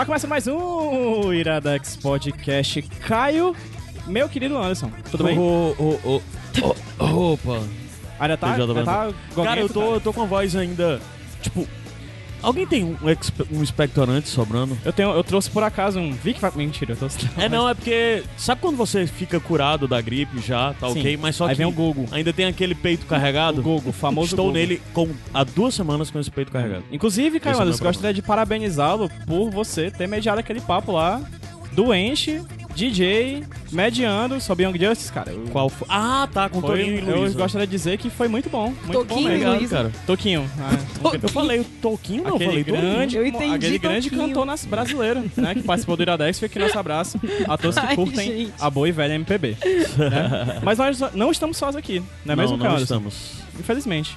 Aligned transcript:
Está 0.00 0.06
começando 0.06 0.30
mais 0.30 0.46
um 0.46 1.30
Iradex 1.30 1.94
Podcast. 1.96 2.80
Caio, 3.06 3.54
meu 4.06 4.30
querido 4.30 4.56
Anderson, 4.56 4.90
tudo 5.10 5.24
bem? 5.24 5.38
Ô, 5.38 5.74
ô, 5.78 6.00
ô, 6.02 6.22
ô, 6.98 7.32
Opa. 7.34 7.62
Ainda 8.18 8.34
tá, 8.38 8.54
ainda 8.54 8.82
tá 8.82 9.10
Cara, 9.44 9.60
eu 9.60 9.68
tô, 9.68 9.96
eu 9.96 10.00
tô 10.00 10.10
com 10.14 10.22
a 10.22 10.24
voz 10.24 10.56
ainda. 10.56 11.02
Tipo. 11.42 11.68
Alguém 12.42 12.66
tem 12.66 12.84
um, 12.84 12.96
um 13.52 13.62
expectorante 13.62 14.28
sobrando? 14.28 14.76
Eu, 14.84 14.92
tenho, 14.92 15.10
eu 15.10 15.22
trouxe 15.24 15.50
por 15.50 15.62
acaso 15.62 15.98
um 15.98 16.12
Vic... 16.12 16.40
Mentira, 16.56 16.92
eu 16.92 16.96
trouxe... 16.96 17.18
É, 17.36 17.48
não, 17.48 17.68
é 17.68 17.74
porque. 17.74 18.22
Sabe 18.36 18.60
quando 18.60 18.76
você 18.76 19.06
fica 19.06 19.40
curado 19.40 19.86
da 19.88 20.00
gripe 20.00 20.40
já, 20.40 20.74
tá 20.74 20.88
Sim. 20.90 21.00
ok? 21.00 21.16
Mas 21.16 21.36
só 21.36 21.44
Aí 21.44 21.50
que. 21.50 21.58
vem 21.58 21.66
o 21.66 21.72
Google. 21.72 22.06
Ainda 22.12 22.32
tem 22.32 22.46
aquele 22.46 22.74
peito 22.74 23.06
carregado. 23.06 23.60
O 23.60 23.62
Google, 23.62 23.90
o 23.90 23.92
famoso 23.92 24.34
Estou 24.34 24.52
nele 24.52 24.80
com, 24.92 25.08
há 25.32 25.44
duas 25.44 25.74
semanas 25.74 26.10
com 26.10 26.18
esse 26.18 26.30
peito 26.30 26.50
carregado. 26.52 26.84
Inclusive, 26.90 27.40
Caio 27.40 27.54
Esse 27.54 27.60
é 27.60 27.64
Anderson, 27.64 27.84
gostaria 27.84 28.14
de 28.14 28.22
parabenizá-lo 28.22 29.10
por 29.26 29.50
você 29.50 29.90
ter 29.90 30.06
mediado 30.06 30.40
aquele 30.40 30.60
papo 30.60 30.92
lá, 30.92 31.22
doente, 31.72 32.42
DJ, 32.74 33.44
mediando 33.72 34.40
sobre 34.40 34.64
Young 34.64 34.78
Justice, 34.78 35.12
cara. 35.12 35.32
Eu- 35.32 35.44
Qual 35.50 35.68
foi? 35.68 35.86
Ah, 35.90 36.28
tá, 36.32 36.48
com 36.48 36.60
foi, 36.60 36.70
Torinho 36.70 36.94
e 37.04 37.26
eu 37.26 37.32
gostaria 37.34 37.66
de 37.66 37.70
dizer 37.70 37.98
que 37.98 38.08
foi 38.08 38.28
muito 38.28 38.48
bom. 38.48 38.66
Muito 38.68 38.86
bom 38.86 38.92
Toquinho 39.04 39.20
e 39.20 39.24
mesmo. 39.24 39.34
Obrigado, 39.34 39.58
Luísa. 39.58 39.76
cara. 39.76 39.92
Toquinho. 40.06 40.50
ah, 40.58 41.18
Eu 41.22 41.28
falei 41.28 41.60
o 41.60 41.64
Toquinho, 41.64 42.22
não, 42.22 42.30
eu 42.30 42.34
Aquele 42.36 42.50
falei 42.50 42.64
Toquinho. 42.64 42.80
grande, 42.94 43.16
Eu 43.16 43.26
entendi 43.26 43.54
aquele 43.54 43.78
grande 43.78 44.10
Toquinho. 44.10 44.28
cantor 44.28 44.46
nas 44.46 44.64
brasileiro, 44.64 45.22
né? 45.36 45.54
Que 45.54 45.62
participou 45.62 45.96
do 45.96 46.02
Iradex, 46.02 46.38
fica 46.38 46.46
aqui 46.46 46.58
nosso 46.58 46.78
abraço 46.78 47.20
a 47.48 47.58
todos 47.58 47.78
que 47.78 47.94
curtem 47.96 48.26
gente. 48.26 48.52
a 48.58 48.70
boa 48.70 48.88
e 48.88 48.92
velha 48.92 49.14
MPB. 49.14 49.56
né? 49.98 50.60
Mas 50.62 50.78
nós 50.78 51.00
não 51.14 51.30
estamos 51.30 51.56
sós 51.56 51.76
aqui, 51.76 52.02
não 52.24 52.32
é 52.32 52.36
mesmo, 52.36 52.56
não, 52.56 52.64
não 52.66 52.78
estamos. 52.78 53.32
Infelizmente. 53.58 54.16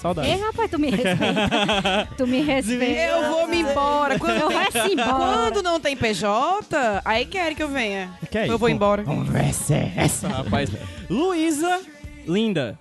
Saudades. 0.00 0.30
Ei, 0.32 0.38
rapaz, 0.40 0.70
tu 0.70 0.78
me 0.78 0.88
respeita. 0.90 2.08
tu 2.16 2.26
me 2.26 2.40
respeita. 2.40 2.84
Eu 3.02 3.30
vou 3.30 3.46
me 3.46 3.58
embora. 3.60 4.18
Quando, 4.18 4.40
Eu 4.40 4.50
vou 4.50 4.86
embora. 4.92 5.16
quando 5.50 5.62
não 5.62 5.78
tem 5.78 5.96
PJ, 5.96 7.02
aí 7.04 7.26
querem 7.26 7.54
que 7.54 7.62
eu 7.62 7.68
venha. 7.68 8.10
Que 8.30 8.38
é 8.38 8.42
eu 8.42 8.46
isso? 8.48 8.58
vou 8.58 8.68
embora. 8.68 9.02
Conversa 9.04 9.74
é 9.74 9.92
essa, 9.96 10.26
rapaz. 10.28 10.70
Luísa, 11.08 11.80
linda. 12.26 12.78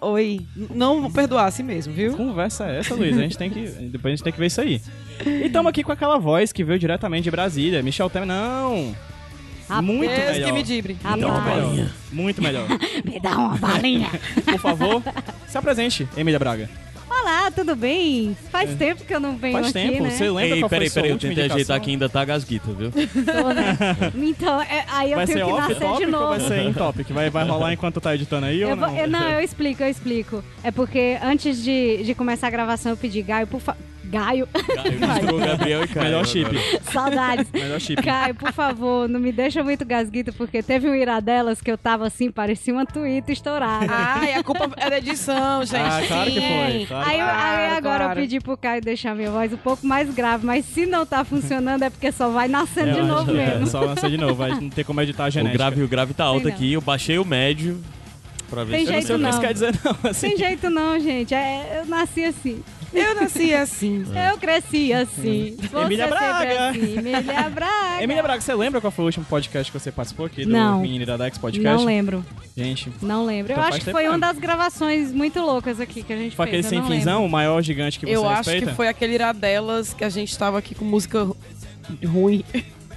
Oi. 0.00 0.40
Não 0.74 1.02
vou 1.02 1.10
perdoar 1.10 1.46
assim 1.46 1.62
mesmo, 1.62 1.92
viu? 1.92 2.14
Conversa 2.16 2.66
é 2.66 2.78
essa, 2.78 2.94
Luísa? 2.94 3.20
A 3.20 3.22
gente 3.22 3.38
tem 3.38 3.50
que. 3.50 3.60
Depois 3.66 4.12
a 4.12 4.16
gente 4.16 4.24
tem 4.24 4.32
que 4.32 4.38
ver 4.38 4.46
isso 4.46 4.60
aí. 4.60 4.80
E 5.24 5.46
estamos 5.46 5.68
aqui 5.70 5.82
com 5.84 5.92
aquela 5.92 6.18
voz 6.18 6.52
que 6.52 6.64
veio 6.64 6.78
diretamente 6.78 7.24
de 7.24 7.30
Brasília. 7.30 7.82
Michel 7.82 8.08
Temer. 8.10 8.26
Não! 8.28 8.94
Rapaz. 9.76 9.84
Muito 9.86 10.10
Deus 10.14 10.30
melhor. 10.32 10.46
que 10.46 10.52
me 10.52 10.62
dibre. 10.62 10.96
Rapaz, 11.02 11.20
Muito 11.22 11.42
melhor. 11.42 11.88
Muito 12.12 12.42
melhor. 12.42 12.66
me 13.04 13.20
dá 13.20 13.30
uma 13.36 13.56
balinha. 13.56 14.10
Por 14.44 14.58
favor, 14.58 15.02
se 15.48 15.56
apresente, 15.58 16.08
Emília 16.16 16.38
Braga. 16.38 16.68
Olá, 17.08 17.50
tudo 17.50 17.76
bem? 17.76 18.36
Faz 18.50 18.74
tempo 18.74 19.04
que 19.04 19.14
eu 19.14 19.20
não 19.20 19.36
venho 19.36 19.52
Faz 19.54 19.66
aqui, 19.66 19.72
tempo, 19.72 20.02
né? 20.02 20.10
você 20.10 20.24
lembra 20.28 20.42
Ei, 20.56 20.60
qual 20.60 20.68
foi 20.68 20.68
peraí, 20.68 20.90
sua 20.90 21.02
peraí, 21.02 21.10
eu 21.12 21.18
tentei 21.18 21.44
ajeitar 21.44 21.76
aqui 21.76 21.90
ainda 21.90 22.08
tá 22.08 22.24
gasguita, 22.24 22.72
viu? 22.72 22.90
Tô, 22.92 23.48
né? 23.52 23.78
Então, 24.16 24.60
é, 24.60 24.84
aí 24.90 25.12
eu 25.12 25.16
Vai 25.16 25.26
tenho 25.26 25.38
ser 25.38 25.44
que 25.46 25.52
nascer 25.52 25.74
de 25.74 25.80
topic 25.80 26.08
novo. 26.08 26.26
vai 26.28 26.40
ser 26.40 26.58
em 26.60 26.72
topic? 26.72 27.08
Vai, 27.10 27.30
vai 27.30 27.46
rolar 27.46 27.72
enquanto 27.72 28.00
tá 28.00 28.14
editando 28.14 28.46
aí 28.46 28.60
Eu 28.60 28.70
ou 28.70 28.76
vou- 28.76 28.88
não? 28.88 28.96
eu- 28.98 29.08
não, 29.08 29.28
eu 29.30 29.40
explico, 29.40 29.82
eu 29.82 29.88
explico. 29.88 30.44
É 30.62 30.70
porque 30.70 31.16
antes 31.22 31.62
de, 31.62 32.02
de 32.02 32.14
começar 32.14 32.48
a 32.48 32.50
gravação 32.50 32.92
eu 32.92 32.96
pedi 32.96 33.22
Gaio, 33.22 33.46
por 33.46 33.60
favor. 33.60 33.80
Gaio, 34.14 34.48
Misturou 35.00 35.38
Gabriel 35.40 35.84
e 35.84 35.88
Caio. 35.88 36.06
Melhor 36.06 36.26
chip. 36.26 36.50
saudades. 36.92 37.48
Melhor 37.52 37.80
chip. 37.80 38.02
Caio, 38.02 38.34
por 38.34 38.52
favor, 38.52 39.08
não 39.08 39.18
me 39.20 39.32
deixa 39.32 39.62
muito 39.62 39.84
gasguita, 39.84 40.32
porque 40.32 40.62
teve 40.62 40.88
um 40.88 40.94
iradelas 40.94 41.60
que 41.60 41.70
eu 41.70 41.76
tava 41.78 42.06
assim, 42.06 42.30
parecia 42.30 42.72
uma 42.72 42.86
tuita 42.86 43.32
estourada. 43.32 43.86
Ai, 43.88 44.34
a 44.34 44.42
culpa 44.42 44.70
é 44.76 44.90
da 44.90 44.98
edição, 44.98 45.64
gente. 45.64 45.76
Ah, 45.80 46.02
claro 46.06 46.30
que 46.30 46.40
foi. 46.40 46.86
Claro. 46.86 47.08
Aí, 47.10 47.18
eu- 47.20 47.26
aí 47.26 47.34
Claro, 47.34 47.74
agora 47.76 48.04
claro. 48.04 48.12
eu 48.20 48.22
pedi 48.22 48.40
pro 48.40 48.56
Caio 48.56 48.80
deixar 48.82 49.14
minha 49.14 49.30
voz 49.30 49.52
um 49.52 49.56
pouco 49.56 49.86
mais 49.86 50.12
grave, 50.14 50.46
mas 50.46 50.64
se 50.64 50.86
não 50.86 51.04
tá 51.04 51.24
funcionando 51.24 51.82
é 51.82 51.90
porque 51.90 52.10
só 52.12 52.28
vai 52.30 52.48
nascendo 52.48 52.92
de 52.94 53.02
novo 53.02 53.30
é, 53.32 53.34
mesmo. 53.34 53.66
só 53.66 53.80
lançar 53.80 54.08
de 54.10 54.16
novo, 54.16 54.34
vai 54.34 54.50
não 54.52 54.68
ter 54.70 54.84
como 54.84 55.00
editar 55.00 55.24
a 55.24 55.28
O 55.28 55.30
genética. 55.30 55.58
grave, 55.58 55.82
o 55.82 55.88
grave 55.88 56.14
tá 56.14 56.24
alto 56.24 56.46
aqui, 56.48 56.72
eu 56.72 56.80
baixei 56.80 57.18
o 57.18 57.24
médio 57.24 57.80
pra 58.48 58.64
ver 58.64 58.72
Tem 58.84 59.02
se 59.02 59.10
Eu 59.12 59.18
não 59.18 59.30
jeito 59.30 59.34
não. 59.34 59.40
quer 59.40 59.52
dizer 59.52 59.74
não, 59.84 60.10
assim. 60.10 60.28
Sem 60.28 60.36
jeito 60.36 60.70
não, 60.70 60.98
gente. 61.00 61.34
É, 61.34 61.80
eu 61.80 61.86
nasci 61.86 62.24
assim. 62.24 62.62
Eu 62.92 63.12
nasci 63.16 63.52
assim. 63.52 64.04
Eu 64.30 64.38
cresci 64.38 64.92
assim. 64.92 65.56
Você 65.70 65.76
Emília 65.84 66.06
Braga. 66.06 66.68
Assim. 66.70 66.98
Emília 66.98 67.50
Braga. 67.50 67.98
Emília 68.04 68.22
Braga, 68.22 68.40
você 68.40 68.54
lembra 68.54 68.80
qual 68.80 68.90
foi 68.92 69.02
o 69.04 69.06
último 69.06 69.24
podcast 69.26 69.72
que 69.72 69.78
você 69.80 69.90
participou 69.90 70.26
aqui 70.26 70.44
do 70.44 70.52
Não. 70.52 70.80
Menino 70.80 71.02
Iradex 71.02 71.36
Podcast? 71.36 71.76
Não 71.76 71.84
lembro, 71.84 72.24
Gente, 72.56 72.92
não 73.02 73.24
lembro. 73.26 73.50
Então 73.52 73.56
eu 73.64 73.70
faz 73.70 73.74
acho 73.76 73.84
que 73.86 73.90
foi 73.90 74.08
uma 74.08 74.16
das 74.18 74.38
gravações 74.38 75.10
muito 75.10 75.40
loucas 75.40 75.80
aqui 75.80 76.04
que 76.04 76.12
a 76.12 76.16
gente 76.16 76.36
foi 76.36 76.44
aquele 76.46 76.62
fez. 76.62 76.70
sem 76.70 76.78
eu 76.78 76.84
não 76.84 76.90
finzão, 76.90 77.26
o 77.26 77.28
maior 77.28 77.60
gigante 77.62 77.98
que 77.98 78.06
você 78.06 78.14
Eu 78.14 78.28
acho 78.28 78.36
respeita? 78.48 78.66
que 78.70 78.76
foi 78.76 78.86
aquele 78.86 79.14
iradelas 79.14 79.92
que 79.92 80.04
a 80.04 80.08
gente 80.08 80.38
tava 80.38 80.58
aqui 80.58 80.72
com 80.76 80.84
música 80.84 81.24
ru- 81.24 81.36
ruim. 82.06 82.44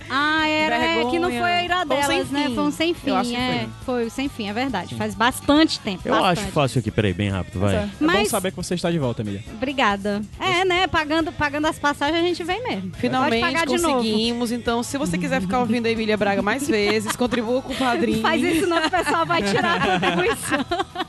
Ah, 0.09 0.47
era 0.47 0.75
é, 0.75 1.05
que 1.05 1.19
não 1.19 1.29
foi 1.29 1.41
a 1.41 1.63
iradelas, 1.63 2.05
Foi 2.05 2.15
um 2.21 2.25
sem 2.25 2.33
né? 2.33 2.45
fim. 2.47 2.55
Foi 2.55 2.63
um 2.63 2.71
sem 2.71 2.93
fim, 2.93 3.09
Eu 3.09 3.15
acho 3.17 3.29
que 3.29 3.35
é. 3.35 3.67
Foi 3.85 4.05
o 4.05 4.11
sem 4.11 4.29
fim, 4.29 4.49
é 4.49 4.53
verdade. 4.53 4.95
Faz 4.95 5.13
bastante 5.15 5.79
tempo. 5.79 6.01
Eu 6.05 6.13
bastante. 6.13 6.39
acho 6.39 6.51
fácil 6.51 6.79
aqui, 6.79 6.91
peraí, 6.91 7.13
bem 7.13 7.29
rápido, 7.29 7.59
vai. 7.59 7.75
É, 7.75 7.77
é 7.79 7.81
bom 7.85 7.89
Mas- 7.99 8.29
saber 8.29 8.51
que 8.51 8.57
você 8.57 8.73
está 8.75 8.89
de 8.91 8.99
volta, 8.99 9.21
Emília. 9.21 9.43
Obrigada. 9.53 10.21
É, 10.39 10.63
né? 10.65 10.87
Pagando, 10.87 11.31
pagando 11.31 11.65
as 11.67 11.77
passagens 11.79 12.19
a 12.19 12.23
gente 12.23 12.43
vem 12.43 12.61
mesmo. 12.63 12.91
Finalmente 12.97 13.41
pagar 13.41 13.65
de 13.65 13.77
novo. 13.77 13.95
conseguimos. 13.95 14.51
Então, 14.51 14.83
se 14.83 14.97
você 14.97 15.17
quiser 15.17 15.41
ficar 15.41 15.59
ouvindo 15.59 15.85
a 15.85 15.89
Emília 15.89 16.17
Braga 16.17 16.41
mais 16.41 16.67
vezes, 16.67 17.15
contribua 17.15 17.61
com 17.61 17.73
o 17.73 17.75
padrinho. 17.75 18.21
Faz 18.21 18.41
isso 18.41 18.67
não, 18.67 18.85
o 18.85 18.89
pessoal 18.89 19.25
vai 19.25 19.41
tirar 19.41 19.81
a 19.81 19.99
contribuição. 19.99 20.65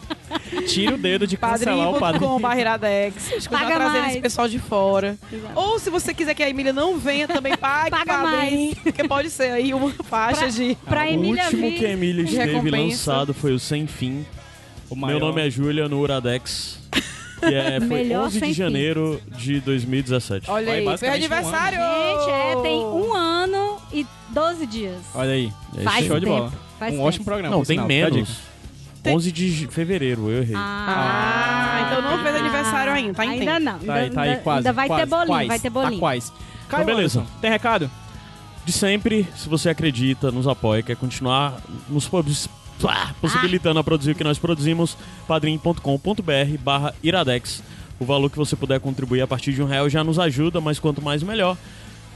Tira 0.67 0.95
o 0.95 0.99
dedo 0.99 1.27
de 1.27 1.37
cancelar 1.37 1.77
o 1.91 1.99
padrinho. 1.99 2.01
padrinho.com 2.01 2.41
barreiradex. 2.41 3.17
A 3.17 3.31
gente 3.35 3.49
continua 3.49 3.61
Paga 3.71 3.75
trazendo 3.77 4.01
mais. 4.01 4.13
esse 4.13 4.21
pessoal 4.23 4.49
de 4.49 4.59
fora. 4.59 5.17
Ou 5.55 5.79
se 5.79 5.91
você 5.91 6.13
quiser 6.15 6.35
que 6.35 6.43
a 6.43 6.49
Emília 6.51 6.73
não 6.73 6.99
venha, 6.99 7.27
também 7.27 7.55
pague 7.59 7.91
Paga 7.91 8.05
padrinho. 8.23 8.77
Porque 8.77 9.05
pode 9.07 9.31
ser 9.31 9.53
aí 9.53 9.73
uma 9.75 9.91
faixa 10.05 10.49
de... 10.51 10.77
Pra 10.87 11.03
o 11.05 11.09
Emília 11.09 11.45
último 11.45 11.63
vir- 11.71 11.79
que 11.79 11.87
a 11.87 11.91
Emília 11.93 12.23
esteve 12.25 12.53
recompensa. 12.53 13.13
lançado 13.13 13.35
foi 13.35 13.53
o 13.53 13.59
Sem 13.59 13.87
Fim. 13.87 14.25
O 14.91 14.97
Meu 14.97 15.19
nome 15.21 15.47
é 15.47 15.51
Júlia 15.51 15.89
no 15.89 16.01
Uradex. 16.01 16.79
Que 17.41 17.55
é, 17.55 17.79
foi 17.87 17.87
Melhor 18.05 18.27
11 18.27 18.39
sem 18.41 18.49
de 18.49 18.55
fim. 18.55 18.59
janeiro 18.63 19.21
de 19.37 19.61
2017. 19.61 20.51
Olha 20.51 20.73
aí, 20.73 20.79
foi 20.83 20.93
basicamente 20.93 21.13
um 21.13 21.25
aniversário! 21.35 21.79
Gente, 21.79 22.31
é, 22.31 22.63
tem 22.63 22.79
um 22.81 23.13
ano 23.15 23.77
e 23.93 24.07
12 24.31 24.67
dias. 24.67 24.97
Olha 25.15 25.31
aí. 25.33 25.53
É 25.77 25.83
Faz 25.83 26.07
Show 26.07 26.15
aí. 26.17 26.21
de 26.21 26.27
tempo. 26.27 26.39
bola. 26.39 26.53
Faz 26.79 26.93
um 26.93 26.97
tempo. 26.97 27.09
ótimo 27.09 27.25
programa. 27.27 27.55
Não, 27.57 27.65
tem 27.65 27.75
sinal, 27.77 27.87
menos. 27.87 28.29
Dica. 29.03 29.11
11 29.17 29.33
de 29.33 29.67
fevereiro, 29.69 30.31
eu 30.31 30.43
errei. 30.43 30.55
Ah, 30.57 31.87
então 31.87 32.03
não 32.03 32.23
fez 32.23 32.35
aniversário 32.37 32.93
ainda, 32.93 33.15
tá 33.15 33.23
Ainda 33.23 33.45
tempo. 33.45 33.61
não. 33.61 33.79
Tá 33.79 33.95
aí, 33.95 34.03
ainda, 34.05 34.15
tá 34.15 34.23
aí, 34.23 34.29
ainda- 34.31 34.43
quase. 34.43 34.59
ainda 34.59 34.73
vai 34.73 34.87
quase, 34.89 35.03
ter 35.03 35.09
bolinho, 35.09 35.27
quase, 35.29 35.49
vai 35.49 35.59
ter 35.59 35.71
bolinho. 35.71 35.93
Tá 35.93 35.99
quase. 35.99 36.33
Caio 36.69 36.87
beleza. 36.87 37.21
Anderson, 37.21 37.41
Tem 37.41 37.51
recado? 37.51 37.91
De 38.65 38.73
sempre, 38.73 39.27
se 39.35 39.49
você 39.49 39.71
acredita, 39.71 40.31
nos 40.31 40.47
apoia, 40.47 40.83
quer 40.83 40.97
continuar 40.97 41.59
nos 41.89 42.07
pá, 42.81 43.15
possibilitando 43.21 43.81
a 43.81 43.85
produzir 43.85 44.11
o 44.13 44.15
que 44.15 44.23
nós 44.23 44.39
produzimos, 44.39 44.97
padrim.com.br 45.27 46.59
barra 46.61 46.95
iradex. 47.03 47.63
O 47.99 48.05
valor 48.05 48.31
que 48.31 48.37
você 48.37 48.55
puder 48.55 48.79
contribuir 48.79 49.23
a 49.23 49.27
partir 49.27 49.53
de 49.53 49.63
um 49.63 49.67
real 49.67 49.89
já 49.89 50.05
nos 50.05 50.19
ajuda, 50.19 50.61
mas 50.61 50.79
quanto 50.79 51.03
mais 51.03 51.23
melhor. 51.23 51.57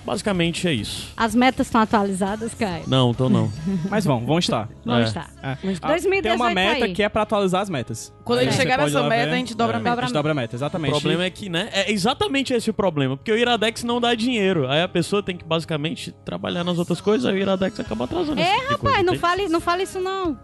Basicamente 0.05 0.67
é 0.67 0.73
isso. 0.73 1.13
As 1.17 1.35
metas 1.35 1.67
estão 1.69 1.81
atualizadas, 1.81 2.53
Caio? 2.55 2.85
Não, 2.87 3.13
então 3.13 3.29
não. 3.29 3.53
Mas 3.89 4.05
vão, 4.05 4.25
vão 4.27 4.39
estar. 4.39 4.69
Vamos 4.85 5.03
É. 5.03 5.05
estar. 5.05 5.31
É. 5.43 5.57
Ah, 5.81 5.89
2018 5.89 6.23
tem 6.23 6.33
uma 6.33 6.51
meta 6.53 6.85
aí. 6.87 6.93
que 6.93 7.03
é 7.03 7.09
pra 7.09 7.23
atualizar 7.23 7.63
as 7.63 7.71
metas. 7.71 8.13
Quando 8.25 8.41
a 8.41 8.43
Aí 8.43 8.47
gente 8.47 8.57
você 8.57 8.63
chegar 8.63 8.79
pode 8.79 8.93
nessa 8.93 9.03
lá 9.03 9.09
meta, 9.09 9.27
ver. 9.27 9.33
a 9.33 9.37
gente 9.37 9.55
dobra 9.57 9.77
a 9.77 9.81
É, 9.81 9.83
meta. 9.83 10.01
A 10.01 10.05
gente 10.05 10.13
dobra 10.15 10.33
a 10.33 10.35
meta, 10.35 10.55
O 10.55 10.59
exatamente. 10.59 10.91
problema 10.91 11.25
é 11.25 11.31
que, 11.31 11.49
né? 11.49 11.69
É 11.73 11.91
exatamente 11.93 12.53
esse 12.53 12.69
o 12.71 12.75
problema. 12.75 13.17
Porque 13.17 13.31
o 13.33 13.37
Iradex 13.37 13.85
não 13.85 14.01
dá 14.01 14.15
dinheiro. 14.15 14.69
Aí 14.69 14.83
a 14.83 14.89
pessoa 14.89 15.23
tem 15.23 15.37
que 15.37 15.45
basicamente 15.45 16.13
trabalhar 16.25 16.65
nas 16.65 16.79
outras 16.79 17.01
coisas, 17.01 17.25
aí 17.27 17.35
o 17.35 17.39
Iradex 17.39 17.79
acaba 17.81 18.05
atrasando. 18.05 18.41
É, 18.41 18.55
tipo 18.59 18.71
rapaz, 18.87 19.05
não 19.07 19.15
fale, 19.17 19.49
não 19.49 19.61
fale 19.61 19.83
isso 19.85 20.01
não. 20.01 20.37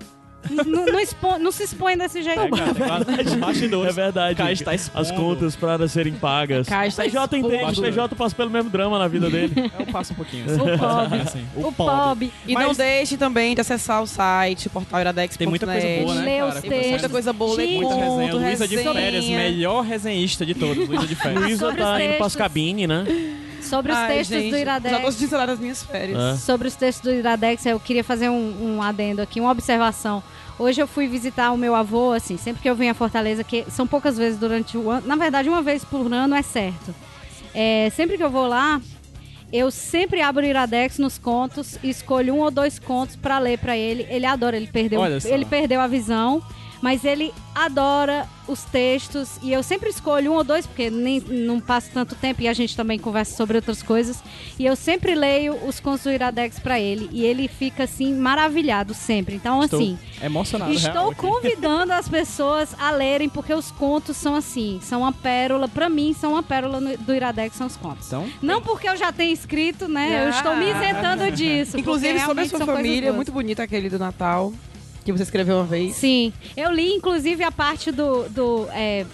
Não, 0.50 0.87
não 0.87 1.00
expo- 1.00 1.38
não 1.38 1.50
se 1.52 1.64
expõe 1.64 1.96
desse 1.96 2.23
jeito. 2.23 2.40
É, 2.40 2.49
cara, 2.49 2.88
lá- 2.88 3.37
bastidores. 3.46 3.90
É 3.90 3.93
verdade. 4.02 4.52
Está 4.52 4.75
expondo. 4.75 5.00
As 5.00 5.11
contas 5.11 5.56
para 5.56 5.88
serem 5.88 6.14
pagas. 6.14 6.67
Caio 6.69 6.88
está 6.88 7.02
PJ 7.02 7.37
entende, 7.38 7.56
expondo. 7.56 7.82
PJ 7.82 8.14
passa 8.17 8.35
pelo 8.35 8.50
mesmo 8.50 8.70
drama 8.70 8.99
na 8.99 9.08
vida 9.08 9.29
dele. 9.29 9.52
Eu 9.79 9.87
passo 9.87 10.12
um 10.12 10.17
pouquinho. 10.17 10.44
Assim. 10.46 10.61
O 10.61 10.79
pobre. 10.79 11.20
Assim, 11.20 11.46
O 11.56 11.73
pobre. 11.73 12.32
E 12.46 12.55
Mas- 12.55 12.67
não 12.67 12.75
deixe 12.75 13.17
também 13.17 13.55
de 13.55 13.61
acessar 13.61 14.02
o 14.02 14.06
site, 14.06 14.69
portal 14.69 15.00
iradex.net. 15.00 15.38
Tem 15.38 15.46
muita 15.49 15.67
coisa 15.67 15.87
boa, 16.02 16.14
né, 16.14 16.38
cara? 16.38 16.62
Tem. 16.62 16.91
Muita 16.91 17.08
coisa 17.08 17.32
boa, 17.32 17.56
lê 17.56 17.67
Muita 17.67 17.94
resenha. 17.94 18.34
Luísa 18.34 18.69
de. 18.69 18.79
Férias, 18.79 19.25
melhor 19.26 19.82
resenhista 19.84 20.46
de 20.46 20.55
todos. 20.55 20.88
Luísa 20.88 21.06
de 21.06 21.14
Férias. 21.14 21.43
Luísa 21.43 21.73
tá 21.75 22.02
indo 22.02 22.17
pras 22.17 22.37
cabines, 22.37 22.88
né? 22.88 23.05
Sobre 23.62 23.93
os 23.93 23.99
Ai, 23.99 24.08
textos 24.08 24.37
gente, 24.37 24.50
do 24.50 24.58
Já 24.58 24.81
tô 24.81 24.88
Iradex. 24.88 25.14
desencerrado 25.14 25.52
as 25.52 25.58
minhas 25.58 25.82
férias. 25.82 26.19
É. 26.19 26.37
Sobre 26.37 26.69
os 26.69 26.75
textos 26.75 27.10
do 27.10 27.14
Iradex, 27.14 27.66
eu 27.66 27.78
queria 27.78 28.05
fazer 28.05 28.28
um, 28.28 28.76
um 28.76 28.82
adendo 28.82 29.20
aqui, 29.20 29.40
uma 29.40 29.50
observação. 29.50 30.22
Hoje 30.58 30.81
eu 30.81 30.87
fui 30.87 31.06
visitar 31.06 31.52
o 31.52 31.56
meu 31.56 31.75
avô, 31.75 32.12
assim, 32.12 32.37
sempre 32.37 32.62
que 32.62 32.69
eu 32.69 32.75
venho 32.75 32.90
a 32.90 32.94
Fortaleza, 32.94 33.44
que 33.44 33.64
são 33.70 33.87
poucas 33.87 34.16
vezes 34.19 34.38
durante 34.38 34.76
o 34.76 34.90
ano, 34.90 35.06
na 35.06 35.14
verdade, 35.16 35.49
uma 35.49 35.62
vez 35.62 35.84
por 35.84 36.12
ano 36.12 36.34
é 36.34 36.43
certo. 36.43 36.94
É, 37.55 37.90
sempre 37.94 38.16
que 38.16 38.25
eu 38.25 38.31
vou 38.31 38.46
lá, 38.46 38.81
eu 39.52 39.70
sempre 39.70 40.20
abro 40.20 40.44
o 40.44 40.49
Iradex 40.49 40.99
nos 40.99 41.16
contos 41.16 41.78
e 41.82 41.88
escolho 41.88 42.34
um 42.34 42.40
ou 42.40 42.50
dois 42.50 42.78
contos 42.78 43.16
pra 43.16 43.38
ler 43.38 43.58
pra 43.58 43.76
ele. 43.76 44.06
Ele 44.10 44.26
adora, 44.26 44.56
ele 44.56 44.66
perdeu, 44.66 45.00
ele 45.25 45.44
perdeu 45.44 45.81
a 45.81 45.87
visão, 45.87 46.43
mas 46.80 47.04
ele 47.04 47.32
adora 47.54 48.26
os 48.46 48.62
textos 48.64 49.38
e 49.42 49.52
eu 49.52 49.62
sempre 49.62 49.90
escolho 49.90 50.32
um 50.32 50.36
ou 50.36 50.42
dois 50.44 50.66
porque 50.66 50.88
nem 50.88 51.20
não 51.20 51.60
passa 51.60 51.90
tanto 51.92 52.14
tempo 52.14 52.40
e 52.40 52.48
a 52.48 52.52
gente 52.54 52.75
também 52.75 52.98
conversa 52.98 53.36
sobre 53.36 53.56
outras 53.58 53.82
coisas 53.82 54.22
e 54.58 54.64
eu 54.64 54.75
sempre 54.75 55.14
leio 55.14 55.54
os 55.66 55.80
contos 55.80 56.04
do 56.04 56.10
Iradex 56.10 56.58
pra 56.58 56.80
ele 56.80 57.10
e 57.12 57.26
ele 57.26 57.46
fica 57.46 57.84
assim 57.84 58.14
maravilhado 58.14 58.94
sempre. 58.94 59.34
Então 59.34 59.62
Estou 59.62 59.78
assim, 59.80 59.98
emocionado. 60.22 60.72
Estou 60.72 60.92
real, 60.92 61.10
aqui. 61.10 61.20
convidando 61.20 61.92
as 61.92 62.08
pessoas 62.08 62.75
a 62.78 62.90
lerem, 62.90 63.28
porque 63.28 63.52
os 63.52 63.70
contos 63.70 64.16
são 64.16 64.34
assim, 64.34 64.78
são 64.82 65.00
uma 65.02 65.12
pérola, 65.12 65.69
pra 65.69 65.88
mim, 65.90 66.14
são 66.19 66.32
uma 66.32 66.42
pérola 66.42 66.81
no- 66.81 66.96
do 66.96 67.14
Iradex, 67.14 67.54
são 67.56 67.66
os 67.66 67.76
contos. 67.76 68.06
Então, 68.06 68.26
Não 68.40 68.62
porque 68.62 68.88
eu 68.88 68.96
já 68.96 69.12
tenho 69.12 69.32
escrito, 69.34 69.88
né? 69.88 70.22
Eu 70.24 70.28
Ah. 70.28 70.31
estou 70.31 70.56
me 70.56 70.70
isentando 70.70 71.31
disso. 71.32 71.78
Inclusive, 71.78 72.19
sobre 72.20 72.44
a 72.44 72.48
sua 72.48 72.64
família, 72.64 73.08
é 73.10 73.12
muito 73.12 73.31
bonito 73.32 73.60
aquele 73.60 73.90
do 73.90 73.98
Natal, 73.98 74.52
que 75.12 75.19
você 75.19 75.25
escreveu 75.25 75.56
uma 75.56 75.64
vez. 75.64 75.96
Sim, 75.96 76.32
eu 76.56 76.70
li 76.70 76.93
inclusive 76.93 77.43
a 77.43 77.52
parte 77.52 77.90
do, 77.90 78.28
do 78.28 78.69
é, 78.72 79.06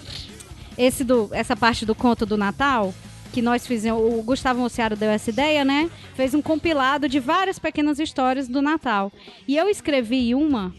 esse 0.77 1.03
do 1.03 1.29
essa 1.31 1.55
parte 1.55 1.85
do 1.85 1.95
conto 1.95 2.25
do 2.25 2.37
Natal 2.37 2.93
que 3.31 3.41
nós 3.41 3.67
fizemos, 3.67 4.01
o 4.01 4.23
Gustavo 4.23 4.61
Mociaro 4.61 4.95
deu 4.95 5.09
essa 5.09 5.29
ideia, 5.29 5.65
né? 5.65 5.89
Fez 6.15 6.33
um 6.33 6.41
compilado 6.41 7.09
de 7.09 7.19
várias 7.19 7.59
pequenas 7.59 7.99
histórias 7.99 8.47
do 8.47 8.61
Natal. 8.61 9.11
E 9.45 9.57
eu 9.57 9.67
escrevi 9.67 10.33
uma, 10.33 10.73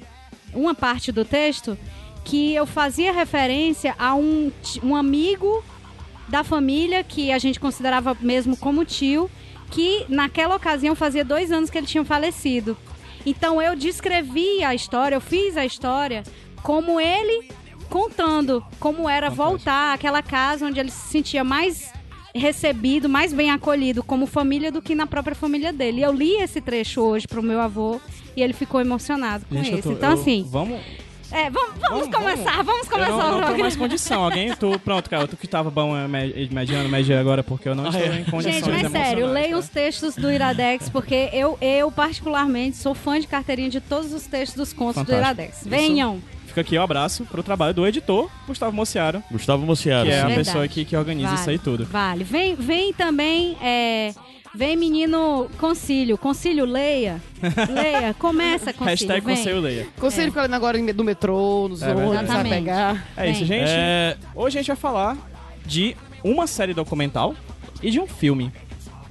uma 0.54 0.74
parte 0.74 1.12
do 1.12 1.22
texto 1.22 1.76
que 2.24 2.54
eu 2.54 2.64
fazia 2.64 3.12
referência 3.12 3.94
a 3.98 4.14
um, 4.14 4.50
um 4.82 4.96
amigo 4.96 5.62
da 6.28 6.42
família 6.42 7.04
que 7.04 7.30
a 7.30 7.38
gente 7.38 7.60
considerava 7.60 8.16
mesmo 8.22 8.56
como 8.56 8.86
tio, 8.86 9.30
que 9.70 10.06
naquela 10.08 10.56
ocasião 10.56 10.94
fazia 10.94 11.24
dois 11.24 11.52
anos 11.52 11.68
que 11.68 11.76
ele 11.76 11.86
tinha 11.86 12.04
falecido. 12.06 12.74
Então 13.26 13.61
eu 13.61 13.75
descrevi 13.75 14.62
a 14.62 14.75
história, 14.75 15.17
eu 15.17 15.20
fiz 15.20 15.56
a 15.56 15.67
história 15.67 16.23
como 16.62 17.00
ele 17.00 17.49
contando 17.90 18.64
como 18.81 19.08
era 19.08 19.28
voltar 19.28 19.94
àquela 19.94 20.23
casa 20.23 20.67
onde 20.67 20.78
ele 20.81 20.90
se 20.90 21.08
sentia 21.08 21.43
mais 21.44 21.93
recebido, 22.34 23.08
mais 23.08 23.32
bem 23.32 23.50
acolhido 23.50 24.02
como 24.02 24.26
família 24.26 24.70
do 24.70 24.82
que 24.82 24.94
na 24.94 25.06
própria 25.06 25.34
família 25.34 25.73
dele. 25.73 26.00
E 26.00 26.02
eu 26.02 26.12
li 26.12 26.34
esse 26.37 26.61
trecho 26.61 27.00
hoje 27.00 27.26
pro 27.26 27.43
meu 27.43 27.61
avô 27.61 28.00
e 28.37 28.43
ele 28.43 28.52
ficou 28.52 28.81
emocionado 28.81 29.44
com 29.46 29.55
gente, 29.56 29.75
isso. 29.75 29.82
tô- 29.88 29.93
então 29.93 30.11
eu- 30.12 30.20
assim, 30.20 30.46
Vamos. 30.50 30.78
É, 31.32 31.50
vamos, 31.50 31.70
vamos, 31.81 32.08
Vamos, 32.08 32.17
começar, 32.17 32.62
vamos, 32.62 32.88
começar 32.88 33.11
eu 33.11 33.17
não, 33.17 33.19
o 33.19 33.23
não 33.23 33.31
tô 33.31 33.37
programa. 33.38 33.58
mais 33.62 33.76
condição. 33.76 34.25
Alguém, 34.25 34.55
tu, 34.55 34.78
pronto, 34.78 35.11
cara, 35.11 35.26
tu 35.26 35.37
que 35.37 35.46
tava 35.46 35.70
bom 35.70 35.96
é, 35.96 36.06
me- 36.06 36.49
mediano, 36.50 36.88
media 36.88 37.19
agora, 37.20 37.43
porque 37.43 37.69
eu 37.69 37.75
não 37.75 37.88
estou 37.88 38.00
em 38.14 38.25
condições 38.25 38.64
Gente, 38.64 38.82
mas 38.82 38.93
sério, 38.93 39.26
leiam 39.26 39.52
tá? 39.52 39.58
os 39.58 39.69
textos 39.69 40.14
do 40.17 40.31
Iradex, 40.31 40.88
porque 40.88 41.28
eu, 41.32 41.58
eu 41.61 41.90
particularmente, 41.90 42.76
sou 42.76 42.94
fã 42.94 43.19
de 43.20 43.26
carteirinha 43.26 43.69
de 43.70 43.81
todos 43.81 44.12
os 44.12 44.26
textos 44.26 44.56
dos 44.56 44.73
contos 44.73 44.96
Fantástico. 44.96 45.17
do 45.17 45.25
Iradex. 45.25 45.61
Isso. 45.61 45.69
Venham! 45.69 46.20
Fica 46.46 46.61
aqui 46.62 46.78
o 46.78 46.82
abraço 46.82 47.25
pro 47.26 47.43
trabalho 47.43 47.75
do 47.75 47.87
editor, 47.87 48.31
Gustavo 48.46 48.75
Mociaro, 48.75 49.23
Gustavo 49.31 49.67
Mociaro. 49.67 50.06
que 50.08 50.12
é 50.14 50.20
a. 50.20 50.26
Verdade. 50.26 50.44
pessoa 50.46 50.64
aqui 50.64 50.84
que 50.87 50.96
organiza 50.96 51.28
Vale, 51.28 51.40
isso 51.40 51.50
aí 51.50 51.58
tudo. 51.58 51.84
Vale. 51.84 52.25
Vem, 52.25 52.55
vem 52.55 52.94
também, 52.94 53.58
é, 53.61 54.14
vem 54.56 54.76
menino 54.76 55.48
Concílio. 55.58 56.16
Concílio, 56.16 56.64
leia. 56.64 57.20
Leia, 57.70 58.14
começa, 58.14 58.72
Concílio. 58.72 58.84
Hashtag 58.90 59.20
vem. 59.24 59.36
Conselho 59.36 59.60
Leia. 59.60 59.86
Conselho 60.00 60.30
ficar 60.30 60.42
lendo 60.42 60.54
agora 60.54 60.92
do 60.92 61.04
metrô, 61.04 61.68
nos 61.68 61.82
É 61.82 61.94
ônibus, 61.94 62.26
vai 62.26 62.48
pegar. 62.48 63.06
É 63.16 63.30
isso, 63.30 63.44
gente. 63.44 63.68
É, 63.68 64.16
Hoje 64.34 64.58
a 64.58 64.62
gente 64.62 64.68
vai 64.68 64.76
falar 64.76 65.16
de 65.64 65.94
uma 66.24 66.46
série 66.46 66.72
documental 66.72 67.34
e 67.82 67.90
de 67.90 68.00
um 68.00 68.06
filme. 68.06 68.50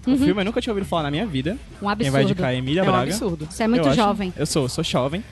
Uhum. 0.06 0.14
Um 0.14 0.18
filme 0.18 0.42
eu 0.42 0.46
nunca 0.46 0.62
tinha 0.62 0.72
ouvido 0.74 0.88
falar 0.88 1.04
na 1.04 1.12
minha 1.12 1.26
vida. 1.26 1.58
Um 1.82 1.88
absurdo. 1.90 2.02
Quem 2.04 2.12
vai 2.12 2.24
indicar 2.24 2.54
é 2.54 2.58
Emília 2.58 2.82
É 2.82 2.84
um 2.84 2.88
Braga. 2.88 3.04
absurdo. 3.04 3.48
Isso 3.50 3.62
é 3.64 3.68
muito 3.68 3.84
Eu 3.86 3.92
acho. 3.92 3.96
jovem. 3.96 4.34
Eu 4.36 4.46
sou, 4.46 4.68
sou 4.68 4.84
jovem. 4.84 5.24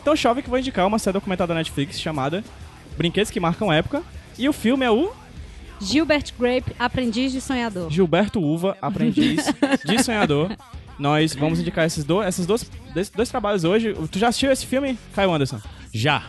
Então, 0.00 0.14
jovem 0.14 0.42
que 0.42 0.48
vou 0.48 0.58
indicar 0.58 0.86
uma 0.86 0.98
série 0.98 1.14
documental 1.14 1.46
da 1.46 1.54
Netflix 1.54 2.00
chamada 2.00 2.44
Brinquedos 2.96 3.30
que 3.30 3.40
Marcam 3.40 3.72
Época. 3.72 4.02
E 4.38 4.48
o 4.48 4.52
filme 4.52 4.84
é 4.84 4.90
o 4.90 5.10
Gilbert 5.80 6.32
Grape, 6.38 6.72
aprendiz 6.78 7.32
de 7.32 7.40
sonhador. 7.40 7.90
Gilberto 7.90 8.40
Uva, 8.40 8.76
aprendiz 8.80 9.44
de 9.84 10.02
sonhador. 10.02 10.50
Nós 10.98 11.34
vamos 11.34 11.60
indicar 11.60 11.84
esses, 11.86 12.04
do, 12.04 12.22
esses 12.22 12.46
dois, 12.46 12.70
dois 13.14 13.28
trabalhos 13.28 13.64
hoje. 13.64 13.94
Tu 14.10 14.18
já 14.18 14.28
assistiu 14.28 14.50
esse 14.50 14.66
filme, 14.66 14.98
Caio 15.14 15.32
Anderson? 15.32 15.60
já. 15.92 16.22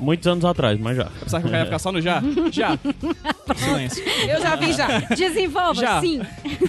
Muitos 0.00 0.28
anos 0.28 0.44
atrás, 0.44 0.78
mas 0.78 0.96
já. 0.96 1.06
Pensava 1.06 1.42
que 1.42 1.48
o 1.48 1.50
cara 1.50 1.62
ia 1.62 1.64
ficar 1.66 1.78
só 1.80 1.90
no 1.90 2.00
já? 2.00 2.22
Já. 2.52 2.78
Silêncio. 3.56 4.04
Eu 4.28 4.40
já 4.40 4.54
vi 4.54 4.72
já. 4.72 4.86
Desenvolva, 5.00 5.80
Já. 5.80 6.00
sim. 6.00 6.20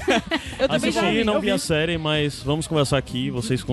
Eu 0.58 0.68
também 0.68 0.92
já 0.92 1.02
Assisti, 1.02 1.18
vi. 1.20 1.24
não 1.24 1.36
eu 1.36 1.42
vi 1.42 1.52
a 1.52 1.58
série, 1.60 1.96
mas 2.00 2.42
vamos 2.42 2.66
conversar 2.66 2.98
aqui. 2.98 3.30
Vocês 3.30 3.64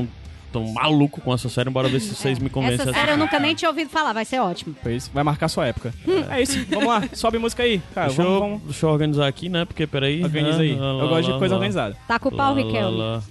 estão 0.58 0.72
malucos 0.74 1.22
com 1.22 1.32
essa 1.32 1.48
série, 1.48 1.70
bora 1.70 1.88
ver 1.88 2.00
se 2.00 2.14
vocês 2.14 2.38
me 2.38 2.48
convencem. 2.50 2.80
Essa 2.88 2.92
série 2.92 3.12
eu 3.12 3.16
nunca 3.18 3.38
nem 3.38 3.54
tinha 3.54 3.68
ouvido 3.68 3.90
falar, 3.90 4.12
vai 4.12 4.24
ser 4.24 4.40
ótimo. 4.40 4.74
Pois, 4.82 5.08
vai 5.08 5.22
marcar 5.24 5.48
sua 5.48 5.66
época. 5.66 5.92
É 6.30 6.42
isso, 6.42 6.64
vamos 6.68 6.86
lá. 6.88 7.02
Sobe 7.12 7.38
música 7.38 7.62
aí. 7.62 7.80
Cara, 7.94 8.08
Deixa, 8.08 8.22
vamos, 8.22 8.34
eu, 8.36 8.40
vamos. 8.48 8.62
deixa 8.64 8.86
eu 8.86 8.90
organizar 8.90 9.26
aqui, 9.28 9.48
né? 9.48 9.64
Porque 9.64 9.86
peraí. 9.86 10.22
Organiza 10.24 10.58
Ah, 10.58 10.62
aí. 10.62 10.74
lá, 10.74 10.86
Eu 10.86 11.08
gosto 11.08 11.12
lá, 11.28 11.32
de 11.32 11.38
coisa 11.38 11.54
lá. 11.54 11.58
organizada. 11.58 11.96
Tá 12.08 12.18
com 12.18 12.28
o 12.28 12.32
pau, 12.36 12.54
Riquelme. 12.54 13.22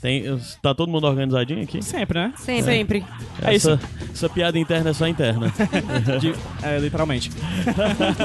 Tem, 0.00 0.24
tá 0.60 0.74
todo 0.74 0.90
mundo 0.90 1.06
organizadinho 1.06 1.62
aqui? 1.62 1.80
Sempre, 1.80 2.18
né? 2.18 2.32
Sempre. 2.36 2.64
Sempre. 2.64 3.04
É 3.40 3.54
essa, 3.54 3.78
essa 4.12 4.28
piada 4.28 4.58
interna 4.58 4.90
é 4.90 4.92
só 4.92 5.06
interna. 5.06 5.52
De- 6.20 6.34
é, 6.62 6.78
literalmente. 6.78 7.30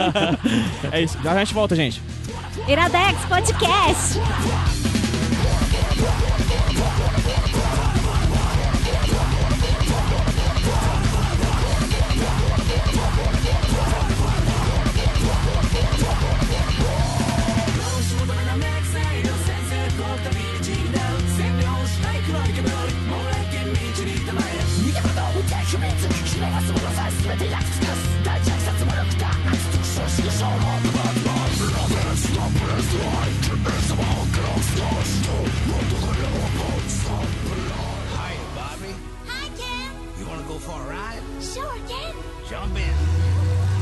é 0.91 1.01
isso. 1.01 1.17
Já 1.23 1.33
a 1.33 1.39
gente 1.39 1.53
volta, 1.53 1.75
gente. 1.75 2.01
Iradex 2.67 3.23
Podcast. 3.25 4.19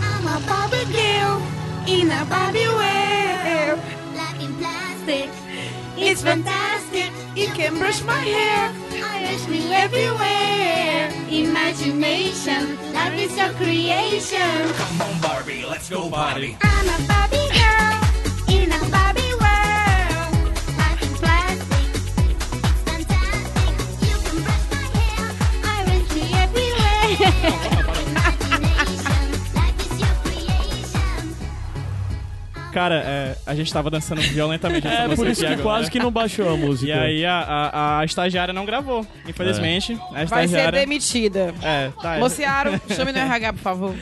I'm 0.02 0.28
a 0.28 0.40
Barbie 0.46 0.86
girl 0.94 1.42
in 1.88 2.12
a 2.12 2.26
Barbie 2.26 2.68
world. 2.68 3.80
Life 4.16 4.42
in 4.42 4.54
plastic. 4.56 5.45
It's 5.98 6.22
fantastic. 6.22 7.12
You 7.36 7.48
can 7.48 7.78
brush 7.78 8.04
my 8.04 8.20
hair. 8.20 8.74
Irish 9.04 9.48
me 9.48 9.74
everywhere. 9.74 11.10
Imagination. 11.30 12.78
Life 12.94 13.20
is 13.20 13.38
your 13.38 13.50
creation. 13.54 14.74
Come 14.74 15.02
on, 15.02 15.22
Barbie, 15.22 15.66
let's 15.66 15.90
go 15.90 16.10
Barbie. 16.10 16.58
I'm 16.62 16.88
a 16.88 17.08
Barbie 17.08 17.50
girl 17.56 18.56
in 18.62 18.72
a 18.72 18.90
Barbie 18.92 19.15
Cara, 32.76 32.96
é, 32.96 33.36
a 33.46 33.56
gente 33.56 33.72
tava 33.72 33.90
dançando 33.90 34.20
violentamente 34.20 34.86
essa 34.86 34.96
É, 34.98 35.08
música 35.08 35.16
por 35.16 35.32
isso 35.32 35.46
aqui 35.46 35.56
que 35.56 35.62
agora. 35.62 35.78
quase 35.78 35.92
que 35.92 35.98
não 35.98 36.12
baixou 36.12 36.54
a 36.54 36.58
música. 36.58 36.92
E 36.92 36.94
aí 36.94 37.26
a, 37.26 37.40
a, 37.40 38.00
a 38.02 38.04
estagiária 38.06 38.54
não 38.54 38.66
gravou, 38.66 39.08
infelizmente. 39.26 39.94
A 40.12 40.26
Vai 40.26 40.28
ser 40.28 40.58
estagiária... 40.58 40.80
demitida. 40.82 41.56
É, 41.64 41.90
tá. 42.02 42.18
Mociaro, 42.20 42.72
chame 42.94 43.14
no 43.14 43.18
RH, 43.20 43.54
por 43.54 43.60
favor. 43.62 43.96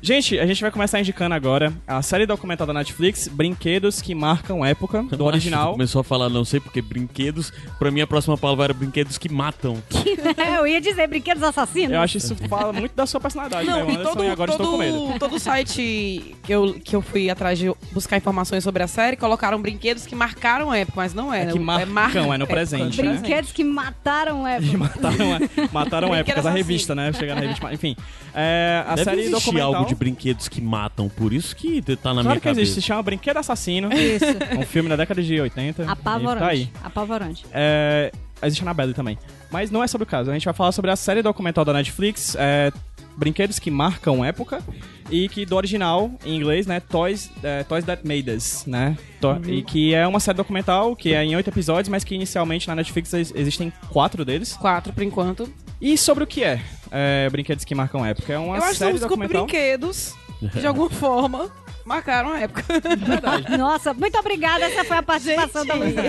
Gente, 0.00 0.38
a 0.38 0.46
gente 0.46 0.60
vai 0.60 0.70
começar 0.70 1.00
indicando 1.00 1.34
agora 1.34 1.72
a 1.86 2.00
série 2.02 2.24
documental 2.26 2.66
da 2.66 2.72
Netflix, 2.72 3.28
Brinquedos 3.28 4.00
que 4.00 4.14
Marcam 4.14 4.64
Época, 4.64 5.02
do 5.02 5.22
original. 5.26 5.72
Começou 5.72 6.00
a 6.00 6.04
falar, 6.04 6.28
não 6.28 6.44
sei 6.44 6.58
porque, 6.60 6.80
brinquedos. 6.80 7.52
Pra 7.78 7.90
mim, 7.90 8.00
a 8.00 8.06
próxima 8.06 8.36
palavra 8.36 8.66
era 8.66 8.74
brinquedos 8.74 9.18
que 9.18 9.28
matam. 9.28 9.80
eu 10.56 10.66
ia 10.66 10.80
dizer 10.80 11.06
brinquedos 11.08 11.42
assassinos. 11.42 11.92
Eu 11.92 12.00
acho 12.00 12.16
isso 12.18 12.34
fala 12.48 12.72
muito 12.72 12.94
da 12.94 13.06
sua 13.06 13.20
personalidade, 13.20 13.66
Não, 13.66 13.74
Caio 13.74 13.88
e 13.88 13.92
Anderson, 13.92 14.10
todo, 14.12 14.24
e 14.24 14.28
agora 14.30 14.50
estou 14.52 14.66
com 14.72 14.78
medo. 14.78 14.98
todo, 14.98 15.18
todo 15.18 15.38
site 15.38 16.36
que 16.44 16.52
eu, 16.52 16.74
que 16.74 16.94
eu 16.96 17.02
fui 17.02 17.28
atrás 17.28 17.58
de 17.58 17.67
de 17.74 17.92
buscar 17.92 18.16
informações 18.16 18.62
sobre 18.64 18.82
a 18.82 18.86
série, 18.86 19.16
colocaram 19.16 19.60
brinquedos 19.60 20.06
que 20.06 20.14
marcaram 20.14 20.70
a 20.70 20.78
época, 20.78 20.94
mas 20.96 21.14
não 21.14 21.32
é. 21.32 21.42
É 21.42 21.46
que 21.46 21.58
marcam, 21.58 21.86
marca- 21.92 22.18
é 22.34 22.38
no 22.38 22.46
presente, 22.46 23.02
né? 23.02 23.12
Brinquedos 23.14 23.52
que 23.52 23.64
mataram 23.64 24.44
a 24.44 24.58
E 24.58 24.74
mataram, 24.76 25.34
a- 25.34 25.38
mataram 25.72 26.08
Brinquedo 26.08 26.20
épocas 26.28 26.34
da 26.44 26.50
assassino. 26.50 26.56
revista, 26.56 26.94
né? 26.94 27.12
Chegar 27.12 27.34
na 27.34 27.40
revista. 27.42 27.72
Enfim, 27.72 27.96
é, 28.34 28.82
a 28.86 28.94
Deve 28.94 29.04
série 29.04 29.20
existir 29.22 29.38
documental. 29.46 29.74
algo 29.74 29.88
de 29.88 29.94
brinquedos 29.94 30.48
que 30.48 30.60
matam, 30.60 31.08
por 31.08 31.32
isso 31.32 31.54
que 31.56 31.80
tá 31.82 32.14
na 32.14 32.22
Claro 32.22 32.28
minha 32.28 32.40
que 32.40 32.48
existe, 32.48 32.66
se 32.68 32.74
cabeça. 32.76 32.86
chama 32.86 33.02
Brinquedo 33.02 33.36
Assassino. 33.38 33.88
Isso. 33.92 34.24
um 34.58 34.62
filme 34.62 34.88
da 34.88 34.96
década 34.96 35.22
de 35.22 35.40
80. 35.40 35.82
e 35.82 35.86
Apavorante. 35.88 36.38
Tá 36.40 36.48
aí. 36.48 36.70
Apavorante. 36.82 37.44
É, 37.52 38.12
existe 38.42 38.60
a 38.62 38.64
Annabelle 38.64 38.94
também. 38.94 39.18
Mas 39.50 39.70
não 39.70 39.82
é 39.82 39.86
sobre 39.86 40.02
o 40.04 40.06
caso. 40.06 40.30
A 40.30 40.34
gente 40.34 40.44
vai 40.44 40.54
falar 40.54 40.72
sobre 40.72 40.90
a 40.90 40.96
série 40.96 41.22
documental 41.22 41.64
da 41.64 41.72
Netflix, 41.72 42.36
é, 42.38 42.70
Brinquedos 43.18 43.58
que 43.58 43.70
Marcam 43.70 44.24
Época, 44.24 44.62
e 45.10 45.28
que 45.28 45.44
do 45.44 45.56
original, 45.56 46.10
em 46.24 46.36
inglês, 46.36 46.66
né, 46.66 46.78
Toys, 46.80 47.30
é, 47.42 47.64
Toys 47.64 47.84
That 47.84 48.06
Made 48.06 48.30
Us, 48.30 48.64
né? 48.66 48.96
To- 49.20 49.40
E 49.46 49.62
que 49.62 49.92
é 49.92 50.06
uma 50.06 50.20
série 50.20 50.36
documental 50.36 50.94
que 50.94 51.12
é 51.12 51.24
em 51.24 51.34
oito 51.34 51.48
episódios, 51.50 51.88
mas 51.88 52.04
que 52.04 52.14
inicialmente 52.14 52.68
na 52.68 52.74
Netflix 52.76 53.12
ex- 53.14 53.32
existem 53.34 53.72
quatro 53.90 54.24
deles. 54.24 54.52
Quatro, 54.56 54.92
por 54.92 55.02
enquanto. 55.02 55.52
E 55.80 55.96
sobre 55.98 56.22
o 56.24 56.26
que 56.26 56.44
é, 56.44 56.60
é 56.90 57.28
Brinquedos 57.30 57.64
que 57.64 57.74
Marcam 57.74 58.04
Época? 58.06 58.32
É 58.32 58.38
uma 58.38 58.56
Eu 58.56 58.62
acho 58.62 58.72
que 58.72 58.76
são 58.76 58.88
série 58.88 58.98
documental. 59.00 59.44
brinquedos 59.46 60.14
que 60.52 60.60
de 60.60 60.66
alguma 60.66 60.88
forma 60.90 61.50
marcaram 61.88 62.30
a 62.32 62.40
época. 62.40 62.62
Nossa, 63.58 63.92
muito 63.94 64.16
obrigada. 64.18 64.64
Essa 64.66 64.84
foi 64.84 64.96
a 64.98 65.02
participação 65.02 65.66
da 65.66 65.74
Luísa. 65.74 66.02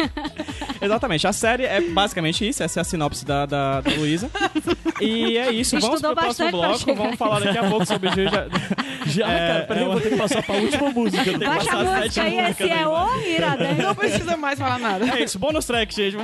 Exatamente. 0.80 1.26
A 1.26 1.32
série 1.32 1.64
é 1.64 1.80
basicamente 1.80 2.46
isso. 2.46 2.62
Essa 2.62 2.80
é 2.80 2.82
a 2.82 2.84
sinopse 2.84 3.24
da, 3.24 3.46
da, 3.46 3.80
da 3.80 3.90
Luísa. 3.92 4.30
E 5.00 5.36
é 5.38 5.50
isso. 5.50 5.78
Vamos 5.80 5.96
Estudou 5.96 6.14
pro 6.14 6.24
próximo 6.24 6.50
bloco. 6.50 6.94
Vamos 6.94 7.16
falar 7.16 7.40
daqui 7.40 7.58
a 7.58 7.68
pouco 7.68 7.86
sobre 7.86 8.08
o 8.08 8.12
Juiz. 8.14 8.30
Já, 9.06 9.28
É, 9.28 9.48
cara, 9.52 9.64
peraí, 9.66 9.82
é 9.82 9.86
eu 9.86 9.92
vou 9.92 10.00
ter 10.00 10.10
que 10.10 10.16
passar 10.16 10.42
pra 10.42 10.54
última 10.56 10.90
música. 10.90 11.20
Eu 11.30 11.38
tenho 11.38 11.38
que 11.38 11.46
Baixa 11.46 11.70
a 11.70 11.76
passar 11.76 11.84
música 11.84 12.02
sete 12.02 12.20
aí, 12.20 12.50
esse 12.50 12.70
é 12.70 12.88
o 12.88 13.20
Iradex. 13.20 13.78
Não 13.78 13.94
precisa 13.94 14.36
mais 14.36 14.58
falar 14.58 14.78
nada. 14.78 15.06
É 15.16 15.22
isso, 15.22 15.38
bônus 15.38 15.64
track, 15.64 15.94
gente. 15.94 16.16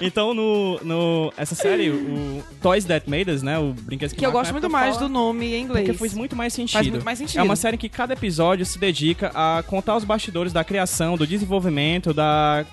então, 0.00 0.34
no, 0.34 0.78
no, 0.82 1.32
essa 1.36 1.54
série, 1.54 1.90
o 1.90 2.42
Toys 2.62 2.84
That 2.84 3.08
Made 3.08 3.30
Us, 3.30 3.42
né? 3.42 3.58
O 3.58 3.72
Brinquedos 3.72 4.12
que 4.12 4.18
Que 4.20 4.26
eu 4.26 4.32
gosto 4.32 4.52
muito 4.52 4.68
mais 4.70 4.96
fala- 4.96 5.08
do 5.08 5.12
nome 5.12 5.54
em 5.54 5.62
inglês. 5.62 5.86
Porque 5.86 5.98
faz 5.98 6.14
muito 6.14 6.36
mais 6.36 6.52
sentido. 6.52 6.74
Faz 6.74 6.88
muito 6.88 7.04
mais 7.04 7.18
sentido. 7.18 7.40
É 7.40 7.42
uma 7.42 7.56
série 7.56 7.76
que 7.80 7.88
cada 7.88 8.12
episódio 8.12 8.64
se 8.64 8.78
dedica 8.78 9.32
a 9.34 9.62
contar 9.66 9.96
os 9.96 10.04
bastidores 10.04 10.52
da 10.52 10.62
criação, 10.62 11.16
do 11.16 11.26
desenvolvimento, 11.26 12.12
da 12.14 12.64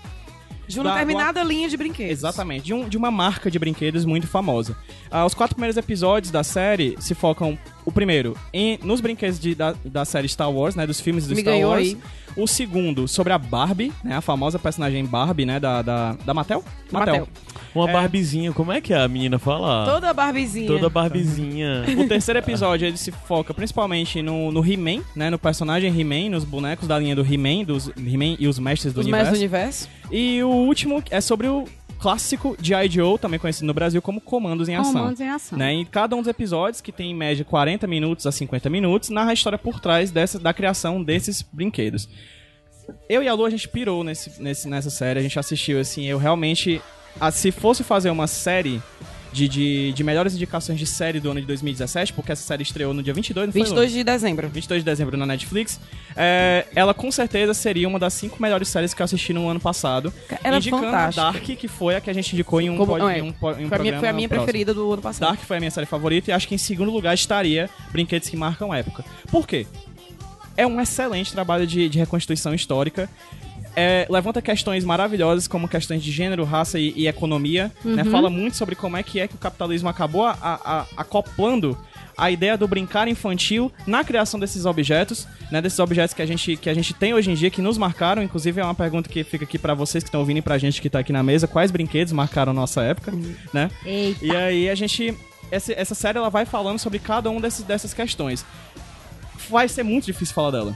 De 0.67 0.77
uma 0.79 0.83
da- 0.89 0.93
determinada 0.95 1.41
linha 1.43 1.69
de 1.69 1.77
brinquedos. 1.77 2.11
Exatamente, 2.11 2.65
de, 2.65 2.73
um- 2.73 2.87
de 2.89 2.97
uma 2.97 3.09
marca 3.09 3.49
de 3.49 3.57
brinquedos 3.57 4.03
muito 4.05 4.27
famosa. 4.27 4.75
Ah, 5.09 5.25
os 5.25 5.33
quatro 5.33 5.55
primeiros 5.55 5.77
episódios 5.77 6.29
da 6.31 6.43
série 6.43 6.95
se 6.99 7.15
focam, 7.15 7.57
o 7.85 7.91
primeiro, 7.91 8.35
em, 8.53 8.77
nos 8.83 8.99
brinquedos 9.01 9.39
de- 9.39 9.55
da, 9.55 9.73
da 9.85 10.03
série 10.03 10.27
Star 10.27 10.51
Wars, 10.51 10.75
né, 10.75 10.85
dos 10.85 10.99
filmes 10.99 11.25
do 11.25 11.33
Me 11.35 11.41
Star 11.41 11.57
Wars. 11.57 11.79
aí. 11.87 11.97
O 12.37 12.45
segundo, 12.47 13.07
sobre 13.07 13.33
a 13.33 13.37
Barbie, 13.37 13.91
né, 14.03 14.15
a 14.15 14.21
famosa 14.21 14.59
personagem 14.59 15.03
Barbie, 15.05 15.45
né, 15.45 15.59
da, 15.59 15.81
da, 15.81 16.13
da 16.25 16.33
Mattel? 16.33 16.63
Mattel. 16.91 17.27
Uma 17.73 17.89
É. 17.89 17.93
Barbizinha, 17.93 18.53
como 18.53 18.71
é 18.71 18.79
que 18.79 18.93
a 18.93 19.07
menina 19.07 19.37
fala? 19.39 19.85
Toda 19.85 20.13
Barbizinha. 20.13 20.67
Toda 20.67 20.89
Barbizinha. 20.89 21.83
O 21.97 22.07
terceiro 22.07 22.39
episódio, 22.39 22.87
ele 22.87 22.97
se 22.97 23.11
foca 23.11 23.53
principalmente 23.53 24.21
no, 24.21 24.51
no 24.51 24.65
He-Man, 24.65 25.01
né, 25.15 25.29
no 25.29 25.37
personagem 25.39 25.91
He-Man, 25.99 26.29
nos 26.29 26.43
bonecos 26.43 26.87
da 26.87 26.97
linha 26.97 27.15
do 27.15 27.21
He-Man, 27.21 27.63
dos 27.65 27.89
He-Man 27.89 28.35
e 28.39 28.47
os 28.47 28.57
mestres 28.59 28.93
do 28.93 28.99
Os 29.01 29.05
universo. 29.05 29.25
mais 29.25 29.37
do 29.37 29.41
universo. 29.41 29.89
E 30.11 30.41
o 30.43 30.49
último 30.49 31.03
é 31.11 31.19
sobre 31.21 31.47
o 31.47 31.65
clássico 31.97 32.55
G.I. 32.61 32.89
Joe, 32.89 33.17
também 33.17 33.39
conhecido 33.39 33.65
no 33.65 33.73
Brasil 33.73 34.01
como 34.01 34.21
Comandos 34.21 34.69
em 34.69 34.75
Ação. 34.75 34.93
Comandos 34.93 35.19
em 35.19 35.29
ação. 35.29 35.57
Né? 35.57 35.73
Em 35.73 35.85
cada 35.85 36.15
um 36.15 36.19
dos 36.19 36.27
episódios, 36.27 36.81
que 36.81 36.91
tem 36.91 37.11
em 37.11 37.15
média 37.15 37.43
40 37.43 37.87
minutos 37.87 38.25
a 38.25 38.31
50 38.31 38.69
minutos, 38.69 39.09
narra 39.09 39.31
a 39.31 39.33
história 39.33 39.57
por 39.57 39.79
trás 39.79 40.11
dessa, 40.11 40.39
da 40.39 40.53
criação 40.53 41.03
desses 41.03 41.41
brinquedos. 41.41 42.07
Eu 43.09 43.21
e 43.21 43.27
a 43.27 43.33
Lu, 43.33 43.45
a 43.45 43.49
gente 43.49 43.67
pirou 43.67 44.03
nesse, 44.03 44.41
nesse, 44.41 44.69
nessa 44.69 44.89
série, 44.89 45.19
a 45.19 45.23
gente 45.23 45.37
assistiu, 45.37 45.79
assim, 45.79 46.05
eu 46.05 46.17
realmente... 46.17 46.81
ah, 47.19 47.31
se 47.31 47.51
fosse 47.51 47.83
fazer 47.83 48.09
uma 48.09 48.27
série 48.27 48.81
de, 49.31 49.47
de, 49.47 49.93
de 49.93 50.03
melhores 50.03 50.33
indicações 50.33 50.79
de 50.79 50.85
série 50.85 51.19
do 51.19 51.29
ano 51.31 51.39
de 51.41 51.45
2017, 51.47 52.13
porque 52.13 52.31
essa 52.31 52.41
série 52.43 52.63
estreou 52.63 52.93
no 52.93 53.03
dia 53.03 53.13
22, 53.13 53.47
não 53.47 53.51
foi, 53.53 53.61
Lu? 53.61 53.67
22 53.67 53.91
de 53.91 54.03
dezembro. 54.03 54.47
22 54.49 54.81
de 54.81 54.85
dezembro 54.85 55.17
na 55.17 55.25
Netflix, 55.25 55.79
é, 56.15 56.65
ela 56.75 56.93
com 56.93 57.11
certeza 57.11 57.53
seria 57.53 57.87
uma 57.87 57.99
das 57.99 58.13
cinco 58.13 58.41
melhores 58.41 58.67
séries 58.67 58.93
que 58.93 59.01
eu 59.01 59.05
assisti 59.05 59.33
no 59.33 59.47
ano 59.47 59.59
passado. 59.59 60.13
Ela 60.43 60.55
é 60.55 60.57
indicando 60.59 60.83
fantástica. 60.85 61.27
a 61.27 61.31
Dark, 61.31 61.43
que 61.43 61.67
foi 61.67 61.95
a 61.95 62.01
que 62.01 62.09
a 62.09 62.13
gente 62.13 62.33
indicou 62.33 62.59
em 62.61 62.69
um, 62.69 62.77
Como- 62.77 62.93
pod- 62.97 63.11
é. 63.11 63.19
em 63.19 63.21
um, 63.21 63.25
em 63.25 63.29
um 63.29 63.33
Foi 63.33 63.51
a 63.53 63.55
minha, 63.57 63.69
programa 63.69 63.99
foi 63.99 64.09
a 64.09 64.13
minha 64.13 64.27
próximo. 64.29 64.45
preferida 64.45 64.73
do 64.73 64.91
ano 64.93 65.01
passado. 65.01 65.27
Dark 65.29 65.41
foi 65.41 65.57
a 65.57 65.59
minha 65.59 65.71
série 65.71 65.85
favorita 65.85 66.31
e 66.31 66.33
acho 66.33 66.47
que 66.47 66.55
em 66.55 66.57
segundo 66.57 66.91
lugar 66.91 67.13
estaria 67.13 67.69
Brinquedos 67.91 68.29
que 68.29 68.37
Marcam 68.37 68.73
Época. 68.73 69.03
Por 69.29 69.47
quê? 69.47 69.67
É 70.55 70.65
um 70.65 70.81
excelente 70.81 71.31
trabalho 71.31 71.67
de, 71.67 71.87
de 71.87 71.99
reconstituição 71.99 72.53
histórica. 72.53 73.07
É, 73.79 74.07
levanta 74.09 74.41
questões 74.41 74.83
maravilhosas 74.83 75.47
como 75.47 75.67
questões 75.67 76.01
de 76.03 76.11
gênero, 76.11 76.43
raça 76.43 76.79
e, 76.79 76.93
e 76.95 77.07
economia. 77.07 77.71
né? 77.85 78.03
Fala 78.05 78.27
muito 78.27 78.57
sobre 78.57 78.73
como 78.75 78.97
é 78.97 79.03
que 79.03 79.19
é 79.19 79.27
que 79.27 79.35
o 79.35 79.37
capitalismo 79.37 79.87
acabou 79.87 80.25
a- 80.25 80.35
a- 80.41 80.59
a- 80.79 80.85
acoplando 80.97 81.77
a 82.17 82.31
ideia 82.31 82.57
do 82.57 82.67
brincar 82.67 83.07
infantil 83.07 83.71
na 83.85 84.03
criação 84.03 84.39
desses 84.39 84.65
objetos, 84.65 85.27
né? 85.51 85.61
Desses 85.61 85.77
objetos 85.77 86.15
que 86.15 86.21
a 86.23 86.25
gente, 86.25 86.57
que 86.57 86.67
a 86.67 86.73
gente 86.73 86.91
tem 86.95 87.13
hoje 87.13 87.29
em 87.29 87.35
dia, 87.35 87.51
que 87.51 87.61
nos 87.61 87.77
marcaram. 87.77 88.23
Inclusive, 88.23 88.59
é 88.59 88.63
uma 88.63 88.73
pergunta 88.73 89.07
que 89.07 89.23
fica 89.23 89.43
aqui 89.45 89.59
pra 89.59 89.75
vocês 89.75 90.03
que 90.03 90.07
estão 90.07 90.21
ouvindo 90.21 90.37
e 90.37 90.41
pra 90.41 90.57
gente 90.57 90.81
que 90.81 90.89
tá 90.89 90.97
aqui 90.97 91.13
na 91.13 91.21
mesa. 91.21 91.47
Quais 91.47 91.69
brinquedos 91.69 92.11
marcaram 92.11 92.51
nossa 92.53 92.81
época, 92.81 93.13
né? 93.53 93.69
Eita. 93.85 94.25
E 94.25 94.35
aí 94.35 94.69
a 94.71 94.73
gente. 94.73 95.13
Essa, 95.51 95.71
essa 95.73 95.93
série 95.93 96.17
ela 96.17 96.31
vai 96.31 96.45
falando 96.47 96.79
sobre 96.79 96.97
cada 96.97 97.29
um 97.29 97.39
desses, 97.39 97.63
dessas 97.63 97.93
questões. 97.93 98.43
Vai 99.49 99.67
ser 99.69 99.83
muito 99.83 100.05
difícil 100.05 100.33
falar 100.33 100.49
dela. 100.51 100.75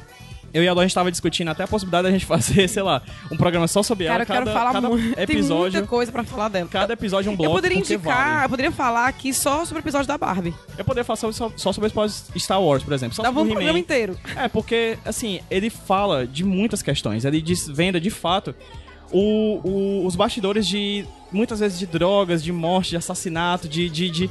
Eu 0.54 0.64
e 0.64 0.68
a 0.68 0.74
Lu, 0.74 0.80
a 0.80 0.84
gente 0.84 0.94
tava 0.94 1.10
discutindo 1.12 1.50
até 1.50 1.64
a 1.64 1.68
possibilidade 1.68 2.04
da 2.08 2.12
gente 2.12 2.26
fazer, 2.28 2.68
sei 2.68 2.84
lá, 2.84 3.02
um 3.32 3.38
programa 3.38 3.68
só 3.68 3.82
sobre 3.82 4.06
Cara, 4.06 4.16
ela. 4.16 4.24
eu 4.24 4.28
quero 4.28 4.52
falar 4.52 4.74
cada 4.74 4.90
muito. 4.90 5.16
Tem 5.16 5.24
episódio. 5.24 5.74
muita 5.74 5.88
coisa 5.88 6.12
pra 6.12 6.24
falar 6.24 6.50
dela. 6.50 6.68
Cada 6.70 6.94
episódio 6.94 7.30
é 7.30 7.32
um 7.32 7.34
eu 7.34 7.38
bloco. 7.38 7.54
poderia 7.56 7.78
porque 7.78 7.94
indicar, 7.94 8.34
vale. 8.34 8.46
eu 8.46 8.50
poderia 8.50 8.72
falar 8.72 9.08
aqui 9.08 9.34
só 9.34 9.64
sobre 9.66 9.82
o 9.82 9.84
episódio 9.84 10.08
da 10.08 10.18
Barbie. 10.18 10.54
Eu 10.78 10.84
poderia 10.86 11.04
falar 11.04 11.18
só, 11.18 11.32
só, 11.32 11.52
só 11.56 11.72
sobre 11.72 11.88
os 11.88 11.92
episódios 11.94 12.24
Star 12.38 12.62
Wars, 12.62 12.84
por 12.84 12.94
exemplo. 12.94 13.16
Só 13.16 13.24
Dava 13.24 13.40
um 13.40 13.44
o 13.44 13.50
programa 13.50 13.80
inteiro. 13.80 14.18
É, 14.36 14.48
porque, 14.48 14.98
assim, 15.06 15.40
ele 15.50 15.70
fala 15.70 16.28
de 16.28 16.44
muitas 16.44 16.82
questões. 16.82 17.24
Ele 17.26 17.42
desvenda, 17.42 18.00
de 18.00 18.10
fato, 18.10 18.54
o, 19.12 19.60
o- 19.64 20.06
os 20.06 20.16
bastidores 20.16 20.68
de, 20.68 21.06
muitas 21.32 21.60
vezes, 21.60 21.78
de 21.80 21.86
drogas, 21.86 22.44
de 22.44 22.52
morte, 22.52 22.92
de 22.92 22.98
assassinato, 22.98 23.68
de, 23.68 23.90
de, 23.90 24.10
de, 24.10 24.30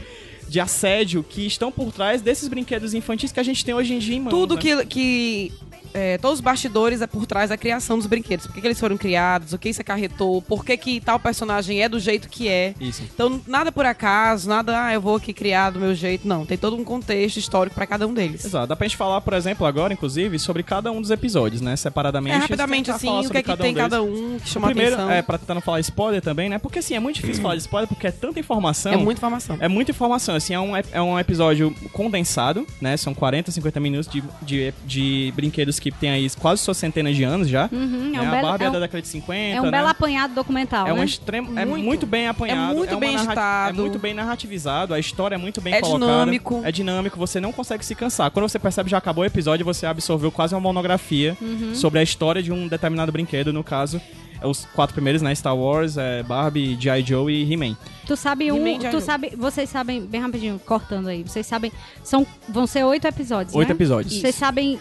de 0.49 0.61
assédio 0.61 1.23
que 1.23 1.47
estão 1.47 1.71
por 1.71 1.93
trás 1.93 2.23
desses 2.23 2.49
brinquedos 2.49 2.95
infantis 2.95 3.31
que 3.33 3.41
a 3.41 3.43
gente 3.43 3.65
tem 3.65 3.75
hoje 3.75 3.95
em 3.95 3.99
dia 3.99 4.21
mãos. 4.21 4.31
Tudo 4.31 4.55
né? 4.57 4.61
que. 4.61 4.87
que 4.87 5.53
é, 5.92 6.18
todos 6.18 6.38
os 6.38 6.40
bastidores 6.40 7.00
é 7.00 7.06
por 7.06 7.26
trás 7.26 7.50
da 7.50 7.56
criação 7.56 7.99
dos 7.99 8.06
brinquedos. 8.06 8.47
Por 8.47 8.54
que, 8.54 8.61
que 8.61 8.66
eles 8.66 8.78
foram 8.78 8.97
criados, 8.97 9.52
o 9.52 9.59
que 9.59 9.68
isso 9.68 9.80
acarretou, 9.80 10.42
por 10.42 10.64
que, 10.64 10.76
que 10.76 11.00
tal 11.00 11.18
personagem 11.18 11.82
é 11.82 11.88
do 11.88 11.99
jeito 11.99 12.28
que 12.28 12.49
é. 12.49 12.75
Isso. 12.80 13.02
Então, 13.02 13.40
nada 13.47 13.73
por 13.73 13.85
acaso, 13.85 14.49
nada, 14.49 14.85
ah, 14.85 14.94
eu 14.94 15.00
vou 15.00 15.16
aqui 15.16 15.32
criar 15.32 15.70
do 15.70 15.80
meu 15.80 15.94
jeito. 15.94 16.26
Não, 16.26 16.47
tem 16.47 16.56
todo 16.56 16.76
um 16.76 16.85
contexto 16.85 17.38
histórico 17.38 17.75
pra 17.75 17.87
cada 17.87 18.06
um 18.06 18.14
deles. 18.14 18.44
Exato. 18.44 18.66
Dá 18.66 18.76
pra 18.76 18.87
gente 18.87 18.97
falar, 18.97 19.20
por 19.20 19.35
exemplo, 19.35 19.66
agora, 19.66 19.92
inclusive, 19.92 20.38
sobre 20.38 20.62
cada 20.62 20.92
um 20.92 21.00
dos 21.00 21.11
episódios, 21.11 21.61
né? 21.61 21.76
Separadamente. 21.76 22.37
É, 22.37 22.38
rapidamente, 22.38 22.90
assim, 22.90 23.09
o 23.09 23.30
que 23.30 23.38
é 23.38 23.42
que 23.42 23.49
cada 23.49 23.62
tem 23.62 23.73
um 23.73 23.76
cada 23.76 24.02
um 24.02 24.38
que 24.38 24.49
chama 24.49 24.68
primeiro, 24.68 24.94
atenção. 24.94 25.11
é, 25.11 25.23
pra 25.23 25.38
tentar 25.38 25.54
não 25.54 25.61
falar 25.61 25.80
spoiler 25.80 26.23
também, 26.23 26.49
né? 26.49 26.59
Porque, 26.59 26.78
assim, 26.78 26.94
é 26.94 27.00
muito 27.00 27.16
difícil 27.16 27.42
falar 27.42 27.56
de 27.56 27.62
spoiler 27.62 27.88
porque 27.88 28.06
é 28.06 28.12
tanta 28.12 28.38
informação. 28.38 28.92
É 28.92 28.97
muita 28.97 29.18
informação. 29.18 29.56
É 29.61 29.68
muita 29.68 29.90
informação, 29.90 30.35
assim, 30.35 30.54
é 30.54 30.61
um, 30.61 30.76
é 30.76 31.02
um 31.02 31.18
episódio 31.18 31.75
condensado, 31.92 32.66
né? 32.80 32.97
São 32.97 33.14
40, 33.14 33.50
50 33.50 33.80
minutos 33.80 34.11
de, 34.11 34.23
de, 34.42 34.75
de 34.87 35.32
brinquedos 35.35 35.79
que 35.80 35.90
tem 35.90 36.10
aí 36.10 36.28
quase 36.38 36.62
suas 36.62 36.76
centenas 36.76 37.16
de 37.16 37.25
anos 37.25 37.49
já. 37.49 37.68
Uhum, 37.72 38.08
é 38.14 38.18
né? 38.18 38.20
um 38.20 38.28
a 38.28 38.30
belo- 38.30 38.42
Barbie 38.49 38.64
é 38.64 38.66
é 38.66 38.70
um- 38.70 38.72
da 38.75 38.78
década 38.80 39.02
de 39.02 39.08
50, 39.08 39.56
É 39.56 39.60
um 39.60 39.64
né? 39.64 39.70
belo 39.70 39.88
apanhado 39.88 40.34
documental, 40.34 40.87
É, 40.87 40.92
um 40.92 40.96
né? 40.96 41.04
extremo, 41.04 41.58
é 41.58 41.64
Muito. 41.64 41.84
muito 41.84 42.06
bem 42.06 42.28
apanhado. 42.28 42.72
É 42.72 42.76
muito 42.76 42.90
uma 42.92 43.00
bem 43.00 43.14
editado. 43.14 43.78
É 43.78 43.80
muito 43.80 43.99
bem 43.99 44.14
narrativizado, 44.14 44.94
a 44.94 44.99
história 44.99 45.34
é 45.34 45.38
muito 45.38 45.60
bem 45.60 45.75
É 45.75 45.80
colocada. 45.80 46.04
dinâmico. 46.12 46.60
É 46.64 46.70
dinâmico, 46.70 47.18
você 47.18 47.40
não 47.40 47.52
consegue 47.52 47.84
se 47.84 47.94
cansar. 47.94 48.30
Quando 48.30 48.49
você 48.49 48.58
percebe 48.58 48.87
que 48.87 48.90
já 48.92 48.99
acabou 48.99 49.22
o 49.22 49.26
episódio, 49.26 49.64
você 49.64 49.87
absorveu 49.87 50.30
quase 50.30 50.54
uma 50.54 50.60
monografia 50.60 51.37
Uhum. 51.40 51.75
sobre 51.75 51.99
a 51.99 52.02
história 52.02 52.42
de 52.42 52.52
um 52.52 52.68
determinado 52.68 53.10
brinquedo, 53.10 53.52
no 53.52 53.64
caso, 53.64 54.00
é 54.42 54.46
os 54.46 54.64
quatro 54.75 54.94
primeiros, 54.94 55.20
né? 55.22 55.34
Star 55.34 55.56
Wars, 55.56 55.96
é, 55.96 56.22
Barbie, 56.22 56.76
G.I. 56.80 57.02
Joe 57.02 57.32
e 57.32 57.52
He-Man. 57.52 57.76
Tu 58.06 58.16
sabe 58.16 58.50
um, 58.50 58.78
tu 58.90 59.00
sabe, 59.00 59.32
vocês 59.37 59.68
sabem, 59.68 60.00
bem 60.04 60.20
rapidinho, 60.20 60.58
cortando 60.64 61.08
aí, 61.08 61.22
vocês 61.22 61.46
sabem, 61.46 61.70
são, 62.02 62.26
vão 62.49 62.66
ser 62.66 62.82
oito 62.84 63.06
episódios, 63.06 63.54
Oito 63.54 63.68
né? 63.68 63.75
episódios. 63.75 64.18
Vocês 64.20 64.34
sabem 64.34 64.80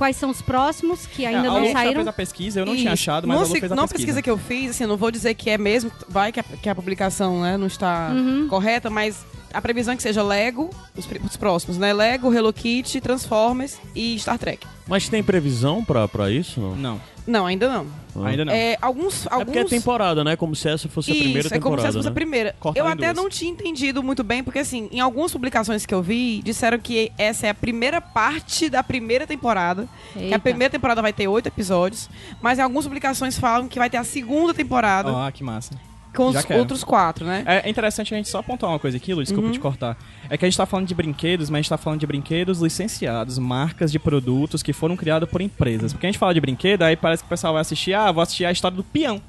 quais 0.00 0.16
são 0.16 0.30
os 0.30 0.40
próximos 0.40 1.04
que 1.06 1.26
ainda 1.26 1.46
É, 1.46 1.50
não 1.50 1.72
saíram? 1.72 1.94
fez 1.96 2.06
a 2.06 2.12
pesquisa, 2.14 2.60
eu 2.60 2.64
não 2.64 2.74
tinha 2.74 2.92
achado, 2.92 3.28
mas 3.28 3.38
não 3.38 3.44
se- 3.44 3.60
fez 3.60 3.70
a 3.70 3.74
não 3.74 3.82
pesquisa. 3.82 3.98
pesquisa 3.98 4.22
que 4.22 4.30
eu 4.30 4.38
fiz, 4.38 4.70
assim, 4.70 4.86
não 4.86 4.96
vou 4.96 5.10
dizer 5.10 5.34
que 5.34 5.50
é 5.50 5.58
mesmo, 5.58 5.92
vai 6.08 6.32
que 6.32 6.40
a, 6.40 6.42
que 6.42 6.68
a 6.70 6.74
publicação 6.74 7.42
né, 7.42 7.58
não 7.58 7.66
está 7.66 8.08
Uhum. 8.10 8.48
correta, 8.48 8.88
mas 8.88 9.26
a 9.52 9.60
previsão 9.60 9.94
é 9.94 9.96
que 9.96 10.02
seja 10.02 10.22
Lego, 10.22 10.70
os, 10.96 11.08
os 11.24 11.36
próximos, 11.36 11.78
né? 11.78 11.92
Lego, 11.92 12.32
Hello 12.32 12.52
Kitty, 12.52 13.00
Transformers 13.00 13.78
e 13.94 14.18
Star 14.18 14.38
Trek. 14.38 14.66
Mas 14.86 15.08
tem 15.08 15.22
previsão 15.22 15.84
pra, 15.84 16.08
pra 16.08 16.30
isso? 16.30 16.60
Não? 16.60 16.74
Não, 16.76 17.00
Não, 17.26 17.46
ainda 17.46 17.68
não. 17.68 18.24
ainda 18.26 18.44
não. 18.44 18.52
É, 18.52 18.76
alguns, 18.82 19.24
É 19.26 19.28
alguns... 19.30 19.44
porque 19.46 19.58
é 19.60 19.64
temporada, 19.64 20.24
né? 20.24 20.34
Como 20.34 20.56
se 20.56 20.68
essa 20.68 20.88
fosse 20.88 21.12
a 21.12 21.14
primeira 21.14 21.46
Isso, 21.46 21.54
é 21.54 21.58
como 21.60 21.76
se 21.76 21.82
temporada. 21.84 21.88
essa 21.88 21.98
fosse 21.98 22.08
a 22.08 22.10
né? 22.10 22.14
primeira. 22.14 22.56
Cortaram 22.58 22.86
eu 22.88 22.92
até 22.92 23.12
duas. 23.12 23.16
não 23.16 23.30
tinha 23.30 23.50
entendido 23.52 24.02
muito 24.02 24.24
bem, 24.24 24.42
porque 24.42 24.58
assim, 24.58 24.88
em 24.90 24.98
algumas 24.98 25.30
publicações 25.32 25.86
que 25.86 25.94
eu 25.94 26.02
vi, 26.02 26.42
disseram 26.42 26.78
que 26.78 27.12
essa 27.16 27.46
é 27.46 27.50
a 27.50 27.54
primeira 27.54 28.00
parte 28.00 28.68
da 28.68 28.82
primeira 28.82 29.26
temporada. 29.28 29.88
Que 30.12 30.34
a 30.34 30.38
primeira 30.40 30.70
temporada 30.72 31.00
vai 31.00 31.12
ter 31.12 31.28
oito 31.28 31.46
episódios, 31.46 32.08
mas 32.42 32.58
em 32.58 32.62
algumas 32.62 32.84
publicações 32.84 33.38
falam 33.38 33.68
que 33.68 33.78
vai 33.78 33.88
ter 33.88 33.96
a 33.98 34.04
segunda 34.04 34.52
temporada 34.52 35.10
Ah, 35.26 35.30
que 35.30 35.44
massa. 35.44 35.72
Com 36.14 36.28
os 36.28 36.50
outros 36.50 36.82
quatro, 36.84 37.24
né? 37.24 37.44
É 37.46 37.68
interessante 37.68 38.12
a 38.12 38.16
gente 38.16 38.28
só 38.28 38.38
apontar 38.38 38.68
uma 38.68 38.78
coisa 38.78 38.96
aqui, 38.96 39.14
Lu, 39.14 39.22
desculpa 39.22 39.50
te 39.50 39.60
cortar. 39.60 39.96
É 40.28 40.36
que 40.36 40.44
a 40.44 40.48
gente 40.48 40.56
tá 40.56 40.66
falando 40.66 40.86
de 40.86 40.94
brinquedos, 40.94 41.48
mas 41.50 41.58
a 41.58 41.62
gente 41.62 41.68
tá 41.70 41.76
falando 41.76 42.00
de 42.00 42.06
brinquedos 42.06 42.60
licenciados, 42.60 43.38
marcas 43.38 43.92
de 43.92 43.98
produtos 43.98 44.62
que 44.62 44.72
foram 44.72 44.96
criados 44.96 45.28
por 45.28 45.40
empresas. 45.40 45.92
Porque 45.92 46.06
a 46.06 46.10
gente 46.10 46.18
fala 46.18 46.34
de 46.34 46.40
brinquedo, 46.40 46.82
aí 46.82 46.96
parece 46.96 47.22
que 47.22 47.26
o 47.26 47.30
pessoal 47.30 47.52
vai 47.52 47.62
assistir, 47.62 47.94
ah, 47.94 48.10
vou 48.10 48.22
assistir 48.22 48.44
a 48.44 48.52
história 48.52 48.76
do 48.76 48.84
peão. 48.84 49.20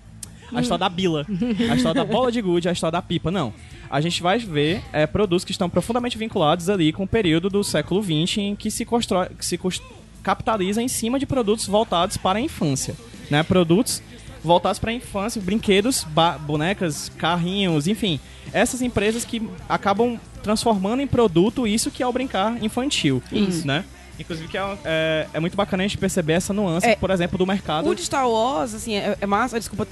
A 0.53 0.59
história 0.59 0.79
da 0.79 0.89
bila, 0.89 1.25
a 1.69 1.75
história 1.75 2.03
da 2.03 2.05
bola 2.05 2.29
de 2.29 2.41
gude, 2.41 2.67
a 2.67 2.73
história 2.73 2.91
da 2.91 3.01
pipa. 3.01 3.31
Não. 3.31 3.53
A 3.89 4.01
gente 4.01 4.21
vai 4.21 4.37
ver 4.37 4.83
é, 4.91 5.07
produtos 5.07 5.45
que 5.45 5.51
estão 5.51 5.69
profundamente 5.69 6.17
vinculados 6.17 6.69
ali 6.69 6.91
com 6.91 7.03
o 7.03 7.07
período 7.07 7.49
do 7.49 7.63
século 7.63 8.03
XX 8.03 8.37
em 8.37 8.55
que 8.55 8.69
se, 8.69 8.83
constrói, 8.83 9.29
que 9.29 9.45
se 9.45 9.57
capitaliza 10.21 10.81
em 10.81 10.87
cima 10.87 11.17
de 11.17 11.25
produtos 11.25 11.67
voltados 11.67 12.17
para 12.17 12.37
a 12.37 12.41
infância. 12.41 12.95
Né? 13.29 13.43
Produtos 13.43 14.03
voltados 14.43 14.79
para 14.79 14.91
a 14.91 14.93
infância, 14.93 15.41
brinquedos, 15.41 16.05
bonecas, 16.45 17.11
carrinhos, 17.17 17.87
enfim. 17.87 18.19
Essas 18.53 18.81
empresas 18.81 19.23
que 19.23 19.41
acabam 19.69 20.19
transformando 20.43 21.01
em 21.01 21.07
produto 21.07 21.67
isso 21.67 21.91
que 21.91 22.01
é 22.01 22.07
o 22.07 22.11
brincar 22.11 22.61
infantil. 22.63 23.21
Isso. 23.31 23.65
Né? 23.67 23.85
Inclusive 24.19 24.47
que 24.47 24.57
é, 24.57 24.77
é, 24.83 25.27
é 25.33 25.39
muito 25.39 25.55
bacana 25.55 25.83
a 25.83 25.87
gente 25.87 25.97
perceber 25.97 26.33
essa 26.33 26.53
nuance, 26.53 26.85
É. 26.85 26.95
por 26.95 27.09
exemplo, 27.09 27.37
do 27.37 27.45
mercado. 27.45 27.89
O 27.89 27.95
de 27.95 28.01
Star 28.01 28.29
Wars, 28.29 28.73
assim, 28.73 28.95
é, 28.95 29.17
é 29.19 29.25
massa. 29.25 29.57
Desculpa 29.59 29.85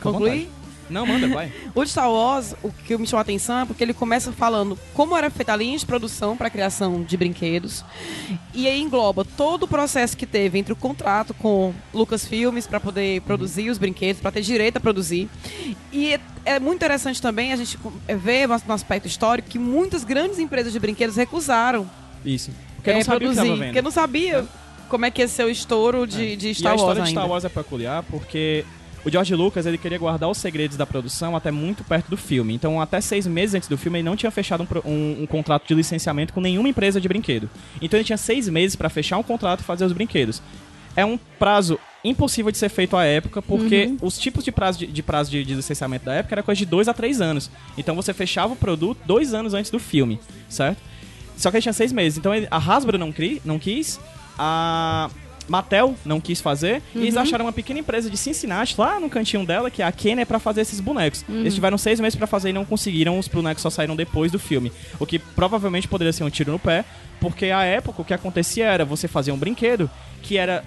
à 0.00 0.02
concluir. 0.02 0.30
vontade. 0.30 0.61
Não, 0.92 1.06
manda, 1.06 1.26
vai. 1.28 1.52
O 1.74 1.84
de 1.84 1.90
Star 1.90 2.10
Wars, 2.10 2.54
o 2.62 2.70
que 2.70 2.96
me 2.96 3.06
chamou 3.06 3.18
a 3.18 3.22
atenção 3.22 3.60
é 3.60 3.64
porque 3.64 3.82
ele 3.82 3.94
começa 3.94 4.30
falando 4.32 4.78
como 4.94 5.16
era 5.16 5.30
feita 5.30 5.52
a 5.52 5.56
linha 5.56 5.76
de 5.78 5.86
produção 5.86 6.36
para 6.36 6.48
a 6.48 6.50
criação 6.50 7.02
de 7.02 7.16
brinquedos. 7.16 7.84
E 8.54 8.66
aí 8.68 8.80
engloba 8.80 9.24
todo 9.24 9.64
o 9.64 9.68
processo 9.68 10.16
que 10.16 10.26
teve 10.26 10.58
entre 10.58 10.72
o 10.72 10.76
contrato 10.76 11.32
com 11.34 11.72
Lucasfilmes 11.92 12.66
para 12.66 12.78
poder 12.78 13.22
produzir 13.22 13.70
os 13.70 13.78
brinquedos, 13.78 14.20
para 14.20 14.30
ter 14.30 14.42
direito 14.42 14.76
a 14.76 14.80
produzir. 14.80 15.28
E 15.92 16.14
é, 16.14 16.20
é 16.44 16.60
muito 16.60 16.76
interessante 16.76 17.20
também 17.20 17.52
a 17.52 17.56
gente 17.56 17.78
é, 18.06 18.14
ver 18.14 18.48
no 18.48 18.74
aspecto 18.74 19.06
histórico 19.06 19.48
que 19.48 19.58
muitas 19.58 20.04
grandes 20.04 20.38
empresas 20.38 20.72
de 20.72 20.78
brinquedos 20.78 21.16
recusaram 21.16 21.88
Isso. 22.24 22.50
Porque 22.76 22.90
é, 22.90 22.94
não 22.94 23.02
sabia 23.04 23.28
produzir, 23.32 23.64
porque 23.64 23.82
não 23.82 23.90
sabia 23.90 24.46
como 24.88 25.06
é 25.06 25.10
que 25.10 25.22
ia 25.22 25.28
ser 25.28 25.44
o 25.44 25.50
estouro 25.50 26.06
de, 26.06 26.36
de 26.36 26.48
e 26.48 26.50
a 26.50 26.54
Star 26.54 26.72
Wars 26.72 26.80
história 26.82 27.02
de 27.02 27.08
ainda. 27.08 27.20
Star 27.20 27.30
Wars 27.30 27.44
é 27.44 27.48
peculiar 27.48 28.02
porque 28.10 28.64
o 29.04 29.10
George 29.10 29.34
Lucas 29.34 29.66
ele 29.66 29.76
queria 29.78 29.98
guardar 29.98 30.28
os 30.30 30.38
segredos 30.38 30.76
da 30.76 30.86
produção 30.86 31.34
até 31.36 31.50
muito 31.50 31.82
perto 31.84 32.08
do 32.08 32.16
filme. 32.16 32.54
Então, 32.54 32.80
até 32.80 33.00
seis 33.00 33.26
meses 33.26 33.54
antes 33.54 33.68
do 33.68 33.76
filme, 33.76 33.98
ele 33.98 34.04
não 34.08 34.16
tinha 34.16 34.30
fechado 34.30 34.62
um, 34.62 34.88
um- 34.90 35.22
um 35.22 35.26
contrato 35.26 35.66
de 35.66 35.74
licenciamento 35.74 36.32
com 36.32 36.40
nenhuma 36.40 36.68
empresa 36.68 37.00
de 37.00 37.08
brinquedo. 37.08 37.48
Então, 37.80 37.98
ele 37.98 38.04
tinha 38.04 38.16
seis 38.16 38.48
meses 38.48 38.76
para 38.76 38.88
fechar 38.88 39.18
um 39.18 39.22
contrato 39.22 39.60
e 39.60 39.64
fazer 39.64 39.84
os 39.84 39.92
brinquedos. 39.92 40.40
É 40.94 41.04
um 41.04 41.18
prazo 41.38 41.78
impossível 42.04 42.50
de 42.52 42.58
ser 42.58 42.68
feito 42.68 42.96
à 42.96 43.04
época, 43.04 43.40
porque 43.40 43.94
os 44.02 44.18
tipos 44.18 44.44
de 44.44 44.52
prazo 44.52 44.78
de, 44.80 44.86
de 44.86 45.02
prazo 45.02 45.30
de, 45.30 45.44
de 45.44 45.54
licenciamento 45.54 46.04
da 46.04 46.14
época 46.14 46.34
era 46.34 46.42
coisa 46.42 46.58
de 46.58 46.66
dois 46.66 46.86
a 46.88 46.92
três 46.94 47.20
anos. 47.20 47.50
Então, 47.78 47.94
você 47.96 48.12
fechava 48.12 48.52
o 48.52 48.56
produto 48.56 48.98
dois 49.06 49.32
anos 49.34 49.54
antes 49.54 49.70
do 49.70 49.78
filme, 49.78 50.20
certo? 50.48 50.78
Só 51.36 51.50
que 51.50 51.56
ele 51.56 51.62
tinha 51.62 51.72
seis 51.72 51.92
meses. 51.92 52.18
Então 52.18 52.34
ele- 52.34 52.46
a 52.50 52.58
Hasbro 52.58 52.98
não, 52.98 53.10
cri, 53.10 53.40
não 53.44 53.58
quis, 53.58 53.98
a 54.38 55.08
Mattel 55.52 55.94
não 56.02 56.18
quis 56.18 56.40
fazer, 56.40 56.82
e 56.94 57.00
eles 57.00 57.16
acharam 57.16 57.44
uma 57.44 57.52
pequena 57.52 57.78
empresa 57.78 58.08
de 58.08 58.16
Cincinnati, 58.16 58.74
lá 58.78 58.98
no 58.98 59.10
cantinho 59.10 59.44
dela, 59.44 59.70
que 59.70 59.82
é 59.82 59.84
a 59.84 59.92
Kenner, 59.92 60.26
pra 60.26 60.38
fazer 60.38 60.62
esses 60.62 60.80
bonecos. 60.80 61.22
Eles 61.28 61.54
tiveram 61.54 61.76
seis 61.76 62.00
meses 62.00 62.16
pra 62.16 62.26
fazer 62.26 62.48
e 62.48 62.52
não 62.54 62.64
conseguiram, 62.64 63.18
os 63.18 63.28
bonecos 63.28 63.62
só 63.62 63.68
saíram 63.68 63.94
depois 63.94 64.32
do 64.32 64.38
filme. 64.38 64.72
O 64.98 65.04
que 65.04 65.18
provavelmente 65.18 65.86
poderia 65.86 66.10
ser 66.10 66.24
um 66.24 66.30
tiro 66.30 66.50
no 66.52 66.58
pé, 66.58 66.86
porque 67.20 67.46
a 67.46 67.64
época 67.64 68.00
o 68.00 68.04
que 68.04 68.14
acontecia 68.14 68.64
era 68.64 68.82
você 68.82 69.06
fazer 69.06 69.30
um 69.30 69.36
brinquedo 69.36 69.90
que 70.22 70.38
era 70.38 70.64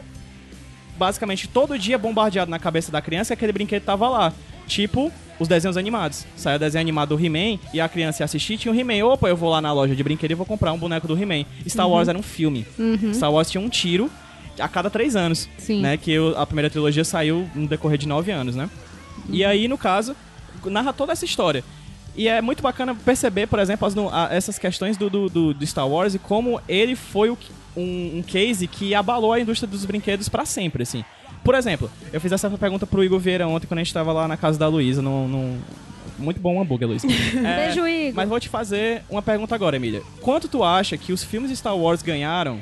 basicamente 0.98 1.48
todo 1.48 1.77
dia 1.80 1.98
bombardeado 1.98 2.51
na 2.51 2.60
cabeça 2.60 2.92
da 2.92 3.01
criança 3.01 3.34
e 3.34 3.34
aquele 3.34 3.51
brinquedo 3.51 3.84
tava 3.84 4.08
lá. 4.08 4.34
Tipo 4.68 5.12
os 5.39 5.48
desenhos 5.48 5.77
animados. 5.77 6.25
Saiu 6.38 6.56
o 6.56 6.60
desenho 6.60 6.82
animado 6.82 7.18
do 7.18 7.25
He-Man 7.25 7.60
e 7.74 7.82
a 7.82 7.89
criança 7.89 8.22
ia 8.22 8.25
assistir, 8.25 8.58
tinha 8.58 8.72
o 8.72 8.80
He-Man. 8.80 9.06
Opa, 9.06 9.27
eu 9.27 9.36
vou 9.36 9.50
lá 9.50 9.60
na 9.60 9.74
loja 9.74 9.96
de 9.96 10.04
brinquedo 10.04 10.32
e 10.32 10.36
vou 10.36 10.46
comprar 10.46 10.72
um 10.72 10.77
boneco 10.77 11.08
do 11.08 11.20
He-Man. 11.20 11.46
Star 11.67 11.89
Wars 11.89 12.08
era 12.08 12.17
um 12.17 12.24
filme. 12.24 12.65
Star 13.13 13.32
Wars 13.32 13.50
tinha 13.50 13.62
um 13.62 13.67
tiro 13.67 14.10
a 14.60 14.68
cada 14.68 14.89
três 14.89 15.15
anos. 15.15 15.50
Sim. 15.58 15.82
Né, 15.82 15.98
que 15.98 16.15
a 16.36 16.46
primeira 16.46 16.70
trilogia 16.70 17.04
saiu 17.04 17.50
no 17.56 17.68
decorrer 17.68 17.98
de 17.98 18.08
nove 18.08 18.32
anos, 18.32 18.56
né? 18.56 18.70
E 19.30 19.44
aí, 19.44 19.68
no 19.68 19.78
caso, 19.78 20.15
narra 20.65 20.94
toda 20.94 21.12
essa 21.12 21.26
história. 21.26 21.63
E 22.15 22.28
é 22.28 22.41
muito 22.41 22.63
bacana 22.63 22.96
perceber, 22.96 23.48
por 23.48 23.60
exemplo, 23.60 23.86
as 23.88 23.96
a- 23.98 24.30
essas 24.32 24.58
questões 24.58 24.96
do, 24.98 25.10
do, 25.10 25.54
do- 25.54 25.65
Star 25.68 25.88
Wars 25.88 26.15
e 26.15 26.20
como 26.20 26.62
ele 26.68 26.96
foi 26.96 27.30
o 27.30 27.38
um, 27.76 28.20
um 28.20 28.24
case 28.26 28.68
que 28.68 28.96
abalou 28.96 29.34
a 29.34 29.39
indústria 29.39 29.68
dos 29.70 29.84
brinquedos 29.84 30.30
pra 30.30 30.46
sempre, 30.46 30.84
assim. 30.84 31.04
Por 31.44 31.54
exemplo, 31.56 31.91
eu 32.13 32.22
fiz 32.22 32.32
essa 32.32 32.50
pergunta 32.52 32.88
pro 32.88 33.04
Igor 33.04 33.20
Vieira 33.20 33.46
ontem 33.48 33.68
quando 33.68 33.80
a 33.80 33.84
gente 33.84 33.94
tava 33.94 34.13
lá 34.13 34.28
na 34.30 34.38
casa 34.38 34.58
da 34.58 34.68
Luísa, 34.70 35.02
num, 35.02 35.28
num- 35.28 35.60
Muito 36.18 36.39
bom 36.39 36.56
o 36.58 36.62
hambúrguer, 36.62 36.88
Luiz. 36.88 37.04
É, 37.36 37.65
Beijo, 37.65 37.86
Igor. 37.86 38.13
Mas 38.15 38.30
vou 38.30 38.39
te 38.39 38.48
fazer 38.48 39.04
uma 39.10 39.22
pergunta 39.22 39.54
agora, 39.54 39.76
Emília. 39.76 40.02
Quanto 40.22 40.48
tu 40.48 40.63
acha 40.63 40.98
que 40.98 41.12
os 41.12 41.22
filmes 41.24 41.52
Star 41.60 41.76
Wars 41.78 42.02
ganharam 42.02 42.62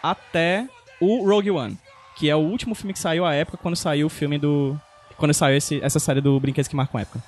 até 0.00 0.68
o 1.04 1.28
Rogue 1.28 1.50
One? 1.50 1.78
Que 2.16 2.28
é 2.28 2.36
o 2.36 2.40
último 2.40 2.74
filme 2.74 2.92
que 2.92 2.98
saiu 2.98 3.24
à 3.24 3.34
época, 3.34 3.58
quando 3.60 3.76
saiu 3.76 4.06
o 4.06 4.10
filme 4.10 4.38
do... 4.38 4.76
Quando 5.16 5.32
saiu 5.34 5.56
esse- 5.56 5.80
essa 5.82 5.98
série 5.98 6.20
do 6.20 6.38
Brinquedos 6.40 6.68
que 6.68 6.76
Marcam 6.76 7.00
Época. 7.00 7.22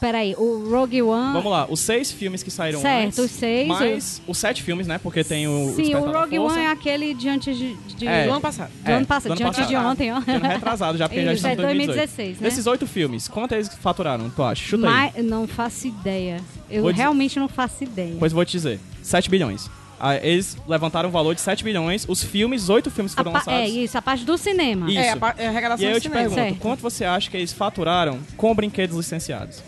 Peraí, 0.00 0.32
o 0.38 0.68
Rogue 0.70 1.02
One. 1.02 1.32
Vamos 1.32 1.50
lá, 1.50 1.66
os 1.68 1.80
seis 1.80 2.12
filmes 2.12 2.40
que 2.40 2.52
saíram 2.52 2.80
Certo, 2.80 3.06
antes. 3.06 3.18
os 3.18 3.30
seis, 3.32 3.66
Mais 3.66 4.22
os 4.28 4.38
sete 4.38 4.62
filmes, 4.62 4.86
né? 4.86 4.96
Porque 4.96 5.24
tem 5.24 5.48
o. 5.48 5.72
Sim, 5.74 5.92
o 5.96 6.06
da 6.12 6.20
Rogue. 6.20 6.38
One 6.38 6.60
é 6.60 6.70
aquele 6.70 7.14
de 7.14 7.28
antes 7.28 7.58
de. 7.58 7.74
de- 7.74 8.06
É. 8.06 8.26
Do 8.26 8.30
ano 8.30 8.40
passado. 8.40 8.70
do 8.84 8.92
ano 8.92 9.06
passado, 9.06 9.34
de 9.34 9.42
antes 9.42 9.66
de 9.66 9.74
ontem, 9.76 10.12
ó. 10.12 10.18
Ano 10.18 10.46
retrasado 10.46 10.96
já, 10.96 11.08
porque 11.08 11.24
já 11.24 11.32
Isso, 11.32 11.44
estamos 11.48 11.58
é 11.58 11.62
em 11.72 11.76
2018. 11.76 11.96
2016, 11.96 12.40
né? 12.40 12.48
Nesses 12.48 12.66
oito 12.68 12.86
filmes, 12.86 13.26
quanto 13.26 13.52
eles 13.56 13.74
faturaram, 13.74 14.30
tu 14.30 14.40
acha? 14.40 14.62
Chuta 14.62 14.86
aí. 14.86 14.92
Mas 15.16 15.24
não 15.24 15.48
faço 15.48 15.88
ideia. 15.88 16.40
Eu 16.70 16.82
Vou 16.82 16.92
dizer- 16.92 17.02
realmente 17.02 17.40
não 17.40 17.48
faço 17.48 17.82
ideia. 17.82 18.14
Pois 18.20 18.32
vou 18.32 18.44
te 18.44 18.52
dizer. 18.52 18.78
7 19.02 19.28
bilhões. 19.28 19.68
Ah, 20.00 20.16
Eles 20.16 20.56
levantaram 20.68 21.08
o 21.08 21.12
valor 21.12 21.34
de 21.34 21.40
7 21.40 21.64
bilhões. 21.64 22.04
Os 22.08 22.22
filmes, 22.22 22.68
oito 22.68 22.90
filmes 22.90 23.14
foram 23.14 23.32
pa- 23.32 23.38
lançados. 23.38 23.60
é 23.60 23.68
isso, 23.68 23.98
a 23.98 24.02
parte 24.02 24.24
do 24.24 24.38
cinema. 24.38 24.88
Isso. 24.88 24.98
É, 24.98 25.10
a, 25.12 25.34
é 25.36 25.42
a 25.42 25.44
E 25.44 25.46
arrecadação 25.46 25.86
aí 25.86 25.92
do 25.92 25.96
eu 25.96 26.00
te 26.00 26.04
cinema. 26.08 26.20
pergunto, 26.22 26.40
Certo. 26.40 26.58
quanto 26.60 26.80
você 26.80 27.04
acha 27.04 27.30
que 27.30 27.36
eles 27.36 27.52
faturaram 27.52 28.18
com 28.36 28.54
brinquedos 28.54 28.96
licenciados? 28.96 29.62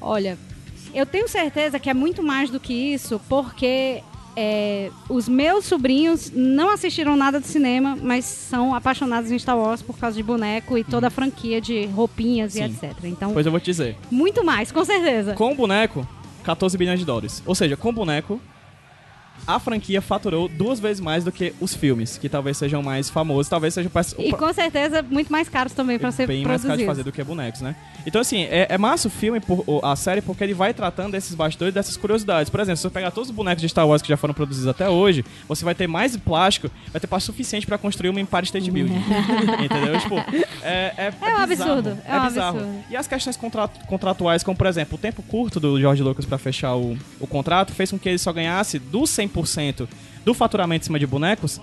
Olha, 0.00 0.38
eu 0.94 1.04
tenho 1.06 1.28
certeza 1.28 1.78
que 1.78 1.90
é 1.90 1.94
muito 1.94 2.22
mais 2.22 2.50
do 2.50 2.60
que 2.60 2.72
isso, 2.72 3.20
porque 3.28 4.02
é, 4.36 4.90
os 5.08 5.28
meus 5.28 5.64
sobrinhos 5.64 6.30
não 6.34 6.70
assistiram 6.70 7.16
nada 7.16 7.38
do 7.40 7.46
cinema, 7.46 7.98
mas 8.00 8.24
são 8.24 8.74
apaixonados 8.74 9.30
em 9.30 9.38
Star 9.38 9.58
Wars 9.58 9.82
por 9.82 9.98
causa 9.98 10.16
de 10.16 10.22
boneco 10.22 10.78
e 10.78 10.84
toda 10.84 11.08
a 11.08 11.10
franquia 11.10 11.60
de 11.60 11.86
roupinhas 11.86 12.54
e 12.54 12.58
Sim. 12.58 12.64
etc. 12.64 12.92
Então, 13.04 13.32
Pois 13.32 13.44
eu 13.46 13.52
vou 13.52 13.60
te 13.60 13.66
dizer. 13.66 13.96
muito 14.10 14.44
mais, 14.44 14.70
com 14.72 14.84
certeza. 14.84 15.34
Com 15.34 15.52
o 15.52 15.54
boneco, 15.54 16.06
14 16.44 16.76
bilhões 16.78 16.98
de 17.00 17.04
dólares. 17.04 17.42
Ou 17.46 17.54
seja, 17.54 17.76
com 17.76 17.90
o 17.90 17.92
boneco, 17.92 18.40
a 19.46 19.58
franquia 19.58 20.00
faturou 20.00 20.48
duas 20.48 20.78
vezes 20.80 21.00
mais 21.00 21.24
do 21.24 21.32
que 21.32 21.52
os 21.60 21.74
filmes, 21.74 22.16
que 22.18 22.28
talvez 22.28 22.56
sejam 22.56 22.82
mais 22.82 23.10
famosos, 23.10 23.48
talvez 23.48 23.74
sejam 23.74 23.90
E 24.18 24.32
com 24.32 24.52
certeza 24.52 25.02
muito 25.02 25.30
mais 25.32 25.48
caros 25.48 25.72
também 25.72 25.98
para 25.98 26.10
ser 26.12 26.26
bem 26.26 26.44
mais 26.44 26.62
caro 26.64 26.78
de 26.78 26.86
fazer 26.86 27.02
do 27.02 27.12
que 27.12 27.22
bonecos, 27.24 27.60
né? 27.60 27.74
Então, 28.06 28.20
assim, 28.20 28.42
é, 28.44 28.66
é 28.68 28.78
massa 28.78 29.08
o 29.08 29.10
filme, 29.10 29.38
por- 29.40 29.64
a 29.84 29.94
série, 29.96 30.20
porque 30.20 30.42
ele 30.42 30.54
vai 30.54 30.72
tratando 30.74 31.12
desses 31.12 31.34
bastidores, 31.34 31.72
dessas 31.74 31.96
curiosidades. 31.96 32.50
Por 32.50 32.60
exemplo, 32.60 32.76
se 32.76 32.82
você 32.82 32.90
pegar 32.90 33.10
todos 33.10 33.30
os 33.30 33.34
bonecos 33.34 33.60
de 33.62 33.68
Star 33.68 33.86
Wars 33.86 34.02
que 34.02 34.08
já 34.08 34.16
foram 34.16 34.34
produzidos 34.34 34.68
até 34.68 34.88
hoje, 34.88 35.24
você 35.48 35.64
vai 35.64 35.74
ter 35.74 35.86
mais 35.86 36.16
plástico, 36.16 36.70
vai 36.92 37.00
ter 37.00 37.06
plástico 37.06 37.32
suficiente 37.32 37.66
pra 37.66 37.78
construir 37.78 38.10
uma 38.10 38.20
Empire 38.20 38.44
State 38.44 38.70
Building. 38.72 38.94
Entendeu? 39.64 39.98
Tipo, 40.00 40.16
é, 40.62 40.92
é, 40.96 41.12
É 41.20 41.34
um 41.34 41.38
absurdo, 41.38 41.98
é 42.06 42.16
um 42.18 42.26
bizarro. 42.26 42.58
absurdo. 42.58 42.84
E 42.90 42.96
as 42.96 43.06
questões 43.06 43.36
contra- 43.36 43.68
contratuais, 43.68 44.42
como 44.42 44.56
por 44.56 44.66
exemplo, 44.66 44.96
o 44.96 44.98
tempo 44.98 45.22
curto 45.22 45.58
do 45.60 45.78
George 45.80 46.02
Lucas 46.02 46.24
pra 46.24 46.38
fechar 46.38 46.74
o, 46.76 46.96
o 47.20 47.26
contrato, 47.26 47.72
fez 47.72 47.90
com 47.90 47.98
que 47.98 48.08
ele 48.08 48.18
só 48.18 48.32
ganhasse 48.32 48.78
do 48.78 49.02
100% 49.02 49.31
do 50.24 50.34
faturamento 50.34 50.84
em 50.84 50.86
cima 50.86 50.98
de 50.98 51.06
bonecos, 51.06 51.60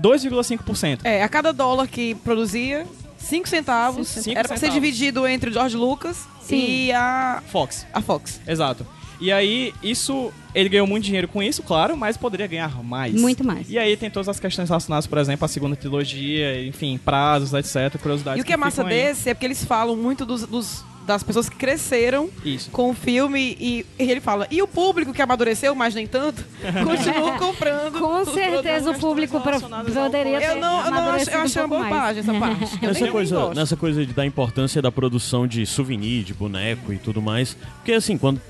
2,5%. 0.00 1.00
É, 1.04 1.22
a 1.22 1.28
cada 1.28 1.52
dólar 1.52 1.86
que 1.86 2.14
produzia, 2.16 2.86
5 3.18 3.48
centavos. 3.48 4.08
Cinco 4.08 4.38
era 4.38 4.48
pra 4.48 4.56
ser 4.56 4.70
dividido 4.70 5.26
entre 5.26 5.50
o 5.50 5.52
George 5.52 5.76
Lucas 5.76 6.26
Sim. 6.42 6.56
e 6.56 6.92
a, 6.92 7.42
Fox. 7.50 7.86
a 7.92 8.00
Fox. 8.00 8.40
Exato. 8.46 8.86
E 9.20 9.32
aí, 9.32 9.72
isso. 9.82 10.32
Ele 10.54 10.68
ganhou 10.68 10.86
muito 10.86 11.04
dinheiro 11.04 11.26
com 11.28 11.42
isso, 11.42 11.62
claro, 11.62 11.96
mas 11.96 12.16
poderia 12.16 12.46
ganhar 12.46 12.82
mais. 12.82 13.12
Muito 13.20 13.44
mais. 13.44 13.68
E 13.70 13.78
aí 13.78 13.96
tem 13.96 14.10
todas 14.10 14.28
as 14.28 14.38
questões 14.38 14.68
relacionadas, 14.68 15.06
por 15.06 15.18
exemplo, 15.18 15.44
à 15.44 15.48
segunda 15.48 15.74
trilogia, 15.76 16.64
enfim, 16.66 16.98
prazos, 17.02 17.52
etc, 17.52 18.00
curiosidades. 18.00 18.38
E 18.38 18.42
o 18.42 18.44
que 18.44 18.52
é 18.52 18.56
massa 18.56 18.82
ficam 18.84 18.86
aí. 18.96 19.04
desse 19.08 19.30
é 19.30 19.34
porque 19.34 19.46
eles 19.46 19.64
falam 19.64 19.96
muito 19.96 20.24
dos, 20.24 20.46
dos 20.46 20.84
das 21.04 21.22
pessoas 21.22 21.48
que 21.48 21.56
cresceram 21.56 22.30
Isso. 22.44 22.70
com 22.70 22.90
o 22.90 22.94
filme 22.94 23.56
e, 23.60 23.86
e 23.98 24.10
ele 24.10 24.20
fala, 24.20 24.46
e 24.50 24.62
o 24.62 24.66
público 24.66 25.12
que 25.12 25.20
amadureceu, 25.20 25.74
mas 25.74 25.94
nem 25.94 26.06
tanto, 26.06 26.42
continua 26.82 27.38
comprando. 27.38 27.98
Com 27.98 28.24
certeza 28.24 28.90
o 28.90 28.98
público 28.98 29.40
pro- 29.40 29.60
poderia 29.60 30.40
ter 30.40 30.50
Eu 30.50 30.60
não, 30.60 30.84
eu 30.84 30.90
não 30.90 31.10
acho, 31.10 31.30
eu 31.30 31.38
um 31.40 31.42
achei 31.42 31.62
uma 31.62 31.68
pouco 31.68 31.84
mais. 31.84 31.94
bobagem 31.94 32.20
essa 32.20 32.34
parte. 32.34 32.78
Eu 32.82 32.88
Nessa 32.88 33.08
coisa, 33.08 33.54
nessa 33.54 33.76
coisa 33.76 34.06
de, 34.06 34.12
da 34.12 34.24
importância 34.24 34.80
da 34.80 34.90
produção 34.90 35.46
de 35.46 35.66
souvenir, 35.66 36.24
de 36.24 36.32
boneco 36.32 36.92
e 36.92 36.96
tudo 36.96 37.20
mais. 37.20 37.54
Porque, 37.76 37.92
assim, 37.92 38.16
quando 38.16 38.40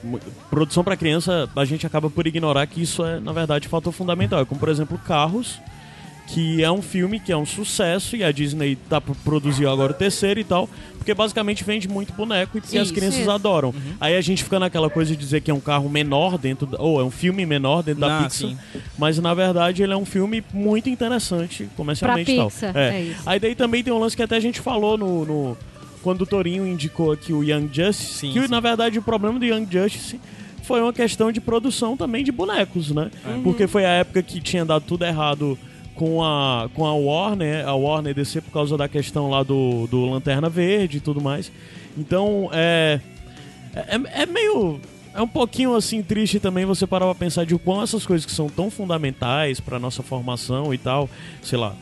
produção 0.49 0.85
pra 0.85 0.97
criança, 0.97 1.51
a 1.57 1.65
gente 1.65 1.85
acaba 1.95 2.11
por 2.11 2.27
ignorar 2.27 2.67
que 2.67 2.83
isso 2.83 3.05
é, 3.05 3.21
na 3.21 3.33
verdade, 3.33 3.69
fator 3.69 3.93
fundamental. 3.93 4.41
É 4.41 4.45
como, 4.45 4.59
por 4.59 4.69
exemplo, 4.69 4.99
Carros, 4.99 5.61
que 6.27 6.61
é 6.61 6.69
um 6.71 6.83
filme 6.83 7.21
que 7.21 7.31
é 7.31 7.37
um 7.37 7.47
sucesso 7.47 8.17
e 8.17 8.25
a 8.25 8.33
Disney 8.33 8.75
tá 8.91 9.01
pra 9.01 9.15
produzir 9.23 9.69
agora 9.69 9.93
o 9.93 9.95
terceiro 9.95 10.41
e 10.41 10.45
tal. 10.45 10.69
Porque 10.99 11.15
basicamente 11.15 11.63
vende 11.63 11.87
muito 11.87 12.13
boneco 12.15 12.59
e, 12.73 12.79
as 12.79 12.91
crianças 12.91 13.21
Isso. 13.21 13.31
adoram. 13.31 13.73
Aí 14.01 14.17
a 14.17 14.21
gente 14.21 14.43
fica 14.43 14.59
naquela 14.59 14.91
coisa 14.91 15.13
de 15.15 15.17
dizer 15.19 15.41
que 15.43 15.51
é 15.51 15.55
um 15.55 15.61
carro 15.61 15.89
menor 15.89 16.37
dentro, 16.37 16.67
da, 16.67 16.81
ou 16.81 16.99
é 17.01 17.05
um 17.05 17.11
filme 17.13 17.47
menor 17.47 17.83
dentro 17.85 18.01
da 18.01 18.21
Ah, 18.21 18.23
Pixar. 18.25 18.49
sim. 18.51 18.59
Mas 18.99 19.19
na 19.19 19.33
verdade 19.35 19.83
ele 19.85 19.93
é 19.93 19.97
um 19.97 20.07
filme 20.07 20.43
muito 20.53 20.89
interessante 20.91 21.69
comercialmente 21.77 22.33
e 22.33 22.37
tal. 22.37 22.51
É 22.75 23.03
isso. 23.03 23.23
Aí 23.25 23.39
daí 23.39 23.55
também 23.55 23.85
tem 23.85 23.93
um 23.93 23.99
lance 24.01 24.17
que 24.17 24.23
até 24.23 24.35
a 24.37 24.41
gente 24.41 24.61
falou 24.61 24.99
no. 24.99 25.25
no- 25.25 25.57
quando 26.03 26.21
o 26.23 26.27
Torinho 26.27 26.67
indicou 26.67 27.13
aqui 27.13 27.33
o 27.33 27.43
Young 27.43 27.69
Justice, 27.73 28.13
Sim, 28.19 28.33
que 28.33 28.43
sim. 28.43 28.49
na 28.49 28.61
verdade 28.61 28.99
o 28.99 29.03
problema 29.03 29.39
do 29.39 29.45
Young 29.47 29.67
Justice 29.71 30.21
foi 30.65 30.81
uma 30.81 30.93
questão 30.93 31.31
de 31.31 31.41
produção 31.41 31.97
também 31.97 32.25
de 32.25 32.33
bonecos, 32.33 32.91
né? 32.91 33.11
É. 33.25 33.41
Porque 33.43 33.67
foi 33.67 33.85
a 33.85 33.91
época 33.91 34.23
que 34.23 34.41
tinha 34.41 34.65
dado 34.65 34.85
tudo 34.87 35.05
errado 35.05 35.59
com 35.95 36.25
a, 36.25 36.69
com 36.75 36.85
a 36.85 36.95
Warner, 36.95 37.67
a 37.69 37.75
Warner 37.75 38.15
DC 38.15 38.41
por 38.41 38.51
causa 38.51 38.77
da 38.77 38.89
questão 38.89 39.31
lá 39.31 39.43
do, 39.43 39.87
do 39.87 40.07
Lanterna 40.07 40.49
Verde 40.49 40.97
e 40.97 41.01
tudo 41.01 41.21
mais. 41.21 41.53
Então, 41.97 42.49
é, 42.53 43.01
é, 43.75 44.23
é 44.23 44.27
meio. 44.27 44.81
É 45.15 45.23
um 45.23 45.29
pouquinho 45.29 45.77
assim 45.77 46.03
triste 46.03 46.41
também 46.41 46.65
você 46.65 46.89
parar 46.89 47.05
pra 47.07 47.15
pensar 47.15 47.47
de 47.47 47.55
o 47.55 47.59
quão 47.59 47.81
essas 47.81 48.05
coisas 48.05 48.27
que 48.27 48.33
são 48.33 48.49
tão 48.49 48.69
fundamentais 48.69 49.61
pra 49.61 49.79
nossa 49.79 50.03
formação 50.03 50.75
e 50.75 50.79
tal, 50.79 51.09
sei 51.41 51.57
lá, 51.57 51.77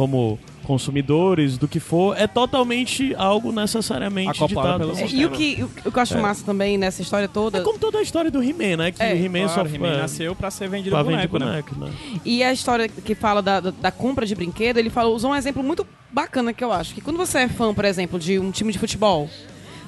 como 0.00 0.38
consumidores, 0.64 1.58
do 1.58 1.68
que 1.68 1.78
for, 1.78 2.16
é 2.16 2.26
totalmente 2.26 3.14
algo 3.16 3.52
necessariamente 3.52 4.30
Acoplado 4.30 4.84
ditado. 4.84 4.96
pelo 4.96 5.10
É, 5.10 5.12
e 5.12 5.26
o 5.26 5.30
que, 5.30 5.62
o, 5.62 5.90
que 5.90 5.98
eu 5.98 6.02
acho 6.02 6.16
massa 6.18 6.42
também 6.42 6.78
nessa 6.78 7.02
história 7.02 7.28
toda. 7.28 7.58
É 7.58 7.60
como 7.60 7.78
toda 7.78 7.98
a 7.98 8.02
história 8.02 8.30
do 8.30 8.42
He-Man, 8.42 8.78
né? 8.78 8.92
Que 8.92 9.02
É, 9.02 9.12
o 9.12 9.16
He-Man 9.16 9.46
Claro, 9.52 9.68
só 9.68 9.74
He-Man 9.74 9.88
é, 9.88 9.96
nasceu 9.98 10.34
pra 10.34 10.50
ser 10.50 10.70
vendido 10.70 10.96
pra 10.96 11.04
boneco, 11.04 11.38
né? 11.38 11.46
boneco, 11.46 11.74
né? 11.78 11.92
E 12.24 12.42
a 12.42 12.50
história 12.50 12.88
que 12.88 13.14
fala 13.14 13.42
da, 13.42 13.60
da, 13.60 13.70
da 13.72 13.90
compra 13.90 14.24
de 14.24 14.34
brinquedo, 14.34 14.78
ele 14.78 14.88
falou, 14.88 15.14
usou 15.14 15.32
um 15.32 15.36
exemplo 15.36 15.62
muito 15.62 15.86
bacana 16.10 16.50
que 16.54 16.64
eu 16.64 16.72
acho. 16.72 16.94
Que 16.94 17.02
quando 17.02 17.18
você 17.18 17.40
é 17.40 17.48
fã, 17.48 17.74
por 17.74 17.84
exemplo, 17.84 18.18
de 18.18 18.38
um 18.38 18.50
time 18.50 18.72
de 18.72 18.78
futebol, 18.78 19.28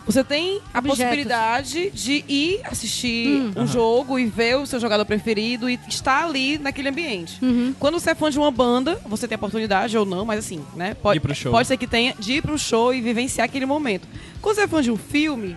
você 0.05 0.25
tem 0.25 0.61
a 0.75 0.79
Objetos. 0.79 0.99
possibilidade 0.99 1.91
de 1.91 2.25
ir 2.29 2.61
assistir 2.65 3.53
um 3.57 3.67
jogo 3.67 4.19
e 4.19 4.27
ver 4.27 4.57
o 4.57 4.67
seu 4.67 4.81
jogador 4.81 5.05
preferido 5.05 5.69
e 5.71 5.79
estar 5.89 6.25
ali 6.25 6.59
naquele 6.59 6.89
ambiente. 6.89 7.39
Quando 7.79 7.99
você 8.01 8.11
é 8.11 8.15
fã 8.15 8.31
de 8.31 8.39
uma 8.39 8.51
banda, 8.51 9.01
você 9.07 9.29
tem 9.29 9.37
a 9.37 9.39
oportunidade 9.39 9.97
ou 9.97 10.05
não, 10.05 10.25
mas 10.25 10.41
assim, 10.41 10.65
né? 10.75 10.95
Pode, 10.95 11.19
Ir 11.19 11.21
pro 11.21 11.35
show. 11.35 11.53
pode 11.53 11.69
ser 11.69 11.77
que 11.77 11.87
tenha 11.87 12.15
de 12.19 12.35
ir 12.35 12.43
pro 12.43 12.59
show 12.59 12.93
e 12.93 13.01
vivenciar 13.01 13.45
aquele 13.45 13.67
momento. 13.67 14.07
Quando 14.41 14.57
você 14.57 14.63
é 14.63 14.69
fã 14.69 14.83
de 14.83 14.91
um 14.91 14.97
filme, 14.97 15.57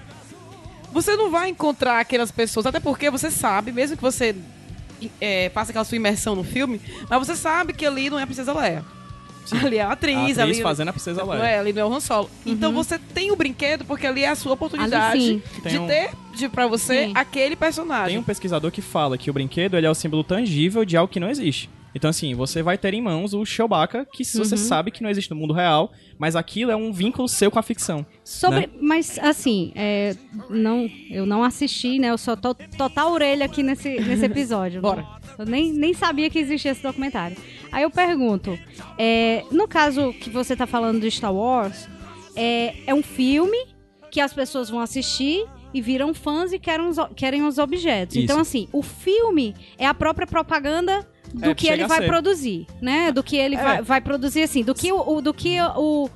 você 0.92 1.16
não 1.16 1.30
vai 1.32 1.50
encontrar 1.50 2.00
aquelas 2.00 2.32
pessoas, 2.32 2.66
até 2.66 2.80
porque 2.80 3.10
você 3.10 3.30
sabe, 3.32 3.72
mesmo 3.72 3.98
que 3.98 4.04
você 4.04 4.36
é, 5.20 5.50
faça 5.54 5.72
aquela 5.72 5.84
sua 5.84 5.96
imersão 5.98 6.36
no 6.36 6.44
filme, 6.44 6.80
mas 7.10 7.20
você 7.28 7.36
sabe 7.36 7.74
que 7.74 7.86
ali 7.86 8.10
não 8.10 8.18
é 8.20 8.24
a 8.24 8.26
Princesa 8.28 8.54
Leia. 8.54 8.86
Ali 9.54 9.78
é 9.78 9.82
a 9.82 9.92
atriz, 9.92 10.16
A 10.18 10.22
atriz 10.22 10.40
ali 10.40 10.62
fazendo 10.62 10.90
a 10.90 10.94
Princesa 10.94 11.22
não 11.22 11.30
Leia. 11.30 11.44
é, 11.44 11.60
ali 11.60 11.74
não 11.74 11.82
é 11.82 11.86
o 11.86 11.94
Han 11.94 12.00
Solo. 12.00 12.30
Então 12.46 12.72
você 12.74 12.98
tem 12.98 13.32
o 13.32 13.36
brinquedo 13.36 13.86
porque 13.86 14.08
ali 14.08 14.24
é 14.24 14.30
a 14.30 14.36
sua 14.36 14.54
oportunidade 14.54 15.12
Ali 15.18 15.22
sim. 15.22 15.42
Tem 15.62 15.72
de 15.74 15.80
um- 15.80 15.88
ter 15.88 16.12
de, 16.36 16.50
pra 16.50 16.68
você 16.68 17.06
Sim. 17.06 17.12
aquele 17.16 17.50
Tem 17.50 17.56
personagem. 17.58 18.18
um 18.18 18.24
pesquisador 18.24 18.72
que 18.72 18.82
fala 18.82 19.18
que 19.18 19.30
o 19.30 19.34
brinquedo 19.34 19.78
ele 19.78 19.86
é 19.88 19.90
o 19.90 19.96
símbolo 19.96 20.24
tangível 20.24 20.84
de 20.84 20.98
algo 20.98 21.12
que 21.12 21.20
não 21.20 21.30
existe. 21.30 21.70
Então, 21.98 22.10
assim, 22.10 22.36
você 22.36 22.62
vai 22.62 22.78
ter 22.78 22.94
em 22.94 23.02
mãos 23.02 23.34
o 23.34 23.46
Chewbacca, 23.46 24.06
que 24.12 24.22
Uhum. 24.24 24.44
você 24.44 24.58
sabe 24.58 24.92
que 24.92 25.02
não 25.02 25.10
existe 25.10 25.32
no 25.32 25.38
mundo 25.38 25.54
real, 25.54 25.94
mas 26.20 26.36
aquilo 26.36 26.70
é 26.70 26.76
um 26.76 26.92
vínculo 26.92 27.26
seu 27.26 27.50
com 27.50 27.58
a 27.58 27.62
ficção. 27.64 28.06
Sobre, 28.22 28.60
né? 28.62 28.68
mas 28.82 29.18
assim, 29.20 29.72
é, 29.76 30.14
não, 30.50 30.90
eu 31.10 31.26
não 31.26 31.42
assisti, 31.42 31.98
né? 31.98 32.10
Eu 32.10 32.18
só 32.18 32.36
tô 32.36 32.54
total 32.54 33.14
orelha 33.14 33.46
aqui 33.46 33.64
nesse, 33.64 33.98
nesse 33.98 34.26
episódio. 34.26 34.82
Bora. 34.82 35.06
Eu 35.38 35.46
nem, 35.46 35.72
nem 35.74 35.94
sabia 35.94 36.30
que 36.30 36.40
existia 36.40 36.72
esse 36.72 36.82
documentário. 36.84 37.36
Aí 37.72 37.84
eu 37.84 37.90
pergunto, 37.90 38.58
é, 38.98 39.44
no 39.52 39.68
caso 39.68 40.14
que 40.14 40.30
você 40.30 40.56
tá 40.56 40.66
falando 40.66 41.00
de 41.02 41.12
Star 41.12 41.34
Wars, 41.34 41.88
é, 42.36 42.76
é 42.88 42.94
um 42.94 43.04
filme 43.04 43.58
que 44.12 44.22
as 44.22 44.34
pessoas 44.34 44.70
vão 44.70 44.80
assistir 44.80 45.46
e 45.74 45.82
viram 45.82 46.14
fãs 46.14 46.54
e 46.54 46.60
querem 46.60 46.88
os, 46.88 46.98
querem 47.16 47.44
os 47.46 47.58
objetos. 47.58 48.16
Isso. 48.16 48.24
Então, 48.24 48.40
assim, 48.40 48.70
o 48.72 48.82
filme 48.82 49.54
é 49.78 49.86
a 49.86 49.94
própria 49.94 50.26
propaganda 50.26 51.06
do 51.34 51.50
É, 51.50 51.54
que 51.56 51.68
ele 51.68 51.86
vai 51.86 52.06
produzir, 52.06 52.66
né? 52.82 53.12
Do 53.12 53.22
que 53.22 53.36
ele 53.36 53.56
É. 53.56 53.62
vai, 53.62 53.82
vai 53.82 54.02
produzir, 54.02 54.44
assim, 54.44 54.64
do 54.64 54.74
que 54.74 54.92
o, 54.94 55.16
o- 55.18 55.22
do 55.22 55.34
que 55.34 55.58
o 55.76 56.10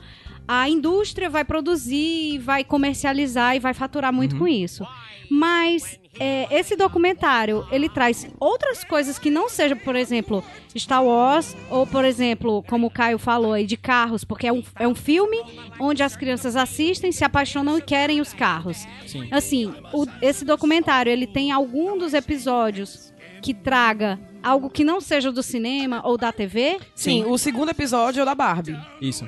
a 0.48 0.68
indústria 0.70 1.30
vai 1.30 1.44
produzir, 1.44 2.40
vai 2.40 2.64
comercializar 2.64 3.56
e 3.56 3.60
vai 3.60 3.74
faturar 3.74 4.12
muito 4.14 4.34
Uhum. 4.34 4.40
com 4.40 4.48
isso. 4.48 4.84
Mas 5.30 5.99
é, 6.20 6.48
esse 6.58 6.76
documentário, 6.76 7.66
ele 7.72 7.90
traz 7.90 8.28
outras 8.40 8.84
coisas 8.84 9.20
que 9.20 9.30
não 9.30 9.50
seja, 9.50 9.76
por 9.76 9.96
exemplo, 9.96 10.44
Star 10.78 11.04
Wars, 11.04 11.56
ou, 11.70 11.86
por 11.86 12.04
exemplo, 12.06 12.64
como 12.64 12.88
o 12.88 12.92
Caio 12.92 13.20
falou 13.20 13.54
aí, 13.54 13.66
de 13.66 13.78
carros, 13.78 14.24
porque 14.24 14.48
é 14.48 14.54
um, 14.54 14.64
é 14.80 14.88
um 14.88 14.96
filme 14.96 15.38
onde 15.80 16.02
as 16.04 16.16
crianças 16.16 16.56
assistem, 16.56 17.12
se 17.12 17.24
apaixonam 17.24 17.78
e 17.78 17.82
querem 17.82 18.20
os 18.22 18.34
carros. 18.34 18.86
Sim. 19.06 19.28
Assim, 19.32 19.74
o- 19.94 20.06
esse 20.22 20.44
documentário, 20.46 21.12
ele 21.12 21.28
tem 21.28 21.52
algum 21.52 21.98
dos 21.98 22.14
episódios 22.14 23.14
que 23.42 23.54
traga 23.54 24.20
algo 24.44 24.70
que 24.70 24.84
não 24.84 25.00
seja 25.00 25.32
do 25.32 25.42
cinema 25.44 26.02
ou 26.04 26.18
da 26.18 26.32
TV? 26.32 26.80
Sim, 26.96 27.24
o 27.26 27.38
segundo 27.38 27.70
episódio 27.70 28.20
é 28.20 28.24
o 28.24 28.26
da 28.26 28.36
Barbie. 28.36 28.78
Isso. 29.02 29.28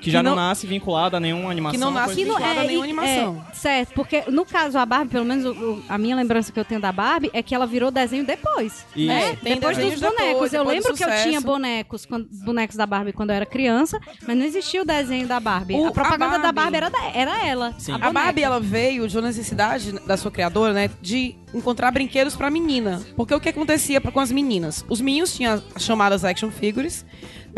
Que 0.00 0.10
já 0.10 0.18
Que 0.20 0.22
não, 0.24 0.30
não- 0.36 0.36
nasce 0.42 0.66
vinculado 0.66 1.16
a 1.16 1.20
nenhuma 1.20 1.50
animação. 1.50 1.78
Que 1.78 1.84
não 1.84 1.90
nasce 1.90 2.14
tipo. 2.14 2.30
vinculado 2.30 2.60
a 2.60 2.62
nenhuma 2.64 2.86
e- 2.86 2.90
animação. 2.90 3.44
é, 3.50 3.54
certo, 3.54 3.92
porque 3.94 4.24
no 4.28 4.44
caso 4.46 4.78
a 4.78 4.86
Barbie, 4.86 5.10
pelo 5.10 5.24
menos 5.24 5.44
o- 5.44 5.50
o- 5.52 5.82
a 5.88 5.98
minha 5.98 6.14
lembrança 6.14 6.52
que 6.52 6.58
eu 6.60 6.64
tenho 6.64 6.80
da 6.80 6.92
Barbie 6.92 7.30
é 7.32 7.42
que 7.42 7.54
ela 7.54 7.66
virou 7.66 7.90
desenho 7.90 8.24
depois. 8.24 8.86
Isso. 8.94 9.10
É, 9.12 9.34
tem 9.36 9.54
depois 9.54 9.76
dos 9.76 10.00
bonecos. 10.00 10.18
depois, 10.18 10.52
eu 10.52 10.60
depois 10.60 10.76
lembro 10.84 10.94
que 10.96 11.04
eu 11.04 11.22
tinha 11.24 11.40
bonecos, 11.40 12.06
quando- 12.06 12.28
bonecos 12.44 12.76
da 12.76 12.86
Barbie 12.86 13.12
quando 13.12 13.30
eu 13.30 13.36
era 13.36 13.46
criança, 13.46 13.98
mas 14.26 14.36
não 14.36 14.44
existia 14.44 14.82
o 14.82 14.84
desenho 14.84 15.26
da 15.26 15.40
Barbie. 15.40 15.74
O- 15.74 15.86
a 15.86 15.90
propaganda 15.90 16.36
a 16.36 16.38
da 16.38 16.52
Barbie- 16.52 16.58
Barbie 16.58 16.76
era, 16.76 16.90
da- 16.90 17.18
era 17.18 17.46
ela. 17.46 17.74
Sim. 17.78 17.92
A, 17.92 18.06
A. 18.08 18.12
Barbie, 18.12 18.42
ela 18.42 18.60
veio 18.60 19.08
de 19.08 19.16
uma 19.16 19.26
necessidade 19.26 19.92
da 20.06 20.16
sua 20.16 20.30
criadora, 20.30 20.72
né, 20.72 20.90
de 21.02 21.34
encontrar 21.54 21.90
brinquedos 21.90 22.36
pra 22.36 22.50
menina. 22.50 23.02
Porque 23.16 23.34
o 23.34 23.40
que 23.40 23.48
acontecia 23.48 24.00
com 24.00 24.20
as 24.20 24.30
meninas? 24.30 24.84
Os 24.88 25.00
meninos 25.00 25.34
tinham 25.34 25.62
as 25.74 25.82
chamadas 25.82 26.24
action 26.24 26.50
figures, 26.50 27.04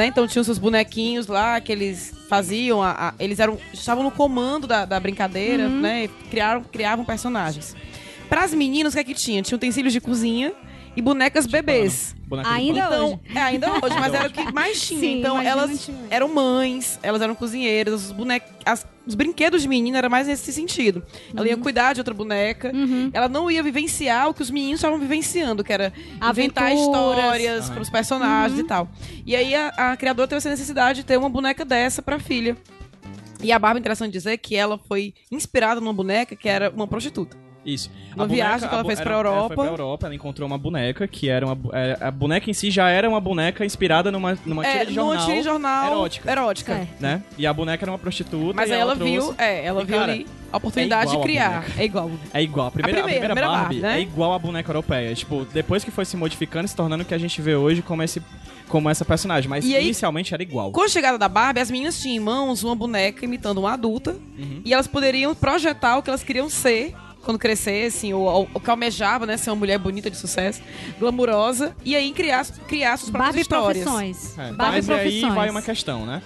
né, 0.00 0.06
então 0.06 0.26
tinham 0.26 0.42
seus 0.42 0.58
bonequinhos 0.58 1.26
lá 1.26 1.60
que 1.60 1.70
eles 1.70 2.14
faziam, 2.28 2.82
a- 2.82 3.08
a- 3.08 3.14
eles 3.18 3.38
eram 3.38 3.58
estavam 3.72 4.02
no 4.02 4.10
comando 4.10 4.66
da, 4.66 4.84
da 4.86 4.98
brincadeira, 4.98 5.68
né, 5.68 6.04
e 6.04 6.08
criaram, 6.30 6.62
criavam 6.62 7.04
personagens. 7.04 7.76
Para 8.28 8.44
as 8.44 8.54
meninas, 8.54 8.92
o 8.92 8.96
que 8.96 9.00
é 9.00 9.04
que 9.04 9.12
tinha? 9.14 9.42
Tinha 9.42 9.56
utensílios 9.56 9.92
de 9.92 10.00
cozinha 10.00 10.52
e 10.96 11.02
bonecas 11.02 11.46
bebês. 11.46 12.14
Ainda 12.44 12.88
pano. 12.88 13.20
Então, 13.24 13.34
é, 13.34 13.40
ainda 13.42 13.72
hoje, 13.82 13.94
mas 13.98 14.14
era 14.14 14.28
o 14.28 14.30
que 14.32 14.52
mais 14.52 14.80
tinha. 14.80 15.00
Sim, 15.00 15.18
então, 15.18 15.40
elas 15.40 15.70
antigamente. 15.70 16.06
eram 16.14 16.32
mães, 16.32 16.98
elas 17.02 17.20
eram 17.22 17.34
cozinheiras, 17.34 17.94
os 18.06 18.12
bonecos, 18.12 18.50
as- 18.64 18.86
os 19.06 19.14
brinquedos 19.16 19.62
de 19.62 19.68
menina 19.68 19.98
era 19.98 20.08
mais 20.08 20.28
nesse 20.28 20.52
sentido. 20.52 21.02
Ela 21.32 21.40
Uhum. 21.42 21.46
ia 21.48 21.56
cuidar 21.56 21.92
de 21.94 22.00
outra 22.00 22.14
boneca, 22.14 22.70
ela 23.12 23.28
não 23.28 23.50
ia 23.50 23.62
vivenciar 23.62 24.28
o 24.28 24.34
que 24.34 24.42
os 24.42 24.50
meninos 24.50 24.76
estavam 24.78 24.98
vivenciando, 24.98 25.64
que 25.64 25.72
era 25.72 25.92
inventar 26.30 26.66
Aventuras. 26.70 26.78
histórias 26.80 27.64
Aham. 27.64 27.72
para 27.74 27.82
os 27.82 27.90
personagens 27.90 28.58
Uhum. 28.58 28.64
e 28.64 28.68
tal. 28.68 28.88
E 29.26 29.34
aí 29.34 29.54
a, 29.54 29.68
a 29.92 29.96
criadora 29.96 30.28
teve 30.28 30.36
essa 30.38 30.50
necessidade 30.50 31.00
de 31.00 31.06
ter 31.06 31.16
uma 31.18 31.28
boneca 31.30 31.64
dessa 31.64 32.00
pra 32.02 32.20
filha. 32.20 32.56
E 33.42 33.50
a 33.50 33.58
Barbie, 33.58 33.80
interessante 33.80 34.12
dizer 34.12 34.36
que 34.38 34.54
ela 34.54 34.78
foi 34.78 35.14
inspirada 35.32 35.80
numa 35.80 35.94
boneca 35.94 36.36
que 36.36 36.48
era 36.48 36.70
uma 36.70 36.86
prostituta. 36.86 37.36
Isso. 37.64 37.90
Uma 38.16 38.26
viagem 38.26 38.68
que 38.68 38.74
ela 38.74 38.84
fez 38.84 39.00
pra 39.00 39.10
era- 39.10 39.20
Ela 39.28 39.28
Europa. 39.36 39.54
foi 39.54 39.64
pra 39.64 39.72
Europa, 39.72 40.06
ela 40.06 40.14
encontrou 40.14 40.46
uma 40.46 40.56
boneca 40.58 41.06
que 41.06 41.28
era 41.28 41.44
uma. 41.46 41.58
é, 41.74 41.98
A 42.00 42.10
boneca 42.10 42.48
em 42.50 42.54
si 42.54 42.70
já 42.70 42.88
era 42.88 43.08
uma 43.08 43.20
boneca 43.20 43.64
inspirada 43.64 44.10
numa, 44.10 44.38
numa 44.46 44.64
tira 44.64 44.86
de 44.86 44.94
jornal. 44.94 45.24
tira 45.26 45.36
de 45.38 45.42
jornal 45.44 45.86
erótica. 45.92 46.30
erótica. 46.30 46.74
Certo. 46.76 47.00
Né? 47.00 47.22
E 47.36 47.46
a 47.46 47.52
boneca 47.52 47.84
era 47.84 47.92
uma 47.92 47.98
prostituta. 47.98 48.54
Mas 48.54 48.70
e 48.70 48.72
aí 48.72 48.80
ela 48.80 48.96
trouxe- 48.96 49.12
viu, 49.12 49.34
é, 49.36 49.64
ela 49.64 49.82
E, 49.82 49.84
viu 49.84 49.98
cara, 49.98 50.12
ali 50.12 50.26
a 50.50 50.56
oportunidade 50.56 51.12
é 51.12 51.16
de 51.16 51.22
criar. 51.22 51.60
boneca. 51.62 51.72
É 51.80 51.84
igual. 51.84 52.10
É 52.32 52.42
igual. 52.42 52.66
A 52.66 52.70
primeira, 52.70 53.00
A 53.00 53.02
primeira, 53.04 53.26
a 53.26 53.28
primeira 53.34 53.50
Barbie, 53.50 53.80
Barbie, 53.80 53.94
né? 53.94 53.98
é 53.98 54.00
igual 54.00 54.32
a 54.32 54.38
boneca 54.38 54.70
europeia. 54.70 55.14
Tipo, 55.14 55.44
depois 55.52 55.84
que 55.84 55.90
foi 55.90 56.04
se 56.06 56.16
modificando 56.16 56.64
e 56.64 56.68
se 56.68 56.74
tornando 56.76 57.02
o 57.02 57.06
que 57.06 57.14
a 57.14 57.18
gente 57.18 57.42
vê 57.42 57.54
hoje 57.54 57.82
como, 57.82 58.02
esse, 58.02 58.22
como 58.68 58.88
essa 58.88 59.04
personagem. 59.04 59.50
Mas 59.50 59.64
E 59.66 59.76
aí- 59.76 59.84
inicialmente 59.84 60.32
era 60.32 60.42
igual. 60.42 60.72
Com 60.72 60.80
a 60.82 60.88
chegada 60.88 61.18
da 61.18 61.28
Barbie, 61.28 61.60
as 61.60 61.70
meninas 61.70 62.00
tinham 62.00 62.16
em 62.16 62.20
mãos 62.20 62.64
uma 62.64 62.74
boneca 62.74 63.22
imitando 63.24 63.58
uma 63.58 63.74
adulta 63.74 64.12
Uhum. 64.38 64.62
e 64.64 64.72
elas 64.72 64.86
poderiam 64.86 65.34
projetar 65.34 65.98
o 65.98 66.02
que 66.02 66.08
elas 66.08 66.22
queriam 66.22 66.48
ser 66.48 66.94
quando 67.24 67.38
crescessem, 67.38 68.14
ou, 68.14 68.22
ou, 68.22 68.48
o 68.54 68.60
que 68.60 68.70
almejava, 68.70 69.26
né? 69.26 69.36
Ser 69.36 69.50
uma 69.50 69.56
mulher 69.56 69.78
bonita 69.78 70.10
de 70.10 70.16
sucesso, 70.16 70.62
glamurosa, 70.98 71.74
e 71.84 71.94
aí 71.94 72.12
criar, 72.12 72.46
criar 72.66 72.96
suas 72.96 73.10
próprias 73.10 73.34
Barbie 73.34 73.40
histórias. 73.42 73.84
Profissões. 73.84 74.38
É, 74.38 74.52
Barbie 74.52 74.76
Mas 74.76 74.90
aí 74.90 75.00
Profissões. 75.02 75.34
vai 75.34 75.50
uma 75.50 75.62
questão, 75.62 76.06
né? 76.06 76.22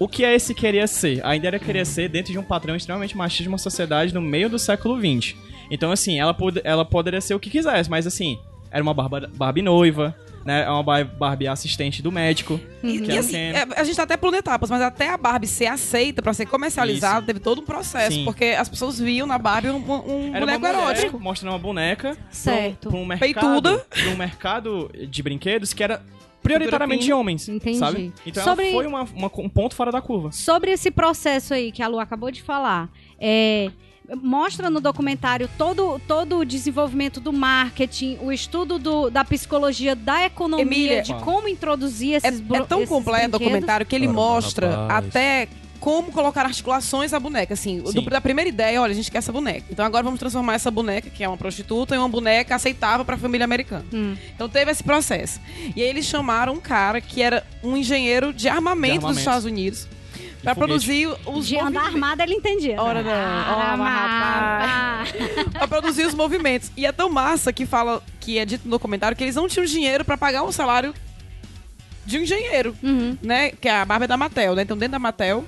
o 0.00 0.06
que 0.06 0.24
é 0.24 0.32
esse 0.34 0.54
queria 0.54 0.86
ser? 0.86 1.24
A 1.26 1.34
Indira 1.34 1.58
queria 1.58 1.84
ser 1.84 2.08
dentro 2.08 2.30
de 2.30 2.38
um 2.38 2.42
padrão 2.44 2.76
extremamente 2.76 3.16
machista 3.16 3.42
de 3.42 3.48
uma 3.48 3.58
sociedade 3.58 4.14
no 4.14 4.20
meio 4.20 4.48
do 4.48 4.58
século 4.58 4.96
XX. 4.96 5.34
Então, 5.70 5.90
assim, 5.90 6.18
ela, 6.20 6.32
pod 6.32 6.60
ela 6.62 6.84
poderia 6.84 7.20
ser 7.20 7.34
o 7.34 7.40
que 7.40 7.50
quisesse, 7.50 7.90
mas 7.90 8.06
assim, 8.06 8.38
era 8.70 8.80
uma 8.82 8.94
barba- 8.94 9.28
Barbie 9.34 9.60
noiva, 9.60 10.14
né? 10.48 10.64
É 10.64 10.70
uma 10.70 10.82
Bar- 10.82 11.04
Barbie 11.04 11.46
assistente 11.46 12.02
do 12.02 12.10
médico. 12.10 12.58
E, 12.82 13.00
que 13.00 13.10
e 13.12 13.14
é 13.16 13.18
assim, 13.18 13.36
é, 13.36 13.66
a 13.76 13.84
gente 13.84 13.94
tá 13.96 14.02
até 14.04 14.16
pulando 14.16 14.36
etapas, 14.36 14.70
mas 14.70 14.80
até 14.80 15.10
a 15.10 15.16
Barbie 15.18 15.46
ser 15.46 15.66
aceita 15.66 16.22
pra 16.22 16.32
ser 16.32 16.46
comercializada, 16.46 17.18
Isso. 17.18 17.26
teve 17.26 17.38
todo 17.40 17.60
um 17.60 17.64
processo, 17.64 18.16
Sim. 18.16 18.24
porque 18.24 18.46
as 18.58 18.68
pessoas 18.68 18.98
viam 18.98 19.26
na 19.26 19.36
Barbie 19.38 19.68
um, 19.68 19.76
um 19.76 20.34
Era 20.34 20.46
boneco 20.46 20.66
erótico. 20.66 21.20
mostrando 21.20 21.52
uma 21.52 21.58
boneca 21.58 22.16
Certo. 22.30 22.88
pra 22.88 22.98
um, 22.98 23.06
pra 23.06 23.16
um 23.16 23.18
Peituda. 23.18 23.70
mercado, 23.70 23.86
pra 23.90 24.08
um 24.12 24.16
mercado 24.16 24.90
de 25.08 25.22
brinquedos 25.22 25.72
que 25.72 25.82
era 25.84 26.02
prioritariamente 26.42 27.04
de 27.04 27.12
homens, 27.12 27.48
Entendi. 27.48 27.78
sabe? 27.78 28.12
Então 28.24 28.42
Sobre- 28.42 28.64
ela 28.70 28.72
foi 28.74 28.86
uma- 28.86 29.02
uma- 29.14 29.30
um 29.38 29.48
ponto 29.48 29.74
fora 29.74 29.92
da 29.92 30.00
curva. 30.00 30.32
Sobre 30.32 30.70
esse 30.70 30.90
processo 30.90 31.52
aí 31.52 31.70
que 31.70 31.82
a 31.82 31.88
Lu 31.88 31.98
acabou 31.98 32.30
de 32.30 32.42
falar, 32.42 32.88
é, 33.20 33.70
mostra 34.16 34.70
no 34.70 34.80
documentário 34.80 35.48
todo, 35.58 36.00
todo 36.06 36.38
o 36.38 36.44
desenvolvimento 36.44 37.20
do 37.20 37.32
marketing, 37.32 38.18
o 38.22 38.32
estudo 38.32 38.78
do- 38.78 39.10
da 39.10 39.24
psicologia, 39.24 39.94
da 39.94 40.24
economia, 40.24 40.64
Emília, 40.64 41.02
de 41.02 41.14
como 41.14 41.48
introduzir 41.48 42.14
É, 42.14 42.16
esses 42.16 42.40
bro- 42.40 42.56
é 42.56 42.66
tão 42.66 42.86
completo 42.86 43.36
o 43.36 43.38
documentário 43.38 43.84
que 43.84 43.94
ele 43.94 44.06
Caramba, 44.06 44.22
mostra 44.22 44.70
rapaz. 44.70 45.06
até 45.06 45.48
como 45.78 46.10
colocar 46.10 46.44
articulações 46.44 47.12
à 47.12 47.20
boneca. 47.20 47.54
Assim, 47.54 47.80
do- 47.80 48.02
da 48.02 48.20
primeira 48.20 48.48
ideia, 48.48 48.80
olha, 48.82 48.90
a 48.90 48.94
gente 48.94 49.10
quer 49.12 49.18
essa 49.18 49.30
boneca. 49.30 49.64
Então 49.70 49.84
agora 49.84 50.02
vamos 50.02 50.18
transformar 50.18 50.54
essa 50.54 50.70
boneca, 50.70 51.08
que 51.08 51.22
é 51.22 51.28
uma 51.28 51.36
prostituta, 51.36 51.94
em 51.94 51.98
uma 51.98 52.08
boneca 52.08 52.54
aceitável 52.56 53.04
pra 53.04 53.16
família 53.16 53.44
americana. 53.44 53.84
Hum. 53.92 54.16
Então 54.34 54.48
teve 54.48 54.70
esse 54.72 54.82
processo. 54.82 55.38
E 55.76 55.80
aí 55.82 55.88
eles 55.88 56.04
chamaram 56.06 56.54
um 56.54 56.60
cara 56.60 57.00
que 57.00 57.22
era 57.22 57.46
um 57.62 57.76
engenheiro 57.76 58.32
de 58.32 58.48
armamento, 58.48 58.94
De 58.94 58.98
dos 58.98 59.04
armamento. 59.04 59.18
Estados 59.20 59.44
Unidos 59.44 59.86
pra 60.42 60.54
produzir 60.54 61.08
os 61.26 61.46
De 61.46 61.56
andar 61.56 61.64
movimentos. 61.64 61.94
armada 61.94 62.22
ele 62.22 62.34
entendia. 62.34 62.80
Ora 62.82 63.02
não, 63.02 63.10
ora, 63.10 63.76
rapaz. 63.76 65.12
pra 65.52 65.68
produzir 65.68 66.06
os 66.06 66.14
movimentos. 66.14 66.70
E 66.76 66.86
é 66.86 66.92
tão 66.92 67.10
massa 67.10 67.52
que 67.52 67.66
fala, 67.66 68.02
que 68.20 68.38
é 68.38 68.44
dito 68.44 68.64
no 68.64 68.70
documentário, 68.70 69.16
que 69.16 69.24
eles 69.24 69.34
não 69.36 69.48
tinham 69.48 69.66
dinheiro 69.66 70.04
pra 70.04 70.16
pagar 70.16 70.42
um 70.44 70.52
salário 70.52 70.94
de 72.06 72.18
um 72.18 72.22
engenheiro, 72.22 72.74
Uhum. 72.82 73.16
né? 73.22 73.50
Que 73.50 73.68
a 73.68 73.84
Barbie 73.84 74.04
é 74.04 74.08
da 74.08 74.16
Mattel, 74.16 74.54
né? 74.54 74.62
Então 74.62 74.76
dentro 74.76 74.92
da 74.92 74.98
Mattel 74.98 75.44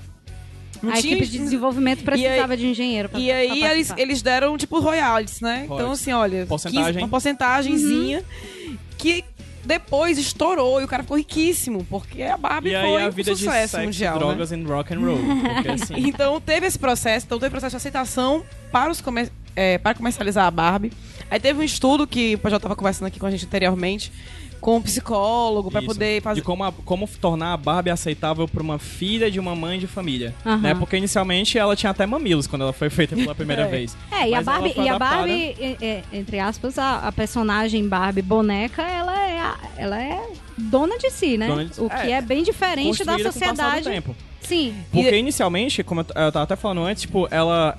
não 0.83 0.93
A 0.93 0.97
tinha 0.97 1.15
equipe 1.15 1.29
de 1.31 1.39
desenvolvimento 1.39 2.03
precisava 2.05 2.57
de 2.57 2.67
engenheiro 2.67 3.09
pra 3.09 3.19
E 3.21 3.31
aí 3.31 3.61
pra 3.61 3.73
eles, 3.73 3.93
eles 3.97 4.23
deram 4.23 4.57
tipo 4.59 4.79
royalties, 4.81 5.41
né? 5.41 5.63
Então 5.65 5.91
assim, 5.93 6.13
olha, 6.13 6.47
Porcentagem. 6.47 6.85
15 6.93 6.99
uma 6.99 7.09
porcentagemzinha 7.09 8.25
Uhum. 8.67 8.77
que 8.99 9.25
depois 9.71 10.19
estourou 10.19 10.81
e 10.81 10.85
o 10.85 10.89
cara 10.89 11.03
ficou 11.03 11.17
riquíssimo, 11.17 11.85
porque 11.89 12.23
a 12.23 12.37
Barbie 12.37 12.71
E 12.75 12.81
foi 12.81 13.03
a 13.03 13.07
um 13.07 13.11
vida 13.11 13.33
de 13.35 13.39
sucesso 13.39 13.73
sexo, 13.73 13.85
mundial, 13.87 14.15
né? 14.15 14.19
drogas 14.21 14.53
e 14.53 14.63
rock 14.63 14.93
and 14.95 15.01
roll. 15.01 15.19
Porque 15.55 15.69
assim, 15.73 15.95
Então 15.97 16.41
teve 16.41 16.67
esse 16.67 16.79
processo, 16.79 17.27
então 17.27 17.39
teve 17.39 17.51
processo 17.51 17.71
de 17.73 17.77
aceitação 17.77 18.45
para, 18.73 18.91
os 18.91 19.01
comer- 19.01 19.31
é, 19.57 19.79
para 19.79 19.95
comercializar 19.95 20.45
a 20.47 20.51
Barbie. 20.51 20.93
Aí 21.31 21.39
teve 21.39 21.61
um 21.61 21.63
estudo 21.63 22.07
que 22.07 22.35
o 22.35 22.39
PJ 22.39 22.57
estava 22.57 22.75
conversando 22.77 23.07
aqui 23.07 23.19
com 23.21 23.27
a 23.27 23.31
gente 23.31 23.47
anteriormente, 23.47 24.13
com 24.61 24.77
um 24.77 24.83
psicólogo, 24.83 25.71
para 25.71 25.83
poder 25.83 26.21
fazer. 26.23 26.41
De 26.41 26.45
como, 26.47 26.63
a- 26.65 26.73
como 26.73 27.09
tornar 27.21 27.55
a 27.55 27.57
Barbie 27.57 27.91
aceitável 27.91 28.47
pra 28.47 28.63
uma 28.63 28.79
filha 28.79 29.31
de 29.31 29.41
uma 29.41 29.55
mãe 29.57 29.79
de 29.79 29.87
família. 29.87 30.35
Aham. 30.45 30.59
Né? 30.59 30.75
Porque 30.75 30.97
inicialmente 30.97 31.59
ela 31.59 31.75
tinha 31.75 31.91
até 31.91 32.05
mamilos 32.07 32.47
quando 32.47 32.63
ela 32.63 32.73
foi 32.73 32.91
feita 32.91 33.17
pela 33.17 33.35
primeira 33.35 33.63
É. 33.67 33.69
vez. 33.69 33.97
É, 34.13 34.29
e 34.29 34.35
a 34.35 34.37
Mas 34.37 34.45
Barbie, 34.47 34.75
e 34.77 34.89
a. 34.89 34.99
Barbie 34.99 35.57
é, 35.59 35.77
é, 35.81 36.03
entre 36.13 36.39
aspas, 36.39 36.79
a, 36.79 36.99
a 36.99 37.13
personagem 37.13 37.89
Barbie 37.89 38.23
boneca, 38.23 38.83
ela 38.83 39.27
é, 39.27 39.41
a- 39.41 39.59
ela 39.77 40.03
é 40.03 40.21
dona 40.57 40.99
de 40.99 41.11
si, 41.11 41.37
né? 41.39 41.47
Dona 41.49 41.65
de- 41.65 41.81
O 41.81 41.89
que 41.89 41.97
é, 41.97 42.11
é 42.13 42.21
bem 42.23 42.43
diferente 42.43 43.03
da 43.05 43.19
sociedade. 43.19 43.85
tempo. 43.85 44.15
Sim. 44.43 44.75
Porque 44.93 45.17
inicialmente, 45.17 45.83
como 45.83 46.01
eu 46.01 46.07
eu 46.23 46.33
tava 46.33 46.43
até 46.43 46.57
falando 46.57 46.83
antes, 46.83 47.03
tipo, 47.03 47.27
ela. 47.31 47.79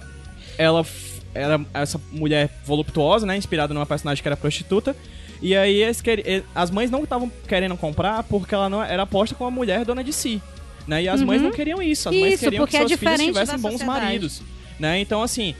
Ela 0.58 0.86
era 1.34 1.62
essa 1.74 2.00
mulher 2.12 2.50
voluptuosa, 2.66 3.26
né? 3.26 3.38
Inspirada 3.38 3.74
numa 3.74 3.86
personagem 3.86 4.22
que 4.22 4.28
era 4.28 4.36
prostituta. 4.36 4.96
E 5.42 5.56
aí 5.56 5.82
e- 5.84 6.44
as 6.54 6.70
mães 6.70 6.92
não 6.92 7.04
estavam 7.04 7.32
querendo 7.48 7.76
comprar 7.76 8.24
porque 8.24 8.54
ela 8.54 8.70
não 8.70 8.84
era 8.84 9.06
posta 9.08 9.34
como 9.36 9.50
uma 9.50 9.56
mulher 9.56 9.84
dona 9.86 10.04
de 10.04 10.14
si. 10.14 10.42
Né? 10.88 11.04
E 11.04 11.10
as 11.10 11.22
mães 11.22 11.42
não 11.42 11.52
queriam 11.52 11.82
isso. 11.82 12.10
As 12.10 12.16
mães 12.16 12.24
Uhum. 12.24 12.34
Isso, 12.34 12.44
queriam 12.44 12.62
porque 12.64 12.78
que 12.78 12.84
é 12.84 12.88
suas 12.88 13.00
filhas 13.00 13.14
diferente 13.20 13.34
tivessem 13.34 13.60
bons 13.60 13.72
sociedade. 13.74 14.02
maridos. 14.02 14.42
Né? 14.80 15.00
Então, 15.00 15.22
assim, 15.22 15.54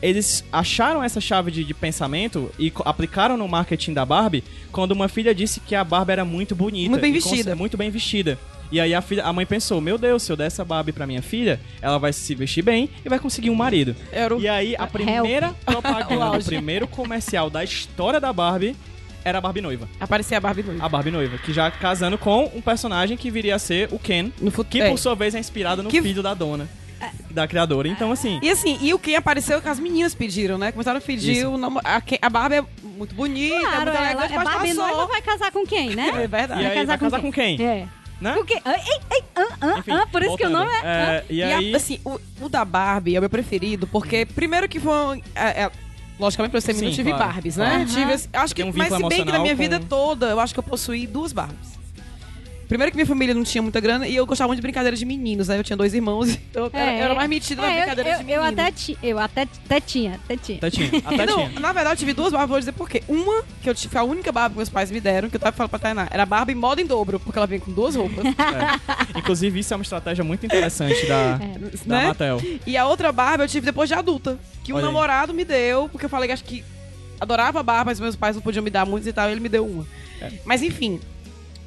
eles 0.00 0.44
acharam 0.52 1.02
essa 1.02 1.20
chave 1.20 1.50
de, 1.50 1.62
de 1.64 1.74
pensamento 1.74 2.50
e 2.58 2.72
aplicaram 2.84 3.36
no 3.36 3.46
marketing 3.46 3.92
da 3.92 4.04
Barbie 4.04 4.42
quando 4.72 4.92
uma 4.92 5.08
filha 5.08 5.34
disse 5.34 5.60
que 5.60 5.74
a 5.74 5.84
Barbie 5.84 6.12
era 6.12 6.24
muito 6.24 6.54
bonita. 6.56 6.90
Muito 6.90 7.02
bem 7.02 7.12
vestida. 7.12 7.54
Muito 7.54 7.76
bem 7.76 7.90
vestida. 7.90 8.38
E 8.70 8.80
aí 8.80 8.94
a, 8.94 9.02
filha, 9.02 9.24
a 9.24 9.32
mãe 9.32 9.44
pensou, 9.44 9.80
meu 9.80 9.98
Deus, 9.98 10.22
se 10.22 10.32
eu 10.32 10.36
der 10.36 10.46
essa 10.46 10.64
Barbie 10.64 10.92
pra 10.92 11.06
minha 11.06 11.20
filha, 11.22 11.60
ela 11.82 11.98
vai 11.98 12.12
se 12.12 12.34
vestir 12.34 12.62
bem 12.62 12.88
e 13.04 13.08
vai 13.08 13.18
conseguir 13.18 13.50
um 13.50 13.54
marido. 13.54 13.94
Era 14.10 14.34
o- 14.34 14.40
E 14.40 14.48
aí 14.48 14.74
a 14.78 14.86
primeira 14.86 15.50
propaganda, 15.66 16.38
o 16.38 16.44
primeiro 16.44 16.88
comercial 16.88 17.50
da 17.50 17.62
história 17.62 18.18
da 18.18 18.32
Barbie 18.32 18.74
era 19.24 19.38
a 19.38 19.40
Barbie 19.40 19.60
noiva. 19.60 19.88
Aparecia 20.00 20.36
a 20.38 20.40
Barbie 20.40 20.62
noiva. 20.62 20.84
A 20.84 20.88
Barbie 20.88 21.10
noiva, 21.10 21.38
que 21.38 21.52
já 21.52 21.70
casando 21.70 22.16
com 22.18 22.50
um 22.54 22.60
personagem 22.60 23.16
que 23.16 23.30
viria 23.30 23.54
a 23.54 23.58
ser 23.58 23.88
o 23.92 23.98
Ken, 23.98 24.32
No 24.40 24.50
futuro. 24.50 24.82
que 24.84 24.88
por 24.90 24.98
sua 24.98 25.14
vez 25.14 25.34
é 25.34 25.38
inspirado 25.38 25.82
no 25.82 25.90
Que- 25.90 26.00
filho 26.02 26.22
da 26.22 26.34
dona, 26.34 26.68
da 27.30 27.46
criadora. 27.48 27.88
Então 27.88 28.12
assim, 28.12 28.38
E 28.42 28.50
assim, 28.50 28.78
e 28.80 28.92
o 28.94 28.98
que 28.98 29.14
apareceu 29.16 29.60
que 29.60 29.68
as 29.68 29.78
meninas 29.80 30.14
pediram, 30.14 30.56
né? 30.58 30.70
Começaram 30.72 30.98
a 30.98 31.00
pedir 31.00 31.38
Isso. 31.38 31.50
o 31.50 31.58
namo- 31.58 31.80
a, 31.82 32.00
Ke- 32.00 32.18
a 32.22 32.28
Barbie 32.30 32.56
é 32.56 32.64
muito 32.82 33.14
bonita, 33.14 33.58
Claro, 33.60 33.74
é 33.74 33.84
muito 33.84 33.96
ela, 33.96 34.06
elegante, 34.10 34.32
é 34.32 34.36
mas 34.36 34.44
Barbie 34.44 34.68
passou. 34.74 34.86
noiva 34.86 35.06
vai 35.06 35.22
casar 35.22 35.50
com 35.52 35.66
quem, 35.66 35.90
né? 35.96 36.08
É 36.22 36.26
verdade. 36.28 36.62
e 36.62 36.66
aí 36.66 36.86
vai 36.86 36.98
casar 36.98 37.20
com 37.20 37.32
quem? 37.32 37.60
É. 37.62 37.86
Né? 38.20 38.34
Com 38.34 38.44
quem? 38.44 38.56
Ei, 38.64 38.72
ei, 39.10 39.22
ah, 39.34 39.46
ah, 39.60 39.78
Enfim, 39.80 39.90
ah, 39.90 40.06
por 40.06 40.22
isso 40.22 40.36
que 40.36 40.46
o 40.46 40.48
voltando. 40.50 40.64
nome 40.70 40.76
é... 40.84 40.86
É, 40.86 41.24
e 41.28 41.36
E, 41.38 41.42
a- 41.42 41.58
aí, 41.58 41.74
assim, 41.74 41.98
o, 42.04 42.20
o 42.40 42.48
da 42.48 42.64
Barbie 42.64 43.16
é 43.16 43.18
o 43.18 43.22
meu 43.22 43.28
preferido, 43.28 43.84
porque 43.88 44.24
primeiro 44.24 44.68
que 44.68 44.78
foi. 44.78 45.20
é, 45.34 45.64
é, 45.64 45.70
logicamente, 46.22 46.52
pra 46.52 46.60
menina, 46.72 46.86
eu 46.86 46.90
Sim, 46.90 46.96
tive 46.96 47.10
claro, 47.10 47.24
Barbies, 47.32 47.56
né? 47.56 47.86
Tive, 47.88 48.28
acho 48.32 48.54
que, 48.54 48.62
um 48.62 48.72
mas 48.74 48.94
se 48.94 49.02
bem 49.08 49.24
que 49.24 49.32
na 49.32 49.38
minha 49.40 49.52
emocional 49.52 49.56
vida 49.56 49.80
com- 49.80 49.86
toda, 49.86 50.26
eu 50.26 50.40
acho 50.40 50.54
que 50.54 50.60
eu 50.60 50.64
possuí 50.64 51.06
duas 51.06 51.32
Barbies. 51.32 51.81
Primeiro 52.72 52.90
que 52.90 52.96
minha 52.96 53.06
família 53.06 53.34
não 53.34 53.44
tinha 53.44 53.60
muita 53.60 53.78
grana 53.80 54.08
e 54.08 54.16
eu 54.16 54.24
gostava 54.24 54.48
muito 54.48 54.56
de 54.56 54.62
brincadeira 54.62 54.96
de 54.96 55.04
meninos, 55.04 55.48
né? 55.48 55.58
Eu 55.58 55.62
tinha 55.62 55.76
dois 55.76 55.92
irmãos, 55.92 56.30
então 56.50 56.64
eu 56.64 56.70
era, 56.72 56.90
eu 56.96 57.04
era 57.04 57.14
mais 57.14 57.28
metida 57.28 57.60
na 57.60 57.68
é, 57.68 57.70
eu, 57.72 57.76
brincadeira 57.82 58.10
eu, 58.10 58.16
de 58.16 58.24
menino. 58.24 58.42
eu 58.42 58.48
até, 58.48 58.70
ti, 58.72 58.98
eu 59.02 59.18
até, 59.18 59.42
até 59.42 59.78
tinha, 59.78 60.14
até 60.24 60.36
tinha. 60.38 60.56
até 60.56 60.70
tinha, 60.70 60.88
até 61.04 61.26
Não, 61.26 61.48
tinha. 61.48 61.60
na 61.60 61.70
verdade, 61.70 61.96
eu 61.96 61.98
tive 61.98 62.14
duas 62.14 62.32
Barbies, 62.32 62.48
vou 62.48 62.58
dizer 62.58 62.72
por 62.72 62.88
quê. 62.88 63.02
Uma, 63.06 63.44
que 63.62 63.68
eu 63.68 63.74
tive, 63.74 63.98
a 63.98 64.02
única 64.02 64.32
Barbie 64.32 64.54
que 64.54 64.56
meus 64.56 64.70
pais 64.70 64.90
me 64.90 65.02
deram, 65.02 65.28
que 65.28 65.36
eu 65.36 65.40
tava 65.40 65.54
falando 65.54 65.68
pra 65.68 65.78
Tainá, 65.80 66.08
era 66.10 66.24
Barbie 66.24 66.54
moda 66.54 66.80
em 66.80 66.86
dobro, 66.86 67.20
porque 67.20 67.38
ela 67.38 67.46
vem 67.46 67.60
com 67.60 67.70
duas 67.70 67.94
roupas. 67.94 68.24
É. 68.24 69.18
Inclusive, 69.18 69.60
isso 69.60 69.74
é 69.74 69.76
uma 69.76 69.82
estratégia 69.82 70.24
muito 70.24 70.46
interessante 70.46 71.04
da, 71.04 71.36
da 71.84 71.98
Né? 71.98 72.06
Mattel. 72.06 72.40
E 72.66 72.74
a 72.78 72.86
outra 72.86 73.12
Barbie 73.12 73.44
eu 73.44 73.48
tive 73.48 73.66
depois 73.66 73.86
de 73.86 73.94
adulta. 73.94 74.38
Que 74.64 74.72
um 74.72 74.76
Olha 74.76 74.86
aí. 74.86 74.90
namorado 74.90 75.34
me 75.34 75.44
deu, 75.44 75.90
porque 75.90 76.06
eu 76.06 76.10
falei 76.10 76.26
que 76.26 76.32
acho 76.32 76.44
que 76.44 76.64
adorava 77.20 77.60
a 77.60 77.62
Barbie, 77.62 77.90
mas 77.90 78.00
meus 78.00 78.16
pais 78.16 78.34
não 78.34 78.42
podiam 78.42 78.62
me 78.62 78.70
dar 78.70 78.86
muitos 78.86 79.06
e 79.06 79.12
tal, 79.12 79.28
ele 79.28 79.40
me 79.40 79.50
deu 79.50 79.66
uma. 79.66 79.86
É. 80.22 80.32
Mas 80.46 80.62
enfim. 80.62 80.98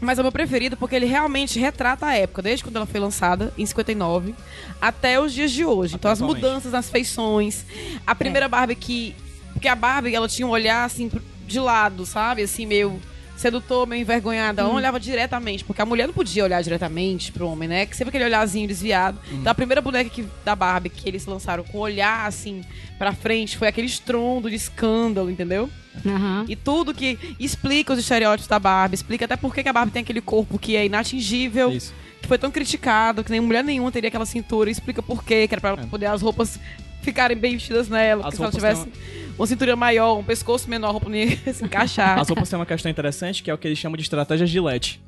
Mas 0.05 0.17
é 0.17 0.21
o 0.21 0.23
meu 0.23 0.31
preferido 0.31 0.77
porque 0.77 0.95
ele 0.95 1.05
realmente 1.05 1.59
retrata 1.59 2.05
a 2.05 2.15
época, 2.15 2.41
desde 2.41 2.63
quando 2.63 2.75
ela 2.77 2.85
foi 2.85 2.99
lançada, 2.99 3.51
em 3.57 3.65
59, 3.65 4.35
até 4.79 5.19
os 5.19 5.33
dias 5.33 5.51
de 5.51 5.65
hoje. 5.65 5.95
Então 5.95 6.11
as 6.11 6.21
mudanças 6.21 6.71
nas 6.71 6.89
feições. 6.89 7.65
A 8.05 8.15
primeira 8.15 8.47
Barbie 8.47 8.75
que. 8.75 9.15
Porque 9.53 9.67
a 9.67 9.75
Barbie, 9.75 10.13
ela 10.13 10.27
tinha 10.27 10.45
um 10.47 10.51
olhar 10.51 10.85
assim 10.85 11.09
de 11.47 11.59
lado, 11.59 12.05
sabe? 12.05 12.43
Assim, 12.43 12.65
meio 12.65 12.99
sedutor, 13.35 13.85
meio 13.87 14.01
envergonhada. 14.01 14.61
Ela 14.61 14.69
não 14.69 14.77
olhava 14.77 14.99
diretamente, 14.99 15.63
porque 15.63 15.81
a 15.81 15.85
mulher 15.85 16.07
não 16.07 16.13
podia 16.13 16.43
olhar 16.43 16.61
diretamente 16.61 17.31
pro 17.31 17.47
homem, 17.47 17.67
né? 17.67 17.85
Que 17.85 17.95
sempre 17.95 18.09
aquele 18.09 18.25
olharzinho 18.25 18.67
desviado. 18.67 19.19
Então 19.31 19.51
a 19.51 19.55
primeira 19.55 19.81
boneca 19.81 20.09
que, 20.09 20.25
da 20.43 20.55
Barbie 20.55 20.89
que 20.89 21.07
eles 21.07 21.25
lançaram 21.25 21.63
com 21.63 21.77
o 21.77 21.81
olhar 21.81 22.27
assim 22.27 22.63
pra 22.97 23.13
frente 23.13 23.57
foi 23.57 23.67
aquele 23.67 23.87
estrondo 23.87 24.49
de 24.49 24.55
escândalo, 24.55 25.29
entendeu? 25.29 25.69
Aham. 26.05 26.45
E 26.47 26.55
tudo 26.55 26.93
que 26.93 27.17
explica 27.39 27.93
os 27.93 27.99
estereótipos 27.99 28.47
da 28.47 28.59
Barbie, 28.59 28.95
explica 28.95 29.25
até 29.25 29.35
por 29.35 29.53
que 29.53 29.67
a 29.67 29.73
Barbie 29.73 29.91
tem 29.91 30.01
aquele 30.01 30.21
corpo 30.21 30.59
que 30.59 30.75
é 30.75 30.85
inatingível, 30.85 31.71
Isso. 31.71 31.93
Que 32.25 32.29
foi 32.29 32.37
tão 32.37 32.51
criticado, 32.51 33.23
que 33.23 33.31
nem 33.31 33.39
mulher 33.39 33.63
nenhuma 33.63 33.91
teria 33.91 34.07
aquela 34.09 34.25
cintura, 34.25 34.69
explica 34.69 35.01
por 35.01 35.23
quê, 35.23 35.47
que 35.47 35.53
era 35.53 35.61
pra 35.61 35.71
É. 35.81 35.85
poder 35.87 36.07
as 36.07 36.21
roupas 36.21 36.59
ficarem 37.01 37.37
bem 37.37 37.53
vestidas 37.53 37.87
nela, 37.87 38.21
As 38.27 38.35
porque 38.35 38.37
se 38.37 38.41
ela 38.43 38.51
tivesse 38.51 38.91
uma 39.37 39.45
cintura 39.47 39.75
maior, 39.75 40.17
um 40.17 40.23
pescoço 40.23 40.69
menor, 40.69 40.87
a 40.89 40.91
roupa 40.91 41.07
não 41.09 41.15
ia 41.15 41.37
se 41.53 41.63
encaixar. 41.63 42.19
As 42.19 42.27
roupas 42.27 42.49
têm 42.49 42.57
uma 42.57 42.65
questão 42.65 42.89
interessante 42.89 43.43
que 43.43 43.51
é 43.51 43.53
o 43.53 43.57
que 43.57 43.67
eles 43.67 43.77
chamam 43.77 43.95
de 43.95 44.03
estratégia 44.03 44.45
Gillette. 44.47 44.99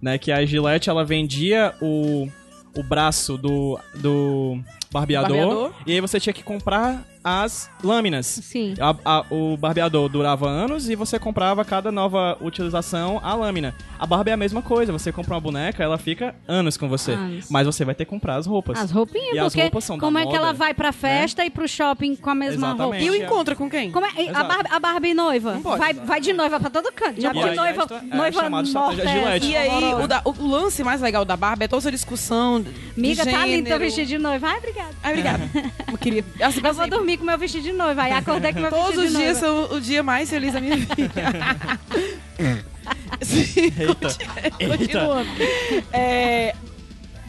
Né? 0.00 0.16
Que 0.16 0.30
a 0.32 0.44
Gillette 0.46 0.88
ela 0.88 1.04
vendia 1.04 1.74
o, 1.82 2.28
o 2.76 2.82
braço 2.82 3.36
do, 3.36 3.78
do 3.96 4.58
barbeador, 4.92 5.36
Barbeador. 5.36 5.72
e 5.86 5.92
aí 5.92 6.00
você 6.00 6.18
tinha 6.20 6.32
que 6.32 6.42
comprar 6.42 7.04
as 7.22 7.70
lâminas. 7.82 8.26
Sim. 8.26 8.74
A- 8.80 8.96
a- 9.04 9.24
o 9.30 9.56
barbeador 9.56 10.08
durava 10.08 10.48
anos 10.48 10.88
e 10.88 10.94
você 10.94 11.18
comprava 11.18 11.64
cada 11.64 11.92
nova 11.92 12.36
utilização 12.40 13.20
a 13.22 13.34
lâmina. 13.34 13.74
A 13.98 14.06
Barbie 14.06 14.30
é 14.30 14.32
a 14.32 14.36
mesma 14.36 14.62
coisa, 14.62 14.90
você 14.92 15.12
compra 15.12 15.34
uma 15.34 15.40
boneca, 15.40 15.82
ela 15.82 15.98
fica 15.98 16.34
anos 16.48 16.76
com 16.76 16.88
você. 16.88 17.12
Anos. 17.12 17.46
Mas 17.50 17.66
você 17.66 17.84
vai 17.84 17.94
ter 17.94 18.04
que 18.04 18.10
comprar 18.10 18.36
as 18.36 18.46
roupas. 18.46 18.78
As 18.78 18.90
roupinhas, 18.90 19.34
E 19.34 19.38
as 19.38 19.44
porque 19.52 19.60
roupas 19.62 19.84
são 19.84 19.96
da 19.96 20.00
como 20.00 20.18
é 20.18 20.22
que 20.22 20.26
moda, 20.28 20.38
ela 20.38 20.52
vai 20.52 20.72
pra 20.72 20.92
festa 20.92 21.44
e 21.44 21.50
pro 21.50 21.68
shopping 21.68 22.16
com 22.16 22.30
a 22.30 22.34
mesma 22.34 22.68
Exatamente. 22.68 22.82
roupa? 22.82 22.98
E 23.04 23.10
o 23.10 23.14
encontro 23.24 23.54
com 23.56 23.68
quem? 23.68 23.90
Como 23.90 24.06
é, 24.06 24.10
e 24.16 24.28
a. 24.30 24.42
Barbie, 24.44 24.68
a 24.72 24.80
Barbie 24.80 25.14
noiva? 25.14 25.52
Não 25.54 25.62
pode. 25.62 25.78
Vai, 25.78 25.92
vai 25.94 26.20
de 26.20 26.32
noiva 26.32 26.58
pra 26.58 26.70
todo 26.70 26.90
canto. 26.92 27.20
Já 27.20 27.32
de 27.32 27.38
aí, 27.38 27.54
noiva, 27.54 27.82
esta- 27.82 27.96
é 27.96 28.16
noiva 28.16 28.50
morta. 28.50 29.44
E 29.44 29.56
aí, 29.56 29.94
o, 29.94 30.06
da- 30.06 30.22
o 30.24 30.48
lance 30.48 30.82
mais 30.82 31.00
legal 31.00 31.24
da 31.24 31.36
Barbie 31.36 31.64
é 31.64 31.68
toda 31.68 31.80
essa 31.80 31.90
discussão. 31.90 32.60
de 32.62 32.70
Amiga, 32.96 33.24
tá 33.24 33.44
lindo 33.46 33.64
teu 33.64 33.72
gênero. 33.72 33.78
vestido 33.80 34.06
de 34.08 34.18
noiva. 34.18 34.46
Ai, 34.48 34.58
obrigada. 34.58 34.88
Ai, 35.02 35.10
obrigada. 35.12 35.50
Eu 35.92 35.98
queria. 35.98 36.24
Assim, 36.42 36.60
Eu 36.64 36.74
vou 36.74 36.88
dormir 36.88 37.09
com 37.16 37.24
meu 37.24 37.38
vestido 37.38 37.64
de 37.64 37.72
noiva. 37.72 38.02
Aí 38.02 38.12
acordei 38.12 38.52
com 38.52 38.60
meu 38.60 38.70
Todos 38.70 38.86
vestido 38.96 39.04
os 39.06 39.12
de 39.12 39.16
dias 39.18 39.40
noiva. 39.40 39.66
são 39.68 39.76
o 39.76 39.80
dia 39.80 40.02
mais 40.02 40.28
feliz 40.30 40.52
da 40.52 40.60
minha 40.60 40.76
vida. 40.76 41.12
Sim, 43.20 43.70
continu- 43.70 44.76
continuando. 44.78 45.30
É, 45.92 46.54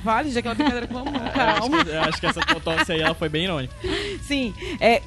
Vale, 0.03 0.31
já 0.31 0.39
aquela 0.39 0.55
brincadeira 0.55 0.87
com 0.87 0.97
a 0.97 1.05
mão, 1.05 1.13
Eu 1.13 1.31
calma. 1.31 1.77
acho, 1.77 1.85
que, 1.85 1.91
eu 1.91 2.01
acho 2.01 2.19
que 2.21 2.25
essa 2.25 2.41
tosse 2.59 2.91
aí 2.91 3.01
ela 3.01 3.13
foi 3.13 3.29
bem 3.29 3.43
irônica. 3.43 3.73
Sim, 4.23 4.51
é, 4.79 5.01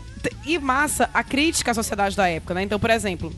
e 0.46 0.56
massa 0.58 1.10
a 1.12 1.24
crítica 1.24 1.72
à 1.72 1.74
sociedade 1.74 2.14
da 2.16 2.28
época, 2.28 2.54
né? 2.54 2.62
Então, 2.62 2.78
por 2.78 2.90
exemplo, 2.90 3.32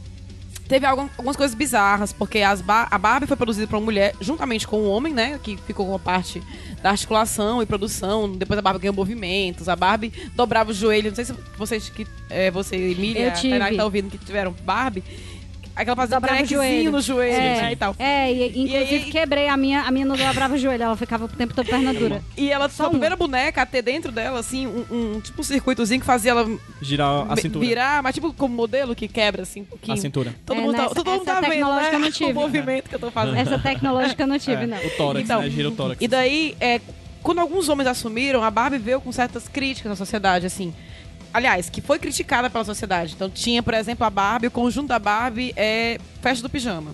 teve 0.68 0.84
algum- 0.84 1.08
algumas 1.16 1.34
coisas 1.34 1.54
bizarras, 1.54 2.12
porque 2.12 2.40
as 2.40 2.60
ba- 2.60 2.88
a 2.90 2.98
Barbie 2.98 3.26
foi 3.26 3.36
produzida 3.38 3.66
por 3.66 3.76
uma 3.76 3.84
mulher 3.86 4.14
juntamente 4.20 4.66
com 4.68 4.82
um 4.82 4.90
homem, 4.90 5.14
né? 5.14 5.40
Que 5.42 5.56
ficou 5.66 5.86
com 5.86 5.94
a 5.94 5.98
parte 5.98 6.42
da 6.82 6.90
articulação 6.90 7.62
e 7.62 7.66
produção. 7.66 8.30
Depois 8.32 8.58
a 8.58 8.62
Barbie 8.62 8.80
ganhou 8.80 8.94
movimentos, 8.94 9.68
a 9.68 9.76
Barbie 9.76 10.12
dobrava 10.34 10.70
o 10.70 10.74
joelho. 10.74 11.08
Não 11.08 11.16
sei 11.16 11.24
se 11.24 11.34
vocês 11.56 11.88
que. 11.88 12.06
É, 12.28 12.50
você, 12.50 12.76
Emília, 12.76 13.28
a 13.28 13.30
Tainá 13.32 13.58
que 13.58 13.64
tive. 13.64 13.76
tá 13.76 13.84
ouvindo 13.84 14.10
que 14.10 14.18
tiveram 14.18 14.54
Barbie. 14.64 15.02
Aquela 15.76 15.94
fazia 15.94 16.16
um 16.16 16.20
Dobrava 16.20 16.42
o 16.42 16.46
trequezinho 16.46 16.72
joelho. 16.72 16.90
no 16.92 17.00
joelho, 17.02 17.34
É, 17.34 17.60
né, 17.62 17.72
e 17.72 17.76
tal. 17.76 17.94
É, 17.98 18.32
e, 18.32 18.46
inclusive 18.64 18.94
aí- 19.04 19.10
quebrei 19.12 19.46
a 19.48 19.56
minha, 19.58 19.82
a 19.82 19.90
minha 19.90 20.06
não 20.06 20.16
dobrava 20.16 20.54
o 20.54 20.58
joelho, 20.58 20.82
ela 20.84 20.96
ficava 20.96 21.26
o 21.26 21.28
tempo 21.28 21.52
todo 21.52 21.66
perna 21.68 21.92
dura. 21.92 22.22
E 22.34 22.50
ela 22.50 22.66
foi 22.68 22.86
a 22.86 22.88
um. 22.88 22.92
primeira 22.92 23.14
boneca 23.14 23.60
a 23.60 23.66
ter 23.66 23.82
dentro 23.82 24.10
dela, 24.10 24.40
assim, 24.40 24.66
um, 24.66 24.84
um- 24.90 25.20
tipo 25.20 25.38
um 25.40 25.44
circuitozinho 25.44 26.00
que 26.00 26.06
fazia 26.06 26.30
ela 26.30 26.48
Girar 26.80 27.30
a 27.30 27.36
cintura. 27.36 27.66
virar, 27.66 28.02
mas 28.02 28.14
tipo 28.14 28.32
como 28.32 28.54
modelo 28.54 28.94
que 28.94 29.06
quebra, 29.06 29.42
assim, 29.42 29.60
um 29.60 29.64
pouquinho. 29.66 29.94
A 29.94 30.00
cintura. 30.00 30.34
Todo 30.46 30.56
É, 30.58 30.60
mundo 30.62 30.74
tá, 30.76 30.82
nessa- 30.84 30.94
todo 30.94 31.10
mundo 31.10 31.24
tá 31.26 31.40
vendo, 31.42 31.50
tecnológica 31.50 31.92
eu 31.94 31.98
né? 31.98 32.04
não 32.06 32.10
tive. 32.12 32.30
o 32.30 32.34
movimento 32.34 32.88
que 32.88 32.94
eu 32.94 32.98
tô 32.98 33.10
fazendo. 33.10 33.36
Essa 33.36 33.58
tecnológica 33.58 34.22
eu 34.22 34.26
não 34.26 34.38
tive, 34.38 34.62
É, 34.62 34.66
não. 34.66 34.78
O 34.78 34.90
tórax, 34.96 35.24
Então, 35.24 35.42
né? 35.42 35.50
Gira 35.50 35.68
o 35.68 35.72
tórax. 35.72 36.00
E 36.00 36.08
daí, 36.08 36.56
é, 36.58 36.80
quando 37.22 37.38
alguns 37.40 37.68
homens 37.68 37.86
assumiram, 37.86 38.42
a 38.42 38.50
Barbie 38.50 38.78
veio 38.78 38.98
com 39.00 39.12
certas 39.12 39.46
críticas 39.46 39.90
na 39.90 39.96
sociedade, 39.96 40.46
assim. 40.46 40.72
Aliás, 41.36 41.68
que 41.68 41.82
foi 41.82 41.98
criticada 41.98 42.48
pela 42.48 42.64
sociedade. 42.64 43.12
Então 43.14 43.28
tinha, 43.28 43.62
por 43.62 43.74
exemplo, 43.74 44.06
a 44.06 44.08
Barbie, 44.08 44.46
o 44.46 44.50
conjunto 44.50 44.88
da 44.88 44.98
Barbie 44.98 45.52
é 45.54 45.98
festa 46.22 46.40
do 46.42 46.48
pijama. 46.48 46.92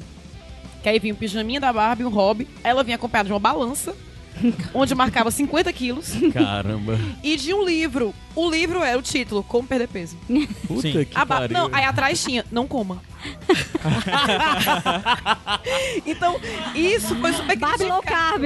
Que 0.83 0.89
aí 0.89 0.99
vinha 0.99 1.15
um 1.15 1.17
pijaminha 1.17 1.61
da 1.61 1.73
Barbie, 1.73 2.05
um 2.05 2.09
hobby. 2.09 2.49
Ela 2.65 2.83
vinha 2.83 2.97
acompanhada 2.97 3.29
de 3.29 3.33
uma 3.33 3.39
balança, 3.39 3.95
onde 4.75 4.97
marcava 4.97 5.31
50 5.31 5.73
quilos, 5.73 6.11
Caramba. 6.33 6.99
e 7.23 7.37
de 7.37 7.55
um 7.55 7.65
livro. 7.65 8.13
O 8.35 8.51
livro 8.51 8.83
era 8.83 8.99
o 8.99 9.03
título, 9.03 9.43
Como 9.43 9.67
Perder 9.69 9.89
Peso. 9.89 10.17
Puta 10.67 10.81
Sim. 10.83 11.05
que 11.05 11.09
A 11.15 11.25
ba- 11.25 11.41
pariu. 11.41 11.57
Não, 11.57 11.69
aí 11.73 11.85
atrás 11.85 12.23
tinha, 12.23 12.45
não 12.51 12.67
coma. 12.67 13.01
então, 16.07 16.41
isso 16.75 17.15
foi 17.17 17.33
super 17.33 17.57
Barbie 17.57 17.85
low 17.85 18.03
carb. 18.03 18.43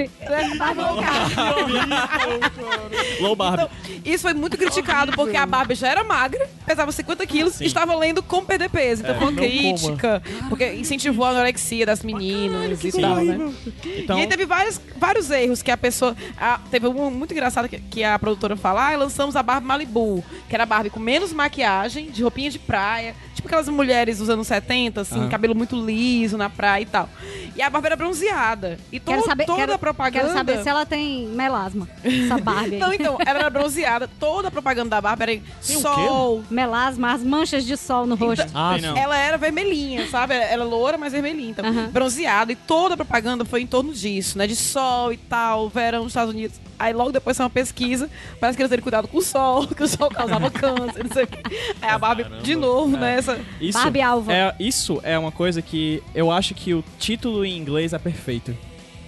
Barbie 0.59 0.81
low 0.81 1.03
carb. 1.03 1.33
Low 3.21 3.37
Barbie. 3.37 3.63
Então, 3.65 3.71
isso 4.05 4.23
foi 4.23 4.35
muito 4.35 4.57
criticado 4.59 5.13
porque 5.13 5.37
a 5.37 5.47
Barbie 5.47 5.75
já 5.75 5.89
era 5.89 6.05
magra, 6.05 6.49
pesava 6.65 6.93
50 6.93 7.27
quilos 7.27 7.61
e 7.61 7.65
estava 7.65 7.95
lendo 7.97 8.23
como 8.23 8.47
perder 8.47 8.69
peso. 8.71 9.03
Então 9.03 9.15
foi 9.17 9.29
uma 9.29 9.33
crítica, 9.37 10.23
porque 10.49 10.75
incentivou 10.75 11.25
a 11.25 11.31
anorexia 11.31 11.87
das 11.87 12.03
meninas 12.03 12.83
e 12.85 12.93
tal, 12.93 13.17
né? 13.17 13.53
Então, 13.97 14.19
E 14.19 14.23
aí 14.23 14.27
teve 14.27 14.45
vários, 14.47 14.81
vários 14.97 15.31
erros 15.31 15.63
que 15.63 15.71
a 15.71 15.77
pessoa. 15.77 16.17
a- 16.39 16.61
teve 16.71 16.87
um 16.87 17.11
muito 17.11 17.33
engraçado 17.33 17.69
que, 17.69 17.79
que 17.81 18.05
a 18.05 18.19
produtora 18.19 18.57
falou: 18.57 18.81
ah, 18.81 18.97
lançamos 18.97 19.35
a 19.37 19.43
Barbie 19.43 19.67
Malibu, 19.77 20.25
que 20.49 20.55
era 20.55 20.65
a 20.65 20.67
Barbie 20.67 20.91
com 20.91 20.99
menos 20.99 21.33
maquiagem, 21.33 22.11
de 22.11 22.23
roupinha 22.23 22.51
de 22.51 22.59
praia, 22.59 23.15
tipo 23.47 23.55
aquelas 23.55 23.69
mulheres 23.69 24.19
dos 24.19 24.29
anos 24.29 24.47
70, 24.47 25.01
assim, 25.01 25.19
Aham. 25.21 25.29
cabelo 25.29 25.55
muito 25.55 25.77
liso 25.81 26.37
na 26.37 26.51
praia 26.51 26.83
e 26.83 26.87
tal. 26.87 27.09
E 27.55 27.63
a 27.63 27.71
Barbie 27.71 27.87
era 27.87 27.97
bronzeada. 27.97 28.79
E 28.93 29.01
to 29.01 29.11
Quero 29.13 29.25
saber, 29.25 29.47
toda 29.47 29.59
quero, 29.59 29.73
a 29.73 29.79
propaganda. 29.79 30.21
quero 30.25 30.33
saber 30.35 30.63
se 30.63 30.69
ela 30.69 30.85
tem 30.85 31.27
melasma. 31.29 31.89
Essa 32.05 32.39
Barbie. 32.39 32.75
aí. 32.75 32.81
Não, 32.81 32.93
então, 32.93 33.19
ela 33.25 33.39
era 33.41 33.51
bronzeada. 33.51 34.09
Toda 34.21 34.49
a 34.49 34.51
propaganda 34.51 34.91
da 34.91 35.01
Barbie 35.01 35.23
era 35.23 35.33
em 35.35 35.43
o 35.77 35.81
sol. 35.81 36.45
Melasma, 36.51 37.13
as 37.13 37.23
manchas 37.23 37.65
de 37.65 37.77
sol 37.77 38.07
no 38.07 38.15
rosto. 38.15 38.47
Ah, 38.55 38.73
Tem 38.75 38.83
não. 38.83 38.97
Ela 38.97 39.17
era 39.17 39.39
vermelhinha, 39.39 40.07
sabe? 40.09 40.35
Ela 40.35 40.45
era 40.45 40.65
loura, 40.65 40.99
mas 40.99 41.13
vermelhinha. 41.13 41.51
Então, 41.51 41.65
Aham. 41.65 41.89
bronzeada. 41.91 42.53
E 42.53 42.57
toda 42.57 42.95
a 42.95 42.97
propaganda 42.97 43.45
foi 43.45 43.63
em 43.63 43.67
torno 43.67 43.93
disso, 43.93 44.37
né? 44.37 44.47
De 44.47 44.57
sol 44.57 45.13
e 45.13 45.17
tal, 45.17 45.69
verão 45.69 46.03
nos 46.05 46.09
Estados 46.13 46.35
Unidos. 46.35 46.61
Aí 46.79 46.93
logo 46.93 47.11
depois 47.11 47.37
saiu 47.37 47.45
uma 47.47 47.51
pesquisa. 47.51 48.11
Parece 48.39 48.57
que 48.57 48.63
eles 48.63 48.69
terem 48.69 48.83
cuidado 48.83 49.09
com 49.09 49.17
o 49.19 49.23
sol, 49.23 49.67
que 49.75 49.83
o 49.83 49.89
sol 49.89 50.11
causava 50.11 50.51
câncer, 50.51 51.05
não 51.05 51.13
sei 51.13 51.25
o 51.25 51.27
quê. 51.27 51.43
Aí 51.81 51.89
a 51.89 51.99
Barbie, 51.99 52.25
de 52.43 52.55
novo, 52.55 52.97
né? 52.99 53.17
Essa... 53.17 53.36
isso 53.61 53.79
Barbie 53.79 54.01
alva. 54.01 54.33
É, 54.33 54.55
isso 54.59 55.01
é 55.03 55.19
uma 55.19 55.33
coisa 55.33 55.61
que 55.63 56.03
eu 56.15 56.31
acho 56.31 56.55
que 56.55 56.75
o 56.75 56.85
título 56.99 57.45
em 57.45 57.57
inglês 57.57 57.93
é 57.93 57.99
perfeito. 57.99 58.57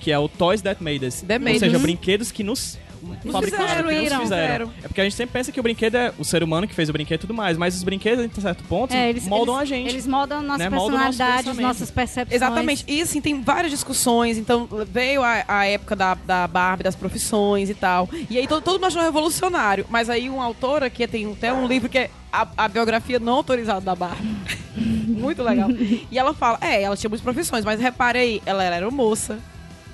Que 0.00 0.12
é 0.12 0.18
o 0.18 0.28
Toys 0.28 0.62
That 0.62 0.82
Made 0.82 1.04
Us. 1.04 1.22
That 1.22 1.38
Made 1.40 1.54
Ou 1.54 1.60
seja, 1.60 1.76
Us. 1.76 1.82
brinquedos 1.82 2.30
que 2.30 2.44
Nos 2.44 2.78
fabricaram, 3.32 3.88
fizeram, 3.88 4.20
fizeram. 4.20 4.72
É 4.82 4.88
porque 4.88 5.00
a 5.00 5.04
gente 5.04 5.16
sempre 5.16 5.32
pensa 5.32 5.50
que 5.52 5.60
o 5.60 5.62
brinquedo 5.62 5.94
é 5.96 6.12
o 6.18 6.24
ser 6.24 6.42
humano 6.42 6.66
que 6.66 6.74
fez 6.74 6.88
o 6.88 6.92
brinquedo 6.92 7.18
e 7.18 7.22
tudo 7.22 7.34
mais, 7.34 7.56
mas 7.56 7.74
os 7.76 7.82
brinquedos, 7.82 8.24
em 8.24 8.40
certo 8.40 8.64
ponto, 8.64 8.94
É, 8.94 9.08
eles, 9.08 9.26
moldam 9.26 9.56
eles, 9.56 9.62
a 9.62 9.74
gente. 9.74 9.88
Eles 9.88 10.06
moldam 10.06 10.42
nossa 10.42 10.64
Né, 10.64 10.70
nosso 10.70 10.90
personalidade, 10.90 11.60
nossas 11.60 11.90
percepções. 11.90 12.34
Exatamente. 12.34 12.84
E 12.86 13.02
assim, 13.02 13.20
tem 13.20 13.40
várias 13.42 13.70
discussões. 13.70 14.38
Então, 14.38 14.68
veio 14.90 15.22
a, 15.22 15.44
a 15.46 15.66
época 15.66 15.94
da, 15.96 16.14
da 16.14 16.46
Barbie, 16.46 16.84
das 16.84 16.94
profissões 16.96 17.68
e 17.70 17.74
tal. 17.74 18.08
E 18.30 18.38
aí 18.38 18.46
todo, 18.46 18.62
todo 18.62 18.74
mundo 18.74 18.86
achou 18.86 19.02
revolucionário. 19.02 19.86
Mas 19.88 20.08
aí 20.10 20.28
uma 20.28 20.44
autora 20.44 20.88
que 20.90 21.06
tem 21.06 21.30
até 21.32 21.52
um 21.52 21.66
livro 21.66 21.88
que 21.88 21.98
é 21.98 22.10
a, 22.32 22.46
a 22.56 22.68
biografia 22.68 23.18
não 23.18 23.34
autorizada 23.34 23.80
da 23.80 23.94
Barbie. 23.94 24.36
Muito 24.76 25.42
legal. 25.42 25.68
E 26.10 26.18
ela 26.18 26.32
fala, 26.34 26.58
é, 26.60 26.82
ela 26.82 26.96
tinha 26.96 27.08
muitas 27.08 27.24
profissões, 27.24 27.64
mas 27.64 27.80
reparei, 27.80 28.40
ela 28.46 28.62
era 28.62 28.88
moça, 28.90 29.38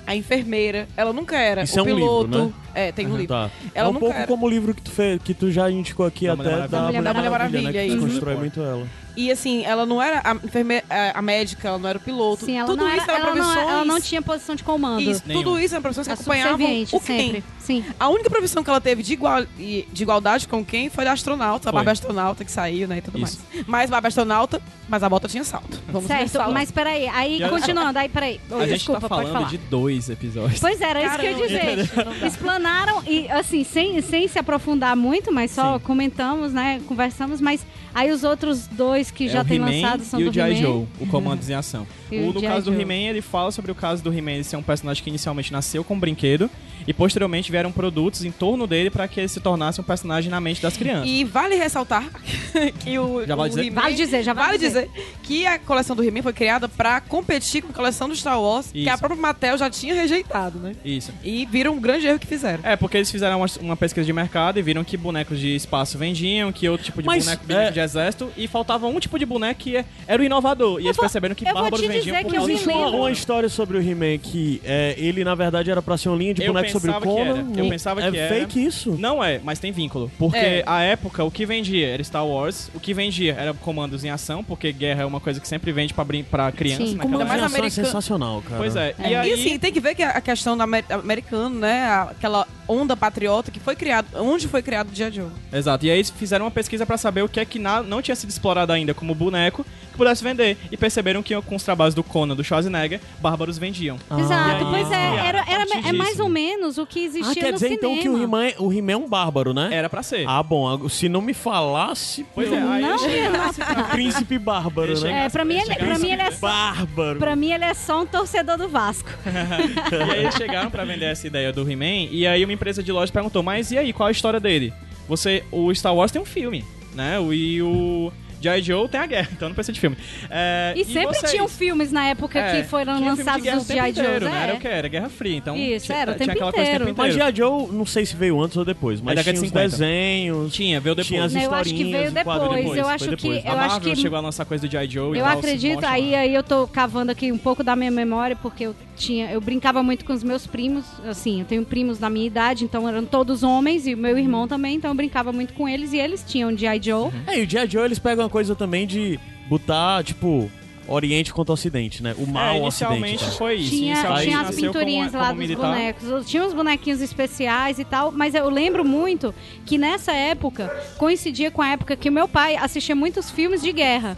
a 0.05 0.15
enfermeira, 0.15 0.87
ela 0.95 1.11
nunca 1.11 1.37
era 1.37 1.63
Isso 1.63 1.75
o 1.75 1.79
é 1.79 1.81
um 1.81 1.85
piloto. 1.85 2.25
livro, 2.27 2.45
né? 2.47 2.53
É, 2.75 2.91
tem 2.91 3.07
um 3.07 3.11
livro. 3.17 3.27
Tá. 3.35 3.49
Ela 3.73 3.87
é 3.87 3.91
um 3.91 3.95
pouco 3.95 4.15
era. 4.15 4.27
como 4.27 4.45
o 4.45 4.49
livro 4.49 4.73
que 4.73 4.81
tu, 4.81 4.91
fez, 4.91 5.19
que 5.23 5.33
tu 5.33 5.49
já 5.51 5.71
indicou 5.71 6.05
aqui 6.05 6.27
Da 6.27 6.33
até 6.33 6.43
Mulher 6.43 6.67
da 6.67 6.77
Maravilha. 6.81 6.87
Mulher, 6.87 7.03
Da 7.03 7.13
Mulher 7.13 7.29
Maravilha, 7.31 7.61
Maravilha, 7.63 7.81
né? 7.81 7.87
Que 7.89 7.95
desconstrói 8.01 8.35
muito 8.35 8.61
ela. 8.61 8.87
E 9.17 9.31
assim, 9.31 9.63
ela 9.63 9.85
não 9.85 10.01
era 10.01 10.19
a 10.25 10.33
enfermeira, 10.35 10.83
a, 10.89 11.19
a 11.19 11.21
médica, 11.21 11.69
ela 11.69 11.77
não 11.77 11.87
era 11.87 11.97
o 11.97 12.01
piloto. 12.01 12.43
Sim, 12.43 12.57
ela 12.57 12.67
Tudo 12.67 12.83
não, 12.83 12.87
era, 12.91 13.01
isso 13.01 13.09
era 13.11 13.19
ela, 13.27 13.35
não, 13.35 13.59
ela 13.59 13.85
não 13.85 14.01
tinha 14.01 14.21
posição 14.21 14.55
de 14.55 14.63
comando. 14.63 14.99
Isso, 15.09 15.23
Nenhum. 15.25 15.41
tudo 15.41 15.57
isso 15.57 15.73
eram 15.73 15.81
profissões 15.81 16.05
que 16.05 16.11
Era 16.11 16.19
acompanhavam 16.21 16.83
o 16.91 16.99
Ken. 16.99 17.17
sempre. 17.17 17.43
Sim. 17.59 17.85
A 17.97 18.09
única 18.09 18.29
profissão 18.29 18.61
que 18.61 18.69
ela 18.69 18.81
teve 18.81 19.01
de, 19.01 19.13
igual, 19.13 19.45
de 19.55 19.85
igualdade 20.03 20.49
com 20.49 20.65
quem 20.65 20.89
foi 20.89 21.05
da 21.05 21.13
astronauta, 21.13 21.69
a. 21.69 21.71
Barbie 21.71 21.91
astronauta 21.91 22.43
que 22.43 22.51
saiu, 22.51 22.89
né, 22.89 22.97
e 22.97 23.01
tudo 23.01 23.17
Isso. 23.17 23.39
mais. 23.53 23.65
Mas 23.65 23.89
Barbie 23.89 24.07
astronauta, 24.09 24.61
mas 24.89 25.01
a 25.01 25.07
bota 25.07 25.29
tinha 25.29 25.45
salto. 25.45 25.81
Vamos 25.87 26.09
ver 26.09 26.17
certo, 26.17 26.31
salto. 26.33 26.51
mas 26.53 26.69
peraí, 26.69 27.07
aí 27.07 27.41
E 27.41 27.47
continuando, 27.49 27.97
aí 27.97 28.09
peraí. 28.09 28.41
a 28.51 28.59
gente 28.67 28.69
Desculpa, 28.79 28.99
tá 28.99 29.07
pode 29.07 29.21
falando 29.29 29.33
falar. 29.37 29.49
de 29.49 29.57
dois 29.59 30.09
episódios. 30.09 30.59
Pois 30.59 30.81
era, 30.81 31.01
isso 31.01 31.17
que 31.19 31.25
eu 31.25 31.39
ia 31.39 31.47
Caramba. 31.47 32.13
dizer. 32.13 32.29
Explanaram 32.65 33.03
e, 33.05 33.29
assim, 33.29 33.63
sem, 33.63 34.01
sem 34.01 34.27
se 34.27 34.39
aprofundar 34.39 34.95
muito, 34.95 35.31
mas 35.31 35.51
só 35.51 35.77
Sim. 35.77 35.83
comentamos, 35.83 36.51
né? 36.51 36.81
Conversamos, 36.87 37.39
mas 37.39 37.65
aí 37.93 38.11
os 38.11 38.23
outros 38.23 38.65
dois 38.67 39.11
que 39.11 39.25
É 39.25 39.29
já 39.29 39.41
He-Man 39.41 39.69
lançado 39.69 40.03
são 40.03 40.19
e 40.19 40.23
do 40.23 40.31
o 40.31 40.33
G.I. 40.33 40.55
Joe, 40.55 40.87
o 40.99 41.05
Comandos 41.05 41.47
em 41.47 41.53
Ação. 41.53 41.85
O, 42.11 42.33
no 42.33 42.41
caso 42.41 42.71
do. 42.71 42.81
He-Man, 42.81 43.09
ele 43.09 43.21
fala 43.21 43.51
sobre 43.51 43.71
o 43.71 43.75
caso 43.75 44.03
do 44.03 44.11
He-Man 44.11 44.41
ser 44.41 44.57
um 44.57 44.63
personagem 44.63 45.03
que 45.03 45.09
inicialmente 45.09 45.53
nasceu 45.53 45.83
como 45.83 46.01
brinquedo 46.01 46.49
e 46.87 46.93
posteriormente 46.93 47.51
vieram 47.51 47.71
produtos 47.71 48.23
em 48.23 48.31
torno 48.31 48.65
dele 48.67 48.89
para 48.89 49.07
que 49.07 49.19
ele 49.19 49.27
se 49.27 49.39
tornasse 49.39 49.79
um 49.81 49.83
personagem 49.83 50.29
na 50.29 50.39
mente 50.39 50.61
das 50.61 50.77
crianças. 50.77 51.07
E 51.09 51.23
vale 51.23 51.55
ressaltar 51.55 52.03
que 52.83 52.97
o, 52.99 53.25
Já 53.25 53.35
vale 53.35 53.47
o 53.47 53.49
dizer? 53.49 53.65
He-Man- 53.67 53.81
Vale 53.81 53.95
dizer, 53.95 54.23
já 54.23 54.33
vale 54.33 54.57
dizer. 54.57 54.89
que 55.23 55.45
a 55.45 55.57
coleção 55.59 55.95
do 55.95 56.03
He-Man 56.03 56.21
foi 56.21 56.33
criada 56.33 56.67
pra 56.67 57.01
competir 57.01 57.61
com 57.61 57.71
a 57.71 57.73
coleção 57.73 58.07
do 58.07 58.15
Star 58.15 58.39
Wars, 58.41 58.71
que 58.71 58.79
Isso. 58.81 58.89
a 58.89 58.97
própria 58.97 59.19
Mattel 59.19 59.57
já 59.57 59.69
tinha 59.69 59.93
rejeitado, 59.93 60.59
né? 60.59 60.73
Isso. 60.83 61.11
E 61.23 61.45
viram 61.45 61.73
um 61.73 61.79
grande 61.81 62.07
erro 62.07 62.19
que 62.19 62.27
fizeram. 62.27 62.59
É, 62.63 62.75
porque 62.75 62.97
eles 62.97 63.09
fizeram 63.11 63.37
uma, 63.37 63.47
uma 63.61 63.75
pesquisa 63.77 64.05
de 64.05 64.13
mercado 64.13 64.59
e 64.59 64.61
viram 64.61 64.83
que 64.83 64.95
bonecos 64.97 65.39
de 65.39 65.55
espaço 65.55 65.97
vendiam, 65.97 66.51
que 66.51 66.67
outro 66.69 66.85
tipo 66.85 67.01
de 67.01 67.07
Mas, 67.07 67.23
boneco 67.25 67.51
é- 67.51 67.71
de 67.71 67.79
exército, 67.79 68.29
e 68.37 68.47
faltava 68.47 68.87
um 68.87 68.99
tipo 68.99 69.17
de 69.19 69.25
boneco 69.25 69.59
que 69.59 69.83
era 70.07 70.21
o 70.21 70.25
inovador. 70.25 70.79
E 70.79 70.85
eles 70.85 70.95
vou- 70.95 71.03
perceberam 71.03 71.33
que 71.35 71.47
eu 71.47 71.53
bárbaros 71.53 71.79
te 71.81 71.87
vendiam 71.87 72.03
dizer 72.03 72.21
por 72.23 72.31
que 72.31 72.37
eu 72.37 72.43
Existe 72.49 72.67
uma, 72.69 72.87
uma 72.89 73.11
história 73.11 73.49
sobre 73.49 73.77
o 73.77 73.81
He-Man 73.81 74.17
que 74.19 74.61
é, 74.63 74.93
ele, 74.97 75.23
na 75.23 75.33
verdade, 75.35 75.71
era 75.71 75.81
pra 75.81 75.97
ser 75.97 76.09
uma 76.09 76.17
linha 76.17 76.33
de 76.33 76.43
Eu 76.43 76.47
bonecos 76.53 76.71
sobre 76.79 76.91
o 76.91 76.93
pensava 76.93 77.05
que 77.05 77.23
Conan. 77.23 77.51
era. 77.53 77.59
Eu 77.65 77.69
pensava 77.69 78.01
é 78.03 78.11
que 78.11 78.17
era. 78.17 78.35
fake 78.35 78.65
isso. 78.65 78.91
Não 78.99 79.23
é, 79.23 79.39
mas 79.43 79.59
tem 79.59 79.71
vínculo. 79.71 80.11
Porque 80.17 80.37
É. 80.37 80.63
a 80.65 80.81
época, 80.81 81.23
o 81.23 81.31
que 81.31 81.45
vendia 81.45 81.87
era 81.87 82.03
Star 82.03 82.25
Wars, 82.25 82.69
o 82.73 82.79
que 82.79 82.93
vendia 82.93 83.33
era 83.37 83.53
comandos 83.53 84.03
em 84.03 84.09
ação, 84.09 84.43
porque 84.43 84.71
guerra 84.71 85.03
é 85.03 85.05
uma 85.05 85.19
coisa 85.19 85.39
que 85.39 85.47
sempre 85.47 85.71
vende 85.71 85.93
pra, 85.93 86.03
brin- 86.03 86.23
pra 86.23 86.51
criança. 86.51 86.85
Sim, 86.85 86.95
naquela 86.95 87.13
Ainda 87.13 87.25
mais 87.25 87.41
época. 87.41 87.55
Comandação 87.55 87.83
é 87.83 87.85
sensacional, 87.85 88.41
cara. 88.41 88.57
Pois 88.57 88.75
é. 88.75 88.95
E 88.99 89.09
E 89.09 89.15
aí, 89.15 89.33
assim, 89.33 89.57
tem 89.59 89.71
que 89.71 89.79
ver 89.79 89.95
que 89.95 90.03
a 90.03 90.21
questão 90.21 90.55
do 90.57 90.63
amer- 90.63 90.85
americano, 90.89 91.59
né? 91.59 91.85
Aquela 92.11 92.47
onda 92.67 92.95
patriota 92.97 93.51
que 93.51 93.59
foi 93.59 93.75
criado. 93.75 94.07
Onde 94.15 94.47
foi 94.47 94.61
criado 94.61 94.89
o 94.91 94.95
G.I. 94.95 95.11
Joe? 95.11 95.27
Exato. 95.53 95.85
E 95.85 95.89
aí 95.91 95.97
eles 95.97 96.09
fizeram 96.09 96.45
uma 96.45 96.51
pesquisa 96.51 96.85
pra 96.85 96.97
saber 96.97 97.21
o 97.23 97.29
que 97.29 97.39
é 97.39 97.45
que 97.45 97.59
na- 97.59 97.83
não 97.83 98.01
tinha 98.01 98.15
sido 98.15 98.29
explorado 98.29 98.71
ainda 98.71 98.93
como 98.93 99.13
boneco 99.15 99.65
pudesse 99.97 100.23
vender. 100.23 100.57
E 100.71 100.77
perceberam 100.77 101.21
que 101.23 101.39
com 101.41 101.55
os 101.55 101.63
trabalhos 101.63 101.93
do 101.93 102.03
Conan, 102.03 102.35
do 102.35 102.43
Schwarzenegger, 102.43 102.99
bárbaros 103.19 103.57
vendiam. 103.57 103.97
Exato, 104.17 104.49
e 104.49 104.65
aí, 104.65 104.65
pois 104.69 104.91
é, 104.91 105.27
era, 105.27 105.43
era, 105.47 105.87
é 105.89 105.93
mais 105.93 106.19
ou 106.19 106.29
menos 106.29 106.77
o 106.77 106.85
que 106.85 106.99
existia 107.05 107.31
Ah, 107.31 107.35
quer 107.35 107.51
no 107.51 107.53
dizer 107.53 107.69
cinema. 107.69 107.93
então 107.93 108.01
que 108.01 108.09
o 108.09 108.21
He-Man 108.21 108.51
o 108.59 108.71
He 108.73 108.91
é 108.91 108.97
um 108.97 109.07
bárbaro, 109.07 109.53
né? 109.53 109.69
Era 109.71 109.89
pra 109.89 110.01
ser. 110.03 110.25
Ah, 110.27 110.41
bom, 110.43 110.87
se 110.89 111.07
não 111.09 111.21
me 111.21 111.33
falasse, 111.33 112.25
Pois 112.35 112.51
é, 112.51 112.57
aí 112.57 112.81
Não, 112.81 112.97
príncipe 113.91 114.37
bárbaro, 114.37 114.99
né? 115.01 115.25
É, 115.25 115.29
pra 115.29 115.43
mim, 115.45 115.55
ele, 115.55 115.75
pra, 115.75 115.97
mim 115.97 116.11
ele 116.11 116.21
é 116.21 116.31
só, 116.31 116.47
Bárbaro. 116.47 117.19
pra 117.19 117.35
mim 117.35 117.51
ele 117.51 117.63
é 117.65 117.73
só 117.73 118.01
um 118.01 118.05
torcedor 118.05 118.57
do 118.57 118.67
Vasco. 118.67 119.09
E 119.25 120.11
aí 120.11 120.19
eles 120.21 120.35
chegaram 120.35 120.69
pra 120.69 120.83
vender 120.85 121.05
essa 121.05 121.25
ideia 121.27 121.51
do 121.51 121.69
He-Man, 121.69 122.09
e 122.11 122.25
aí 122.27 122.43
uma 122.43 122.53
empresa 122.53 122.81
de 122.83 122.91
loja 122.91 123.11
perguntou, 123.11 123.41
mas 123.43 123.71
e 123.71 123.77
aí, 123.77 123.93
qual 123.93 124.07
a 124.07 124.11
história 124.11 124.39
dele? 124.39 124.73
Você, 125.07 125.43
o 125.51 125.73
Star 125.73 125.93
Wars 125.95 126.11
tem 126.11 126.21
um 126.21 126.25
filme, 126.25 126.63
né? 126.93 127.19
O- 127.19 127.33
E 127.33 127.61
o 127.61 128.11
G.I. 128.41 128.61
Joe 128.61 128.87
tem 128.87 128.99
a 128.99 129.05
guerra, 129.05 129.29
então 129.33 129.49
não 129.49 129.55
precisa 129.55 129.73
de 129.73 129.79
filme. 129.79 129.97
É, 130.29 130.73
E, 130.75 130.85
sempre 130.85 131.15
vocês? 131.17 131.31
tinham 131.31 131.47
filmes 131.47 131.91
na 131.91 132.05
época 132.07 132.39
É, 132.39 132.61
que 132.61 132.67
foram 132.67 132.97
tinha 132.97 133.09
lançados 133.09 133.45
os 133.61 133.67
G.I. 133.67 133.89
inteiro, 133.91 134.09
Joes. 134.09 134.21
né? 134.23 134.39
é. 134.39 134.43
Era 134.43 134.53
o 134.55 134.59
que? 134.59 134.67
Era 134.67 134.87
Guerra 134.87 135.09
Fria, 135.09 135.37
então 135.37 135.55
Isso, 135.55 135.85
tinha, 135.87 135.97
era 135.97 136.11
o 136.11 136.15
tinha 136.15 136.27
tempo 136.27 136.31
aquela 136.37 136.51
coisa 136.53 136.69
o 136.69 136.71
tempo 136.73 136.89
inteiro. 136.89 136.97
Mas 136.97 137.15
inteiro. 137.15 137.35
G.I. 137.35 137.37
Joe, 137.67 137.71
não 137.77 137.85
sei 137.85 138.05
se 138.05 138.15
veio 138.15 138.41
antes 138.41 138.57
ou 138.57 138.65
depois, 138.65 139.01
mas 139.01 139.17
É 139.19 139.23
tinha 139.23 139.33
de 139.33 139.39
os 139.39 139.45
50. 139.47 139.69
desenhos. 139.69 140.53
Tinha, 140.53 140.79
veio 140.79 140.95
depois. 140.95 141.07
Tinha 141.07 141.23
as 141.25 141.33
Não, 141.33 141.41
eu 141.41 141.53
acho 141.53 141.69
que 141.69 141.75
historinhas, 141.83 142.13
veio 142.13 142.23
quadro 142.25 142.49
depois. 142.55 142.77
Eu 142.77 142.87
acho 142.87 143.05
foi 143.05 143.15
que- 143.17 143.23
depois. 143.23 143.45
eu 143.45 143.51
a 143.51 143.55
acho 143.55 143.67
Marvel 143.73 143.93
que- 143.93 144.01
chegou 144.01 144.17
a 144.17 144.21
lançar 144.21 144.45
coisa 144.45 144.67
do 144.67 144.71
G.I. 144.71 144.89
Joe 144.89 145.15
e 145.15 145.19
Eu 145.19 145.25
acredito, 145.25 145.83
aí, 145.85 146.13
aí 146.15 146.33
eu 146.33 146.43
tô 146.43 146.67
cavando 146.67 147.11
aqui 147.11 147.31
um 147.31 147.37
pouco 147.37 147.63
da 147.63 147.75
minha 147.75 147.91
memória, 147.91 148.35
porque 148.35 148.65
eu 148.65 148.75
tinha, 148.97 149.29
eu 149.31 149.41
brincava 149.41 149.83
muito 149.83 150.05
com 150.05 150.13
os 150.13 150.23
meus 150.23 150.47
primos, 150.47 150.85
assim, 151.05 151.41
eu 151.41 151.45
tenho 151.45 151.65
primos 151.65 151.97
da 151.97 152.09
minha 152.09 152.25
idade, 152.25 152.63
então 152.63 152.87
eram 152.87 153.03
todos 153.05 153.43
homens, 153.43 153.85
e 153.87 153.93
o 153.93 153.97
meu 153.97 154.17
irmão 154.17 154.47
também, 154.47 154.75
então 154.75 154.89
eu 154.89 154.95
brincava 154.95 155.33
muito 155.33 155.53
com 155.53 155.67
eles, 155.67 155.91
e 155.91 155.97
eles 155.97 156.23
tinham 156.25 156.55
G.I. 156.55 156.81
Joe. 156.81 157.11
É, 157.27 157.39
e 157.39 157.43
o 157.43 157.49
G.I. 157.49 157.67
Joe, 157.69 157.83
eles 157.83 157.99
pegam 157.99 158.24
uma 158.25 158.29
coisa 158.29 158.55
também 158.55 158.85
de 158.87 159.19
botar, 159.47 160.03
tipo, 160.03 160.49
Oriente 160.87 161.33
contra 161.33 161.51
Ocidente, 161.53 162.03
né? 162.03 162.13
O 162.17 162.27
mal 162.27 162.57
É, 162.57 162.61
Ocidente. 162.61 162.63
inicialmente 162.93 163.19
cara. 163.23 163.31
foi 163.31 163.55
isso. 163.55 163.69
Tinha, 163.71 163.93
inicialmente 163.93 164.23
tinha 164.27 164.39
as 164.41 164.55
pinturinhas 164.55 165.11
como, 165.11 165.17
lá 165.23 165.29
como 165.29 165.39
dos 165.39 165.47
militar. 165.49 165.67
bonecos. 165.71 166.25
Tinha 166.29 166.43
uns 166.45 166.53
bonequinhos 166.53 167.01
especiais 167.01 167.79
e 167.79 167.85
tal, 167.85 168.11
mas 168.11 168.35
eu 168.35 168.47
lembro 168.49 168.85
muito 168.85 169.33
que 169.65 169.77
nessa 169.79 170.11
época 170.13 170.67
coincidia 170.97 171.49
com 171.49 171.61
a 171.63 171.69
época 171.69 171.95
que 171.95 172.07
o 172.07 172.11
meu 172.11 172.27
pai 172.27 172.55
assistia 172.55 172.95
muitos 172.95 173.31
filmes 173.31 173.61
de 173.63 173.71
guerra. 173.71 174.15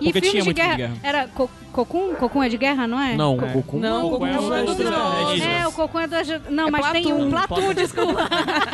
e 0.00 0.10
Porque 0.12 0.20
filmes 0.20 0.30
tinha 0.30 0.42
de 0.42 0.46
muito 0.48 0.56
guerra, 0.56 0.70
de 0.72 0.76
guerra. 0.78 0.96
era 1.04 1.28
Cocum? 1.72 2.14
Cocum 2.14 2.42
é 2.42 2.48
de 2.48 2.56
guerra, 2.56 2.86
não 2.86 3.00
é? 3.00 3.14
Não, 3.16 3.32
É. 3.34 3.44
o 3.44 3.52
Goku 3.52 3.78
Não, 3.78 4.06
o 4.06 4.10
Goku 4.10 4.26
é 4.26 4.32
é 4.32 4.38
o 4.38 4.64
do 4.66 4.74
Drones. 4.74 5.42
É, 5.42 5.66
o 5.66 5.72
Cocum 5.72 5.98
é 6.00 6.06
do... 6.06 6.14
Não, 6.50 6.68
É 6.68 6.70
mas 6.70 6.90
tem 6.92 7.12
um 7.12 7.30
Platum. 7.30 7.54
Platum, 7.54 7.74
desculpa. 7.74 8.28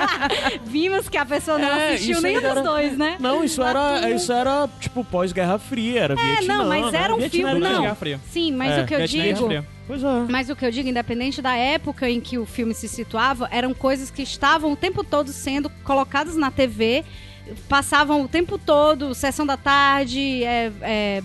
Vimos 0.64 1.08
que 1.08 1.16
a 1.16 1.24
pessoa 1.26 1.58
não 1.58 1.68
É, 1.68 1.94
assistiu 1.94 2.20
nenhum 2.20 2.36
ainda 2.38 2.48
dos 2.48 2.58
era- 2.58 2.62
dois, 2.68 2.96
né? 2.98 3.16
Não, 3.20 3.44
isso 3.44 3.62
era, 3.62 3.72
Platum. 3.98 4.08
isso 4.14 4.32
era, 4.32 4.68
tipo, 4.80 5.04
pós-Guerra 5.04 5.58
Fria, 5.58 6.00
era 6.00 6.14
É, 6.14 6.16
Vietnã, 6.16 6.58
não, 6.58 6.68
mas 6.68 6.92
né? 6.92 6.98
era 6.98 7.14
um 7.14 7.18
Vietnã 7.18 7.48
filme... 7.50 7.64
era 7.66 7.74
Não, 7.74 7.82
Guerra 7.82 7.94
Fria. 7.94 8.20
sim, 8.30 8.52
mas 8.52 8.78
É, 8.78 8.82
o 8.82 8.86
que 8.86 8.94
eu 8.94 9.06
digo... 9.06 9.48
Pois 9.86 10.02
é. 10.02 10.06
Mas 10.30 10.48
o 10.48 10.56
que 10.56 10.64
eu 10.64 10.70
digo, 10.70 10.88
independente 10.88 11.42
da 11.42 11.54
época 11.54 12.08
em 12.08 12.18
que 12.18 12.38
o 12.38 12.46
filme 12.46 12.72
se 12.72 12.88
situava, 12.88 13.48
eram 13.50 13.74
coisas 13.74 14.10
que 14.10 14.22
estavam 14.22 14.72
o 14.72 14.76
tempo 14.76 15.04
todo 15.04 15.28
sendo 15.30 15.68
colocadas 15.84 16.36
na 16.36 16.50
TV, 16.50 17.04
passavam 17.68 18.22
o 18.22 18.28
tempo 18.28 18.56
todo, 18.56 19.14
sessão 19.14 19.44
da 19.44 19.58
tarde, 19.58 20.42
é, 20.42 20.72
é, 20.80 21.22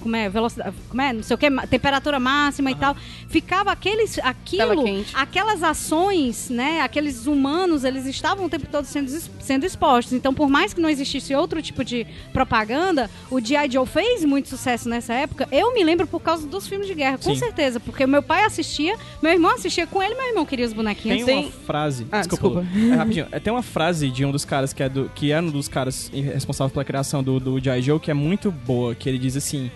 como 0.00 0.16
é, 0.16 0.28
velocidade, 0.28 0.74
como 0.88 1.00
é, 1.00 1.12
não 1.12 1.22
sei 1.22 1.34
o 1.34 1.38
que, 1.38 1.50
temperatura 1.68 2.18
máxima 2.18 2.70
e 2.70 2.74
tal. 2.74 2.96
Ficava 3.28 3.70
aqueles, 3.72 4.18
aquilo, 4.18 4.84
aquelas 5.14 5.62
ações, 5.62 6.50
né, 6.50 6.80
aqueles 6.80 7.26
humanos, 7.26 7.84
eles 7.84 8.06
estavam 8.06 8.46
o 8.46 8.48
tempo 8.48 8.66
todo 8.70 8.84
sendo, 8.84 9.10
sendo 9.40 9.64
expostos. 9.64 10.12
Então, 10.12 10.32
por 10.32 10.48
mais 10.48 10.72
que 10.72 10.80
não 10.80 10.88
existisse 10.88 11.34
outro 11.34 11.60
tipo 11.62 11.84
de 11.84 12.06
propaganda, 12.32 13.10
o 13.30 13.40
G.I. 13.40 13.70
Joe 13.70 13.86
fez 13.86 14.24
muito 14.24 14.48
sucesso 14.48 14.88
nessa 14.88 15.14
época. 15.14 15.48
Eu 15.52 15.72
me 15.74 15.84
lembro 15.84 16.06
por 16.06 16.20
causa 16.20 16.46
dos 16.46 16.66
filmes 16.66 16.86
de 16.86 16.94
guerra, 16.94 17.18
com 17.18 17.34
Sim. 17.34 17.36
certeza, 17.36 17.78
porque 17.80 18.06
meu 18.06 18.22
pai 18.22 18.44
assistia, 18.44 18.96
meu 19.22 19.32
irmão 19.32 19.54
assistia 19.54 19.86
com 19.86 20.02
ele, 20.02 20.14
meu 20.14 20.28
irmão 20.28 20.46
queria 20.46 20.66
os 20.66 20.72
bonequinhos. 20.72 21.24
Tem 21.24 21.44
uma 21.44 21.50
frase. 21.50 22.06
Ah, 22.10 22.20
desculpa. 22.20 22.62
desculpa. 22.62 22.94
É, 22.94 22.96
rapidinho. 22.96 23.26
É, 23.30 23.40
Tem 23.40 23.52
uma 23.52 23.62
frase 23.62 24.10
de 24.10 24.24
um 24.24 24.32
dos 24.32 24.44
caras 24.44 24.72
que 24.72 24.82
é 24.82 24.88
do. 24.88 25.10
que 25.14 25.32
é 25.32 25.40
um 25.40 25.50
dos 25.50 25.68
caras 25.68 26.10
responsável 26.12 26.72
pela 26.72 26.84
criação 26.84 27.22
do, 27.22 27.38
do 27.38 27.60
G.I. 27.60 27.82
Joe 27.82 28.00
que 28.00 28.10
é 28.10 28.14
muito 28.14 28.50
boa. 28.50 28.94
Que 28.94 29.08
ele 29.08 29.18
diz 29.18 29.36
assim: 29.36 29.70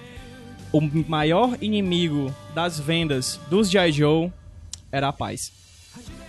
O 0.73 0.81
maior 1.09 1.57
inimigo 1.61 2.35
das 2.55 2.81
vendas 2.81 3.39
dos 3.51 3.71
G.I. 3.71 3.93
Joe 3.93 4.33
era 4.91 5.09
a 5.09 5.13
paz. 5.13 5.53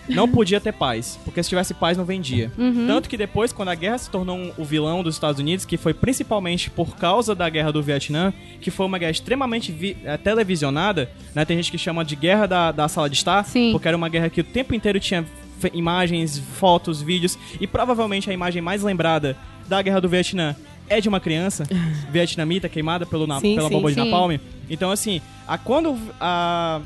Não 0.10 0.28
podia 0.28 0.60
ter 0.60 0.74
paz, 0.74 1.18
porque 1.24 1.42
se 1.42 1.48
tivesse 1.48 1.74
paz 1.74 1.98
não 1.98 2.04
vendia. 2.04 2.52
Tanto 2.86 3.08
que 3.08 3.16
depois, 3.16 3.54
quando 3.54 3.70
a 3.70 3.76
guerra 3.76 3.98
se 3.98 4.10
tornou 4.10 4.36
um- 4.38 4.52
o 4.58 4.66
vilão 4.66 5.02
dos 5.02 5.16
Estados 5.16 5.40
Unidos, 5.40 5.64
que 5.64 5.78
foi 5.78 5.94
principalmente 5.94 6.70
por 6.70 6.98
causa 6.98 7.34
da 7.34 7.48
guerra 7.50 7.72
do 7.72 7.82
Vietnã, 7.82 8.34
que 8.60 8.70
foi 8.70 8.86
uma 8.86 8.98
guerra 8.98 9.12
extremamente 9.12 9.96
eh, 10.04 10.18
televisionada, 10.18 11.10
né? 11.34 11.46
Tem 11.46 11.56
gente 11.56 11.72
que 11.72 11.78
chama 11.78 12.04
de 12.04 12.18
guerra 12.18 12.46
da, 12.46 12.72
da 12.74 12.90
sala 12.90 13.10
de 13.10 13.16
estar, 13.16 13.46
Sim. 13.46 13.72
porque 13.72 13.88
era 13.88 13.96
uma 13.96 14.10
guerra 14.10 14.30
que 14.30 14.42
o 14.42 14.44
tempo 14.44 14.76
inteiro 14.76 15.00
tinha 15.00 15.26
imagens, 15.74 16.38
fotos, 16.38 17.02
vídeos, 17.02 17.38
e 17.62 17.66
provavelmente 17.66 18.30
a 18.30 18.34
imagem 18.34 18.62
mais 18.62 18.84
lembrada 18.84 19.38
da 19.70 19.82
guerra 19.82 20.02
do 20.02 20.10
Vietnã 20.10 20.54
é 20.90 21.00
de 21.02 21.10
uma 21.10 21.20
criança 21.20 21.64
vietnamita 22.12 22.68
queimada 22.70 23.06
pelo 23.06 23.26
na- 23.28 23.40
Sim, 23.40 23.56
pela 23.56 23.68
sim, 23.70 23.76
bomba 23.76 23.92
de 23.92 23.98
napalm. 23.98 24.38
Então, 24.70 24.92
assim, 24.92 25.22
a, 25.48 25.58
quando 25.58 25.98
a, 26.20 26.82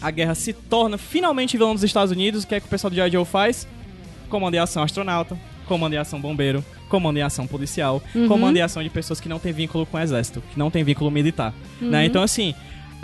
a 0.00 0.10
guerra 0.10 0.34
se 0.34 0.52
torna 0.52 0.98
finalmente 0.98 1.56
vilão 1.56 1.74
dos 1.74 1.82
Estados 1.84 2.10
Unidos, 2.12 2.44
o 2.44 2.46
que 2.46 2.54
é 2.54 2.60
que 2.60 2.66
o 2.66 2.70
pessoal 2.70 2.90
do 2.90 2.96
G.I. 2.96 3.10
Joe 3.10 3.24
faz? 3.24 3.66
Comando 4.28 4.54
e 4.54 4.58
ação 4.58 4.82
astronauta, 4.82 5.38
comando 5.66 5.94
e 5.94 5.96
ação 5.96 6.20
bombeiro, 6.20 6.64
comando 6.88 7.18
e 7.18 7.22
ação 7.22 7.46
policial, 7.46 8.02
comando 8.28 8.56
e 8.56 8.60
ação 8.62 8.82
de 8.82 8.90
pessoas 8.90 9.20
que 9.20 9.28
não 9.28 9.38
têm 9.38 9.52
vínculo 9.52 9.86
com 9.86 9.96
o 9.96 10.00
exército, 10.00 10.42
que 10.52 10.58
não 10.58 10.70
têm 10.70 10.82
vínculo 10.84 11.10
militar. 11.10 11.54
Né? 11.80 12.04
Então, 12.04 12.22
assim, 12.22 12.54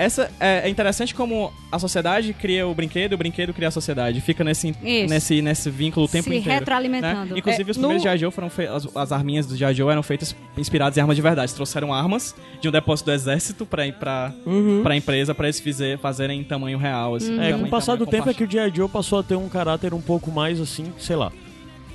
essa 0.05 0.31
é, 0.41 0.63
é 0.65 0.69
interessante 0.69 1.15
como 1.15 1.53
a 1.71 1.79
sociedade 1.79 2.33
cria 2.33 2.67
o 2.67 2.75
brinquedo, 2.75 3.13
o 3.13 3.17
brinquedo 3.17 3.53
cria 3.53 3.69
a 3.69 3.71
sociedade. 3.71 4.21
Fica 4.21 4.43
nesse, 4.43 4.69
Isso. 4.83 5.09
nesse, 5.13 5.43
nesse 5.43 5.71
vínculo 5.71 6.07
o 6.07 6.09
tempo 6.09 6.29
Se 6.31 6.37
inteiro. 6.37 6.59
retroalimentando. 6.59 7.33
Né? 7.35 7.39
Inclusive, 7.39 7.69
É, 7.69 7.71
os 7.71 7.77
primeiros 7.79 8.03
no- 8.05 8.11
G.I. 8.11 8.19
Joe 8.19 8.31
foram 8.31 8.51
feitos. 8.51 8.87
As, 8.87 8.97
as 8.97 9.13
arminhas 9.13 9.47
do 9.47 9.57
G.I. 9.57 9.75
Joe 9.75 9.91
eram 9.91 10.03
feitas 10.03 10.35
inspiradas 10.57 10.97
em 10.97 11.01
armas 11.01 11.17
de 11.17 11.23
verdade. 11.23 11.55
Trouxeram 11.55 11.93
armas 11.93 12.35
de 12.61 12.69
um 12.69 12.73
depósito 12.73 13.11
do 13.11 13.15
exército 13.15 13.65
pra, 13.67 13.91
pra, 13.93 14.33
Uhum. 14.47 14.81
pra 14.83 14.97
empresa, 14.97 15.35
pra 15.35 15.47
eles 15.47 15.61
fizer, 15.61 15.99
fazerem 15.99 16.41
em 16.41 16.45
tamanho 16.45 16.79
real. 16.79 17.15
Assim, 17.15 17.39
É, 17.41 17.53
com 17.53 17.65
o 17.65 17.69
passar 17.69 17.97
do 17.97 18.07
tempo 18.07 18.29
é 18.29 18.35
que 18.35 18.45
o 18.45 18.51
G.I. 18.51 18.73
Joe 18.75 18.89
passou 18.89 19.19
a 19.21 19.23
ter 19.23 19.35
um 19.37 19.49
caráter 19.49 19.93
um 19.95 20.01
pouco 20.01 20.31
mais, 20.31 20.61
assim, 20.61 20.93
sei 20.99 21.17
lá, 21.17 21.31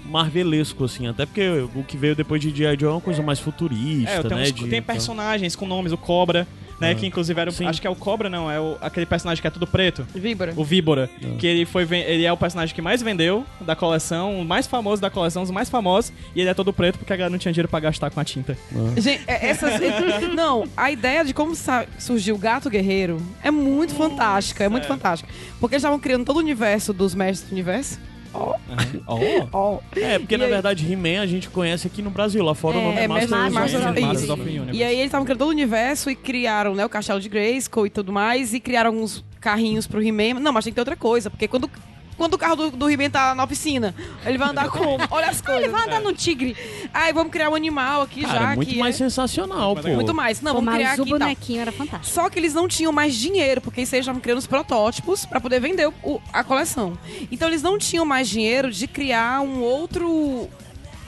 marvelesco, 0.05 0.83
assim. 0.85 1.07
Até 1.07 1.25
porque 1.25 1.47
o 1.75 1.83
que 1.83 1.97
veio 1.97 2.15
depois 2.15 2.41
de 2.41 2.49
G.I. 2.55 2.77
Joe 2.79 2.89
é 2.89 2.91
uma 2.93 3.01
coisa 3.01 3.21
mais 3.21 3.39
futurista, 3.39 4.11
É, 4.11 4.21
tem, 4.23 4.37
né? 4.37 4.43
uns- 4.43 4.51
de- 4.53 4.67
tem 4.67 4.81
personagens 4.81 5.55
com 5.55 5.65
nomes, 5.65 5.91
o 5.91 5.97
Cobra, 5.97 6.47
né? 6.79 6.93
Que 6.95 7.05
inclusive 7.05 7.39
era. 7.39 7.49
o- 7.49 7.53
Sim. 7.53 7.65
Acho 7.67 7.79
que 7.81 7.87
é 7.87 7.89
o 7.89 7.95
Cobra, 7.95 8.29
não, 8.29 8.49
é 8.51 8.59
o- 8.59 8.77
aquele 8.81 9.05
personagem 9.05 9.41
que 9.41 9.47
é 9.47 9.51
tudo 9.51 9.65
preto. 9.67 10.05
Víbora. 10.13 10.53
O 10.55 10.63
Víbora, 10.63 11.09
que 11.39 11.45
ele 11.47 11.65
foi 11.65 11.83
ele 11.91 12.25
é 12.25 12.31
o 12.31 12.37
personagem 12.37 12.73
que 12.75 12.81
mais 12.81 13.01
vendeu 13.01 13.45
da 13.61 13.75
coleção, 13.75 14.39
o 14.39 14.45
mais 14.45 14.67
famoso 14.67 15.01
da 15.01 15.09
coleção, 15.09 15.43
os 15.43 15.51
mais 15.51 15.69
famosos, 15.69 16.11
e 16.35 16.41
ele 16.41 16.49
é 16.49 16.53
todo 16.53 16.71
preto 16.73 16.97
porque 16.99 17.13
a 17.13 17.15
galera 17.15 17.29
não 17.31 17.37
tinha 17.39 17.51
dinheiro 17.51 17.69
pra 17.69 17.79
gastar 17.79 18.09
com 18.09 18.19
a 18.19 18.23
tinta. 18.25 18.57
Gente, 18.97 19.23
é- 19.27 19.47
essas... 19.49 19.73
Não, 20.35 20.67
a 20.75 20.91
ideia 20.91 21.23
de 21.23 21.33
como 21.33 21.53
surgiu 21.97 22.35
o 22.35 22.37
Gato 22.37 22.69
Guerreiro 22.69 23.21
é 23.43 23.49
muito 23.51 23.93
fantástica, 23.95 24.63
é 24.63 24.69
muito 24.69 24.87
fantástica. 24.87 25.31
Porque 25.59 25.75
eles 25.75 25.81
estavam 25.81 25.99
criando 25.99 26.25
todo 26.25 26.37
o 26.37 26.39
universo 26.39 26.91
dos 26.93 27.15
Mestres 27.15 27.49
do 27.49 27.53
Universo. 27.53 27.99
Ó. 28.35 29.79
É, 29.95 30.19
porque 30.19 30.35
E 30.35 30.37
na 30.37 30.43
aí- 30.45 30.49
verdade 30.49 30.91
He-Man 30.91 31.21
a 31.21 31.25
gente 31.25 31.49
conhece 31.49 31.87
aqui 31.87 32.01
no 32.01 32.09
Brasil, 32.09 32.43
lá 32.43 32.53
fora 32.53 32.77
o 32.77 32.81
nome 32.81 32.97
é, 32.97 33.05
É, 33.05 33.07
of 33.07 33.19
the 33.27 33.27
Masters 33.27 33.31
of- 33.31 33.45
Universe. 33.85 34.01
Masters 34.01 34.23
isso. 34.23 34.33
of 34.33 34.43
the 34.43 34.49
Universe. 34.49 34.77
E 34.79 34.83
aí 34.83 34.95
eles 34.95 35.05
estavam 35.05 35.25
criando 35.25 35.39
todo 35.39 35.47
o 35.47 35.51
universo 35.51 36.09
e 36.09 36.15
criaram, 36.15 36.75
né, 36.75 36.85
o 36.85 36.89
Castelo 36.89 37.19
de 37.19 37.29
Grayskull 37.29 37.87
e 37.87 37.89
tudo 37.89 38.11
mais, 38.11 38.53
e 38.53 38.59
criaram 38.59 38.91
alguns 38.91 39.23
carrinhos 39.39 39.87
pro 39.87 40.01
He-Man. 40.01 40.39
Não, 40.39 40.51
mas 40.51 40.63
tem 40.65 40.71
que 40.71 40.75
ter 40.75 40.81
outra 40.81 40.95
coisa, 40.95 41.29
porque 41.29 41.47
quando, 41.47 41.69
quando 42.17 42.33
o 42.35 42.37
carro 42.37 42.55
do, 42.55 42.71
do 42.71 42.89
He-Man 42.89 43.09
tá 43.09 43.33
na 43.35 43.43
oficina, 43.43 43.93
ele 44.25 44.37
vai 44.37 44.49
andar 44.49 44.69
como? 44.69 44.97
Olha 45.11 45.27
as 45.27 45.41
coisas. 45.41 45.63
Ele 45.65 45.71
vai 45.71 45.85
andar 45.85 46.01
no 46.01 46.13
tigre. 46.13 46.55
Aí 46.93 47.11
vamos 47.13 47.31
criar 47.31 47.49
um 47.49 47.55
animal 47.55 48.01
aqui 48.03 48.21
Cara, 48.21 48.39
já, 48.39 48.51
é 48.53 48.55
muito 48.55 48.69
que 48.71 48.77
mais 48.77 48.95
é... 48.95 48.97
sensacional, 48.99 49.75
pô. 49.75 49.87
Muito 49.89 50.13
mais. 50.13 50.41
Não, 50.41 50.53
Pô, 50.53 50.59
vamos 50.61 50.73
criar 50.75 50.89
mas 50.91 50.99
o 50.99 51.01
aqui 51.01 51.09
e 51.09 51.11
tal. 51.11 51.19
bonequinho 51.19 51.61
era 51.61 51.71
fantástico. 51.71 52.13
Só 52.13 52.29
que 52.29 52.39
eles 52.39 52.53
não 52.53 52.67
tinham 52.67 52.91
mais 52.91 53.15
dinheiro, 53.15 53.61
porque 53.61 53.81
eles 53.81 53.91
estavam 53.93 54.19
criando 54.21 54.39
os 54.39 54.47
protótipos 54.47 55.25
pra 55.25 55.39
poder 55.39 55.59
vender 55.59 55.87
o- 56.03 56.21
a 56.31 56.43
coleção. 56.43 56.97
Então 57.31 57.47
eles 57.47 57.61
não 57.61 57.77
tinham 57.77 58.05
mais 58.05 58.27
dinheiro 58.29 58.71
de 58.71 58.87
criar 58.87 59.41
um 59.41 59.61
outro 59.61 60.49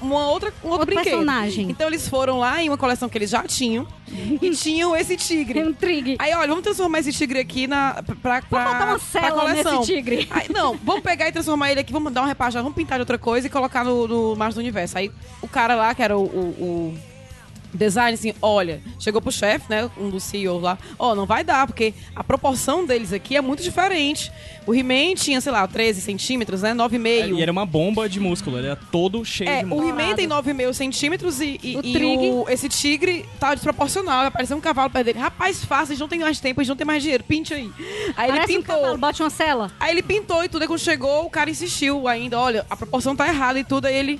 uma 0.02 0.28
outra, 0.30 0.50
um 0.64 0.68
outro, 0.68 0.70
Outro 0.82 0.86
brinquedo. 0.86 1.06
personagem. 1.06 1.70
Então 1.70 1.88
eles 1.88 2.08
foram 2.08 2.38
lá 2.40 2.62
em 2.62 2.70
uma 2.70 2.78
coleção 2.78 3.10
que 3.10 3.18
eles 3.18 3.30
já 3.30 3.44
tinham 3.44 3.88
e 4.42 4.50
tinham 4.52 4.96
esse 4.96 5.18
tigre. 5.18 5.64
Um 5.64 5.74
tigre. 5.74 6.16
Aí, 6.20 6.34
olha, 6.34 6.48
vamos 6.48 6.64
transformar 6.64 7.00
esse 7.00 7.12
tigre 7.12 7.40
aqui 7.40 7.68
na, 7.68 8.04
pra, 8.22 8.42
pra, 8.42 8.42
Vamos 8.50 8.72
botar 8.74 8.86
uma 8.88 9.00
cela 9.00 9.32
coleção. 9.42 9.80
nesse 9.80 9.94
tigre. 9.94 10.28
Aí, 10.30 10.48
não, 10.50 10.76
vamos 10.84 11.02
pegar 11.02 11.28
e 11.28 11.32
transformar 11.32 11.72
ele 11.72 11.80
aqui, 11.80 11.92
vamos 11.92 12.14
dar 12.14 12.22
uma 12.22 12.28
repaginada, 12.28 12.64
vamos 12.64 12.76
pintar 12.76 12.98
de 12.98 13.02
outra 13.02 13.18
coisa 13.18 13.48
e 13.48 13.50
colocar 13.50 13.84
no, 13.84 14.08
no 14.08 14.36
Mars 14.36 14.56
do 14.56 14.60
Universo. 14.60 14.98
Aí 14.98 15.12
o 15.42 15.48
cara 15.48 15.76
lá, 15.76 15.94
que 15.96 16.02
era 16.04 16.18
o, 16.18 16.24
o- 16.24 16.28
o 16.94 16.98
design, 17.78 18.14
assim, 18.14 18.34
olha, 18.42 18.82
chegou 19.00 19.22
pro 19.22 19.32
chefe, 19.32 19.66
né, 19.70 19.90
um 19.98 20.10
dos 20.10 20.24
CEOs 20.24 20.62
lá, 20.62 20.78
ó, 21.00 21.16
não 21.16 21.26
vai 21.26 21.44
dar, 21.44 21.66
porque 21.68 21.94
a 22.16 22.24
proporção 22.24 22.86
deles 22.86 23.14
aqui 23.14 23.36
é 23.38 23.42
muito 23.42 23.64
diferente. 23.64 24.32
O 24.66 24.76
He-Man 24.76 25.16
tinha, 25.16 25.40
sei 25.40 25.52
lá, 25.54 25.66
13 25.66 26.02
centímetros, 26.02 26.62
né, 26.62 26.74
9,5. 26.74 27.38
E 27.38 27.42
era 27.42 27.52
uma 27.52 27.66
bomba 27.66 28.10
de 28.10 28.20
músculo, 28.20 28.58
ele 28.58 28.68
era 28.68 28.76
todo 28.76 29.24
cheio 29.24 29.50
É, 29.50 29.60
de 29.60 29.66
o 29.66 29.68
músculo. 29.70 29.90
He-Man 29.90 30.16
tem 30.16 30.28
9,5 30.28 30.74
centímetros 30.74 31.40
e, 31.40 31.58
e, 31.64 31.78
O 31.78 31.80
e 31.80 31.84
tigre. 31.94 32.08
o- 32.32 32.46
esse 32.50 32.68
tigre 32.68 33.26
tá 33.40 33.54
desproporcional. 33.56 34.24
Vai 34.24 34.32
parecer 34.32 34.54
um 34.56 34.60
cavalo 34.60 34.90
perto 34.90 35.06
dele. 35.06 35.20
Rapaz, 35.20 35.64
fácil, 35.64 35.92
eles 35.94 36.00
não 36.02 36.08
tem 36.10 36.20
mais 36.20 36.40
tempo, 36.42 36.60
eles 36.60 36.68
não 36.68 36.76
tem 36.76 36.86
mais 36.86 37.02
dinheiro. 37.02 37.24
Pinte 37.24 37.54
aí. 37.54 37.72
Aí 38.18 38.30
Parece 38.30 38.52
ele 38.52 38.60
um 38.60 38.62
pintou. 38.62 38.76
cavalo, 38.82 38.98
bote 38.98 39.24
uma 39.24 39.30
cela. 39.30 39.72
Aí 39.80 39.92
ele 39.92 40.04
pintou 40.04 40.44
e 40.44 40.50
tudo. 40.50 40.64
Aí 40.64 40.68
quando 40.68 40.80
chegou, 40.80 41.26
o 41.26 41.30
cara 41.30 41.50
insistiu 41.50 42.06
ainda. 42.08 42.38
Olha, 42.38 42.66
a 42.70 42.76
proporção 42.76 43.16
tá 43.16 43.26
errada 43.28 43.58
e 43.60 43.64
tudo. 43.64 43.86
Aí 43.86 43.96
ele. 43.96 44.20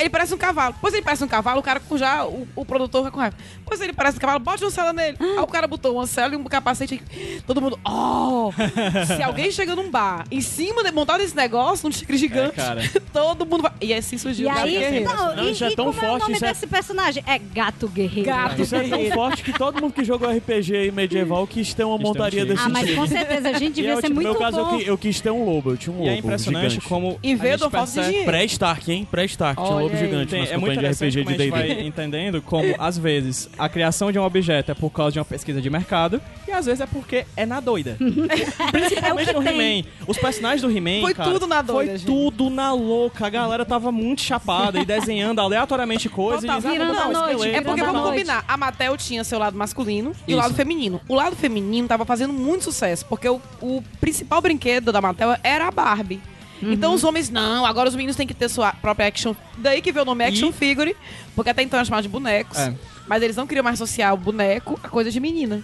Ele 0.00 0.10
parece 0.10 0.34
um 0.34 0.38
cavalo. 0.38 0.74
Pois 0.80 0.92
ele 0.94 1.02
parece 1.02 1.24
um 1.24 1.28
cavalo, 1.28 1.60
o 1.60 1.62
cara 1.62 1.80
com 1.80 1.96
já. 1.98 2.24
O, 2.24 2.46
o 2.56 2.64
produtor 2.64 3.02
fica 3.04 3.10
com 3.12 3.20
raiva. 3.20 3.36
Pois 3.64 3.80
ele 3.80 3.92
parece 3.92 4.16
um 4.16 4.20
cavalo, 4.20 4.38
bote 4.40 4.64
uma 4.64 4.70
cela 4.70 4.92
nele. 4.92 5.16
Aí 5.20 5.38
o 5.40 5.46
cara 5.46 5.66
botou 5.66 5.94
uma 5.94 6.06
cela 6.06 6.34
e 6.34 6.36
um 6.36 6.44
capacete. 6.44 7.02
Todo 7.46 7.60
mundo. 7.60 7.78
Oh! 7.86 8.50
Se 9.16 9.22
alguém 9.22 9.50
chega 9.50 9.74
num 9.76 9.90
bar 9.90 10.24
em 10.30 10.40
cima 10.40 10.82
de 10.84 10.90
montado 10.92 11.20
esse 11.22 11.34
negócio, 11.36 11.86
um 11.86 11.90
tigre 11.90 12.16
gigante, 12.16 12.58
É, 12.60 12.62
cara. 12.64 12.82
todo 13.12 13.44
mundo 13.46 13.62
vai. 13.62 13.72
E 13.80 13.92
assim 13.94 14.16
surgiu 14.18 14.48
E 14.48 14.50
o 14.50 14.54
Gato 14.54 14.66
aí, 14.66 14.78
Guerreiro. 14.78 15.04
não, 15.04 15.36
Não, 15.36 15.44
e, 15.44 15.52
isso 15.52 15.64
é 15.64 15.70
e 15.70 15.76
tão 15.76 15.86
como 15.92 15.96
é 15.98 16.02
o 16.02 16.08
forte, 16.10 16.22
nome 16.22 16.34
isso 16.34 16.44
é- 16.44 16.48
desse 16.48 16.66
personagem? 16.66 17.22
É 17.26 17.38
Gato 17.38 17.88
Guerreiro. 17.88 18.28
Gato. 18.28 18.62
Isso 18.62 18.74
é 18.76 18.88
tão 18.88 19.04
forte 19.12 19.42
que 19.42 19.52
todo 19.52 19.80
mundo 19.80 19.92
que 19.92 20.04
jogou 20.04 20.28
RPG 20.30 20.90
medieval 20.92 21.46
quis 21.46 21.74
ter 21.74 21.84
uma 21.84 21.96
um 21.96 21.98
montaria 21.98 22.40
tigre. 22.40 22.54
desse 22.54 22.66
Ah, 22.66 22.68
mas 22.70 22.86
tipo. 22.86 23.00
com 23.00 23.06
certeza, 23.06 23.48
a 23.48 23.52
gente 23.58 23.74
devia 23.78 23.90
eu, 23.92 23.96
ser 23.96 24.02
tipo, 24.02 24.14
no 24.14 24.14
muito 24.22 24.30
meu 24.30 24.38
caso, 24.38 24.58
eu, 24.58 24.80
eu 24.80 24.98
quis 24.98 25.20
ter 25.20 25.30
um 25.30 25.44
lobo, 25.44 25.70
eu 25.72 25.76
tinha 25.76 25.94
um 25.94 26.04
E 26.04 26.06
é 26.08 26.10
lobo 26.10 26.18
impressionante 26.26 26.70
gigante. 26.70 26.88
como. 26.88 27.18
E 27.22 27.34
veio 27.34 27.58
do 27.58 27.70
falta 27.70 27.92
de 27.92 28.06
dinheiro. 28.06 28.24
Pré-Stark, 28.26 28.92
hein? 28.92 29.08
Pré-Stark. 29.10 29.62
Tinha 29.62 29.76
um 29.76 29.87
lobo 29.88 29.96
gigante 29.96 30.30
Tem- 30.30 30.40
nas 30.40 30.50
é 30.50 30.54
campanhas 30.54 30.78
de 30.78 30.86
RPG 30.86 30.98
como 30.98 31.10
de 31.10 31.18
a 31.18 31.20
gente 31.20 31.36
D&D. 31.38 31.50
vai 31.50 31.86
entendendo 31.86 32.42
como, 32.42 32.74
às 32.78 32.98
vezes, 32.98 33.48
a 33.58 33.68
criação 33.68 34.12
de 34.12 34.18
um 34.18 34.22
objeto 34.22 34.70
é 34.72 34.74
por 34.74 34.90
causa 34.90 35.12
de 35.12 35.18
uma 35.18 35.24
pesquisa 35.24 35.60
de 35.60 35.70
mercado 35.70 36.20
e 36.46 36.50
às 36.52 36.66
vezes 36.66 36.80
é 36.80 36.86
porque 36.86 37.24
é 37.36 37.44
na 37.46 37.60
doida. 37.60 37.96
Principalmente 38.70 39.30
É 39.30 39.36
o 39.38 39.42
no. 39.42 39.48
He-Man. 39.48 39.86
Os 40.06 40.18
personagens 40.18 40.62
do 40.62 40.70
He-Man, 40.70 41.00
Foi 41.02 41.14
cara, 41.14 41.30
tudo 41.32 41.46
na 41.46 41.62
doida, 41.62 41.90
Foi 41.90 41.98
gente. 41.98 42.06
tudo 42.06 42.50
na 42.50 42.72
louca. 42.72 43.26
A 43.26 43.30
galera 43.30 43.64
tava 43.64 43.90
muito 43.92 44.22
chapada 44.22 44.78
e 44.80 44.84
desenhando 44.84 45.40
aleatoriamente 45.40 46.08
coisas. 46.08 46.42
Total, 46.42 46.60
e 46.60 46.66
ah, 46.66 46.70
virando 46.70 46.94
vamos 46.94 47.16
a 47.16 47.20
noite, 47.20 47.34
esqueleto, 47.36 47.58
É 47.58 47.60
porque, 47.62 47.80
vamos 47.80 48.00
noite. 48.00 48.10
combinar, 48.10 48.44
a 48.46 48.56
Mattel 48.56 48.96
tinha 48.96 49.24
seu 49.24 49.38
lado 49.38 49.56
masculino 49.56 50.12
e 50.26 50.32
o 50.34 50.36
Isso. 50.36 50.38
lado 50.38 50.54
feminino. 50.54 51.00
O 51.08 51.14
lado 51.14 51.36
feminino 51.36 51.86
tava 51.88 52.04
fazendo 52.04 52.32
muito 52.32 52.64
sucesso, 52.64 53.04
porque 53.06 53.28
o, 53.28 53.40
o 53.60 53.82
principal 54.00 54.40
brinquedo 54.40 54.92
da 54.92 55.00
Mattel 55.00 55.36
era 55.42 55.68
a 55.68 55.70
Barbie. 55.70 56.20
Uhum. 56.62 56.72
Então 56.72 56.94
os 56.94 57.04
homens, 57.04 57.30
não, 57.30 57.64
agora 57.64 57.88
os 57.88 57.94
meninos 57.94 58.16
têm 58.16 58.26
que 58.26 58.34
ter 58.34 58.48
sua 58.48 58.72
própria 58.72 59.06
action. 59.06 59.34
Daí 59.56 59.80
que 59.80 59.92
veio 59.92 60.02
o 60.02 60.06
nome 60.06 60.24
action 60.24 60.48
E- 60.48 60.52
figure, 60.52 60.96
porque 61.34 61.50
até 61.50 61.62
então 61.62 61.78
era 61.78 61.84
chamado 61.84 62.02
de 62.02 62.08
bonecos. 62.08 62.58
É. 62.58 62.74
Mas 63.06 63.22
eles 63.22 63.36
não 63.36 63.46
queriam 63.46 63.64
mais 63.64 63.80
associar 63.80 64.12
o 64.12 64.16
boneco 64.16 64.78
a 64.82 64.88
coisa 64.88 65.10
de 65.10 65.18
menina. 65.20 65.62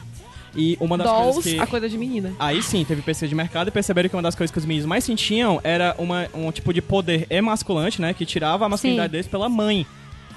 E 0.57 0.77
uma 0.81 0.97
das 0.97 1.07
Dolls 1.07 1.35
coisas 1.35 1.53
que... 1.53 1.59
a 1.61 1.67
coisa 1.67 1.89
de 1.89 1.99
menina. 1.99 2.33
Aí 2.39 2.63
sim, 2.63 2.85
teve 2.85 3.03
pesquisa 3.03 3.29
de 3.29 3.35
mercado 3.35 3.69
e 3.69 3.71
perceberam 3.71 4.09
que 4.09 4.15
uma 4.15 4.23
das 4.23 4.35
coisas 4.37 4.53
que 4.53 4.59
os 4.59 4.65
meninos 4.65 4.87
mais 4.87 5.03
sentiam 5.03 5.61
era 5.65 5.95
uma, 5.99 6.29
um 6.33 6.51
tipo 6.53 6.73
de 6.73 6.81
poder 6.81 7.27
emasculante, 7.29 8.01
né? 8.01 8.15
Que 8.15 8.25
tirava 8.25 8.65
a 8.65 8.69
masculinidade 8.69 9.09
Sim. 9.09 9.13
deles 9.13 9.27
pela 9.27 9.49
mãe. 9.49 9.85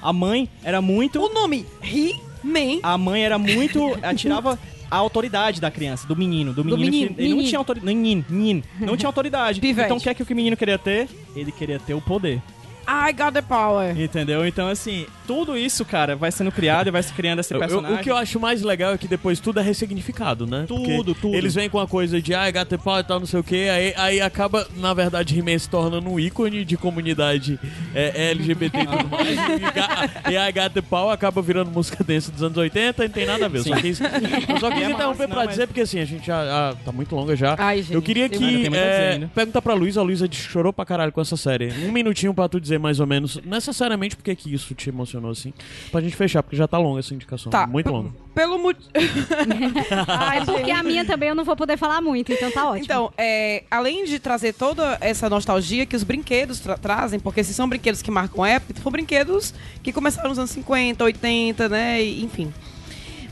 A 0.01 0.11
mãe 0.11 0.49
era 0.63 0.81
muito. 0.81 1.21
O 1.21 1.31
nome 1.33 1.65
He-Man 1.83 2.79
A 2.83 2.97
mãe 2.97 3.23
era 3.23 3.37
muito. 3.37 3.79
ela 4.01 4.13
tirava 4.15 4.57
a 4.89 4.97
autoridade 4.97 5.59
da 5.59 5.69
criança, 5.69 6.07
do 6.07 6.15
menino. 6.15 6.53
Do 6.53 6.63
menino, 6.63 6.81
menino, 6.81 7.15
que 7.15 7.21
ele 7.21 7.29
não 7.29 7.38
menino. 7.38 7.49
tinha 7.49 7.59
autoridade. 7.59 7.95
Menino, 7.95 8.25
menino. 8.29 8.63
Não 8.79 8.97
tinha 8.97 9.07
autoridade. 9.07 9.61
Então 9.63 9.97
o 9.97 9.99
que 9.99 10.09
é 10.09 10.13
que 10.13 10.23
o 10.23 10.35
menino 10.35 10.57
queria 10.57 10.77
ter? 10.77 11.07
Ele 11.35 11.51
queria 11.51 11.79
ter 11.79 11.93
o 11.93 12.01
poder. 12.01 12.41
I 12.88 13.11
got 13.11 13.33
the 13.33 13.41
power. 13.41 13.99
Entendeu? 13.99 14.47
Então, 14.47 14.67
assim, 14.69 15.05
tudo 15.27 15.57
isso, 15.57 15.83
cara, 15.83 16.15
vai 16.15 16.31
sendo 16.31 16.51
criado 16.51 16.88
e 16.88 16.91
vai 16.91 17.03
se 17.03 17.11
criando 17.13 17.39
esse 17.39 17.53
eu- 17.53 17.59
personagem. 17.59 17.97
o 17.97 18.01
que 18.01 18.09
eu 18.09 18.15
acho 18.15 18.39
mais 18.39 18.61
legal 18.61 18.93
é 18.93 18.97
que 18.97 19.07
depois 19.07 19.39
tudo 19.41 19.59
é 19.59 19.63
ressignificado, 19.63 20.47
né? 20.47 20.63
Tudo, 20.67 21.03
Porque 21.03 21.21
tudo. 21.21 21.35
Eles 21.35 21.53
vêm 21.53 21.69
com 21.69 21.79
a 21.79 21.88
coisa 21.88 22.21
de, 22.21 22.33
ah, 22.33 22.49
gato 22.49 22.73
e 22.75 22.77
pau 22.77 22.99
e 22.99 23.03
tal, 23.03 23.19
não 23.19 23.27
sei 23.27 23.39
o 23.39 23.43
quê, 23.43 23.67
aí, 23.69 23.93
aí 23.97 24.21
acaba, 24.21 24.65
na 24.77 24.93
verdade, 24.93 25.38
He-Man 25.38 25.59
se 25.59 25.69
tornando 25.69 26.09
um 26.09 26.17
ícone 26.19 26.63
de 26.63 26.77
comunidade 26.77 27.59
é, 27.93 28.31
LGBT 28.31 28.77
e 28.79 28.88
tudo 28.88 29.07
mais. 29.09 29.27
E, 29.29 29.59
ga- 29.73 30.31
e 30.31 30.38
a 30.38 30.49
gato 30.51 30.79
e 30.79 30.81
pau 30.81 31.09
acaba 31.11 31.41
virando 31.41 31.69
música 31.71 32.03
dance 32.03 32.31
dos 32.31 32.41
anos 32.41 32.57
80 32.57 33.03
e 33.03 33.07
não 33.07 33.13
tem 33.13 33.25
nada 33.25 33.45
a 33.45 33.49
ver. 33.49 33.57
Eu 33.59 33.63
só 33.65 33.75
Sim. 33.75 33.81
quis, 33.81 33.99
eu 33.99 34.59
só 34.59 34.71
quis 34.71 34.81
é 34.83 34.89
interromper 34.91 35.03
massa, 35.23 35.27
pra 35.27 35.27
não, 35.27 35.35
mas- 35.45 35.49
dizer, 35.49 35.67
porque 35.67 35.81
assim, 35.81 35.99
a 35.99 36.05
gente 36.05 36.25
já, 36.27 36.73
tá 36.85 36.91
muito 36.93 37.13
longa 37.15 37.35
já. 37.35 37.55
Ai, 37.57 37.81
gente. 37.81 37.93
eu 37.93 38.01
queria 38.01 38.29
que. 38.29 38.38
dizer 38.38 38.73
É, 38.73 39.27
perguntar 39.35 39.61
pra 39.61 39.73
Luísa, 39.73 39.99
a 39.99 40.03
Luísa 40.03 40.27
chorou 40.31 40.71
pra 40.71 40.85
caralho 40.85 41.11
com 41.11 41.19
essa 41.19 41.35
série. 41.35 41.71
Um 41.85 41.91
minutinho 41.91 42.33
pra 42.33 42.47
tu 42.47 42.61
dizer 42.61 42.76
mais 42.80 42.99
ou 42.99 43.07
menos, 43.07 43.39
necessariamente 43.43 44.15
porque 44.15 44.36
que 44.36 44.53
isso 44.53 44.73
te 44.75 44.89
emocionou 44.89 45.32
assim. 45.32 45.53
Pra 45.91 46.01
gente 46.01 46.15
fechar, 46.15 46.41
porque 46.43 46.55
já 46.55 46.67
tá 46.67 46.78
longa 46.78 46.99
essa 46.99 47.13
indicação. 47.13 47.49
Tá. 47.51 47.65
Muito 47.67 47.89
longa. 47.91 48.11
Pelo 48.34 48.57
motivo. 48.59 48.88
Ai, 50.07 50.45
Porque 50.45 50.59
gente. 50.65 50.71
a 50.71 50.84
minha 50.84 51.05
também 51.05 51.30
eu 51.30 51.36
não 51.36 51.43
vou 51.43 51.55
poder 51.55 51.78
falar 51.78 52.01
muito, 52.01 52.32
então 52.32 52.51
tá 52.51 52.67
ótimo. 52.69 52.84
Então, 52.86 53.11
é, 53.17 53.63
além 53.69 54.05
de 54.05 54.19
trazer 54.19 54.53
toda 54.53 54.97
essa 55.01 55.30
nostalgia 55.30 55.86
que 55.86 55.95
os 55.95 56.03
brinquedos 56.03 56.59
tra- 56.59 56.78
trazem, 56.78 57.19
porque 57.19 57.43
se 57.43 57.53
são 57.53 57.67
brinquedos 57.67 58.01
que 58.01 58.11
marcam 58.11 58.45
época, 58.45 58.80
são 58.82 58.91
brinquedos 58.91 59.53
que 59.82 59.91
começaram 59.91 60.30
nos 60.30 60.38
anos 60.39 60.51
50, 60.51 61.03
80, 61.03 61.69
né? 61.69 62.03
e- 62.03 62.23
enfim. 62.23 62.53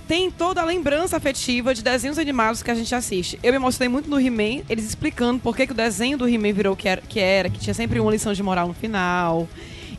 Tem 0.07 0.29
toda 0.29 0.61
a 0.61 0.65
lembrança 0.65 1.17
afetiva 1.17 1.73
de 1.73 1.83
desenhos 1.83 2.19
animados 2.19 2.61
que 2.61 2.69
a 2.69 2.75
gente 2.75 2.93
assiste. 2.93 3.39
Eu 3.41 3.51
me 3.51 3.57
emocionei 3.57 3.89
muito 3.89 4.09
no 4.09 4.19
He-Man, 4.19 4.63
eles 4.69 4.85
explicando 4.85 5.39
por 5.39 5.55
que, 5.55 5.65
que 5.65 5.73
o 5.73 5.75
desenho 5.75 6.17
do 6.17 6.27
He-Man 6.27 6.53
virou 6.53 6.73
o 6.73 6.77
que 6.77 6.87
era, 6.87 7.01
que 7.01 7.19
era, 7.19 7.49
que 7.49 7.59
tinha 7.59 7.73
sempre 7.73 7.99
uma 7.99 8.11
lição 8.11 8.31
de 8.33 8.43
moral 8.43 8.67
no 8.67 8.73
final. 8.73 9.47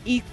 E 0.05 0.23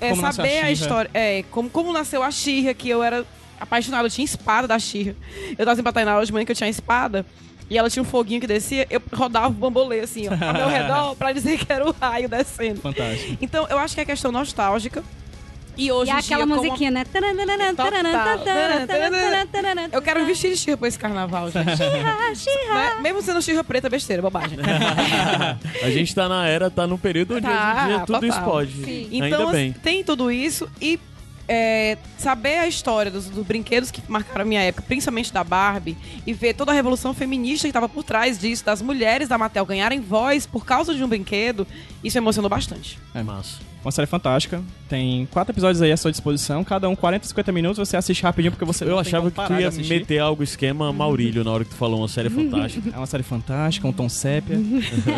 é, 0.00 0.10
a 0.10 0.32
saber 0.32 0.58
a, 0.58 0.60
She-Ra. 0.60 0.70
história. 0.70 1.10
É, 1.12 1.44
como, 1.50 1.68
como 1.68 1.92
nasceu 1.92 2.22
a 2.22 2.30
Xirra, 2.30 2.72
que 2.72 2.88
eu 2.88 3.02
era 3.02 3.24
apaixonada, 3.58 4.06
eu 4.06 4.10
tinha 4.10 4.24
espada 4.24 4.68
da 4.68 4.78
Xirra. 4.78 5.16
Eu 5.58 5.64
tava 5.64 5.74
sempre 5.74 5.92
Tainá 5.92 6.18
hoje 6.18 6.26
de 6.26 6.32
manhã 6.32 6.44
que 6.44 6.52
eu 6.52 6.56
tinha 6.56 6.68
espada. 6.68 7.26
E 7.68 7.76
ela 7.76 7.90
tinha 7.90 8.02
um 8.02 8.06
foguinho 8.06 8.40
que 8.40 8.46
descia, 8.46 8.86
eu 8.88 9.02
rodava 9.12 9.48
o 9.48 9.50
bambolê 9.50 9.98
assim, 9.98 10.28
ó, 10.28 10.32
ao 10.32 10.54
meu 10.54 10.68
redor, 10.70 11.16
pra 11.16 11.32
dizer 11.32 11.58
que 11.58 11.72
era 11.72 11.84
o 11.84 11.90
raio 11.90 12.28
descendo. 12.28 12.80
Fantástico. 12.80 13.36
Então, 13.40 13.66
eu 13.68 13.76
acho 13.78 13.92
que 13.92 14.00
é 14.00 14.04
questão 14.04 14.30
nostálgica. 14.30 15.02
E 15.76 15.92
hoje 15.92 16.10
E 16.10 16.14
em 16.14 16.16
aquela 16.18 16.44
dia, 16.44 16.54
como- 16.54 16.64
musiquinha, 16.68 16.90
né? 16.90 17.04
Eu 19.92 20.02
quero 20.02 20.24
vestir 20.24 20.50
de 20.50 20.56
Xirra 20.56 20.76
pra 20.76 20.88
esse 20.88 20.98
carnaval, 20.98 21.50
gente. 21.50 21.76
Xirra, 21.76 22.34
Xirra. 22.34 22.74
Né? 22.74 23.00
Mesmo 23.02 23.22
sendo 23.22 23.42
Xirra 23.42 23.62
preta, 23.62 23.88
besteira, 23.90 24.22
bobagem. 24.22 24.58
A 25.82 25.90
gente 25.90 26.14
tá 26.14 26.28
na 26.28 26.46
era, 26.46 26.70
tá 26.70 26.86
no 26.86 26.98
período 26.98 27.34
onde 27.36 27.42
Tá, 27.46 27.74
hoje 27.74 27.82
em 27.84 27.86
dia 27.88 27.98
tudo 28.06 28.20
total. 28.20 28.28
isso 28.28 28.42
pode. 28.42 28.72
Sim. 28.84 29.08
Então, 29.12 29.24
Ainda 29.24 29.44
assim, 29.44 29.52
bem. 29.52 29.72
tem 29.72 30.02
tudo 30.04 30.30
isso 30.30 30.68
e 30.80 30.98
é, 31.48 31.96
saber 32.18 32.58
a 32.58 32.66
história 32.66 33.10
dos, 33.10 33.26
dos 33.28 33.44
brinquedos 33.46 33.90
que 33.90 34.02
marcaram 34.08 34.42
a 34.42 34.44
minha 34.44 34.62
época, 34.62 34.82
principalmente 34.88 35.32
da 35.32 35.44
Barbie, 35.44 35.96
e 36.26 36.32
ver 36.32 36.54
toda 36.54 36.72
a 36.72 36.74
revolução 36.74 37.14
feminista 37.14 37.66
que 37.66 37.70
estava 37.70 37.88
por 37.88 38.02
trás 38.02 38.38
disso, 38.38 38.64
das 38.64 38.82
mulheres 38.82 39.28
da 39.28 39.38
Mattel 39.38 39.64
ganharem 39.64 40.00
voz 40.00 40.44
por 40.46 40.64
causa 40.66 40.92
de 40.94 41.04
um 41.04 41.08
brinquedo, 41.08 41.66
isso 42.02 42.16
me 42.18 42.24
emocionou 42.24 42.48
bastante. 42.48 42.98
É 43.14 43.22
massa. 43.22 43.58
Uma 43.86 43.92
série 43.92 44.08
fantástica. 44.08 44.60
Tem 44.88 45.28
quatro 45.30 45.52
episódios 45.52 45.80
aí 45.80 45.92
à 45.92 45.96
sua 45.96 46.10
disposição, 46.10 46.64
cada 46.64 46.88
um 46.88 46.96
40, 46.96 47.24
50 47.28 47.52
minutos. 47.52 47.78
Você 47.78 47.96
assiste 47.96 48.20
rapidinho 48.20 48.50
porque 48.50 48.64
você 48.64 48.82
Eu 48.82 48.98
achava 48.98 49.30
que 49.30 49.36
tu 49.40 49.52
ia 49.52 49.68
assistir. 49.68 50.00
meter 50.00 50.18
algo 50.18 50.42
esquema 50.42 50.92
Maurílio 50.92 51.44
na 51.44 51.52
hora 51.52 51.64
que 51.64 51.70
tu 51.70 51.76
falou 51.76 52.00
uma 52.00 52.08
série 52.08 52.28
fantástica. 52.28 52.90
É 52.92 52.98
uma 52.98 53.06
série 53.06 53.22
fantástica, 53.22 53.86
um 53.86 53.92
tom 53.92 54.08
sépia. 54.08 54.58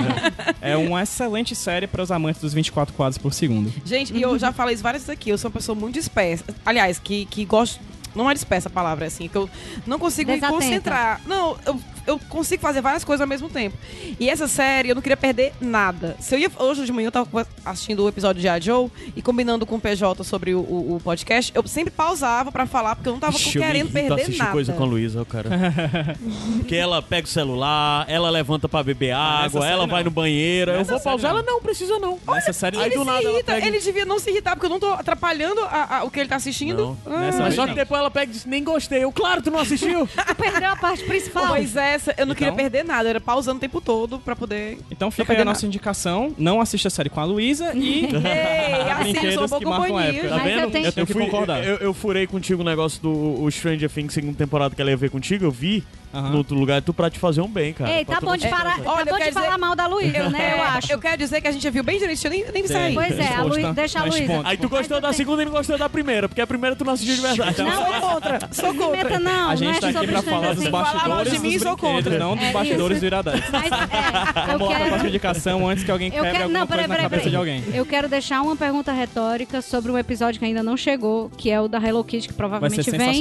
é 0.61 0.77
uma 0.77 1.03
excelente 1.03 1.57
série 1.57 1.87
para 1.87 2.03
os 2.03 2.11
amantes 2.11 2.43
dos 2.43 2.53
24 2.53 2.93
quadros 2.95 3.17
por 3.17 3.33
segundo. 3.33 3.73
Gente, 3.87 4.13
e 4.13 4.21
eu 4.21 4.39
já 4.39 4.53
falei 4.53 4.75
isso 4.75 4.83
várias 4.83 5.03
vezes 5.03 5.19
aqui, 5.19 5.31
eu 5.31 5.39
sou 5.39 5.49
uma 5.49 5.55
pessoa 5.55 5.75
muito 5.75 5.95
dispersa. 5.95 6.45
Aliás, 6.67 6.99
que, 6.99 7.25
que 7.25 7.47
gosto. 7.47 7.81
Não 8.15 8.31
é 8.31 8.35
dispersa 8.35 8.69
a 8.69 8.73
palavra, 8.73 9.07
é 9.07 9.09
assim, 9.09 9.29
que 9.29 9.37
eu 9.37 9.49
não 9.87 9.99
consigo 9.99 10.31
me 10.31 10.37
Desatenta. 10.37 10.61
concentrar. 10.63 11.21
Não, 11.27 11.57
eu, 11.65 11.81
eu 12.09 12.19
consigo 12.29 12.61
fazer 12.63 12.81
várias 12.81 13.05
coisas 13.05 13.21
ao 13.21 13.27
mesmo 13.29 13.49
tempo. 13.49 13.77
E 14.19 14.29
essa 14.29 14.49
série, 14.49 14.89
eu 14.89 14.95
não 14.95 15.03
queria 15.03 15.17
perder 15.17 15.53
nada. 15.61 16.17
Se 16.21 16.35
eu 16.35 16.39
ia. 16.39 16.51
Hoje 16.59 16.85
de 16.85 16.93
manhã 16.93 17.09
eu 17.09 17.13
tava 17.13 17.47
assistindo 17.65 18.03
o 18.05 18.09
episódio 18.09 18.41
de 18.41 18.49
A 18.49 18.59
Joe 18.59 18.91
e 19.15 19.23
combinando 19.23 19.65
com 19.67 19.77
o 19.77 19.81
PJ 19.81 20.25
sobre 20.25 20.55
o, 20.55 20.61
o- 20.61 20.97
o 20.97 21.01
podcast, 21.01 21.53
eu 21.55 21.67
sempre 21.69 21.91
pausava 21.93 22.51
pra 22.51 22.67
falar, 22.67 22.97
porque 22.97 23.09
eu 23.09 23.13
não 23.13 23.21
tava 23.21 23.37
Ixi, 23.37 23.57
eu 23.59 23.63
querendo 23.63 23.93
perder 23.93 24.37
nada. 24.37 24.51
coisa 24.53 24.73
com 24.73 24.83
a 24.83 24.87
Luísa, 24.87 25.25
cara. 25.25 25.49
Porque 26.59 26.75
ela 26.75 27.01
pega 27.03 27.27
o 27.27 27.31
celular, 27.31 28.05
ela 28.09 28.31
levanta 28.31 28.69
pra 28.69 28.83
beber 28.83 29.13
Ah, 29.15 29.43
essa 29.47 29.59
água, 29.59 29.67
ela 29.69 29.87
vai 29.87 30.01
não. 30.03 30.07
no 30.07 30.11
banheiro. 30.11 30.71
Eu 30.73 30.79
Nessa 30.79 30.91
vou 30.93 30.99
série 30.99 31.11
pausar, 31.11 31.33
não. 31.33 31.39
ela 31.41 31.47
não 31.51 31.61
precisa 31.63 31.99
não. 31.99 32.19
Nessa 32.27 32.53
série 32.53 32.77
Aí 32.79 32.87
Ele 32.87 32.95
do 32.95 33.01
se 33.01 33.07
nada 33.07 33.23
ela 33.23 33.31
irrita, 33.33 33.53
pega- 33.53 33.67
ele 33.67 33.79
devia 33.81 34.05
não 34.05 34.19
se 34.19 34.31
irritar, 34.31 34.53
porque 34.55 34.67
eu 34.67 34.71
não 34.71 34.81
tô 34.81 34.93
atrapalhando 34.93 35.61
a- 35.63 35.99
a- 35.99 36.05
o 36.05 36.11
que 36.11 36.21
ele 36.21 36.29
tá 36.29 36.37
assistindo. 36.37 36.97
Não. 37.07 37.13
Ah. 37.15 37.31
Mas 37.41 37.55
só 37.55 37.67
que 37.67 37.75
depois 37.75 38.01
ela 38.01 38.11
pega 38.11 38.31
e 38.31 38.35
diz, 38.35 38.45
nem 38.45 38.63
gostei. 38.65 39.05
Eu, 39.05 39.13
claro, 39.13 39.43
tu 39.43 39.51
não 39.51 39.59
assistiu. 39.61 40.07
Tu 40.07 40.35
perdeu 40.37 40.71
a 40.71 40.77
parte 40.77 41.05
principal. 41.05 41.49
Pois 41.49 41.77
é, 41.77 41.98
nessa, 41.99 42.15
eu 42.17 42.27
não 42.27 42.35
queria 42.35 42.49
Então- 42.49 42.57
perder 42.57 42.85
nada. 42.85 43.05
Eu 43.05 43.11
era 43.11 43.21
pausando 43.21 43.59
o 43.59 43.61
tempo 43.61 43.81
todo 43.81 44.19
pra 44.19 44.35
poder... 44.37 44.79
Então 44.91 45.11
fica 45.11 45.33
aí 45.33 45.37
a 45.37 45.41
nada. 45.41 45.51
nossa 45.51 45.67
indicação. 45.67 46.35
Não 46.39 46.61
assista 46.61 46.89
a 46.89 46.91
série 46.91 47.09
com 47.11 47.21
a 47.21 47.25
Luísa 47.25 47.73
e 47.77 48.05
Ei, 48.05 49.33
sou 49.49 49.61
boa 49.61 49.77
companhia. 49.87 50.29
Tá 50.29 50.39
vendo? 50.39 50.61
eu 50.61 50.71
tenho- 50.71 50.87
Eu 50.87 50.93
tenho 50.93 51.07
que 51.07 51.13
fui- 51.13 51.25
concordar. 51.25 51.65
Eu, 51.65 51.77
eu 51.77 51.93
furei 51.95 52.27
contigo 52.27 52.63
o 52.63 52.65
negócio 52.65 53.01
do 53.03 53.43
o 53.43 53.51
Stranger 53.51 53.91
Things 53.91 54.15
segunda 54.15 54.37
temporada 54.37 54.75
que 54.75 54.81
ela 54.81 54.91
ia 54.91 54.97
ver 54.97 55.11
contigo, 55.11 55.45
eu 55.45 55.51
vi 55.51 55.85
Aham. 56.13 56.31
no 56.31 56.39
outro 56.39 56.57
lugar, 56.57 56.81
tu 56.81 56.95
pra 56.95 57.11
te 57.11 57.19
fazer 57.19 57.41
um 57.41 57.49
bem, 57.49 57.73
cara. 57.73 57.91
Ei, 57.91 58.05
tá 58.05 58.19
bom 58.21 58.37
de. 58.37 58.47
Olha, 58.47 59.05
tá 59.07 59.13
bom 59.13 59.19
de 59.25 59.33
falar 59.33 59.59
mal 59.59 59.77
da 59.77 59.87
Luísa, 59.87 60.31
né? 60.31 60.55
Eu 60.55 60.63
acho. 60.63 60.93
Eu 60.93 60.99
quero 60.99 61.19
dizer 61.19 61.41
que 61.41 61.49
a 61.49 61.53
gente 61.53 61.63
já 61.63 61.71
viu 61.71 61.83
bem 61.85 61.99
direitinho, 61.99 62.31
nem, 62.31 62.45
nem 62.53 62.67
saí. 62.67 62.95
Pois 62.95 63.19
é, 63.19 63.23
a 63.23 63.43
Exposta. 63.43 63.69
Lu... 63.69 63.75
deixa 63.75 64.01
a 64.01 64.05
Luísa. 64.05 64.27
ponto. 64.27 64.47
Aí 64.49 64.57
tu 64.57 64.69
gostou 64.69 65.01
da 65.01 65.13
segunda 65.13 65.43
e 65.43 65.45
não 65.45 65.53
gostou 65.53 65.77
da 65.79 65.89
primeira, 65.89 66.29
porque 66.29 66.41
a 66.41 66.47
primeira 66.47 66.75
tu 66.75 66.85
não 66.85 66.95
assistiu 66.95 67.17
de 67.17 67.21
verdade. 67.21 67.63
Não, 67.63 67.79
Sou 67.79 68.11
contra, 68.11 68.49
sou 68.53 68.75
contra. 68.75 69.19
não, 69.21 69.51
a 69.51 69.57
gente 69.57 69.81
não 69.83 69.89
é 69.89 69.93
tá 69.93 70.01
aqui 70.01 70.07
pra 70.09 70.23
falar 70.23 70.55
dos 70.55 70.69
mal 70.69 70.83
bastidores 70.83 71.33
de 71.33 71.39
mim, 71.41 71.59
sou 71.59 71.77
contra. 71.77 72.19
não 72.19 72.37
dos 72.37 72.45
É 72.45 72.53
bastidores 72.53 73.01
do 73.01 73.07
Iradex. 73.07 73.51
Mas, 73.51 73.71
é, 73.73 74.53
eu 74.55 74.69
quero... 74.69 75.07
indicação 75.09 75.69
antes 75.69 75.85
que 75.85 75.91
alguém 75.91 76.11
quebre 76.11 76.31
quero, 76.31 76.45
alguma 76.45 76.59
não, 76.61 76.67
coisa 76.67 76.83
peraí, 76.83 76.89
na 76.89 76.95
peraí, 76.95 77.11
cabeça 77.11 77.31
de 77.31 77.37
alguém. 77.37 77.65
Eu 77.73 77.85
quero 77.87 78.09
deixar 78.09 78.43
uma 78.43 78.57
pergunta 78.57 78.93
retórica 78.93 79.61
sobre 79.63 79.91
um 79.93 79.99
episódio 79.99 80.39
que 80.39 80.45
ainda 80.45 80.63
não 80.63 80.77
chegou, 80.77 81.31
que 81.37 81.51
é 81.51 81.61
o 81.61 81.69
da 81.69 81.79
Hello 81.79 82.03
Kitty, 82.05 82.29
que 82.29 82.35
Vai 82.35 82.39
provavelmente 82.39 82.83
ser 82.83 82.97
vem. 82.97 83.21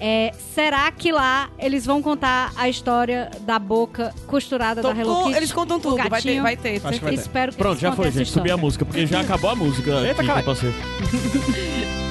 É, 0.00 0.32
será 0.54 0.90
que 0.92 1.10
lá 1.10 1.50
eles 1.58 1.84
vão 1.84 2.00
contar 2.00 2.52
a 2.56 2.68
história 2.68 3.30
da 3.40 3.58
boca 3.58 4.14
costurada 4.26 4.80
Tô- 4.80 4.92
da 4.92 5.00
Hello 5.00 5.24
Kitty? 5.24 5.36
eles 5.36 5.52
contam 5.52 5.80
tudo, 5.80 5.96
vai 5.96 6.04
ter, 6.04 6.10
gatinho? 6.10 6.42
vai 6.42 6.56
ter. 6.56 6.76
Acho 6.76 6.98
que 6.98 7.04
vai 7.04 7.14
ter. 7.14 7.20
Espero 7.20 7.52
que 7.52 7.58
Pronto, 7.58 7.80
já 7.80 7.92
foi, 7.92 8.10
gente. 8.10 8.30
Subi 8.30 8.50
a 8.50 8.56
música, 8.56 8.84
porque 8.84 9.06
já 9.06 9.20
acabou 9.20 9.50
a 9.50 9.56
música. 9.56 9.90
Eita, 10.06 10.22
aqui, 10.22 10.30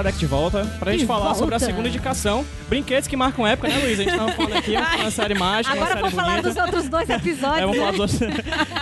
Iradex 0.00 0.18
de 0.18 0.26
volta 0.26 0.64
pra 0.78 0.92
gente 0.92 1.00
De 1.00 1.06
falar 1.06 1.34
sobre 1.34 1.54
a 1.54 1.58
volta. 1.58 1.66
segunda 1.66 1.88
indicação. 1.88 2.44
Brinquedos 2.68 3.06
que 3.08 3.16
marcam 3.16 3.46
época, 3.46 3.68
né, 3.68 3.78
Luísa? 3.78 4.02
A 4.02 4.04
gente 4.04 4.16
tava 4.16 4.32
falando 4.32 4.56
aqui, 4.56 4.74
uma 4.76 5.10
série 5.10 5.34
mágica, 5.34 5.74
uma 5.74 5.82
Agora 5.84 6.00
série 6.00 6.00
vou 6.02 6.10
falar 6.10 6.42
dos 6.42 6.56
outros 6.56 6.88
dois 6.88 7.08
É, 7.10 7.14
episódios. 7.14 7.60
vamos 7.60 7.76
falar 7.76 7.92
dos... 7.92 8.18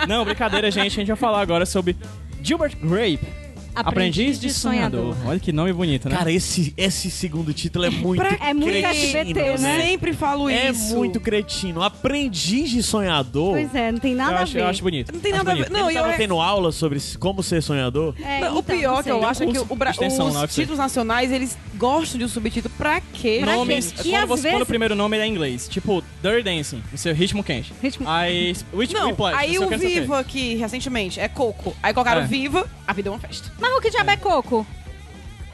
Não, 0.07 0.23
brincadeira, 0.25 0.69
gente. 0.71 0.87
A 0.87 0.89
gente 0.89 1.07
vai 1.07 1.15
falar 1.17 1.41
agora 1.41 1.65
sobre 1.65 1.95
Gilbert 2.41 2.75
Grape. 2.81 3.46
Aprendiz, 3.79 4.39
de, 4.39 4.51
sonhador. 4.51 5.15
Olha 5.25 5.39
que 5.39 5.51
nome 5.51 5.71
bonito, 5.73 6.09
né? 6.09 6.15
Cara, 6.17 6.31
esse, 6.31 6.73
esse 6.77 7.09
segundo 7.11 7.53
título 7.53 7.85
é 7.85 7.89
muito 7.89 8.19
Pra 8.21 8.37
É 8.47 8.53
muito 8.53 8.71
cretino, 8.71 9.05
SBT, 9.19 9.39
Eu 9.39 9.57
né? 9.59 9.81
sempre 9.81 10.13
falo 10.13 10.49
É 10.49 10.69
isso. 10.69 10.95
muito 10.95 11.19
cretino. 11.19 11.81
Aprendiz 11.83 12.69
de 12.69 12.81
sonhador. 12.81 13.51
Pois 13.53 13.73
é, 13.75 13.91
não 13.91 13.99
tem 13.99 14.11
eu, 14.11 14.17
nada 14.17 14.37
a 14.37 14.41
acho, 14.43 14.53
ver. 14.53 14.61
eu 14.61 14.67
acho 14.67 14.81
bonito. 14.83 15.11
Não 15.13 15.19
tem 15.19 15.31
Acho 15.33 15.37
nada 15.43 15.51
a 15.51 15.53
ver. 15.55 15.63
bonito. 15.69 15.73
Não, 15.79 15.89
Ele 15.89 15.97
e 15.97 15.99
eu, 15.99 16.03
tava 16.03 16.17
tendo 16.17 16.39
aula 16.39 16.71
sobre 16.71 16.99
como 17.19 17.43
ser 17.43 17.61
sonhador. 17.61 18.13
É, 18.21 18.41
Não, 18.41 18.55
o 18.55 18.59
então, 18.59 18.63
pior 18.77 18.95
não 18.97 19.03
que 19.03 19.09
eu 19.09 19.25
acho 19.25 19.43
é 19.43 19.47
que 19.47 19.57
o 19.59 19.75
Bra- 19.75 19.91
extensão 19.91 20.27
os 20.27 20.35
UFC. 20.35 20.61
títulos 20.61 20.79
nacionais, 20.79 21.31
eles 21.31 21.57
gostam 21.75 22.17
de 22.19 22.25
um 22.25 22.27
subtítulo. 22.27 22.73
Pra 22.77 23.01
quê? 23.13 23.39
Pra 23.43 23.55
Nomes, 23.55 23.91
quê? 23.91 24.09
Quando, 24.11 24.23
às 24.23 24.27
você, 24.29 24.41
vezes- 24.43 24.55
quando 24.57 24.63
o 24.63 24.65
primeiro 24.65 24.95
nome 24.95 25.17
é 25.17 25.25
em 25.25 25.31
inglês, 25.31 25.67
tipo 25.67 26.03
Dirty 26.21 26.43
Dancing, 26.43 26.81
no 26.91 26.97
seu 26.97 27.13
ritmo 27.13 27.43
quente. 27.43 27.73
Ritmo- 27.81 28.07
Aí, 28.09 28.55
Which 28.73 28.93
Não, 28.93 29.15
aí 29.35 29.55
não 29.57 29.67
o 29.67 29.69
não. 29.69 29.77
Viva 29.77 30.19
aqui, 30.19 30.55
recentemente, 30.55 31.19
é 31.19 31.27
Coco. 31.27 31.75
Aí 31.83 31.93
colocaram 31.93 32.21
É. 32.21 32.25
Viva, 32.25 32.67
a 32.87 32.93
vida 32.93 33.09
é 33.09 33.11
uma 33.11 33.19
festa. 33.19 33.51
Mas 33.69 33.77
o 33.77 33.81
que 33.81 33.89
diabo 33.89 34.09
é 34.11 34.17
coco? 34.17 34.65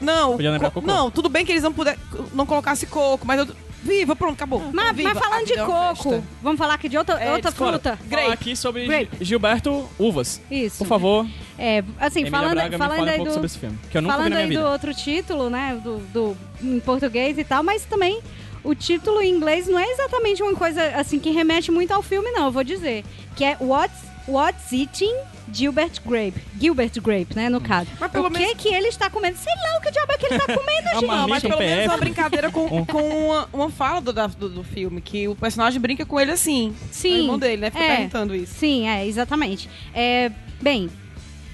Não, 0.00 0.32
Podia 0.32 0.50
lembrar 0.50 0.70
co- 0.70 0.80
Coco. 0.80 0.86
não, 0.86 1.10
tudo 1.10 1.28
bem 1.28 1.44
que 1.46 1.52
eles 1.52 1.62
não 1.62 1.72
puder, 1.72 1.96
não 2.34 2.44
colocasse 2.46 2.86
Coco, 2.86 3.26
mas 3.26 3.38
eu... 3.40 3.48
Viva, 3.82 4.16
pronto, 4.16 4.32
acabou. 4.32 4.70
Mas, 4.72 4.96
Viva, 4.96 5.10
mas 5.12 5.22
falando 5.22 5.40
de 5.44 5.50
vida 5.50 5.60
é 5.60 5.64
uma 5.64 5.94
coco, 5.94 6.10
festa. 6.12 6.24
vamos 6.42 6.58
falar 6.58 6.72
aqui 6.74 6.88
de 6.88 6.96
outra, 6.96 7.22
É, 7.22 7.32
outra 7.34 7.52
fruta. 7.52 7.96
Falar 7.98 8.08
Grape. 8.08 8.32
aqui 8.32 8.56
sobre 8.56 8.86
Grape. 8.86 9.18
Gi- 9.18 9.24
Gilberto 9.26 9.86
Uvas. 9.98 10.40
Isso. 10.50 10.78
Por 10.78 10.86
favor, 10.86 11.26
É, 11.58 11.84
assim, 12.00 12.20
Emília 12.20 12.38
falando, 12.38 12.54
Braga, 12.54 12.70
me 12.70 12.78
falando 12.78 12.96
fala 12.96 13.06
um 13.08 13.10
aí 13.10 13.16
pouco 13.16 13.30
do, 13.30 13.34
sobre 13.34 13.46
esse 13.46 13.58
filme. 13.58 13.78
Que 13.90 13.98
eu 13.98 14.02
nunca 14.02 14.14
vi 14.14 14.18
falando 14.22 14.30
na 14.32 14.36
minha 14.36 14.48
aí 14.48 14.54
do 14.54 14.58
vida. 14.62 14.70
outro 14.72 14.94
título, 14.94 15.50
né, 15.50 15.78
do, 15.84 15.98
do 16.14 16.36
em 16.62 16.80
português 16.80 17.36
e 17.36 17.44
tal, 17.44 17.62
mas 17.62 17.84
também 17.84 18.22
o 18.62 18.74
título 18.74 19.20
em 19.20 19.30
inglês 19.34 19.68
não 19.68 19.78
é 19.78 19.86
exatamente 19.86 20.42
uma 20.42 20.54
coisa 20.54 20.82
assim 20.96 21.18
que 21.18 21.30
remete 21.30 21.70
muito 21.70 21.92
ao 21.92 22.00
filme, 22.02 22.30
não, 22.30 22.46
eu 22.46 22.52
vou 22.52 22.64
dizer, 22.64 23.04
que 23.36 23.44
é 23.44 23.54
What's 23.60 23.98
What's 24.26 24.72
Eating 24.72 25.14
Gilbert 25.52 25.92
Grape. 26.04 26.40
Gilbert 26.60 26.92
Grape, 27.00 27.36
né, 27.36 27.48
no 27.48 27.60
caso. 27.60 27.88
Mas 28.00 28.10
pelo 28.10 28.26
o 28.28 28.30
que 28.30 28.38
menos- 28.38 28.54
que 28.62 28.68
ele 28.68 28.88
está 28.88 29.08
comendo? 29.10 29.36
Sei 29.36 29.52
lá 29.54 29.78
o 29.78 29.80
que 29.82 29.90
diabo 29.90 30.12
é 30.12 30.18
que 30.18 30.26
ele 30.26 30.34
está 30.36 30.46
comendo, 30.54 30.88
gente. 30.94 31.04
Uma 31.04 31.16
Não, 31.16 31.28
mas 31.28 31.42
pelo 31.42 31.58
menos 31.58 31.84
é 31.84 31.88
uma 31.88 31.96
brincadeira 31.98 32.50
com, 32.50 32.84
com 32.86 33.26
uma, 33.28 33.48
uma 33.52 33.70
fala 33.70 34.00
do, 34.00 34.12
do, 34.12 34.48
do 34.48 34.64
filme, 34.64 35.00
que 35.00 35.28
o 35.28 35.34
personagem 35.36 35.80
brinca 35.80 36.04
com 36.06 36.18
ele 36.20 36.30
assim. 36.32 36.74
Sim. 36.90 37.12
O 37.12 37.16
irmão 37.18 37.38
dele, 37.38 37.56
né? 37.62 37.70
Fica 37.70 37.84
É. 37.84 37.96
perguntando 37.96 38.34
isso. 38.34 38.54
Sim, 38.54 38.88
é, 38.88 39.06
exatamente. 39.06 39.68
É, 39.94 40.30
bem, 40.60 40.88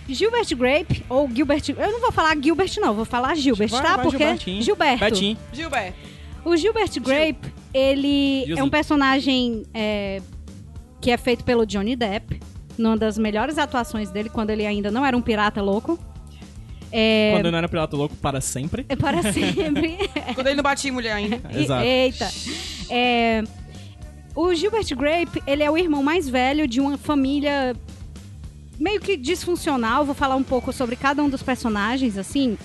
Gilbert 0.08 0.46
Grape, 0.56 1.04
ou 1.08 1.28
Gilbert... 1.32 1.62
Eu 1.68 1.92
não 1.92 2.00
vou 2.00 2.10
falar 2.12 2.36
Gilbert, 2.40 2.72
não. 2.78 2.94
Vou 2.94 3.04
falar 3.04 3.34
Gilbert, 3.36 3.68
Vai, 3.70 3.82
tá? 3.82 3.96
vai, 3.96 4.04
Porque... 4.04 4.18
Gilbertinho. 4.18 4.62
Gilberto. 4.62 5.04
Betinho. 5.04 5.38
Gilberto. 5.52 5.98
O 6.44 6.56
Gilbert 6.56 6.90
Grape, 7.00 7.52
ele 7.74 8.42
é 8.42 8.46
Gilzinho. 8.46 8.64
um 8.64 8.70
personagem 8.70 9.62
é, 9.74 10.20
que 11.00 11.10
é 11.10 11.16
feito 11.16 11.44
pelo 11.44 11.64
Johnny 11.66 11.94
Depp, 11.94 12.40
numa 12.80 12.96
das 12.96 13.18
melhores 13.18 13.58
atuações 13.58 14.10
dele, 14.10 14.28
quando 14.28 14.50
ele 14.50 14.66
ainda 14.66 14.90
não 14.90 15.04
era 15.04 15.16
um 15.16 15.22
pirata 15.22 15.62
louco. 15.62 15.98
É, 16.92 17.32
Quando 17.36 17.52
não 17.52 17.58
era 17.58 17.68
piloto 17.68 17.96
louco 17.96 18.16
para 18.16 18.40
sempre. 18.40 18.84
é 18.88 18.96
para 18.96 19.22
sempre. 19.32 19.96
Quando 20.34 20.48
ele 20.48 20.56
não 20.56 20.62
batia 20.62 20.90
em 20.90 20.92
mulher 20.92 21.12
ainda. 21.12 21.40
Exato. 21.54 21.84
Eita. 21.84 22.28
É, 22.88 23.44
o 24.34 24.52
Gilbert 24.54 24.86
Grape, 24.96 25.42
ele 25.46 25.62
é 25.62 25.70
o 25.70 25.78
irmão 25.78 26.02
mais 26.02 26.28
velho 26.28 26.66
de 26.66 26.80
uma 26.80 26.98
família 26.98 27.76
meio 28.78 29.00
que 29.00 29.16
disfuncional. 29.16 30.04
Vou 30.04 30.14
falar 30.14 30.34
um 30.34 30.42
pouco 30.42 30.72
sobre 30.72 30.96
cada 30.96 31.22
um 31.22 31.28
dos 31.28 31.42
personagens, 31.42 32.18
assim, 32.18 32.58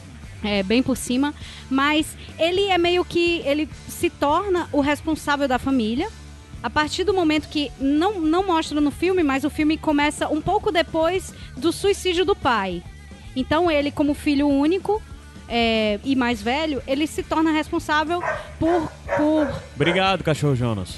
é, 0.44 0.64
bem 0.64 0.82
por 0.82 0.98
cima. 0.98 1.34
Mas 1.70 2.18
ele 2.40 2.64
é 2.64 2.78
meio 2.78 3.06
que. 3.06 3.42
Ele 3.46 3.70
se 3.88 4.10
torna 4.10 4.68
o 4.72 4.82
responsável 4.82 5.48
da 5.48 5.60
família. 5.60 6.10
A 6.66 6.70
partir 6.72 7.04
do 7.04 7.14
momento 7.14 7.48
que 7.48 7.72
não, 7.80 8.20
não 8.20 8.48
mostra 8.48 8.82
no 8.82 8.90
filme, 8.90 9.22
mas 9.22 9.44
o 9.44 9.52
filme 9.52 9.78
começa 9.78 10.28
um 10.30 10.42
pouco 10.42 10.72
depois 10.72 11.32
do 11.56 11.72
suicídio 11.72 12.26
do 12.26 12.36
pai. 12.36 12.82
Então 13.36 13.70
ele, 13.70 13.92
como 13.92 14.16
filho 14.16 14.48
único 14.48 15.00
é, 15.48 16.00
e 16.04 16.16
mais 16.16 16.42
velho, 16.42 16.82
ele 16.88 17.06
se 17.06 17.22
torna 17.22 17.52
responsável 17.52 18.20
por, 18.60 18.92
por 19.16 19.62
Obrigado, 19.76 20.24
cachorro 20.24 20.56
Jonas. 20.56 20.98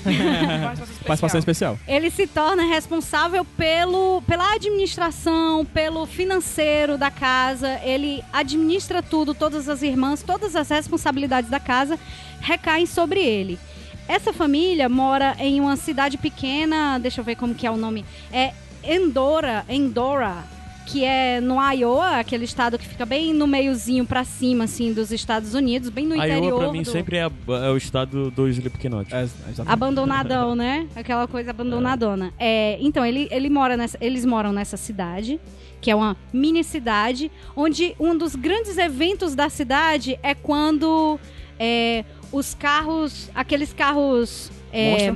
Participação 1.05 1.37
especial. 1.37 1.77
ele 1.85 2.09
se 2.11 2.27
torna 2.27 2.63
responsável 2.63 3.43
pelo, 3.43 4.21
pela 4.21 4.53
administração, 4.53 5.65
pelo 5.65 6.05
financeiro 6.05 6.97
da 6.97 7.11
casa. 7.11 7.77
Ele 7.83 8.23
administra 8.31 9.03
tudo, 9.03 9.35
todas 9.35 9.67
as 9.67 9.81
irmãs, 9.81 10.23
todas 10.23 10.55
as 10.55 10.69
responsabilidades 10.69 11.49
da 11.49 11.59
casa 11.59 11.99
recaem 12.39 12.85
sobre 12.85 13.19
ele. 13.19 13.59
Essa 14.07 14.31
família 14.33 14.87
mora 14.87 15.35
em 15.39 15.59
uma 15.59 15.75
cidade 15.75 16.17
pequena, 16.17 16.97
deixa 16.97 17.19
eu 17.21 17.25
ver 17.25 17.35
como 17.35 17.53
que 17.53 17.67
é 17.67 17.71
o 17.71 17.77
nome, 17.77 18.05
é 18.31 18.53
Endora, 18.83 19.65
Endora, 19.67 20.45
que 20.85 21.03
é 21.03 21.41
no 21.41 21.55
Iowa, 21.73 22.11
aquele 22.17 22.45
estado 22.45 22.79
que 22.79 22.87
fica 22.87 23.05
bem 23.05 23.33
no 23.33 23.45
meiozinho 23.45 24.05
pra 24.05 24.23
cima, 24.23 24.63
assim, 24.63 24.93
dos 24.93 25.11
Estados 25.11 25.53
Unidos, 25.53 25.89
bem 25.89 26.05
no 26.07 26.15
Iowa 26.15 26.27
interior. 26.37 26.59
pra 26.61 26.71
mim 26.71 26.83
do- 26.83 26.89
sempre 26.89 27.17
é, 27.17 27.23
é 27.23 27.69
o 27.69 27.75
estado 27.75 28.31
do 28.31 28.47
Slipknot. 28.47 29.13
É, 29.13 29.23
exatamente. 29.23 29.61
abandonadão, 29.65 30.55
né? 30.55 30.87
Aquela 30.95 31.27
coisa 31.27 31.49
abandonadona. 31.51 32.31
É, 32.39 32.77
então, 32.79 33.05
ele, 33.05 33.27
ele 33.29 33.49
mora 33.49 33.75
nessa, 33.75 33.97
eles 33.99 34.23
moram 34.23 34.53
nessa 34.53 34.77
cidade, 34.77 35.37
que 35.81 35.91
é 35.91 35.95
uma 35.95 36.15
mini 36.31 36.63
cidade, 36.63 37.29
onde 37.53 37.93
um 37.99 38.17
dos 38.17 38.33
grandes 38.35 38.77
eventos 38.77 39.35
da 39.35 39.49
cidade 39.49 40.17
é 40.23 40.33
quando 40.33 41.19
é, 41.59 42.05
os 42.31 42.53
carros, 42.53 43.29
aqueles 43.35 43.73
carros. 43.73 44.51
é. 44.71 45.13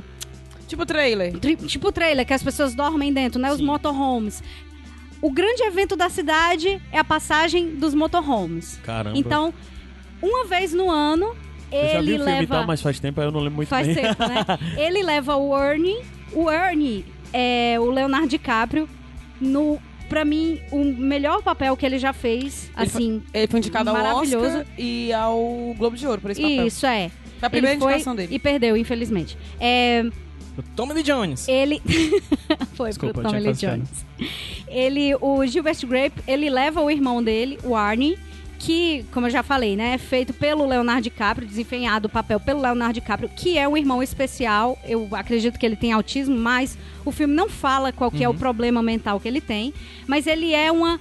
Tipo 0.68 0.86
trailer. 0.86 1.38
tri- 1.38 1.58
tipo 1.58 1.92
trailer, 1.92 2.26
que 2.26 2.34
as 2.34 2.42
pessoas 2.42 2.74
dormem 2.74 3.12
dentro, 3.12 3.42
né? 3.42 3.52
Os 3.52 3.58
Sim. 3.58 3.66
motorhomes. 3.66 4.42
O 5.22 5.30
grande 5.30 5.62
evento 5.64 5.98
da 5.98 6.10
cidade 6.10 6.82
é 6.94 6.98
a 6.98 7.04
passagem 7.04 7.76
dos 7.76 7.94
motorhomes. 7.94 8.80
Caramba. 8.82 9.18
Então, 9.18 9.54
uma 10.22 10.46
vez 10.46 10.72
no 10.72 10.90
ano, 10.90 11.36
eu 11.70 11.88
já 11.90 12.02
vi 12.02 12.12
ele 12.12 12.14
o 12.14 12.24
filme 12.24 12.40
leva. 12.40 12.56
tal, 12.56 12.66
mas 12.68 12.82
faz 12.82 13.02
tempo 13.02 13.20
eu 13.22 13.32
não 13.32 13.42
lembro 13.42 13.58
muito 13.58 13.68
Faz 13.68 13.86
bem. 13.86 13.96
tempo, 13.98 14.24
né? 14.26 14.46
Ele 14.80 15.04
leva 15.04 15.36
o 15.36 15.58
Ernie. 15.62 16.00
O 16.32 16.50
Ernie 16.50 17.06
é 17.34 17.76
o 17.78 17.92
Leonardo 17.92 18.28
DiCaprio 18.30 18.88
no, 19.42 19.78
pra 20.12 20.26
mim, 20.26 20.60
o 20.72 20.84
melhor 20.84 21.42
papel 21.42 21.76
que 21.78 21.86
ele 21.86 21.98
já 21.98 22.12
fez. 22.12 22.70
Ele 22.76 22.86
Assim, 22.86 23.24
Ele 23.34 23.48
foi 23.48 23.60
indicado 23.60 23.90
ao 23.90 23.96
Maravilhoso. 23.96 24.46
Oscar 24.60 24.66
e 24.78 25.14
ao 25.14 25.74
Globo 25.78 25.96
de 25.96 26.06
Ouro 26.06 26.20
por 26.20 26.32
esse 26.32 26.42
papel. 26.42 26.68
isso 26.68 26.86
é. 26.86 27.10
Foi 27.40 27.48
a 27.48 27.50
primeira 27.50 27.76
ele 27.76 27.82
foi 27.82 27.94
indicação 27.94 28.14
dele. 28.14 28.36
E 28.36 28.38
perdeu, 28.38 28.76
infelizmente. 28.76 29.38
É, 29.58 30.04
O 30.58 30.62
Tommy 30.76 30.94
Lee 30.96 31.04
Jones. 31.04 31.48
ele. 31.48 31.82
foi 32.76 32.90
Desculpa, 32.90 33.22
pro 33.22 33.24
Tommy 33.24 33.40
Lee 33.40 33.54
Jones. 33.54 34.06
Ele, 34.68 35.16
o 35.22 35.46
Gilbert 35.46 35.78
Grape, 35.88 36.22
ele 36.28 36.50
leva 36.50 36.82
o 36.82 36.92
irmão 36.92 37.24
dele, 37.24 37.58
o 37.64 37.74
Arnie, 37.74 38.20
que, 38.62 39.04
como 39.12 39.26
eu 39.26 39.32
já 39.32 39.42
falei, 39.42 39.76
né, 39.76 39.96
é 39.96 39.98
feito 39.98 40.34
pelo 40.34 40.68
Leonardo 40.68 41.02
DiCaprio, 41.02 41.48
desempenhado 41.48 42.06
o 42.06 42.10
papel 42.10 42.40
pelo 42.40 42.62
Leonardo 42.62 42.94
DiCaprio, 42.94 43.28
que 43.36 43.58
é 43.58 43.68
um 43.68 43.76
irmão 43.76 44.04
especial. 44.04 44.78
Eu 44.86 45.08
acredito 45.14 45.58
que 45.58 45.66
ele 45.66 45.76
tem 45.76 45.92
autismo, 45.92 46.38
mas 46.38 46.78
o 47.04 47.12
filme 47.12 47.34
não 47.34 47.50
fala 47.50 47.92
qual 47.92 48.12
que 48.12 48.24
é 48.24 48.30
o 48.30 48.36
problema 48.36 48.84
mental 48.84 49.20
que 49.20 49.28
ele 49.28 49.42
tem, 49.42 49.74
mas 50.06 50.28
ele 50.28 50.54
é 50.54 50.72
uma 50.72 51.00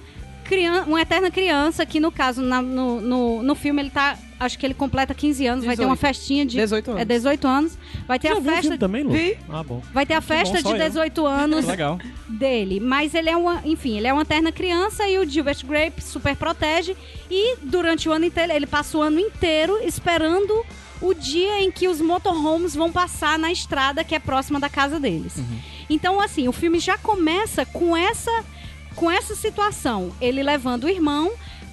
criança, 0.55 0.87
uma 0.89 1.01
eterna 1.01 1.31
criança 1.31 1.85
que 1.85 1.99
no 1.99 2.11
caso 2.11 2.41
na- 2.41 2.61
no, 2.61 2.99
no, 3.01 3.41
no 3.43 3.55
filme 3.55 3.81
ele 3.81 3.89
tá, 3.89 4.17
acho 4.39 4.59
que 4.59 4.65
ele 4.65 4.73
completa 4.73 5.13
15 5.13 5.47
anos, 5.47 5.65
vai 5.65 5.75
ter 5.77 5.85
uma 5.85 5.95
18. 5.95 5.99
festinha 6.15 6.45
de 6.45 6.57
18 6.57 6.91
anos. 6.91 7.01
É 7.01 7.05
18 7.05 7.47
anos, 7.47 7.77
vai 8.07 8.19
ter 8.19 8.27
Já 8.29 8.37
a 8.37 8.41
festa 8.41 8.77
também, 8.77 9.03
Lu? 9.03 9.11
Vi. 9.11 9.37
Ah, 9.49 9.63
bom. 9.63 9.81
Vai 9.93 10.05
ter 10.05 10.13
a 10.15 10.21
festa 10.21 10.61
bom, 10.61 10.73
de 10.73 10.79
eu. 10.81 10.87
18 10.89 11.25
anos 11.25 11.65
Legal. 11.67 11.97
dele. 12.27 12.79
Mas 12.79 13.13
ele 13.13 13.29
é 13.29 13.37
uma, 13.37 13.61
enfim, 13.65 13.97
ele 13.97 14.07
é 14.07 14.13
uma 14.13 14.25
terna 14.25 14.51
criança 14.51 15.07
e 15.07 15.17
o 15.17 15.27
Gilbert 15.29 15.65
Grape 15.65 16.01
super 16.03 16.35
protege. 16.35 16.95
E 17.29 17.55
durante 17.63 18.09
o 18.09 18.11
ano 18.11 18.25
inteiro, 18.25 18.51
ele 18.51 18.67
passa 18.67 18.97
o 18.97 19.01
ano 19.01 19.19
inteiro 19.19 19.77
esperando 19.83 20.65
o 21.01 21.13
dia 21.15 21.63
em 21.63 21.71
que 21.71 21.87
os 21.87 21.99
motorhomes 21.99 22.75
vão 22.75 22.91
passar 22.91 23.39
na 23.39 23.51
estrada 23.51 24.03
que 24.03 24.13
é 24.13 24.19
próxima 24.19 24.59
da 24.59 24.69
casa 24.69 24.99
deles. 24.99 25.33
Então, 25.89 26.19
assim, 26.21 26.47
o 26.47 26.51
filme 26.51 26.79
já 26.79 26.95
começa 26.97 27.65
com 27.65 27.97
essa, 27.97 28.31
com 28.95 29.09
essa 29.09 29.35
situação. 29.35 30.11
Ele 30.19 30.43
levando 30.43 30.85
o 30.85 30.89
irmão 30.89 31.31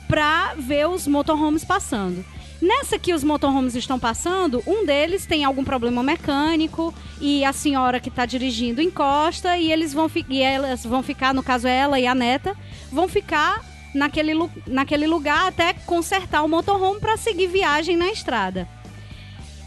pra 0.09 0.55
ver 0.57 0.89
os 0.89 1.07
motorhomes 1.07 1.65
passando. 1.65 2.25
Nessa 2.61 2.99
que 2.99 3.15
os 3.15 3.23
motorhomes 3.23 3.77
estão 3.77 4.01
passando, 4.01 4.63
um 4.67 4.85
deles 4.85 5.27
tem 5.27 5.45
algum 5.45 5.63
problema 5.63 6.03
mecânico 6.03 6.93
e 7.21 7.45
a 7.45 7.53
senhora 7.53 8.01
que 8.01 8.09
está 8.09 8.27
dirigindo 8.27 8.83
encosta 8.83 9.57
e 9.57 9.71
eles 9.71 9.95
vão 9.95 10.11
e 10.29 10.43
elas 10.43 10.85
vão 10.85 11.01
ficar, 11.01 11.33
no 11.33 11.43
caso 11.43 11.69
ela 11.69 12.01
e 12.01 12.07
a 12.07 12.17
neta, 12.17 12.57
vão 12.91 13.07
ficar 13.07 13.65
naquele, 13.95 14.33
naquele 14.67 15.07
lugar 15.07 15.47
até 15.47 15.73
consertar 15.73 16.43
o 16.43 16.49
motorhome 16.49 16.99
para 16.99 17.17
seguir 17.17 17.47
viagem 17.47 17.97
na 17.97 18.11
estrada. 18.11 18.69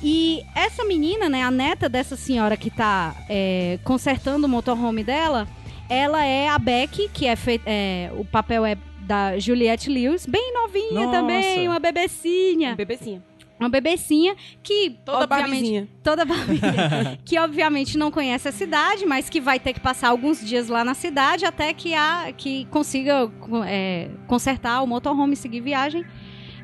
E 0.04 0.43
essa 0.54 0.84
menina, 0.84 1.30
né, 1.30 1.43
a 1.43 1.52
neta 1.52 1.88
dessa 1.88 2.18
senhora 2.18 2.58
que 2.58 2.70
tá 2.70 3.16
é, 3.30 3.80
consertando 3.84 4.47
o 4.47 4.49
motorhome 4.49 5.04
dela, 5.04 5.47
ela 5.92 6.26
é 6.26 6.48
a 6.48 6.58
Beck, 6.58 7.10
que 7.14 7.28
é 7.28 7.36
feita. 7.36 7.70
o 8.18 8.24
papel 8.24 8.66
é 8.66 8.78
da 9.02 9.38
Juliette 9.38 9.89
Lewis, 9.89 10.26
bem 10.26 10.54
novinha 10.54 11.06
Nossa. 11.06 11.12
também, 11.12 11.68
uma 11.68 11.80
bebecinha. 11.80 12.76
Bebecinha. 12.76 13.22
Uma 13.60 13.68
bebecinha 13.68 14.36
que. 14.64 14.98
Toda 15.06 15.26
obviamente, 15.26 15.52
barbizinha. 15.52 15.88
Toda 16.02 16.24
barbizinha. 16.26 17.20
que 17.26 17.38
obviamente 17.38 17.98
não 17.98 18.10
conhece 18.10 18.48
a 18.48 18.52
cidade, 18.54 19.06
mas 19.06 19.30
que 19.30 19.42
vai 19.42 19.60
ter 19.60 19.74
que 19.74 19.82
passar 19.82 20.10
alguns 20.10 20.39
dias 20.39 20.70
lá 20.70 20.86
na 20.86 20.94
cidade 20.94 21.46
até 21.46 21.74
que, 21.74 21.94
a, 21.94 22.32
que 22.36 22.66
consiga 22.72 23.30
é, 23.68 24.10
consertar 24.28 24.82
o 24.82 24.88
motorhome 24.88 25.34
e 25.34 25.38
seguir 25.38 25.60
viagem. 25.60 26.06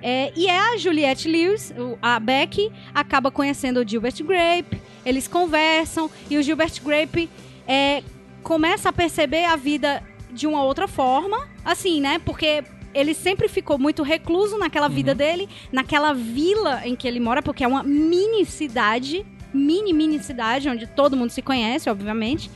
É, 0.02 0.32
e 0.36 0.48
é 0.48 0.58
a 0.58 0.78
Juliette 0.78 1.28
Lewis, 1.28 1.74
a 2.02 2.20
Beck, 2.20 2.72
acaba 2.96 3.30
conhecendo 3.30 3.82
o 3.82 3.88
Gilbert 3.88 4.24
Grape, 4.24 4.80
eles 5.06 5.28
conversam 5.28 6.10
e 6.30 6.38
o 6.38 6.44
Gilbert 6.44 6.82
Grape 6.84 7.30
é, 7.68 8.04
começa 8.48 8.88
a 8.90 8.94
perceber 8.94 9.44
a 9.44 9.58
vida 9.58 10.02
de 10.32 10.48
uma 10.48 10.64
outra 10.64 10.88
forma, 10.88 11.50
assim, 11.66 12.00
né? 12.00 12.18
Porque 12.24 12.64
ele 12.94 13.14
sempre 13.14 13.50
ficou 13.50 13.78
muito 13.78 14.04
recluso 14.04 14.58
naquela 14.58 14.88
vida 14.88 15.14
dele, 15.14 15.50
naquela 15.70 16.14
vila 16.14 16.82
em 16.88 16.96
que 16.96 17.06
ele 17.08 17.20
mora, 17.20 17.42
porque 17.42 17.64
é 17.64 17.68
uma 17.68 17.84
mini 17.84 18.46
cidade, 18.46 19.26
mini, 19.54 19.92
mini 19.92 20.18
cidade, 20.24 20.70
onde 20.70 20.88
todo 20.88 21.18
mundo 21.18 21.30
se 21.32 21.42
conhece, 21.42 21.90
obviamente. 21.90 22.50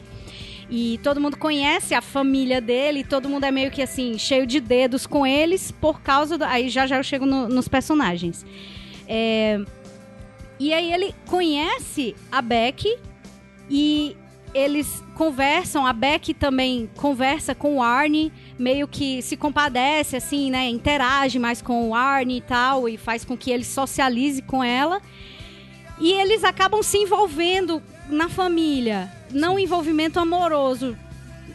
E 0.70 0.98
todo 1.04 1.20
mundo 1.20 1.36
conhece 1.38 1.94
a 1.94 2.02
família 2.02 2.62
dele, 2.62 3.04
todo 3.04 3.28
mundo 3.28 3.44
é 3.44 3.52
meio 3.52 3.70
que 3.70 3.82
assim, 3.82 4.18
cheio 4.18 4.48
de 4.48 4.62
dedos 4.62 5.06
com 5.06 5.28
eles, 5.28 5.72
por 5.72 6.02
causa 6.02 6.38
do. 6.38 6.46
Aí 6.46 6.70
já 6.70 6.88
já 6.88 6.98
eu 6.98 7.04
chego 7.04 7.26
no- 7.26 7.50
nos 7.50 7.68
personagens. 7.68 8.46
É, 9.08 9.60
E 10.58 10.74
aí 10.74 10.94
ele 10.94 11.14
conhece 11.28 12.16
a 12.32 12.40
Beck 12.42 12.98
e 13.70 14.16
eles 14.54 15.04
conversam, 15.16 15.86
a 15.86 15.94
Beck 15.94 16.34
também 16.34 16.90
conversa 16.96 17.56
com 17.56 17.78
o 17.78 17.82
Arnie, 17.84 18.32
meio 18.60 18.88
que 18.88 19.22
se 19.22 19.38
compadece, 19.38 20.18
assim, 20.18 20.52
né? 20.52 20.68
Interage 20.68 21.40
mais 21.40 21.62
com 21.62 21.90
o 21.90 21.96
Arnie 21.96 22.38
e 22.38 22.42
tal, 22.42 22.90
e 22.90 22.98
faz 22.98 23.24
com 23.24 23.38
que 23.38 23.52
ele 23.52 23.64
socialize 23.64 24.42
com 24.42 24.64
ela. 24.64 25.02
E 26.00 26.12
eles 26.12 26.44
acabam 26.44 26.82
se 26.82 26.98
envolvendo 26.98 27.82
na 28.10 28.28
família, 28.28 29.12
não 29.32 29.58
envolvimento 29.58 30.20
amoroso. 30.20 30.98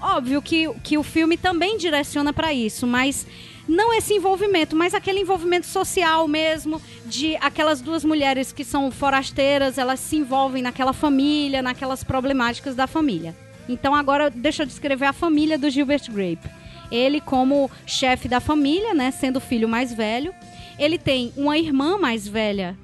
Óbvio 0.01 0.41
que, 0.41 0.73
que 0.83 0.97
o 0.97 1.03
filme 1.03 1.37
também 1.37 1.77
direciona 1.77 2.33
para 2.33 2.53
isso, 2.53 2.87
mas 2.87 3.27
não 3.69 3.93
esse 3.93 4.15
envolvimento, 4.15 4.77
mas 4.77 4.95
aquele 4.95 5.21
envolvimento 5.21 5.67
social 5.67 6.29
mesmo, 6.29 6.81
de 7.05 7.37
aquelas 7.37 7.81
duas 7.81 8.05
mulheres 8.05 8.53
que 8.53 8.65
são 8.65 8.91
forasteiras, 8.91 9.79
elas 9.79 10.01
se 10.01 10.17
envolvem 10.17 10.63
naquela 10.63 10.93
família, 10.93 11.63
naquelas 11.63 12.05
problemáticas 12.05 12.75
da 12.75 12.87
família. 12.87 13.35
Então 13.69 13.95
agora 13.95 14.31
deixa 14.31 14.63
eu 14.63 14.67
descrever 14.67 15.07
a 15.07 15.13
família 15.13 15.59
do 15.59 15.69
Gilbert 15.69 16.11
Grape. 16.11 16.49
Ele 16.91 17.21
como 17.21 17.71
chefe 17.85 18.29
da 18.29 18.39
família, 18.39 18.95
né, 18.95 19.11
sendo 19.11 19.39
o 19.39 19.41
filho 19.41 19.69
mais 19.69 19.93
velho, 19.93 20.33
ele 20.79 20.99
tem 20.99 21.33
uma 21.37 21.59
irmã 21.59 21.99
mais 21.99 22.29
velha 22.29 22.77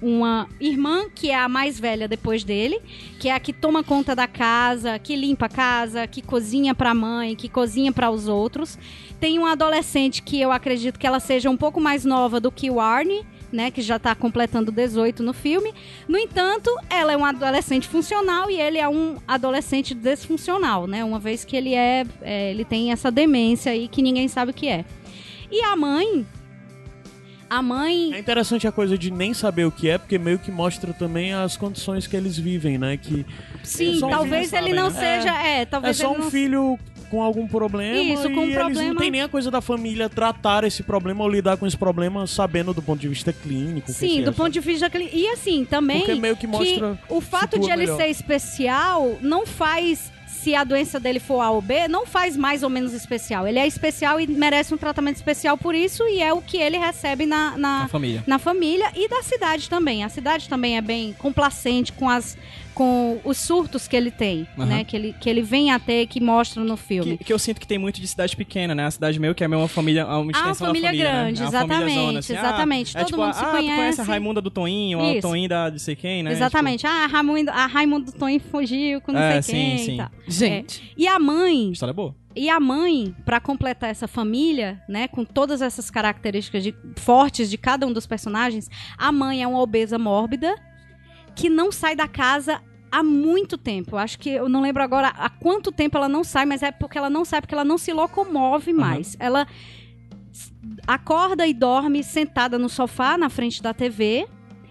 uma 0.00 0.48
irmã 0.60 1.08
que 1.14 1.30
é 1.30 1.38
a 1.38 1.48
mais 1.48 1.78
velha 1.78 2.06
depois 2.06 2.44
dele, 2.44 2.80
que 3.18 3.28
é 3.28 3.32
a 3.32 3.40
que 3.40 3.52
toma 3.52 3.82
conta 3.82 4.14
da 4.14 4.26
casa, 4.26 4.98
que 4.98 5.16
limpa 5.16 5.46
a 5.46 5.48
casa, 5.48 6.06
que 6.06 6.22
cozinha 6.22 6.74
pra 6.74 6.94
mãe, 6.94 7.34
que 7.34 7.48
cozinha 7.48 7.92
para 7.92 8.10
os 8.10 8.28
outros. 8.28 8.78
Tem 9.18 9.38
uma 9.38 9.52
adolescente 9.52 10.22
que 10.22 10.40
eu 10.40 10.52
acredito 10.52 10.98
que 10.98 11.06
ela 11.06 11.20
seja 11.20 11.50
um 11.50 11.56
pouco 11.56 11.80
mais 11.80 12.04
nova 12.04 12.40
do 12.40 12.50
que 12.50 12.70
o 12.70 12.80
Arnie, 12.80 13.24
né, 13.52 13.70
que 13.70 13.82
já 13.82 13.98
tá 13.98 14.14
completando 14.14 14.70
18 14.70 15.22
no 15.22 15.32
filme. 15.32 15.74
No 16.08 16.16
entanto, 16.16 16.70
ela 16.88 17.12
é 17.12 17.16
um 17.16 17.24
adolescente 17.24 17.88
funcional 17.88 18.50
e 18.50 18.60
ele 18.60 18.78
é 18.78 18.88
um 18.88 19.16
adolescente 19.26 19.94
desfuncional, 19.94 20.86
né? 20.86 21.04
Uma 21.04 21.18
vez 21.18 21.44
que 21.44 21.56
ele 21.56 21.74
é, 21.74 22.06
é, 22.22 22.50
ele 22.50 22.64
tem 22.64 22.92
essa 22.92 23.10
demência 23.10 23.72
aí 23.72 23.88
que 23.88 24.02
ninguém 24.02 24.28
sabe 24.28 24.52
o 24.52 24.54
que 24.54 24.68
é. 24.68 24.84
E 25.50 25.60
a 25.62 25.74
mãe 25.74 26.24
a 27.50 27.60
mãe 27.60 28.14
É 28.14 28.18
interessante 28.20 28.66
a 28.68 28.72
coisa 28.72 28.96
de 28.96 29.10
nem 29.10 29.34
saber 29.34 29.64
o 29.64 29.72
que 29.72 29.90
é, 29.90 29.98
porque 29.98 30.16
meio 30.18 30.38
que 30.38 30.50
mostra 30.52 30.92
também 30.92 31.34
as 31.34 31.56
condições 31.56 32.06
que 32.06 32.16
eles 32.16 32.38
vivem, 32.38 32.78
né? 32.78 32.96
Que 32.96 33.26
Sim, 33.64 33.98
só 33.98 34.06
um 34.06 34.10
talvez 34.10 34.52
ele 34.52 34.72
não 34.72 34.88
né? 34.88 35.00
seja. 35.20 35.42
É, 35.42 35.60
é 35.62 35.64
talvez 35.66 35.96
só 35.96 36.10
ele 36.12 36.14
um 36.20 36.22
não 36.24 36.30
filho 36.30 36.78
com 37.10 37.20
algum 37.20 37.44
problema 37.48 37.98
Isso, 38.00 38.28
e 38.30 38.32
com 38.32 38.40
um 38.40 38.44
eles 38.44 38.54
não 38.54 38.62
problema. 38.66 39.00
tem 39.00 39.10
nem 39.10 39.22
a 39.22 39.28
coisa 39.28 39.50
da 39.50 39.60
família 39.60 40.08
tratar 40.08 40.62
esse 40.62 40.80
problema 40.84 41.24
ou 41.24 41.28
lidar 41.28 41.56
com 41.56 41.66
esse 41.66 41.76
problema 41.76 42.24
sabendo 42.24 42.72
do 42.72 42.80
ponto 42.80 43.00
de 43.00 43.08
vista 43.08 43.32
clínico. 43.32 43.90
Sim, 43.90 44.22
do 44.22 44.32
ponto 44.32 44.50
de 44.50 44.60
vista 44.60 44.86
daquele. 44.86 45.10
E 45.12 45.26
assim, 45.30 45.64
também. 45.64 45.98
Porque 45.98 46.14
meio 46.14 46.36
que 46.36 46.46
mostra- 46.46 46.96
o 47.08 47.20
fato 47.20 47.58
de 47.58 47.66
ele 47.68 47.78
melhor. 47.78 47.96
ser 47.96 48.06
especial 48.06 49.18
não 49.20 49.44
faz. 49.44 50.12
Se 50.42 50.54
a 50.54 50.64
doença 50.64 50.98
dele 50.98 51.20
for 51.20 51.40
A 51.40 51.50
ou 51.50 51.60
B, 51.60 51.86
não 51.86 52.06
faz 52.06 52.34
mais 52.34 52.62
ou 52.62 52.70
menos 52.70 52.94
especial. 52.94 53.46
Ele 53.46 53.58
é 53.58 53.66
especial 53.66 54.18
e 54.18 54.26
merece 54.26 54.72
um 54.72 54.78
tratamento 54.78 55.16
especial 55.16 55.58
por 55.58 55.74
isso, 55.74 56.02
e 56.08 56.22
é 56.22 56.32
o 56.32 56.40
que 56.40 56.56
ele 56.56 56.78
recebe 56.78 57.26
na, 57.26 57.58
na, 57.58 57.84
A 57.84 57.88
família. 57.88 58.24
na 58.26 58.38
família 58.38 58.90
e 58.96 59.06
da 59.06 59.22
cidade 59.22 59.68
também. 59.68 60.02
A 60.02 60.08
cidade 60.08 60.48
também 60.48 60.78
é 60.78 60.80
bem 60.80 61.12
complacente 61.18 61.92
com 61.92 62.08
as 62.08 62.38
com 62.74 63.20
os 63.24 63.36
surtos 63.38 63.86
que 63.88 63.94
ele 63.96 64.10
tem, 64.10 64.46
Aham. 64.58 64.66
né? 64.66 64.84
Que 64.84 64.96
ele, 64.96 65.14
que 65.20 65.28
ele 65.28 65.42
vem 65.42 65.70
a 65.70 65.78
ter, 65.78 66.06
que 66.06 66.20
mostra 66.20 66.62
no 66.64 66.76
filme. 66.76 67.18
Que, 67.18 67.24
que 67.24 67.32
eu 67.32 67.38
sinto 67.38 67.60
que 67.60 67.66
tem 67.66 67.78
muito 67.78 68.00
de 68.00 68.06
cidade 68.06 68.36
pequena, 68.36 68.74
né? 68.74 68.86
A 68.86 68.90
cidade 68.90 69.18
meio 69.18 69.34
que 69.34 69.42
é 69.44 69.48
meio 69.48 69.60
uma 69.62 69.68
família, 69.68 70.06
uma 70.06 70.30
extensão 70.30 70.68
família 70.68 70.88
da 70.90 70.96
família, 70.96 71.10
grande, 71.12 71.40
né? 71.40 71.46
É 71.46 71.48
uma 71.48 71.48
exatamente, 71.50 71.80
famíliazona, 71.80 72.18
assim. 72.18 72.32
exatamente. 72.32 72.96
Ah, 72.96 73.00
é 73.00 73.02
Todo 73.04 73.08
tipo, 73.10 73.22
mundo 73.22 73.34
se 73.34 73.40
ah, 73.40 73.44
tu 73.44 73.50
conhece. 73.50 73.76
conhece 73.76 74.00
a 74.00 74.04
Raimunda 74.04 74.40
do 74.40 74.50
Toinho, 74.50 74.98
ou 74.98 75.04
o 75.04 75.10
Isso. 75.12 75.20
Toinho 75.28 75.48
da 75.48 75.70
de 75.70 75.78
sei 75.80 75.96
quem, 75.96 76.22
né? 76.22 76.32
Exatamente. 76.32 76.86
Ah, 76.86 77.04
a 77.04 77.06
Raimundo, 77.06 77.50
a 77.50 77.66
Raimundo 77.66 78.06
do 78.06 78.12
Tonho 78.18 78.40
fugiu 78.40 79.00
com 79.00 79.12
não 79.12 79.20
É, 79.20 79.42
sei 79.42 79.54
quem 79.54 79.78
sim, 79.78 79.84
sim. 79.84 79.94
e 79.94 79.96
tal. 79.98 80.10
Gente. 80.26 80.82
É. 80.96 81.00
E 81.02 81.06
a 81.08 81.18
mãe, 81.18 81.56
Tipo, 81.60 81.72
história 81.72 81.92
boa. 81.94 82.14
e 82.36 82.48
a 82.48 82.60
mãe, 82.60 83.14
pra 83.24 83.40
completar 83.40 83.90
essa 83.90 84.06
família, 84.08 84.80
né, 84.88 85.08
com 85.08 85.24
todas 85.24 85.60
essas 85.62 85.90
características 85.90 86.62
de- 86.62 86.74
fortes 86.96 87.50
de 87.50 87.58
cada 87.58 87.86
um 87.86 87.92
dos 87.92 88.06
personagens, 88.06 88.68
a 88.96 89.10
mãe 89.12 89.42
é 89.42 89.46
uma 89.46 89.60
obesa 89.60 89.98
mórbida 89.98 90.54
que 91.40 91.48
não 91.48 91.72
sai 91.72 91.96
da 91.96 92.06
casa 92.06 92.60
há 92.92 93.02
muito 93.02 93.56
tempo. 93.56 93.96
Acho 93.96 94.18
que 94.18 94.28
eu 94.28 94.46
não 94.48 94.60
lembro 94.60 94.82
agora 94.82 95.08
há 95.08 95.30
quanto 95.30 95.72
tempo 95.72 95.96
ela 95.96 96.08
não 96.08 96.22
sai, 96.22 96.44
mas 96.44 96.62
é 96.62 96.70
porque 96.70 96.98
ela 96.98 97.08
não 97.08 97.24
sai 97.24 97.40
porque 97.40 97.54
ela 97.54 97.64
não 97.64 97.78
se 97.78 97.92
locomove 97.92 98.72
mais. 98.74 99.16
Ela 99.18 99.46
s- 100.30 100.52
acorda 100.86 101.46
e 101.46 101.54
dorme 101.54 102.02
sentada 102.04 102.58
no 102.58 102.68
sofá 102.68 103.16
na 103.16 103.30
frente 103.30 103.62
da 103.62 103.72
TV. 103.72 104.26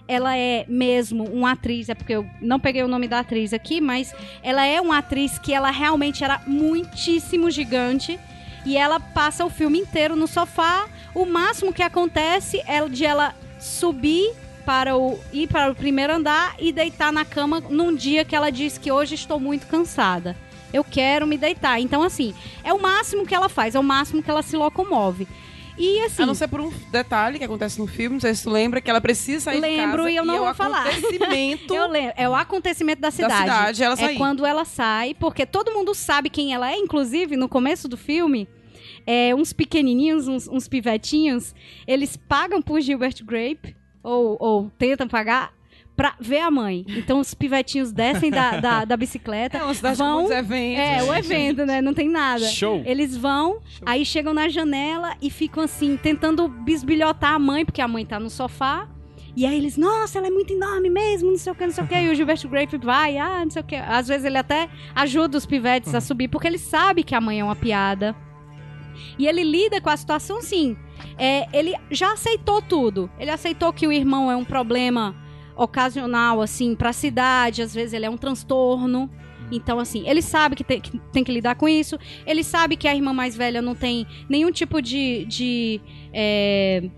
Ela 0.07 0.37
é 0.37 0.63
mesmo 0.67 1.23
uma 1.23 1.51
atriz, 1.53 1.89
é 1.89 1.95
porque 1.95 2.13
eu 2.13 2.25
não 2.41 2.59
peguei 2.59 2.83
o 2.83 2.87
nome 2.87 3.07
da 3.07 3.19
atriz 3.19 3.51
aqui, 3.53 3.81
mas 3.81 4.13
ela 4.43 4.63
é 4.65 4.79
uma 4.81 4.97
atriz 4.99 5.39
que 5.39 5.51
ela 5.53 5.71
realmente 5.71 6.23
era 6.23 6.39
muitíssimo 6.45 7.49
gigante. 7.49 8.19
E 8.65 8.77
ela 8.77 8.99
passa 8.99 9.43
o 9.45 9.49
filme 9.49 9.79
inteiro 9.79 10.15
no 10.15 10.27
sofá. 10.27 10.87
O 11.15 11.25
máximo 11.25 11.73
que 11.73 11.81
acontece 11.81 12.61
é 12.67 12.87
de 12.87 13.05
ela 13.05 13.33
subir 13.59 14.33
para 14.69 14.95
o 14.95 15.19
ir 15.33 15.47
para 15.47 15.71
o 15.71 15.75
primeiro 15.75 16.13
andar 16.13 16.55
e 16.59 16.71
deitar 16.71 17.11
na 17.11 17.25
cama 17.25 17.59
num 17.59 17.95
dia 17.95 18.23
que 18.23 18.35
ela 18.35 18.51
diz 18.51 18.77
que 18.77 18.91
hoje 18.91 19.15
estou 19.15 19.39
muito 19.39 19.65
cansada. 19.65 20.37
Eu 20.71 20.83
quero 20.83 21.25
me 21.25 21.39
deitar. 21.39 21.79
Então, 21.81 22.03
assim, 22.03 22.35
é 22.63 22.71
o 22.71 22.79
máximo 22.79 23.25
que 23.25 23.33
ela 23.33 23.49
faz, 23.49 23.73
é 23.73 23.79
o 23.79 23.83
máximo 23.83 24.21
que 24.21 24.29
ela 24.29 24.43
se 24.43 24.55
locomove. 24.55 25.27
E 25.75 26.01
assim. 26.01 26.21
A 26.21 26.25
não 26.27 26.35
ser 26.35 26.47
por 26.47 26.61
um 26.61 26.71
detalhe 26.91 27.39
que 27.39 27.45
acontece 27.45 27.79
no 27.79 27.87
filme, 27.87 28.17
não 28.17 28.19
sei 28.19 28.35
se 28.35 28.43
tu 28.43 28.51
lembra, 28.51 28.79
que 28.79 28.91
ela 28.91 29.01
precisa 29.01 29.45
sair 29.45 29.59
Lembro 29.59 30.03
casa 30.03 30.11
e 30.11 30.15
eu 30.17 30.23
não 30.23 30.35
é 30.35 30.39
o 30.39 30.45
vou 30.45 30.53
falar. 30.53 30.87
acontecimento 30.87 31.73
Eu 31.73 31.87
lembro, 31.87 32.13
é 32.15 32.29
o 32.29 32.35
acontecimento 32.35 33.01
da 33.01 33.09
cidade. 33.09 33.41
cidade, 33.41 33.83
ela 33.83 33.93
é 33.93 33.97
sair. 33.97 34.17
quando 34.17 34.45
ela 34.45 34.65
sai, 34.65 35.15
porque 35.15 35.47
todo 35.47 35.71
mundo 35.71 35.95
sabe 35.95 36.29
quem 36.29 36.53
ela 36.53 36.71
é, 36.71 36.75
inclusive 36.75 37.35
no 37.35 37.49
começo 37.49 37.87
do 37.87 37.97
filme. 37.97 38.47
É, 39.07 39.33
uns 39.33 39.51
pequenininhos, 39.51 40.27
uns, 40.27 40.47
uns 40.47 40.67
pivetinhos, 40.67 41.55
eles 41.87 42.15
pagam 42.15 42.61
por 42.61 42.79
Gilbert 42.81 43.23
Grape, 43.25 43.78
ou, 44.03 44.37
ou 44.39 44.71
tentam 44.77 45.07
pagar, 45.07 45.53
pra 45.99 46.15
ver 46.17 46.39
a 46.39 46.49
mãe. 46.49 46.85
Então 46.87 47.19
os 47.19 47.33
pivetinhos 47.33 47.91
descem 47.91 48.31
da, 48.31 48.57
da, 48.61 48.85
da 48.85 48.95
bicicleta, 48.95 49.57
É 49.57 49.63
uma 49.63 49.73
cidade 49.73 49.97
com 49.97 50.03
vão... 50.05 50.13
muitos 50.21 50.37
eventos. 50.37 50.79
É, 50.79 51.03
o 51.03 51.13
evento, 51.13 51.65
né? 51.65 51.81
Não 51.81 51.93
tem 51.93 52.07
nada. 52.07 52.45
Show. 52.45 52.81
Eles 52.85 53.17
vão, 53.17 53.59
aí 53.85 54.05
chegam 54.05 54.33
na 54.33 54.47
janela 54.47 55.17
e 55.21 55.29
ficam 55.29 55.61
assim, 55.61 55.97
tentando 55.97 56.47
bisbilhotar 56.47 57.33
a 57.33 57.39
mãe, 57.39 57.65
porque 57.65 57.81
a 57.81 57.87
mãe 57.87 58.05
tá 58.05 58.17
no 58.17 58.29
sofá. 58.29 58.87
E 59.35 59.45
aí 59.45 59.57
eles, 59.57 59.75
nossa, 59.75 60.17
ela 60.17 60.27
é 60.27 60.31
muito 60.31 60.53
enorme 60.53 60.89
mesmo, 60.89 61.31
não 61.31 61.37
sei 61.37 61.51
o 61.51 61.55
que, 61.55 61.65
não 61.65 61.73
sei 61.73 61.83
o 61.83 61.87
que. 61.87 61.95
E 61.95 62.09
o 62.09 62.15
Gilberto 62.15 62.47
Grape 62.47 62.77
vai, 62.77 63.17
ah, 63.17 63.41
não 63.43 63.49
sei 63.49 63.61
o 63.61 63.65
que. 63.65 63.75
Às 63.75 64.07
vezes 64.07 64.25
ele 64.25 64.37
até 64.37 64.69
ajuda 64.95 65.37
os 65.37 65.45
pivetes 65.45 65.93
a 65.93 65.99
subir, 65.99 66.29
porque 66.29 66.47
ele 66.47 66.57
sabe 66.57 67.03
que 67.03 67.13
a 67.13 67.19
mãe 67.21 67.41
é 67.41 67.43
uma 67.43 67.55
piada. 67.55 68.15
E 69.17 69.27
ele 69.27 69.43
lida 69.43 69.81
com 69.81 69.89
a 69.89 69.97
situação 69.97 70.37
assim. 70.37 70.77
É, 71.17 71.47
ele 71.57 71.73
já 71.91 72.13
aceitou 72.13 72.61
tudo. 72.61 73.09
Ele 73.19 73.31
aceitou 73.31 73.71
que 73.73 73.87
o 73.87 73.91
irmão 73.91 74.31
é 74.31 74.35
um 74.35 74.45
problema 74.45 75.15
ocasional, 75.55 76.41
assim, 76.41 76.75
pra 76.75 76.93
cidade. 76.93 77.61
Às 77.61 77.73
vezes 77.73 77.93
ele 77.93 78.05
é 78.05 78.09
um 78.09 78.17
transtorno. 78.17 79.09
Então, 79.51 79.79
assim, 79.79 80.07
ele 80.07 80.21
sabe 80.21 80.55
que 80.55 80.63
tem, 80.63 80.79
que 80.79 80.97
tem 81.11 81.23
que 81.23 81.31
lidar 81.31 81.55
com 81.55 81.67
isso. 81.67 81.97
Ele 82.25 82.43
sabe 82.43 82.75
que 82.75 82.87
a 82.87 82.95
irmã 82.95 83.13
mais 83.13 83.35
velha 83.35 83.61
não 83.61 83.75
tem 83.75 84.05
nenhum 84.29 84.51
tipo 84.51 84.81
de. 84.81 85.25
de 85.25 85.81
é, 86.13 86.89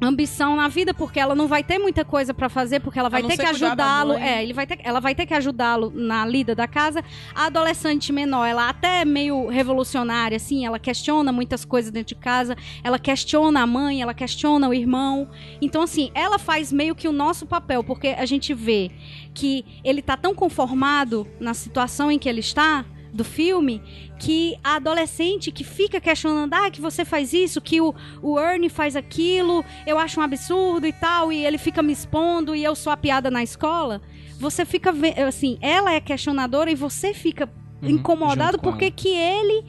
ambição 0.00 0.56
na 0.56 0.68
vida 0.68 0.92
porque 0.92 1.18
ela 1.18 1.34
não 1.34 1.48
vai 1.48 1.64
ter 1.64 1.78
muita 1.78 2.04
coisa 2.04 2.34
pra 2.34 2.48
fazer 2.48 2.80
porque 2.80 2.98
ela 2.98 3.08
vai 3.08 3.22
ter 3.22 3.36
que 3.36 3.46
ajudá-lo. 3.46 4.14
mãe. 4.14 4.22
é 4.22 4.42
ele 4.42 4.52
vai 4.52 4.66
ter, 4.66 4.78
ela 4.82 5.00
vai 5.00 5.14
ter 5.14 5.26
que 5.26 5.34
ajudá-lo 5.34 5.90
na 5.94 6.26
lida 6.26 6.54
da 6.54 6.68
casa. 6.68 7.02
A 7.34 7.46
adolescente 7.46 8.12
menor 8.12 8.44
ela 8.44 8.68
até 8.68 9.02
é 9.02 9.04
meio 9.04 9.48
revolucionária 9.48 10.36
assim 10.36 10.66
ela 10.66 10.78
questiona 10.78 11.32
muitas 11.32 11.64
coisas 11.64 11.90
dentro 11.90 12.14
de 12.14 12.20
casa 12.20 12.56
ela 12.84 12.98
questiona 12.98 13.62
a 13.62 13.66
mãe 13.66 14.02
ela 14.02 14.14
questiona 14.14 14.68
o 14.68 14.74
irmão. 14.74 15.28
Então 15.60 15.82
assim 15.82 16.10
ela 16.14 16.38
faz 16.38 16.72
meio 16.72 16.94
que 16.94 17.08
o 17.08 17.12
nosso 17.12 17.46
papel 17.46 17.82
porque 17.82 18.08
a 18.08 18.26
gente 18.26 18.52
vê 18.52 18.90
que 19.32 19.64
ele 19.82 20.02
tá 20.02 20.16
tão 20.16 20.34
conformado 20.34 21.26
na 21.40 21.54
situação 21.54 22.10
em 22.10 22.18
que 22.18 22.28
ele 22.28 22.40
está 22.40 22.84
do 23.16 23.24
filme 23.24 23.82
que 24.18 24.56
a 24.62 24.76
adolescente 24.76 25.50
que 25.50 25.64
fica 25.64 26.00
questionando, 26.00 26.54
ah, 26.54 26.70
que 26.70 26.80
você 26.80 27.04
faz 27.04 27.32
isso, 27.32 27.60
que 27.60 27.80
o, 27.80 27.94
o 28.22 28.38
Ernie 28.38 28.68
faz 28.68 28.94
aquilo, 28.94 29.64
eu 29.86 29.98
acho 29.98 30.20
um 30.20 30.22
absurdo 30.22 30.86
e 30.86 30.92
tal, 30.92 31.32
e 31.32 31.44
ele 31.44 31.58
fica 31.58 31.82
me 31.82 31.92
expondo 31.92 32.54
e 32.54 32.62
eu 32.62 32.74
sou 32.76 32.92
a 32.92 32.96
piada 32.96 33.30
na 33.30 33.42
escola. 33.42 34.00
Você 34.38 34.64
fica 34.64 34.92
assim, 35.26 35.58
ela 35.60 35.92
é 35.92 36.00
questionadora 36.00 36.70
e 36.70 36.74
você 36.74 37.14
fica 37.14 37.50
Uhum, 37.82 37.90
incomodado 37.90 38.58
porque 38.58 38.90
que 38.90 39.08
ele 39.08 39.64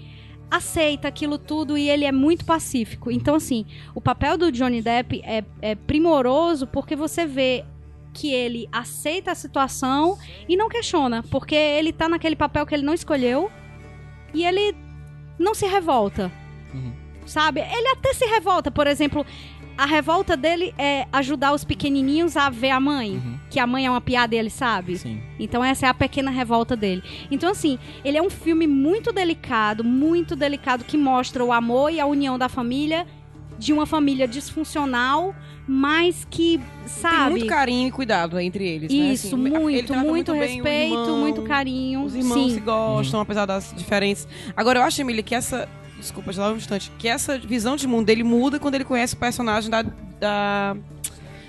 aceita 0.49 1.07
aquilo 1.07 1.37
tudo 1.37 1.77
e 1.77 1.89
ele 1.89 2.05
é 2.05 2.11
muito 2.11 2.45
pacífico. 2.45 3.11
Então, 3.11 3.35
assim, 3.35 3.65
o 3.93 3.99
papel 4.01 4.37
do 4.37 4.51
Johnny 4.51 4.81
Depp 4.81 5.21
é, 5.23 5.43
é 5.61 5.75
primoroso 5.75 6.65
porque 6.67 6.95
você 6.95 7.25
vê 7.25 7.65
que 8.17 8.33
ele 8.33 8.67
aceita 8.71 9.31
a 9.31 9.35
situação 9.35 10.17
e 10.49 10.57
não 10.57 10.67
questiona, 10.67 11.21
porque 11.29 11.53
ele 11.55 11.93
tá 11.93 12.09
naquele 12.09 12.35
papel 12.35 12.65
que 12.65 12.73
ele 12.73 12.83
não 12.83 12.93
escolheu 12.95 13.51
e 14.33 14.43
ele 14.43 14.75
não 15.37 15.53
se 15.53 15.67
revolta. 15.67 16.31
Uhum. 16.73 16.91
Sabe? 17.27 17.61
Ele 17.61 17.89
até 17.89 18.13
se 18.13 18.25
revolta, 18.25 18.71
por 18.71 18.87
exemplo, 18.87 19.23
a 19.77 19.85
revolta 19.85 20.35
dele 20.35 20.73
é 20.79 21.05
ajudar 21.11 21.53
os 21.53 21.63
pequenininhos 21.63 22.35
a 22.35 22.49
ver 22.49 22.71
a 22.71 22.79
mãe, 22.79 23.11
Uhum. 23.11 23.37
que 23.51 23.59
a 23.59 23.67
mãe 23.67 23.85
é 23.85 23.91
uma 23.91 24.01
piada 24.01 24.33
e 24.33 24.39
ele 24.39 24.49
sabe. 24.49 24.97
Sim. 24.97 25.21
Então 25.37 25.63
essa 25.63 25.85
é 25.85 25.89
a 25.89 25.93
pequena 25.93 26.31
revolta 26.31 26.75
dele. 26.75 27.03
Então 27.29 27.51
assim, 27.51 27.77
ele 28.03 28.17
é 28.17 28.21
um 28.21 28.29
filme 28.31 28.65
muito 28.65 29.11
delicado, 29.11 29.83
muito 29.83 30.35
delicado 30.35 30.83
que 30.83 30.97
mostra 30.97 31.45
o 31.45 31.53
amor 31.53 31.91
e 31.91 31.99
a 31.99 32.07
união 32.07 32.39
da 32.39 32.49
família 32.49 33.05
de 33.57 33.73
uma 33.73 33.85
família 33.85 34.27
disfuncional, 34.27 35.35
mas 35.67 36.25
que 36.29 36.57
Tem 36.57 36.87
sabe 36.87 37.31
muito 37.31 37.47
carinho 37.47 37.87
e 37.87 37.91
cuidado 37.91 38.39
entre 38.39 38.65
eles, 38.65 38.91
né? 38.91 39.13
isso, 39.13 39.27
Assim, 39.35 39.45
ele 39.45 39.59
muito, 39.59 39.87
trata 39.87 40.03
muito, 40.07 40.31
bem 40.31 40.41
o 40.41 40.43
respeito, 40.43 40.93
irmão, 40.93 41.19
muito 41.19 41.41
carinho. 41.43 42.03
Os 42.03 42.15
irmãos 42.15 42.49
Sim. 42.49 42.53
se 42.55 42.59
gostam, 42.59 43.19
apesar 43.19 43.45
das 43.45 43.73
diferentes. 43.75 44.27
Agora, 44.55 44.79
eu 44.79 44.83
acho, 44.83 45.01
Emília, 45.01 45.23
que 45.23 45.35
essa. 45.35 45.67
Desculpa, 45.97 46.31
já 46.31 46.43
dá 46.43 46.53
um 46.53 46.57
instante. 46.57 46.91
Que 46.99 47.07
essa 47.07 47.39
visão 47.39 47.75
de 47.75 47.87
mundo 47.87 48.05
dele 48.05 48.23
muda 48.23 48.59
quando 48.59 48.75
ele 48.75 48.85
conhece 48.85 49.15
o 49.15 49.17
personagem 49.17 49.69
da. 49.69 49.83
da 50.19 50.77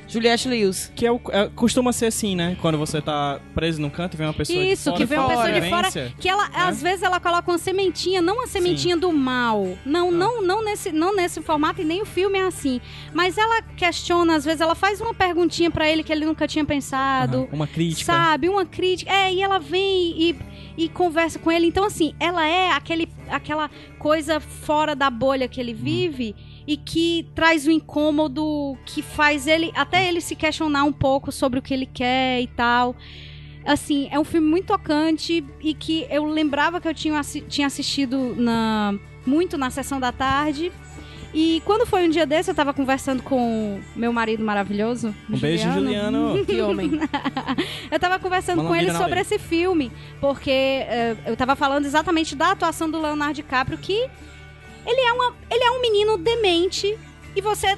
Juliette 0.09 0.48
Lewis. 0.48 0.90
Que 0.96 1.06
é 1.06 1.12
o, 1.12 1.20
é- 1.30 1.48
costuma 1.54 1.92
ser 1.92 2.06
assim, 2.06 2.34
né? 2.34 2.56
Quando 2.61 2.78
você 2.78 3.00
tá 3.00 3.38
preso 3.54 3.80
num 3.80 3.90
canto 3.90 4.14
e 4.14 4.16
vem 4.16 4.26
uma 4.26 4.32
pessoa 4.34 4.59
de 4.59 4.70
Isso, 4.72 4.84
fora. 4.84 4.96
que 4.96 5.04
vem 5.04 5.18
uma 5.18 5.28
pessoa 5.28 5.52
de 5.52 5.68
fora, 5.68 5.90
que 6.18 6.28
ela, 6.28 6.48
às 6.54 6.82
vezes, 6.82 7.02
ela 7.02 7.20
coloca 7.20 7.50
uma 7.50 7.59
sementinha, 7.59 8.22
não 8.22 8.42
a 8.42 8.46
sementinha 8.46 8.96
do 8.96 9.12
mal. 9.12 9.76
Não, 9.84 10.11
não, 10.11 10.42
não 10.42 10.64
nesse, 10.64 10.90
não 10.90 11.14
nesse 11.14 11.42
formato 11.42 11.82
e 11.82 11.84
nem 11.84 12.00
o 12.02 12.06
filme 12.06 12.38
é 12.38 12.46
assim. 12.46 12.80
Mas 13.12 13.36
ela 13.36 13.61
questiona, 13.76 14.34
às 14.36 14.44
vezes, 14.44 14.61
ela 14.61 14.74
faz 14.74 15.00
uma 15.00 15.12
perguntinha 15.12 15.70
pra 15.70 15.88
ele 15.88 16.02
que 16.02 16.11
ele 16.12 16.24
nunca 16.24 16.48
tinha 16.48 16.64
pensado. 16.64 17.38
Aham, 17.38 17.48
Uma 17.52 17.66
crítica. 17.66 18.11
Sabe, 18.12 18.48
uma 18.48 18.64
crítica. 18.64 19.12
É, 19.12 19.32
e 19.32 19.42
ela 19.42 19.59
vem 19.59 20.14
e, 20.20 20.36
e 20.76 20.88
conversa 20.88 21.38
com 21.38 21.52
ele. 21.52 21.66
Então, 21.66 21.84
assim, 21.84 22.14
ela 22.18 22.48
é 22.48 22.70
aquele, 22.70 23.09
aquela 23.28 23.70
coisa 23.98 24.40
fora 24.40 24.96
da 24.96 25.11
bolha 25.11 25.46
que 25.48 25.61
ele 25.61 25.74
vive 25.74 26.34
e 26.68 26.76
que 26.76 27.26
traz 27.34 27.66
o 27.66 27.70
incômodo 27.70 28.76
que 28.84 29.00
faz 29.00 29.46
ele, 29.46 29.72
até 29.74 30.06
ele 30.06 30.20
se 30.20 30.36
questionar 30.36 30.84
um 30.84 30.92
pouco 30.92 31.32
sobre 31.32 31.58
o 31.58 31.62
que 31.62 31.72
ele 31.72 31.86
quer 31.86 32.42
e 32.42 32.46
tal. 32.46 32.94
Assim, 33.64 34.06
é 34.12 34.20
um 34.20 34.24
filme 34.24 34.46
muito 34.46 34.66
tocante 34.66 35.42
e 35.62 35.72
que 35.72 36.06
eu 36.10 36.26
lembrava 36.26 36.78
que 36.78 36.86
eu 36.86 36.92
tinha, 36.94 37.18
assi- 37.18 37.40
tinha 37.40 37.66
assistido 37.66 38.34
na, 38.36 38.94
muito 39.26 39.56
na 39.56 39.70
sessão 39.70 39.98
da 39.98 40.12
tarde. 40.12 40.70
E 41.32 41.62
quando 41.64 41.86
foi 41.86 42.06
um 42.06 42.10
dia 42.10 42.26
desse, 42.26 42.50
eu 42.50 42.54
tava 42.54 42.72
conversando 42.74 43.22
com 43.22 43.80
meu 43.96 44.12
marido 44.12 44.44
maravilhoso. 44.44 45.14
Um 45.28 45.38
beijo, 45.38 45.70
Juliano. 45.72 46.44
Que 46.44 46.60
homem. 46.60 46.90
Eu 47.90 47.98
tava 47.98 48.18
conversando 48.18 48.60
Uma 48.60 48.68
com 48.70 48.76
ele 48.76 48.92
sobre 48.92 49.20
esse 49.20 49.38
filme, 49.38 49.90
porque 50.20 50.50
eh, 50.50 51.16
eu 51.26 51.36
tava 51.36 51.54
falando 51.56 51.84
exatamente 51.86 52.34
da 52.36 52.50
atuação 52.52 52.90
do 52.90 53.00
Leonardo 53.00 53.34
DiCaprio, 53.34 53.76
que 53.78 54.08
ele 54.89 55.01
é, 55.01 55.12
uma, 55.12 55.34
ele 55.51 55.64
é 55.64 55.70
um 55.70 55.80
menino 55.82 56.16
demente 56.16 56.99
e 57.36 57.41
você 57.43 57.76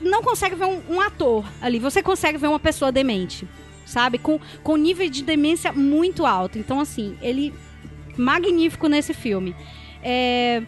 não 0.00 0.22
consegue 0.22 0.56
ver 0.56 0.64
um, 0.64 0.82
um 0.88 1.00
ator 1.00 1.44
ali, 1.62 1.78
você 1.78 2.02
consegue 2.02 2.36
ver 2.38 2.48
uma 2.48 2.58
pessoa 2.58 2.90
demente, 2.90 3.46
sabe? 3.86 4.18
Com, 4.18 4.40
com 4.62 4.76
nível 4.76 5.08
de 5.08 5.22
demência 5.22 5.72
muito 5.72 6.26
alto. 6.26 6.58
Então, 6.58 6.80
assim, 6.80 7.16
ele 7.22 7.54
magnífico 8.16 8.88
nesse 8.88 9.14
filme. 9.14 9.54
É, 10.02 10.62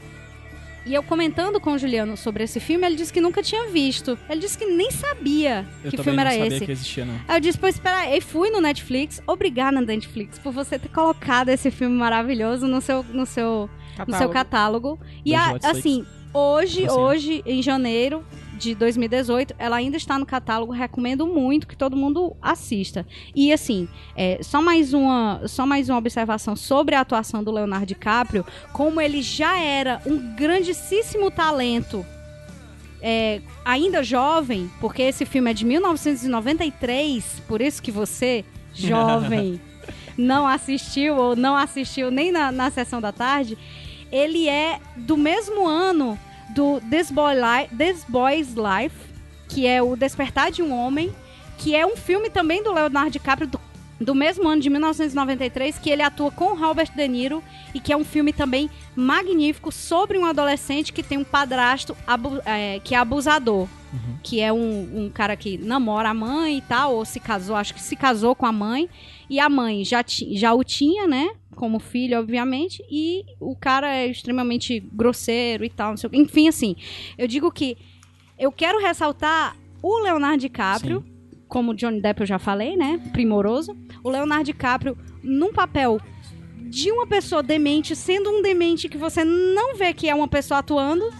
E 0.85 0.93
eu 0.95 1.03
comentando 1.03 1.61
com 1.61 1.73
o 1.75 1.79
Juliano 1.79 2.17
sobre 2.17 2.43
esse 2.45 2.59
filme, 2.59 2.85
ele 2.87 2.97
disse 2.97 3.13
que 3.13 3.21
nunca 3.21 3.41
tinha 3.43 3.69
visto. 3.69 4.19
Ele 4.29 4.41
disse 4.41 4.59
que 4.59 4.67
nem 4.67 4.91
sabia 4.91 5.65
Eu 5.85 5.91
que 5.91 5.97
filme 5.97 6.17
não 6.17 6.21
era 6.23 6.31
sabia 6.33 6.47
esse. 6.47 6.67
que 6.67 6.73
existia, 6.73 7.05
não. 7.05 7.15
Aí 7.29 7.37
eu 7.37 7.41
disse, 7.41 7.59
pois 7.59 7.75
espera 7.77 7.99
aí, 8.01 8.21
fui 8.21 8.51
no 8.51 8.61
Netflix, 8.61 9.23
obrigada 9.27 9.81
Netflix 9.81 10.39
por 10.39 10.53
você 10.53 10.79
ter 10.79 10.89
colocado 10.89 11.51
esse 11.51 11.71
filme 11.71 11.97
maravilhoso 11.97 12.67
no 12.67 12.81
seu, 12.81 13.05
no 13.13 13.25
seu, 13.25 13.71
no 14.07 14.17
seu 14.17 14.29
catálogo. 14.29 14.99
E 15.25 15.35
a- 15.35 15.59
assim, 15.63 16.05
hoje, 16.33 16.83
Você. 16.83 16.91
hoje, 16.91 17.43
em 17.47 17.63
janeiro 17.63 18.25
de 18.59 18.75
2018, 18.75 19.55
ela 19.59 19.77
ainda 19.77 19.97
está 19.97 20.19
no 20.19 20.25
catálogo, 20.25 20.73
recomendo 20.73 21.27
muito 21.27 21.67
que 21.67 21.77
todo 21.77 21.97
mundo 21.97 22.37
assista. 22.41 23.05
E 23.35 23.53
assim, 23.53 23.89
é, 24.15 24.39
só, 24.43 24.63
mais 24.63 24.95
uma, 24.95 25.43
só 25.47 25.67
mais 25.67 25.89
uma 25.89 25.99
observação 25.99 26.55
sobre 26.55 26.95
a 26.95 27.01
atuação 27.01 27.43
do 27.43 27.51
Leonardo 27.51 27.87
DiCaprio, 27.87 28.47
como 28.73 29.01
ele 29.01 29.21
já 29.21 29.59
era 29.59 30.01
um 30.07 30.35
grandíssimo 30.37 31.31
talento 31.31 32.07
é, 33.03 33.41
ainda 33.65 34.03
jovem, 34.05 34.71
porque 34.81 35.03
esse 35.03 35.27
filme 35.27 35.51
é 35.51 35.55
de 35.55 35.65
1993, 35.65 37.43
por 37.49 37.61
isso 37.61 37.83
que 37.83 37.91
você, 37.91 38.45
jovem, 38.73 39.61
não 40.17 40.47
assistiu 40.47 41.17
ou 41.17 41.35
não 41.35 41.57
assistiu 41.57 42.11
nem 42.13 42.31
na, 42.31 42.53
na 42.53 42.71
sessão 42.71 43.01
da 43.01 43.11
tarde, 43.11 43.59
ele 44.13 44.49
é 44.49 44.79
do 44.95 45.17
mesmo 45.17 45.67
ano 45.67 46.19
do 46.55 46.81
This, 46.91 47.11
Boy 47.11 47.35
Li- 47.35 47.69
This 47.77 48.05
Boy's 48.07 48.55
Life, 48.55 48.95
que 49.49 49.67
é 49.67 49.83
o 49.83 49.97
Despertar 49.97 50.51
de 50.51 50.63
um 50.63 50.73
Homem, 50.73 51.15
que 51.59 51.75
é 51.75 51.87
um 51.87 51.97
filme 51.97 52.29
também 52.29 52.63
do 52.63 52.73
Leonardo 52.73 53.11
DiCaprio, 53.11 53.49
do 53.49 53.59
do 54.05 54.15
mesmo 54.15 54.49
ano 54.49 54.61
de 54.61 54.69
1993, 54.71 55.79
que 55.79 55.91
ele 55.91 56.03
atua 56.03 56.31
com 56.31 56.55
Robert 56.55 56.91
De 56.95 57.07
Niro 57.09 57.43
e 57.75 57.81
que 57.81 57.93
é 57.93 57.97
um 57.97 58.05
filme 58.05 58.33
também 58.33 58.69
magnífico 58.97 59.71
sobre 59.73 60.19
um 60.19 60.25
adolescente 60.25 60.93
que 60.93 61.03
tem 61.03 61.19
um 61.19 61.25
padrasto 61.25 61.97
abu- 62.07 62.41
é, 62.45 62.81
que 62.83 62.95
é 62.95 62.99
abusador. 62.99 63.69
Que 64.23 64.41
é 64.41 64.51
um, 64.51 65.05
um 65.05 65.11
cara 65.11 65.37
que 65.37 65.59
namora 65.59 66.09
a 66.11 66.15
mãe 66.15 66.57
e 66.59 66.63
tal, 66.63 66.95
ou 66.95 67.05
se 67.05 67.21
casou, 67.21 67.55
acho 67.57 67.75
que 67.75 67.81
se 67.83 67.95
casou 67.95 68.35
com 68.35 68.47
a 68.47 68.53
mãe. 68.53 68.89
E 69.29 69.39
a 69.39 69.51
mãe 69.51 69.85
já, 69.85 70.03
já 70.33 70.55
o 70.55 70.65
tinha, 70.65 71.07
né? 71.07 71.29
Como 71.55 71.79
filho, 71.79 72.19
obviamente. 72.19 72.83
E 72.91 73.23
o 73.39 73.55
cara 73.55 73.95
é 73.95 74.07
extremamente 74.07 74.81
grosseiro 74.81 75.63
e 75.65 75.69
tal. 75.69 75.95
Enfim, 76.13 76.49
assim. 76.49 76.75
Eu 77.19 77.29
digo 77.29 77.53
que 77.53 77.77
eu 78.39 78.51
quero 78.51 78.81
ressaltar 78.81 79.55
o 79.83 79.99
Leonardo 79.99 80.39
DiCaprio, 80.39 81.05
como 81.53 81.75
Johnny 81.75 82.01
Depp 82.01 82.23
eu 82.23 82.27
já 82.27 82.39
falei, 82.39 82.79
né? 82.79 82.99
Primoroso. 83.13 83.77
O 84.03 84.09
Leonardo 84.09 84.45
DiCaprio 84.45 84.97
num 85.23 85.53
papel 85.53 86.01
de 86.57 86.91
uma 86.91 87.07
pessoa 87.07 87.43
demente, 87.43 87.95
sendo 87.95 88.31
um 88.31 88.41
demente 88.41 88.89
que 88.89 88.97
você 88.97 89.23
não 89.23 89.77
vê 89.77 89.93
que 89.93 90.09
é 90.09 90.15
uma 90.15 90.27
pessoa 90.27 90.61
atuando, 90.61 91.13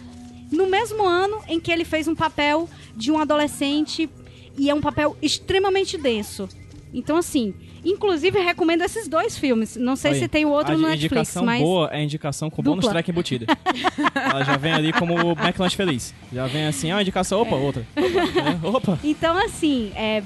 no 0.51 0.65
mesmo 0.65 1.05
ano 1.05 1.39
em 1.47 1.59
que 1.59 1.71
ele 1.71 1.85
fez 1.85 2.07
um 2.07 2.15
papel 2.15 2.67
de 2.95 3.11
um 3.11 3.19
adolescente 3.19 4.09
e 4.57 4.71
é 4.71 4.73
um 4.73 4.81
papel 4.81 5.15
extremamente 5.21 5.99
denso. 5.99 6.49
Então, 6.91 7.15
assim, 7.15 7.53
inclusive 7.83 8.39
recomendo 8.39 8.81
esses 8.81 9.07
dois 9.07 9.37
filmes. 9.37 9.75
Não 9.75 9.95
sei 9.95 10.11
Aí, 10.11 10.19
se 10.19 10.27
tem 10.27 10.45
o 10.45 10.49
outro 10.49 10.73
a 10.73 10.77
no 10.77 10.87
Netflix, 10.87 11.13
indicação 11.13 11.45
mas. 11.45 11.61
boa 11.61 11.89
é 11.91 11.97
a 11.97 12.03
indicação 12.03 12.49
com 12.49 12.61
bônus 12.61 12.87
track 12.87 13.09
embutida. 13.11 13.45
Ela 14.15 14.43
já 14.43 14.57
vem 14.57 14.73
ali 14.73 14.93
como 14.93 15.13
o 15.15 15.31
McLanche 15.33 15.75
Feliz. 15.75 16.13
Já 16.31 16.47
vem 16.47 16.65
assim, 16.65 16.91
ah, 16.91 17.01
indicação, 17.01 17.41
opa, 17.41 17.55
outra. 17.55 17.85
É, 17.95 18.67
opa. 18.67 18.99
Então, 19.03 19.37
assim, 19.37 19.91
é, 19.95 20.23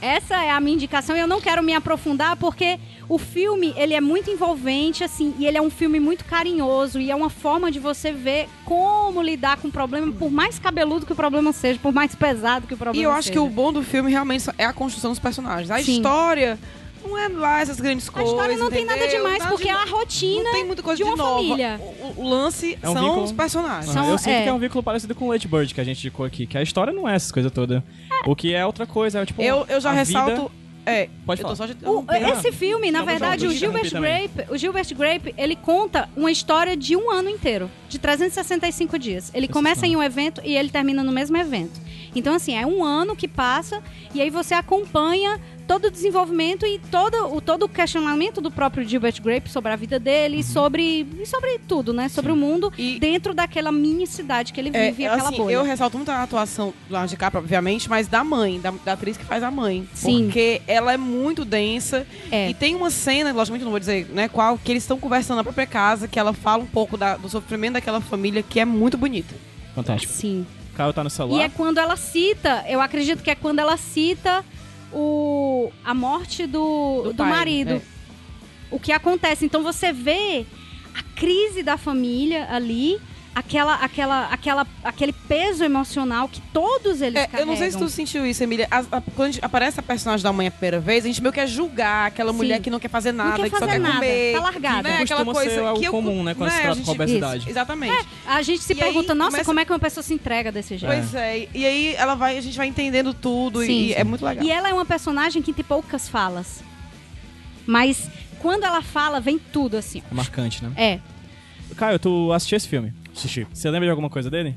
essa 0.00 0.42
é 0.42 0.50
a 0.50 0.60
minha 0.60 0.74
indicação 0.74 1.16
e 1.16 1.20
eu 1.20 1.26
não 1.26 1.40
quero 1.40 1.62
me 1.62 1.74
aprofundar 1.74 2.36
porque 2.36 2.78
o 3.10 3.18
filme, 3.18 3.74
ele 3.76 3.92
é 3.92 4.00
muito 4.00 4.30
envolvente, 4.30 5.02
assim, 5.02 5.34
e 5.36 5.44
ele 5.44 5.58
é 5.58 5.60
um 5.60 5.68
filme 5.68 5.98
muito 5.98 6.24
carinhoso 6.24 7.00
e 7.00 7.10
é 7.10 7.14
uma 7.14 7.28
forma 7.28 7.68
de 7.70 7.80
você 7.80 8.12
ver 8.12 8.48
como 8.64 9.20
lidar 9.20 9.56
com 9.56 9.66
o 9.66 9.70
problema, 9.72 10.12
por 10.12 10.30
mais 10.30 10.60
cabeludo 10.60 11.04
que 11.04 11.12
o 11.12 11.16
problema 11.16 11.52
seja, 11.52 11.76
por 11.82 11.92
mais 11.92 12.14
pesado 12.14 12.68
que 12.68 12.74
o 12.74 12.76
problema 12.76 12.94
E 12.96 12.98
seja. 13.00 13.08
eu 13.08 13.12
acho 13.18 13.32
que 13.32 13.38
o 13.38 13.48
bom 13.48 13.72
do 13.72 13.82
filme 13.82 14.12
realmente 14.12 14.48
é 14.56 14.64
a 14.64 14.72
construção 14.72 15.10
dos 15.10 15.18
personagens. 15.18 15.72
A 15.72 15.82
Sim. 15.82 15.96
história 15.96 16.56
não 17.04 17.18
é 17.18 17.26
lá 17.28 17.60
essas 17.60 17.80
grandes 17.80 18.08
A 18.08 18.12
coisas. 18.12 18.30
história 18.30 18.56
não 18.56 18.70
tem 18.70 18.84
nada 18.84 18.98
entendeu? 19.00 19.16
demais, 19.24 19.38
Nada 19.40 19.50
porque 19.50 19.64
de 19.64 19.70
é 19.70 19.72
a 19.74 19.84
rotina 19.86 20.44
Não 20.44 20.52
tem 20.52 20.64
muita 20.64 20.82
coisa 20.82 20.96
de 20.98 21.02
uma 21.02 21.16
nova. 21.16 21.42
família. 21.42 21.80
O, 22.16 22.20
o 22.22 22.28
lance 22.28 22.78
É 22.80 22.88
um 22.88 22.92
são 22.92 23.02
vínculo- 23.02 23.24
os 23.24 23.32
personagens. 23.32 23.92
São- 23.92 24.08
eu 24.08 24.18
sinto 24.18 24.28
é. 24.34 24.42
que 24.44 24.48
é 24.48 24.52
um 24.52 24.58
vínculo 24.60 24.84
parecido 24.84 25.16
com 25.16 25.24
o 25.26 25.32
Late 25.32 25.48
Bird 25.48 25.74
que 25.74 25.80
a 25.80 25.84
gente 25.84 25.98
indicou 25.98 26.24
aqui, 26.24 26.46
que 26.46 26.56
a 26.56 26.62
história 26.62 26.92
não 26.92 27.08
é 27.08 27.16
essas 27.16 27.32
coisas 27.32 27.50
todas. 27.50 27.82
O 28.24 28.36
que 28.36 28.54
é 28.54 28.64
outra 28.64 28.86
coisa, 28.86 29.18
é 29.20 29.26
tipo. 29.26 29.42
Eu, 29.42 29.64
eu 29.68 29.80
já 29.80 29.90
a 29.90 29.94
ressalto. 29.94 30.30
vida- 30.42 30.59
É, 30.90 31.08
Pode 31.24 31.40
eu 31.42 31.48
tô 31.48 31.56
falar. 31.56 31.68
só 31.68 31.74
de- 31.74 31.86
O- 31.88 32.04
esse 32.38 32.52
filme, 32.52 32.90
na 32.90 33.02
verdade, 33.02 33.46
o 33.46 33.52
Gilbert. 33.52 33.90
Grape, 33.90 34.52
o 34.52 34.56
Gilbert 34.56 34.94
Grape, 34.94 35.34
ele 35.38 35.56
conta 35.56 36.08
uma 36.16 36.30
história 36.30 36.76
de 36.76 36.96
um 36.96 37.10
ano 37.10 37.28
inteiro, 37.28 37.70
de 37.88 37.98
365 37.98 38.98
dias. 38.98 39.30
Ele 39.34 39.48
começa 39.48 39.86
em 39.86 39.96
um 39.96 40.02
evento 40.02 40.40
e 40.44 40.56
ele 40.56 40.70
termina 40.70 41.02
no 41.02 41.12
mesmo 41.12 41.36
evento. 41.36 41.80
Então, 42.14 42.34
assim, 42.34 42.56
é 42.56 42.66
um 42.66 42.82
ano 42.82 43.14
que 43.14 43.28
passa 43.28 43.80
e 44.14 44.20
aí 44.20 44.30
você 44.30 44.52
acompanha 44.54 45.40
todo 45.70 45.84
o 45.86 45.90
desenvolvimento 45.90 46.66
e 46.66 46.80
todo 46.90 47.32
o, 47.32 47.40
todo 47.40 47.62
o 47.62 47.68
questionamento 47.68 48.40
do 48.40 48.50
próprio 48.50 48.84
Gilbert 48.84 49.22
Grape 49.22 49.48
sobre 49.48 49.70
a 49.70 49.76
vida 49.76 50.00
dele 50.00 50.38
Uhum. 50.38 50.42
sobre, 50.42 51.06
e 51.20 51.24
sobre 51.24 51.60
tudo, 51.60 51.92
né? 51.92 52.08
Sobre 52.08 52.32
o 52.32 52.36
mundo 52.36 52.72
E- 52.76 52.98
dentro 52.98 53.32
daquela 53.32 53.70
mini 53.70 54.04
cidade 54.04 54.52
que 54.52 54.58
ele 54.60 54.70
É, 54.72 54.90
vive, 54.90 55.06
aquela 55.06 55.28
assim, 55.28 55.36
bolha. 55.36 55.52
eu 55.54 55.62
ressalto 55.62 55.96
muito 55.96 56.10
a 56.10 56.24
atuação 56.24 56.70
do 56.70 56.74
Leonardo 56.90 57.10
DiCaprio, 57.10 57.40
obviamente, 57.40 57.88
mas 57.88 58.08
da 58.08 58.24
mãe, 58.24 58.58
da, 58.60 58.72
da 58.84 58.94
atriz 58.94 59.16
que 59.16 59.24
faz 59.24 59.44
a 59.44 59.50
mãe. 59.52 59.88
Sim. 59.94 60.24
Porque 60.24 60.60
ela 60.66 60.92
é 60.92 60.96
muito 60.96 61.44
densa. 61.44 62.04
É. 62.32 62.50
E 62.50 62.54
tem 62.54 62.74
uma 62.74 62.90
cena, 62.90 63.32
logicamente 63.32 63.62
não 63.64 63.70
vou 63.70 63.78
dizer 63.78 64.06
né, 64.12 64.26
qual, 64.28 64.58
que 64.58 64.72
eles 64.72 64.82
estão 64.82 64.98
conversando 64.98 65.36
na 65.36 65.44
própria 65.44 65.68
casa, 65.68 66.08
que 66.08 66.18
ela 66.18 66.32
fala 66.32 66.64
um 66.64 66.66
pouco 66.66 66.96
da- 66.96 67.16
do 67.16 67.28
sofrimento 67.28 67.74
daquela 67.74 68.00
família, 68.00 68.42
que 68.42 68.58
é 68.58 68.64
muito 68.64 68.98
bonita. 68.98 69.36
Fantástico. 69.72 70.12
Sim. 70.12 70.44
O 70.72 70.76
Caio 70.76 70.92
tá 70.92 71.04
no 71.04 71.10
celular. 71.10 71.38
E 71.38 71.42
é 71.44 71.48
quando 71.48 71.78
ela 71.78 71.94
cita, 71.96 72.64
eu 72.68 72.80
acredito 72.80 73.22
que 73.22 73.30
é 73.30 73.36
quando 73.36 73.60
ela 73.60 73.76
cita 73.76 74.44
o, 74.92 75.70
a 75.84 75.94
morte 75.94 76.46
do, 76.46 77.02
Do 77.04 77.10
do, 77.12 77.16
pai, 77.16 77.30
marido. 77.30 77.72
é. 77.72 77.82
O 78.70 78.78
que 78.78 78.92
acontece. 78.92 79.44
Então 79.44 79.62
você 79.62 79.92
vê 79.92 80.46
a 80.94 81.02
crise 81.18 81.62
da 81.62 81.76
família 81.76 82.48
ali, 82.50 83.00
aquela, 83.34 83.74
aquela, 83.76 84.26
aquela, 84.26 84.66
aquele 84.82 85.12
peso 85.12 85.62
emocional 85.64 86.28
que 86.28 86.40
todos 86.52 87.00
eles 87.00 87.16
É, 87.22 87.26
carregam. 87.26 87.40
eu 87.40 87.46
não 87.46 87.56
sei 87.56 87.70
se 87.70 87.78
tu 87.78 87.88
sentiu 87.88 88.26
isso, 88.26 88.42
Emília. 88.42 88.66
A- 88.70 88.78
a- 88.80 89.00
quando 89.00 89.28
a 89.28 89.30
gente- 89.32 89.44
aparece 89.44 89.78
a 89.78 89.82
personagem 89.82 90.22
da 90.24 90.32
mãe 90.32 90.48
a 90.48 90.50
primeira 90.50 90.80
vez, 90.80 91.04
a 91.04 91.08
gente 91.08 91.22
meio 91.22 91.32
que 91.32 91.40
é 91.40 91.46
julgar 91.46 92.08
aquela 92.08 92.32
Sim. 92.32 92.36
mulher 92.38 92.60
que 92.60 92.68
não 92.70 92.80
quer 92.80 92.88
fazer 92.88 93.12
nada, 93.12 93.36
quer 93.36 93.44
que 93.44 93.50
só 93.50 93.58
fazer 93.60 93.72
quer 93.72 93.78
nada, 93.78 93.94
comer. 93.94 94.32
tá 94.34 94.40
largada. 94.40 94.88
Né? 94.88 95.02
Aquela 95.02 95.24
coisa 95.24 95.50
ser 95.50 95.60
algo 95.60 95.80
que 95.80 95.86
eu- 95.86 95.92
comum, 95.92 96.22
né, 96.24 96.34
quando 96.34 96.50
se 96.50 96.56
a 96.56 96.60
trata 96.60 96.74
gente- 96.76 96.86
com 96.86 96.92
obesidade. 96.92 97.48
Exatamente. 97.48 98.06
A 98.26 98.42
gente 98.42 98.62
se 98.62 98.72
E 98.72 98.76
aí 98.76 98.80
pergunta, 98.82 99.14
nossa, 99.14 99.30
começa- 99.30 99.44
como 99.46 99.60
é 99.60 99.64
que 99.64 99.72
uma 99.72 99.78
pessoa 99.78 100.02
se 100.02 100.12
entrega 100.12 100.50
desse 100.52 100.76
jeito? 100.76 100.92
Pois 100.92 101.14
é. 101.14 101.48
E 101.54 101.64
aí 101.66 101.94
ela 101.96 102.14
vai, 102.14 102.36
a 102.36 102.40
gente 102.40 102.56
vai 102.56 102.66
entendendo 102.66 103.14
tudo 103.14 103.62
Sim, 103.64 103.72
e 103.72 103.94
é 103.94 104.02
muito 104.04 104.24
legal. 104.24 104.44
E 104.44 104.50
ela 104.50 104.68
é 104.68 104.72
uma 104.72 104.84
personagem 104.84 105.40
que 105.40 105.52
tem 105.52 105.64
poucas 105.64 106.08
falas. 106.08 106.62
Mas 107.66 108.08
quando 108.40 108.64
ela 108.64 108.82
fala, 108.82 109.20
vem 109.20 109.38
tudo 109.38 109.76
assim. 109.76 110.02
É 110.10 110.14
marcante, 110.14 110.64
né? 110.64 110.72
É. 110.76 110.98
Caio, 111.76 111.98
tu 111.98 112.32
assistiu 112.32 112.56
esse 112.56 112.66
filme? 112.68 112.92
Assisti. 113.20 113.46
Você 113.52 113.70
lembra 113.70 113.86
de 113.86 113.90
alguma 113.90 114.08
coisa 114.10 114.30
dele? 114.30 114.56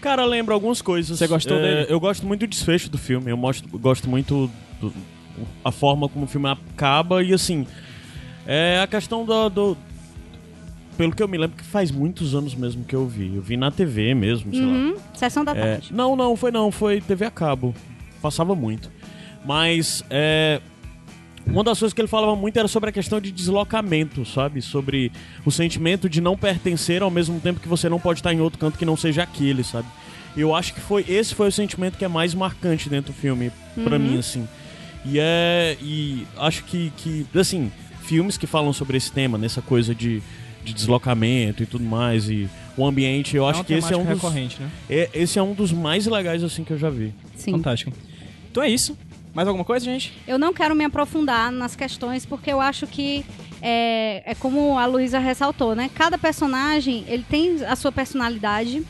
Cara, 0.00 0.24
lembro 0.24 0.54
algumas 0.54 0.80
coisas. 0.80 1.18
Você 1.18 1.26
gostou 1.26 1.58
É, 1.58 1.62
dele? 1.62 1.86
Eu 1.92 2.00
gosto 2.00 2.26
muito 2.26 2.40
do 2.40 2.46
desfecho 2.46 2.88
do 2.90 2.96
filme. 2.98 3.30
Eu 3.30 3.36
mostro, 3.36 3.68
gosto 3.78 4.08
muito 4.08 4.50
do- 4.80 4.92
a 5.64 5.70
forma 5.70 6.08
como 6.08 6.24
o 6.24 6.28
filme 6.28 6.48
acaba 6.48 7.22
e 7.22 7.32
assim. 7.34 7.66
É 8.46 8.80
a 8.82 8.86
questão 8.86 9.24
do, 9.24 9.48
do- 9.50 9.76
Pelo 10.96 11.12
que 11.14 11.22
eu 11.22 11.28
me 11.28 11.38
lembro, 11.38 11.56
que 11.56 11.64
faz 11.64 11.90
muitos 11.90 12.34
anos 12.34 12.54
mesmo 12.54 12.84
que 12.84 12.94
eu 12.94 13.06
vi. 13.06 13.34
Eu 13.34 13.40
vi 13.42 13.56
na 13.56 13.70
TV 13.70 14.14
mesmo, 14.14 14.52
sei 14.52 14.60
lá. 14.62 14.72
Uhum. 14.72 14.96
Sessão 15.14 15.44
da 15.44 15.52
É, 15.52 15.54
tarde. 15.76 15.92
não, 15.94 16.14
não, 16.16 16.36
foi 16.36 16.50
não, 16.50 16.70
foi 16.70 17.00
TV 17.00 17.24
a 17.24 17.30
cabo. 17.30 17.74
Passava 18.20 18.54
muito. 18.54 18.90
Mas 19.44 20.04
é, 20.10 20.60
uma 21.46 21.64
das 21.64 21.78
coisas 21.78 21.94
que 21.94 22.00
ele 22.00 22.08
falava 22.08 22.36
muito 22.36 22.56
era 22.58 22.68
sobre 22.68 22.90
a 22.90 22.92
questão 22.92 23.20
de 23.20 23.32
deslocamento, 23.32 24.24
sabe? 24.24 24.62
Sobre 24.62 25.10
o 25.44 25.50
sentimento 25.50 26.08
de 26.08 26.20
não 26.20 26.36
pertencer 26.36 27.02
ao 27.02 27.10
mesmo 27.10 27.40
tempo 27.40 27.60
que 27.60 27.68
você 27.68 27.88
não 27.88 27.98
pode 27.98 28.20
estar 28.20 28.32
em 28.32 28.40
outro 28.40 28.58
canto 28.58 28.78
que 28.78 28.84
não 28.84 28.96
seja 28.96 29.22
aquele, 29.22 29.64
sabe? 29.64 29.88
Eu 30.36 30.54
acho 30.54 30.74
que 30.74 30.80
foi 30.80 31.04
esse 31.08 31.34
foi 31.34 31.48
o 31.48 31.52
sentimento 31.52 31.98
que 31.98 32.04
é 32.04 32.08
mais 32.08 32.34
marcante 32.34 32.88
dentro 32.88 33.12
do 33.12 33.18
filme 33.18 33.50
pra 33.82 33.98
mim, 33.98 34.18
assim. 34.18 34.46
E 35.04 35.18
é 35.18 35.76
e 35.80 36.26
acho 36.36 36.64
que 36.64 36.92
que 36.96 37.26
assim 37.34 37.72
filmes 38.02 38.36
que 38.36 38.46
falam 38.46 38.72
sobre 38.72 38.96
esse 38.96 39.10
tema, 39.10 39.38
nessa 39.38 39.62
coisa 39.62 39.94
de, 39.94 40.22
de 40.64 40.72
deslocamento 40.72 41.62
e 41.62 41.66
tudo 41.66 41.84
mais 41.84 42.28
e 42.28 42.48
o 42.76 42.86
ambiente, 42.86 43.36
eu 43.36 43.46
é 43.46 43.50
acho 43.50 43.64
que 43.64 43.74
esse 43.74 43.92
é 43.92 43.96
um 43.96 44.04
dos 44.04 44.14
recorrente, 44.14 44.60
né? 44.60 44.70
é, 44.88 45.10
esse 45.14 45.38
é 45.38 45.42
um 45.42 45.52
dos 45.52 45.72
mais 45.72 46.06
legais 46.06 46.42
assim 46.42 46.64
que 46.64 46.72
eu 46.72 46.78
já 46.78 46.90
vi. 46.90 47.12
Sim. 47.36 47.52
Fantástico. 47.52 47.92
Então 48.50 48.62
é 48.62 48.68
isso. 48.68 48.96
Mais 49.32 49.46
alguma 49.46 49.64
coisa, 49.64 49.84
gente? 49.84 50.12
Eu 50.26 50.38
não 50.38 50.52
quero 50.52 50.74
me 50.74 50.84
aprofundar 50.84 51.52
nas 51.52 51.76
questões, 51.76 52.26
porque 52.26 52.52
eu 52.52 52.60
acho 52.60 52.86
que 52.86 53.24
é, 53.62 54.22
é 54.26 54.34
como 54.34 54.78
a 54.78 54.86
Luísa 54.86 55.18
ressaltou, 55.18 55.74
né? 55.74 55.90
Cada 55.94 56.18
personagem, 56.18 57.04
ele 57.06 57.24
tem 57.28 57.64
a 57.64 57.76
sua 57.76 57.92
personalidade. 57.92 58.84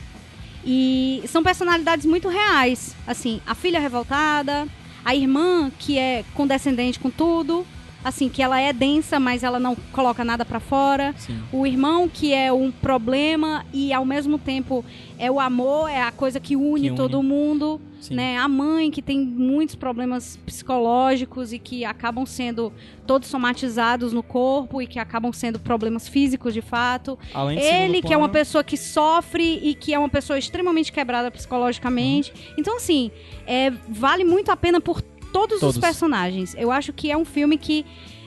E 0.65 1.23
são 1.27 1.43
personalidades 1.43 2.07
muito 2.07 2.29
reais. 2.29 2.95
Assim, 3.07 3.41
a 3.47 3.55
filha 3.55 3.81
revoltada, 3.81 4.67
a 5.05 5.15
irmã 5.15 5.71
que 5.79 5.99
é 5.99 6.25
condescendente 6.35 6.99
com 6.99 7.11
tudo. 7.11 7.67
Assim, 8.03 8.29
que 8.29 8.43
ela 8.43 8.59
é 8.61 8.73
densa, 8.73 9.21
mas 9.21 9.43
ela 9.43 9.61
não 9.61 9.75
coloca 9.93 10.25
nada 10.25 10.45
pra 10.45 10.59
fora. 10.61 11.15
Sim. 11.19 11.39
O 11.53 11.67
irmão 11.67 12.09
que 12.09 12.33
é 12.33 12.53
um 12.53 12.71
problema 12.71 13.65
e 13.73 13.93
ao 13.93 14.05
mesmo 14.05 14.39
tempo 14.39 14.85
é 15.19 15.31
o 15.31 15.39
amor, 15.39 15.89
é 15.89 16.01
a 16.01 16.11
coisa 16.11 16.41
que 16.41 16.57
une, 16.57 16.83
Que 16.83 16.89
une. 16.89 16.97
todo 16.97 17.23
mundo 17.23 17.81
Sim. 18.01 18.15
né? 18.15 18.39
A 18.39 18.49
mãe 18.49 18.91
que 18.91 19.03
tem 19.03 19.21
muitos 19.21 19.75
problemas 19.75 20.39
psicológicos 20.47 21.53
e 21.53 21.59
que 21.59 21.85
acabam 21.85 22.25
sendo 22.25 22.73
todos 23.07 23.29
somatizados 23.29 24.13
no 24.13 24.23
corpo 24.23 24.81
e 24.81 24.87
que 24.87 24.99
acabam 24.99 25.33
sendo 25.33 25.59
problemas 25.59 26.09
físicos 26.09 26.55
de 26.55 26.63
fato. 26.63 27.19
Além 27.35 27.59
de 27.59 27.65
Ele 27.65 28.01
que 28.03 28.15
é 28.15 28.17
uma 28.17 28.29
pessoa 28.29 28.65
que 28.65 28.77
sofre 28.77 29.61
e 29.63 29.75
que 29.75 29.93
é 29.93 29.99
uma 29.99 30.09
pessoa 30.09 30.39
extremamente 30.39 30.91
quebrada 30.91 31.31
psicologicamente. 31.31 32.33
Uhum. 32.33 32.55
Então 32.59 32.77
assim, 32.77 33.11
é, 33.47 33.71
vale 33.89 34.25
muito 34.25 34.51
a 34.51 34.57
pena 34.57 34.81
por 34.81 35.03
todos, 35.33 35.61
Todos. 35.61 35.77
os 35.77 35.81
personagens. 35.81 36.55
Eu 36.57 36.71
acho 36.71 36.93
que 36.93 37.11
é 37.11 37.17
um 37.17 37.25
filme 37.25 37.57
que 37.57 37.85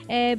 é, 0.08 0.36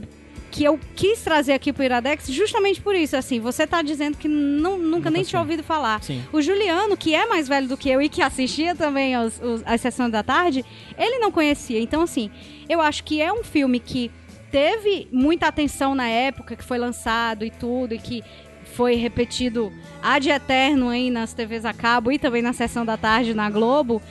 que 0.51 0.63
eu 0.63 0.79
quis 0.95 1.21
trazer 1.21 1.51
aqui 1.51 1.73
pro 1.73 1.83
Iradex 1.83 2.27
justamente 2.29 2.79
por 2.79 2.95
isso, 2.95 3.17
assim, 3.17 3.41
você 3.41 3.67
tá 3.67 3.81
dizendo 3.81 4.17
que 4.17 4.27
não, 4.27 4.77
nunca, 4.77 4.95
Nunca 4.95 5.09
nem 5.11 5.23
tinha 5.23 5.41
ouvido 5.41 5.61
falar. 5.61 6.01
Sim. 6.01 6.23
O 6.31 6.41
Juliano, 6.41 6.95
que 6.95 7.13
é 7.13 7.27
mais 7.27 7.45
velho 7.45 7.67
do 7.67 7.75
que 7.75 7.89
eu 7.89 8.01
e 8.01 8.07
que 8.07 8.21
assistia 8.21 8.73
também 8.73 9.17
os, 9.17 9.37
os, 9.41 9.61
as 9.65 9.81
sessões 9.81 10.11
da 10.11 10.23
tarde, 10.23 10.63
ele 10.97 11.19
não 11.19 11.29
conhecia. 11.29 11.79
Então, 11.81 12.01
assim, 12.01 12.31
eu 12.69 12.79
acho 12.79 13.03
que 13.03 13.21
é 13.21 13.33
um 13.33 13.43
filme 13.43 13.81
que 13.81 14.09
teve 14.49 15.09
muita 15.11 15.47
atenção 15.47 15.93
na 15.93 16.07
época 16.07 16.55
que 16.55 16.63
foi 16.63 16.77
lançado 16.77 17.43
e 17.43 17.49
tudo, 17.51 17.93
e 17.93 17.99
que 17.99 18.23
foi 18.75 18.95
repetido 18.95 19.73
ad 20.01 20.29
eterno 20.29 20.87
aí 20.87 21.11
nas 21.11 21.33
TVs 21.33 21.65
a 21.65 21.73
cabo 21.73 22.13
e 22.13 22.17
também 22.17 22.41
na 22.41 22.53
sessão 22.53 22.85
da 22.85 22.95
tarde 22.95 23.33
na 23.33 23.49
Globo. 23.49 24.01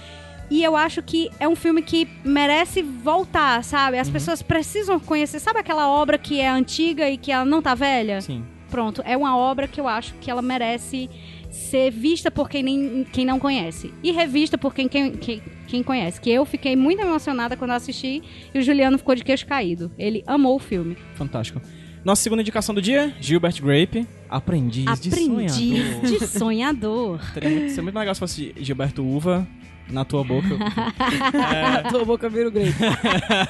E 0.55 0.63
eu 0.63 0.77
acho 0.77 1.03
que 1.03 1.33
é 1.41 1.49
um 1.49 1.57
filme 1.57 1.83
que 1.83 2.07
merece 2.25 2.81
voltar, 2.81 3.65
sabe? 3.65 3.97
Uhum. 3.97 4.03
As 4.03 4.09
pessoas 4.09 4.41
precisam 4.41 5.01
conhecer. 5.01 5.41
Sabe 5.41 5.59
aquela 5.59 5.91
obra 5.91 6.17
que 6.17 6.39
é 6.39 6.49
antiga 6.49 7.11
e 7.11 7.17
que 7.17 7.33
ela 7.33 7.45
não 7.45 7.61
tá 7.61 7.75
velha? 7.75 8.21
Sim. 8.21 8.45
Pronto, 8.71 9.03
é 9.05 9.17
uma 9.17 9.37
obra 9.37 9.67
que 9.67 9.81
eu 9.81 9.89
acho 9.89 10.15
que 10.21 10.31
ela 10.31 10.41
merece 10.41 11.11
ser 11.51 11.91
vista 11.91 12.31
por 12.31 12.49
quem, 12.49 12.63
nem, 12.63 13.05
quem 13.13 13.25
não 13.25 13.41
conhece. 13.41 13.93
E 14.01 14.13
revista 14.13 14.57
por 14.57 14.73
quem, 14.73 14.87
quem, 14.87 15.17
quem, 15.17 15.43
quem 15.67 15.83
conhece. 15.83 16.21
Que 16.21 16.31
eu 16.31 16.45
fiquei 16.45 16.77
muito 16.77 17.03
emocionada 17.03 17.57
quando 17.57 17.73
assisti 17.73 18.23
e 18.55 18.57
o 18.61 18.63
Juliano 18.63 18.97
ficou 18.97 19.17
de 19.17 19.25
queixo 19.25 19.47
caído. 19.49 19.91
Ele 19.99 20.23
amou 20.25 20.55
o 20.55 20.61
filme. 20.61 20.97
Fantástico. 21.17 21.61
Nossa 22.05 22.23
segunda 22.23 22.43
indicação 22.43 22.73
do 22.73 22.81
dia, 22.81 23.13
Gilbert 23.21 23.61
Grape, 23.61 24.07
Aprendiz, 24.31 25.01
de 25.01 25.09
Aprendiz 25.09 25.57
Sonhador. 25.57 26.19
de 26.21 26.27
sonhador. 26.29 27.33
Teria 27.35 27.51
muito, 27.51 27.69
seria 27.71 27.83
muito 27.83 27.99
legal 27.99 28.15
se 28.15 28.21
fosse 28.21 28.55
Gilberto 28.57 29.05
Uva 29.05 29.49
na 29.91 30.05
tua 30.05 30.25
boca. 30.25 30.49
Tua 31.91 32.05
boca 32.05 32.29
vira 32.29 32.49
o 32.49 32.51
grego. 32.51 32.73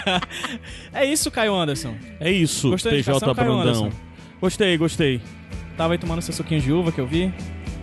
é 0.93 1.05
isso, 1.05 1.31
Caio 1.31 1.55
Anderson. 1.55 1.95
É 2.21 2.31
isso, 2.31 2.71
Gostou 2.71 2.93
Caio 2.93 3.35
Brandão. 3.35 3.61
Anderson? 3.61 3.91
Gostei, 4.41 4.77
gostei. 4.77 5.21
Tava 5.77 5.95
aí 5.95 5.99
tomando 5.99 6.21
seu 6.23 6.35
suquinho 6.35 6.61
de 6.61 6.73
uva 6.73 6.93
que 6.93 7.01
eu 7.01 7.07
vi, 7.07 7.33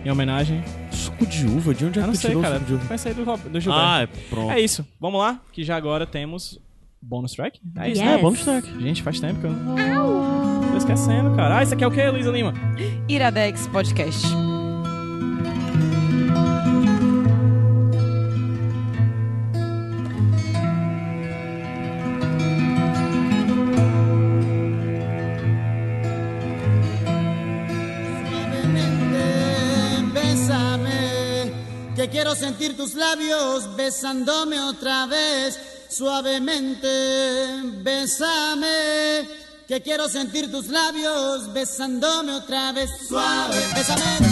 em 0.04 0.10
homenagem. 0.10 0.62
Suco 0.90 1.26
de 1.26 1.46
uva? 1.46 1.74
De 1.74 1.84
onde 1.86 1.98
é 1.98 2.02
Eu 2.02 2.10
que 2.10 2.16
sei, 2.16 2.30
tirou 2.30 2.42
cara. 2.42 2.54
suco 2.56 2.66
de 2.66 2.74
uva? 2.74 2.84
Pensei 2.86 3.14
do, 3.14 3.24
do 3.24 3.60
Gilberto. 3.60 3.86
Ah, 3.86 4.02
é, 4.02 4.06
pronto. 4.28 4.50
É 4.52 4.60
isso. 4.60 4.86
Vamos 5.00 5.20
lá, 5.20 5.40
que 5.52 5.64
já 5.64 5.76
agora 5.76 6.06
temos 6.06 6.58
bônus 7.00 7.32
track. 7.32 7.58
É 7.76 7.90
isso, 7.90 8.00
Yes. 8.00 8.10
né? 8.10 8.18
É, 8.18 8.22
bônus 8.22 8.44
track. 8.44 8.80
Gente, 8.80 9.02
faz 9.02 9.18
tempo 9.18 9.40
que 9.40 9.46
eu 9.46 9.50
não... 9.52 10.70
Tô 10.70 10.76
esquecendo, 10.78 11.34
cara. 11.36 11.58
Ah, 11.58 11.62
isso 11.62 11.74
aqui 11.74 11.84
é 11.84 11.86
o 11.86 11.90
quê, 11.90 12.08
Luísa 12.08 12.30
Lima? 12.30 12.54
Iradex 13.08 13.66
Podcast. 13.66 14.26
Labios 32.94 33.76
besándome 33.76 34.60
otra 34.60 35.06
vez. 35.06 35.58
Suavemente, 35.88 36.88
bésame, 37.82 39.28
que 39.68 39.82
quiero 39.82 40.08
sentir 40.08 40.50
tus 40.50 40.68
labios 40.68 41.52
besándome 41.52 42.32
otra 42.32 42.72
vez. 42.72 42.90
Suave, 43.08 43.56
bésame, 43.74 44.31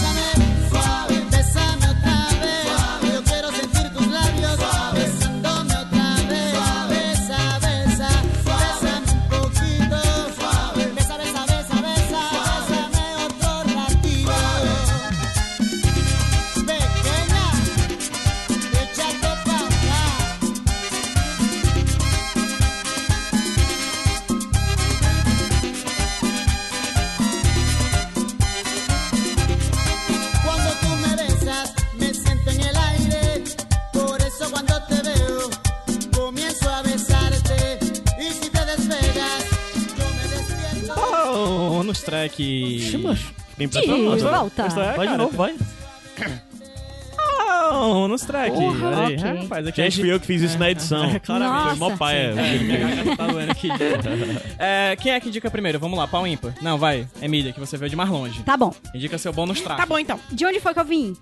De 43.68 43.78
impressionado. 43.78 44.30
volta. 44.30 44.62
É, 44.62 44.96
Vai 44.96 45.08
de 45.08 45.16
novo, 45.16 45.36
vai. 45.36 45.54
Oh, 47.72 47.92
bônus 47.94 48.22
track. 48.22 48.50
Porra, 48.50 48.88
Olha 48.88 49.06
aí. 49.06 49.16
ok. 49.16 49.42
Rapaz, 49.42 49.66
aqui 49.66 49.82
Gente, 49.82 50.00
fui 50.00 50.12
eu 50.12 50.18
que 50.18 50.26
fiz 50.26 50.42
isso 50.42 50.58
na 50.58 50.70
edição. 50.70 51.04
É, 51.04 51.18
claramente. 51.20 51.68
Foi 51.68 51.78
mó 51.78 51.84
Nossa. 51.86 51.96
paia. 51.98 52.34
Garganta 52.34 53.16
tá 53.16 53.26
doendo 53.26 53.52
aqui. 53.52 53.68
É, 54.58 54.96
quem 54.96 55.12
é 55.12 55.20
que 55.20 55.28
indica 55.28 55.50
primeiro? 55.50 55.78
Vamos 55.78 55.98
lá, 55.98 56.06
pau 56.06 56.26
ímpar. 56.26 56.54
Não, 56.60 56.76
vai. 56.76 57.06
Emília, 57.22 57.52
que 57.52 57.60
você 57.60 57.76
veio 57.76 57.88
de 57.88 57.96
mais 57.96 58.10
longe. 58.10 58.42
Tá 58.42 58.56
bom. 58.56 58.74
Indica 58.94 59.16
seu 59.18 59.32
bônus 59.32 59.60
track. 59.60 59.80
Tá 59.80 59.86
bom, 59.86 59.98
então. 59.98 60.18
De 60.30 60.44
onde 60.44 60.60
foi 60.60 60.74
que 60.74 60.80
eu 60.80 60.84
vim? 60.84 61.16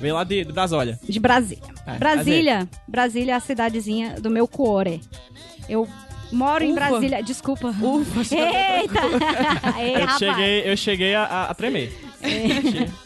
Veio 0.00 0.14
lá 0.14 0.24
de, 0.24 0.46
olhas. 0.72 0.98
De 1.02 1.18
Brasília. 1.18 1.62
É, 1.86 1.98
Brasília. 1.98 2.68
Brasília 2.86 3.32
é 3.32 3.36
a 3.36 3.40
cidadezinha 3.40 4.20
do 4.20 4.30
meu 4.30 4.46
cuore. 4.46 5.00
Eu 5.68 5.88
moro 6.32 6.64
em 6.64 6.72
Ufa. 6.72 6.80
Brasília. 6.88 7.22
Desculpa. 7.22 7.68
Ufa, 7.68 8.24
você 8.24 8.36
Eita! 8.36 9.00
Ei, 9.80 9.94
Eu 9.94 10.00
rapaz. 10.00 10.18
cheguei, 10.18 10.70
eu 10.70 10.76
cheguei 10.76 11.14
a, 11.14 11.24
a- 11.50 11.54
tremer. 11.54 11.92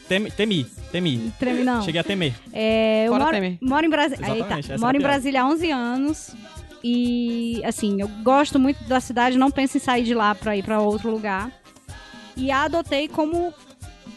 Temi, 0.08 0.30
temi, 0.30 0.64
temi. 0.90 1.32
Treme 1.38 1.64
não. 1.64 1.82
Cheguei 1.82 2.00
a 2.00 2.04
temer. 2.04 2.34
É, 2.52 3.04
eu 3.06 3.12
Fora 3.12 3.24
moro, 3.24 3.34
Temer. 3.36 3.58
moro 3.60 3.86
em 3.86 3.90
Brasília. 3.90 4.28
Eita, 4.34 4.78
moro 4.78 4.96
é 4.96 4.98
a 4.98 5.00
em. 5.00 5.02
Brasília 5.02 5.42
há 5.42 5.46
11 5.46 5.70
anos. 5.70 6.36
E, 6.84 7.62
assim, 7.64 8.00
eu 8.00 8.08
gosto 8.24 8.58
muito 8.58 8.82
da 8.84 8.98
cidade, 9.00 9.38
não 9.38 9.50
penso 9.50 9.76
em 9.76 9.80
sair 9.80 10.02
de 10.02 10.14
lá 10.14 10.34
pra 10.34 10.56
ir 10.56 10.62
pra 10.64 10.80
outro 10.80 11.10
lugar. 11.10 11.50
E 12.36 12.50
a 12.50 12.62
adotei 12.64 13.06
como 13.08 13.54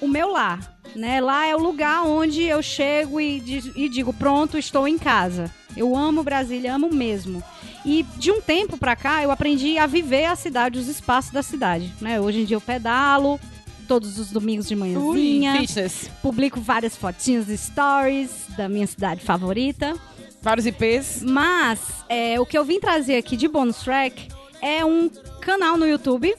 o 0.01 0.07
meu 0.07 0.31
lar. 0.31 0.73
Né? 0.95 1.19
Lá 1.19 1.45
é 1.45 1.53
o 1.55 1.59
lugar 1.59 2.03
onde 2.07 2.41
eu 2.43 2.63
chego 2.63 3.19
e, 3.19 3.37
e 3.75 3.89
digo, 3.89 4.13
pronto, 4.13 4.57
estou 4.57 4.87
em 4.87 4.97
casa. 4.97 5.51
Eu 5.75 5.95
amo 5.95 6.23
Brasília, 6.23 6.73
amo 6.73 6.89
mesmo. 6.89 7.43
E 7.86 8.03
de 8.17 8.31
um 8.31 8.41
tempo 8.41 8.77
pra 8.77 8.95
cá, 8.95 9.21
eu 9.21 9.29
aprendi 9.29 9.77
a 9.77 9.86
viver 9.86 10.25
a 10.25 10.36
cidade, 10.36 10.79
os 10.79 10.88
espaços 10.88 11.31
da 11.31 11.43
cidade. 11.43 11.93
Né? 12.01 12.19
Hoje 12.19 12.41
em 12.41 12.45
dia 12.45 12.57
eu 12.57 12.61
pedalo 12.61 13.39
todos 13.88 14.17
os 14.17 14.31
domingos 14.31 14.67
de 14.67 14.73
Ui, 14.73 14.79
manhãzinha 14.79 15.59
fitness. 15.59 16.09
publico 16.21 16.59
várias 16.59 16.95
fotinhas 16.95 17.45
de 17.45 17.55
stories 17.55 18.31
da 18.57 18.67
minha 18.67 18.88
cidade 18.88 19.21
favorita. 19.21 19.95
Vários 20.41 20.65
IPs. 20.65 21.21
Mas 21.23 21.79
é, 22.09 22.39
o 22.39 22.45
que 22.45 22.57
eu 22.57 22.65
vim 22.65 22.79
trazer 22.79 23.17
aqui 23.17 23.38
de 23.38 23.47
bonus 23.47 23.77
track 23.77 24.29
é 24.61 24.83
um 24.83 25.09
canal 25.39 25.77
no 25.77 25.88
YouTube 25.88 26.33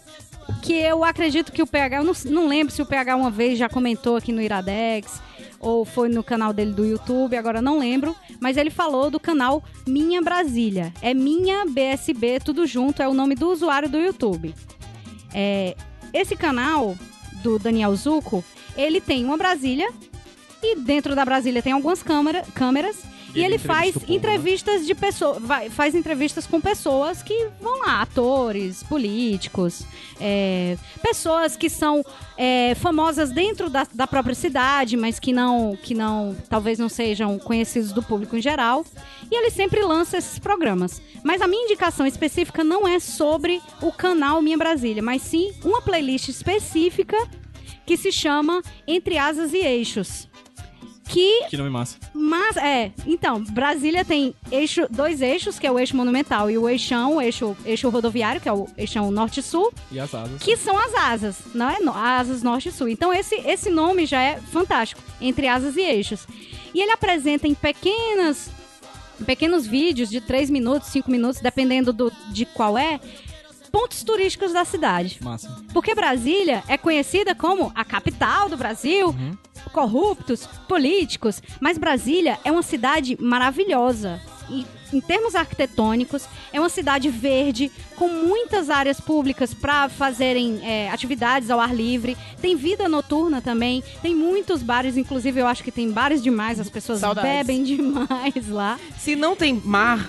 que 0.63 0.75
eu 0.75 1.05
acredito 1.05 1.53
que 1.53 1.63
o 1.63 1.67
PH, 1.67 1.99
eu 1.99 2.05
não, 2.05 2.13
não 2.27 2.49
lembro 2.49 2.75
se 2.75 2.83
o 2.83 2.87
PH 2.87 3.17
uma 3.17 3.31
vez 3.31 3.59
já 3.59 3.69
comentou 3.69 4.17
aqui 4.17 4.33
no 4.33 4.41
Iradex 4.41 5.21
ou 5.67 5.85
foi 5.85 6.09
no 6.09 6.23
canal 6.23 6.53
dele 6.53 6.73
do 6.73 6.85
YouTube, 6.85 7.37
agora 7.37 7.61
não 7.61 7.81
lembro, 7.81 8.15
mas 8.39 8.57
ele 8.57 8.71
falou 8.71 9.11
do 9.11 9.19
canal 9.19 9.65
Minha 9.85 10.23
Brasília. 10.23 10.93
É 11.03 11.13
Minha 11.13 11.67
BSB, 11.67 12.39
tudo 12.39 12.69
junto, 12.69 13.03
é 13.03 13.09
o 13.09 13.13
nome 13.13 13.35
do 13.35 13.51
usuário 13.51 13.89
do 13.89 13.99
YouTube. 13.99 14.55
É, 15.35 15.75
esse 16.13 16.37
canal 16.37 16.97
do 17.43 17.59
Daniel 17.59 17.97
Zuco, 17.97 18.45
ele 18.77 19.01
tem 19.01 19.25
uma 19.25 19.37
Brasília 19.37 19.93
e 20.63 20.77
dentro 20.77 21.17
da 21.17 21.25
Brasília 21.25 21.61
tem 21.61 21.73
algumas 21.73 22.01
câmera, 22.01 22.43
câmeras 22.55 23.03
e, 23.41 23.45
ele 23.45 23.59
faz 23.59 23.95
né? 23.95 24.03
entrevistas 24.09 24.87
de 24.87 24.95
pessoas, 24.95 25.39
faz 25.71 25.95
entrevistas 25.95 26.47
com 26.47 26.61
pessoas 26.61 27.23
que 27.23 27.49
vão 27.61 27.79
lá, 27.81 28.03
atores, 28.03 28.83
políticos, 28.83 29.85
é, 30.21 30.77
pessoas 31.03 31.57
que 31.57 31.69
são 31.69 32.05
é, 32.37 32.75
famosas 32.77 33.31
dentro 33.31 33.69
da, 33.69 33.87
da 33.93 34.07
própria 34.07 34.35
cidade, 34.35 34.97
mas 34.97 35.19
que 35.19 35.33
não, 35.33 35.77
que 35.83 35.95
não, 35.95 36.37
talvez 36.49 36.79
não 36.79 36.89
sejam 36.89 37.39
conhecidos 37.39 37.93
do 37.93 38.03
público 38.03 38.37
em 38.37 38.41
geral. 38.41 38.85
E 39.31 39.35
ele 39.35 39.51
sempre 39.51 39.83
lança 39.83 40.19
esses 40.19 40.39
programas. 40.39 41.03
Mas 41.23 41.43
a 41.43 41.49
minha 41.49 41.65
indicação 41.65 42.07
específica 42.07 42.63
não 42.63 42.87
é 42.87 43.01
sobre 43.01 43.61
o 43.83 43.91
canal 43.91 44.41
Minha 44.41 44.57
Brasília, 44.57 45.03
mas 45.03 45.23
sim 45.23 45.53
uma 45.65 45.83
playlist 45.83 46.29
específica 46.29 47.17
que 47.85 47.97
se 47.97 48.11
chama 48.13 48.63
Entre 48.87 49.17
Asas 49.17 49.53
e 49.53 49.59
Eixos. 49.59 50.29
Que 51.09 51.47
Que 51.49 51.57
nome 51.57 51.71
massa. 51.71 51.97
mas, 52.13 52.57
é, 52.57 52.91
então, 53.07 53.43
Brasília 53.45 54.05
tem 54.05 54.35
eixo, 54.51 54.87
dois 54.91 55.23
eixos, 55.23 55.59
que 55.59 55.67
é 55.67 55.71
o 55.71 55.79
eixo 55.79 55.97
monumental 55.97 56.51
e 56.51 56.59
o 56.59 56.69
eixão, 56.69 57.17
o 57.17 57.21
eixo, 57.23 57.57
eixo 57.65 57.89
rodoviário, 57.89 58.41
que 58.41 58.49
é 58.49 58.53
o 58.53 58.67
eixão 58.77 59.11
norte-sul, 59.11 59.73
E 59.93 60.01
as 60.01 60.13
asas. 60.15 60.43
que 60.43 60.57
são 60.57 60.77
as 60.79 60.93
asas, 60.95 61.37
não 61.55 61.69
é? 61.71 61.77
Asas 61.95 62.43
norte 62.43 62.69
e 62.71 62.73
sul. 62.73 62.89
Então, 62.89 63.13
esse, 63.15 63.37
esse 63.37 63.71
nome 63.71 64.05
já 64.07 64.21
é 64.21 64.39
fantástico, 64.39 65.01
entre 65.21 65.47
asas 65.47 65.77
e 65.77 65.81
eixos. 65.83 66.27
E 66.75 66.81
ele 66.81 66.91
apresenta 66.93 67.47
em 67.47 67.55
pequenas, 67.55 68.51
pequenos 69.25 69.67
vídeos 69.67 70.11
de 70.11 70.21
3 70.21 70.51
minutos, 70.51 70.89
5 70.89 71.11
minutos, 71.11 71.41
dependendo 71.41 71.93
do, 71.93 72.13
de 72.31 72.45
qual 72.45 72.77
é, 72.77 73.01
pontos 73.77 74.03
turísticos 74.03 74.53
da 74.55 74.65
cidade. 74.65 75.19
Massa. 75.21 75.55
Porque 75.73 75.95
Brasília 75.95 76.65
é 76.67 76.79
conhecida 76.79 77.35
como 77.35 77.71
a 77.75 77.85
capital 77.85 78.49
do 78.49 78.57
Brasil, 78.57 79.15
corruptos, 79.71 80.47
políticos, 80.67 81.43
mas 81.61 81.77
Brasília 81.77 82.39
é 82.43 82.51
uma 82.51 82.63
cidade 82.63 83.19
maravilhosa. 83.21 84.19
em, 84.49 84.65
em 84.93 85.01
termos 85.01 85.35
arquitetônicos, 85.35 86.27
é 86.53 86.61
uma 86.61 86.69
cidade 86.69 87.11
verde, 87.11 87.71
com 87.97 88.09
muitas 88.09 88.71
áreas 88.71 89.01
públicas 89.01 89.53
para 89.53 89.89
fazerem 89.89 90.61
é, 90.63 90.89
atividades 90.89 91.51
ao 91.51 91.61
ar 91.61 91.75
livre. 91.75 92.17
Tem 92.41 92.57
vida 92.57 92.89
noturna 92.89 93.43
também, 93.43 93.83
tem 94.01 94.15
muitos 94.15 94.63
bares, 94.63 94.97
inclusive 94.97 95.41
eu 95.41 95.47
acho 95.47 95.65
que 95.65 95.73
tem 95.73 95.91
bares 95.91 96.23
demais, 96.23 96.61
as 96.61 96.71
pessoas 96.71 97.01
Saudades. 97.01 97.31
bebem 97.31 97.63
demais 97.65 98.49
lá. 98.49 98.79
Se 98.97 99.17
não 99.17 99.35
tem 99.35 99.61
mar, 99.65 100.09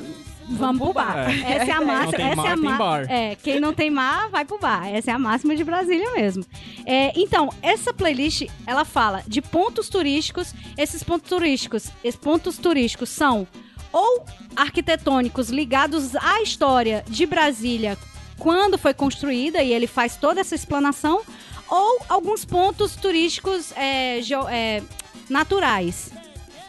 Vamos 0.49 0.81
pro 0.81 0.93
bar. 0.93 1.29
É. 1.29 1.53
Essa 1.57 1.71
é 1.71 1.73
a 1.73 1.81
máxima. 1.81 2.13
tem 2.13 2.25
essa 2.27 2.35
mar, 2.35 2.47
é 2.47 2.51
a 2.51 2.77
bar. 2.77 3.05
É, 3.09 3.35
quem 3.35 3.59
não 3.59 3.73
tem 3.73 3.89
mar, 3.89 4.29
vai 4.29 4.45
pro 4.45 4.57
bar. 4.57 4.87
Essa 4.87 5.11
é 5.11 5.13
a 5.13 5.19
máxima 5.19 5.55
de 5.55 5.63
Brasília 5.63 6.11
mesmo. 6.13 6.45
É, 6.85 7.11
então, 7.15 7.49
essa 7.61 7.93
playlist, 7.93 8.47
ela 8.65 8.85
fala 8.85 9.23
de 9.27 9.41
pontos 9.41 9.89
turísticos. 9.89 10.53
Esses 10.77 11.03
pontos 11.03 11.29
turísticos, 11.29 11.91
esses 12.03 12.19
pontos 12.19 12.57
turísticos 12.57 13.09
são 13.09 13.47
ou 13.91 14.25
arquitetônicos 14.55 15.49
ligados 15.49 16.15
à 16.15 16.41
história 16.41 17.03
de 17.07 17.25
Brasília 17.25 17.97
quando 18.37 18.77
foi 18.77 18.93
construída 18.93 19.61
e 19.61 19.73
ele 19.73 19.87
faz 19.87 20.15
toda 20.15 20.39
essa 20.39 20.55
explanação, 20.55 21.21
ou 21.69 21.99
alguns 22.07 22.45
pontos 22.45 22.95
turísticos 22.95 23.71
é, 23.75 24.19
é, 24.49 24.83
naturais. 25.29 26.11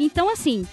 Então, 0.00 0.30
assim, 0.30 0.66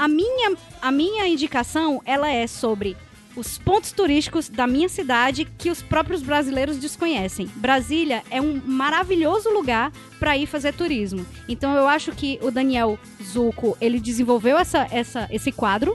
a 0.00 0.08
minha, 0.08 0.56
a 0.80 0.90
minha 0.90 1.28
indicação, 1.28 2.00
ela 2.06 2.30
é 2.30 2.46
sobre 2.46 2.96
os 3.36 3.58
pontos 3.58 3.92
turísticos 3.92 4.48
da 4.48 4.66
minha 4.66 4.88
cidade 4.88 5.44
que 5.44 5.68
os 5.70 5.82
próprios 5.82 6.22
brasileiros 6.22 6.78
desconhecem. 6.78 7.46
Brasília 7.56 8.22
é 8.30 8.40
um 8.40 8.62
maravilhoso 8.64 9.50
lugar 9.50 9.92
para 10.18 10.38
ir 10.38 10.46
fazer 10.46 10.72
turismo. 10.72 11.26
Então 11.46 11.74
eu 11.74 11.86
acho 11.86 12.12
que 12.12 12.38
o 12.40 12.50
Daniel 12.50 12.98
Zucco, 13.22 13.76
ele 13.78 14.00
desenvolveu 14.00 14.56
essa, 14.56 14.88
essa, 14.90 15.28
esse 15.30 15.52
quadro, 15.52 15.94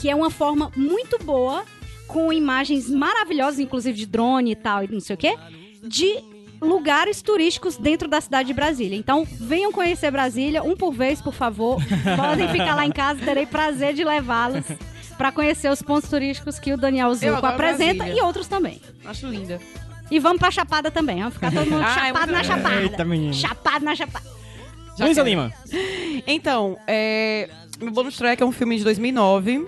que 0.00 0.10
é 0.10 0.14
uma 0.14 0.28
forma 0.28 0.72
muito 0.74 1.16
boa, 1.22 1.64
com 2.08 2.32
imagens 2.32 2.90
maravilhosas, 2.90 3.60
inclusive 3.60 3.96
de 3.96 4.06
drone 4.06 4.50
e 4.50 4.56
tal, 4.56 4.82
e 4.82 4.88
não 4.88 4.98
sei 4.98 5.14
o 5.14 5.16
quê, 5.16 5.36
de 5.80 6.18
lugares 6.60 7.22
turísticos 7.22 7.76
dentro 7.76 8.08
da 8.08 8.20
cidade 8.20 8.48
de 8.48 8.54
Brasília. 8.54 8.96
Então, 8.96 9.26
venham 9.30 9.72
conhecer 9.72 10.10
Brasília, 10.10 10.62
um 10.62 10.76
por 10.76 10.92
vez, 10.92 11.20
por 11.20 11.32
favor. 11.34 11.78
Podem 12.16 12.48
ficar 12.48 12.74
lá 12.74 12.84
em 12.86 12.92
casa, 12.92 13.20
terei 13.24 13.46
prazer 13.46 13.94
de 13.94 14.04
levá-los 14.04 14.64
para 15.16 15.32
conhecer 15.32 15.70
os 15.70 15.82
pontos 15.82 16.08
turísticos 16.08 16.58
que 16.58 16.72
o 16.72 16.76
Daniel 16.76 17.14
Zucco 17.14 17.28
adoro 17.34 17.46
apresenta 17.54 17.94
Brasília. 18.04 18.20
e 18.20 18.24
outros 18.24 18.46
também. 18.48 18.80
acho 19.04 19.26
linda. 19.26 19.58
E 20.10 20.18
vamos 20.18 20.38
pra 20.38 20.50
Chapada 20.50 20.90
também, 20.90 21.18
vamos 21.18 21.34
ficar 21.34 21.52
todo 21.52 21.70
mundo 21.70 21.84
Ah, 21.86 21.90
é 21.90 22.06
chapado 22.08 22.32
muito 22.32 22.32
na. 22.32 22.44
Chapada. 22.44 22.82
Eita, 22.82 23.04
menino. 23.04 23.34
Chapado 23.34 23.84
na 23.84 23.94
Chapada. 23.94 24.26
Luísa. 24.98 25.22
Lima. 25.22 25.52
Então, 26.26 26.76
é, 26.86 27.48
meu 27.80 27.90
bonus 27.92 28.16
track 28.16 28.42
é 28.42 28.44
um 28.46 28.52
filme 28.52 28.76
de 28.76 28.84
2009. 28.84 29.66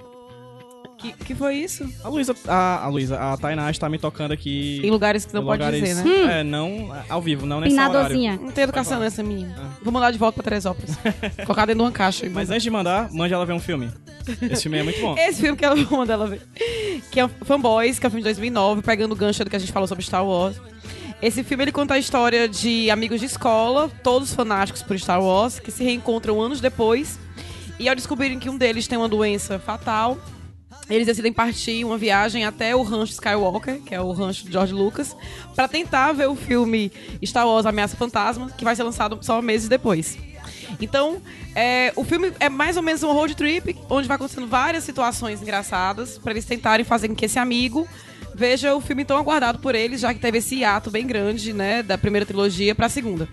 Que, 1.02 1.12
que 1.12 1.34
foi 1.34 1.56
isso? 1.56 1.86
A 2.04 2.08
Luísa, 2.08 2.34
a, 2.46 2.84
a 2.84 2.88
Luísa, 2.88 3.18
a 3.18 3.36
Tainá 3.36 3.70
está 3.70 3.88
me 3.88 3.98
tocando 3.98 4.32
aqui. 4.32 4.80
Em 4.84 4.90
lugares 4.90 5.24
que 5.26 5.34
não 5.34 5.44
pode 5.44 5.62
lugares- 5.62 5.82
dizer, 5.82 6.04
né? 6.04 6.40
É, 6.40 6.44
não 6.44 6.94
ao 7.08 7.20
vivo, 7.20 7.44
não 7.44 7.60
nesse 7.60 7.74
horário. 7.74 7.92
Pinadozinha. 7.92 8.38
Não 8.40 8.52
tem 8.52 8.64
educação 8.64 9.00
nessa 9.00 9.22
menina. 9.22 9.54
Vou 9.82 9.92
mandar 9.92 10.10
de 10.12 10.18
volta 10.18 10.34
pra 10.36 10.44
Teresópolis. 10.44 10.96
Colocar 11.44 11.66
dentro 11.66 11.80
de 11.80 11.82
uma 11.86 11.92
caixa. 11.92 12.28
Mas 12.30 12.50
antes 12.50 12.62
de 12.62 12.70
mandar, 12.70 13.10
mande 13.12 13.34
ela 13.34 13.44
ver 13.44 13.52
um 13.52 13.60
filme. 13.60 13.90
Esse 14.50 14.62
filme 14.62 14.78
é 14.78 14.82
muito 14.84 15.00
bom. 15.00 15.14
Esse 15.18 15.40
filme 15.40 15.56
que 15.58 15.64
ela 15.64 15.74
vou 15.84 15.98
mandar 15.98 16.14
ela 16.14 16.26
ver. 16.28 16.40
Que 17.10 17.18
é 17.18 17.24
o 17.24 17.28
Fanboys, 17.44 17.98
que 17.98 18.06
é 18.06 18.08
um 18.08 18.10
filme 18.10 18.22
de 18.22 18.28
2009, 18.28 18.82
pegando 18.82 19.12
o 19.12 19.16
gancho 19.16 19.42
do 19.44 19.50
que 19.50 19.56
a 19.56 19.58
gente 19.58 19.72
falou 19.72 19.88
sobre 19.88 20.04
Star 20.04 20.24
Wars. 20.24 20.56
Esse 21.20 21.42
filme 21.44 21.64
ele 21.64 21.72
conta 21.72 21.94
a 21.94 21.98
história 21.98 22.48
de 22.48 22.90
amigos 22.90 23.20
de 23.20 23.26
escola, 23.26 23.88
todos 24.02 24.34
fanáticos 24.34 24.82
por 24.82 24.98
Star 24.98 25.22
Wars, 25.22 25.58
que 25.60 25.70
se 25.70 25.82
reencontram 25.84 26.40
anos 26.40 26.60
depois. 26.60 27.18
E 27.78 27.88
ao 27.88 27.94
descobrirem 27.94 28.38
que 28.38 28.48
um 28.50 28.56
deles 28.56 28.86
tem 28.86 28.98
uma 28.98 29.08
doença 29.08 29.58
fatal, 29.58 30.18
eles 30.94 31.06
decidem 31.06 31.32
partir 31.32 31.84
uma 31.84 31.96
viagem 31.96 32.44
até 32.44 32.76
o 32.76 32.82
rancho 32.82 33.12
Skywalker, 33.12 33.80
que 33.80 33.94
é 33.94 34.00
o 34.00 34.12
rancho 34.12 34.44
de 34.44 34.52
George 34.52 34.74
Lucas, 34.74 35.16
para 35.54 35.66
tentar 35.66 36.12
ver 36.12 36.28
o 36.28 36.36
filme 36.36 36.92
Star 37.24 37.46
Wars 37.46 37.64
Ameaça 37.64 37.96
Fantasma, 37.96 38.50
que 38.50 38.64
vai 38.64 38.76
ser 38.76 38.82
lançado 38.82 39.18
só 39.22 39.40
meses 39.40 39.68
depois. 39.68 40.18
Então, 40.80 41.22
é, 41.54 41.92
o 41.96 42.04
filme 42.04 42.32
é 42.38 42.48
mais 42.48 42.76
ou 42.76 42.82
menos 42.82 43.02
um 43.02 43.12
road 43.12 43.34
trip, 43.34 43.76
onde 43.88 44.06
vai 44.06 44.16
acontecendo 44.16 44.46
várias 44.46 44.84
situações 44.84 45.40
engraçadas 45.40 46.18
para 46.18 46.32
eles 46.32 46.44
tentarem 46.44 46.84
fazer 46.84 47.08
com 47.08 47.14
que 47.14 47.24
esse 47.24 47.38
amigo 47.38 47.88
veja 48.34 48.74
o 48.74 48.80
filme 48.80 49.04
tão 49.04 49.16
aguardado 49.16 49.58
por 49.58 49.74
eles, 49.74 50.00
já 50.00 50.12
que 50.12 50.20
teve 50.20 50.38
esse 50.38 50.56
hiato 50.56 50.90
bem 50.90 51.06
grande, 51.06 51.52
né, 51.52 51.82
da 51.82 51.96
primeira 51.96 52.26
trilogia 52.26 52.74
para 52.74 52.86
a 52.86 52.90
segunda. 52.90 53.28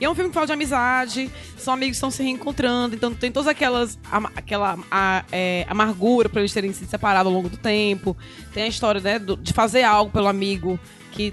E 0.00 0.04
é 0.04 0.10
um 0.10 0.14
filme 0.14 0.30
que 0.30 0.34
fala 0.34 0.46
de 0.46 0.52
amizade, 0.52 1.30
são 1.56 1.74
amigos 1.74 1.92
que 1.92 1.96
estão 1.96 2.10
se 2.10 2.22
reencontrando, 2.22 2.94
então 2.94 3.12
tem 3.14 3.30
todas 3.30 3.46
aquelas 3.48 3.98
aquela 4.34 4.78
a- 4.90 5.24
é, 5.30 5.66
amargura 5.68 6.28
por 6.28 6.38
eles 6.38 6.52
terem 6.52 6.72
se 6.72 6.84
separado 6.86 7.28
ao 7.28 7.34
longo 7.34 7.48
do 7.48 7.56
tempo. 7.56 8.16
Tem 8.52 8.62
a 8.64 8.68
história, 8.68 9.00
né, 9.00 9.18
do- 9.18 9.36
de 9.36 9.52
fazer 9.52 9.82
algo 9.82 10.10
pelo 10.10 10.26
amigo 10.28 10.78
que 11.12 11.32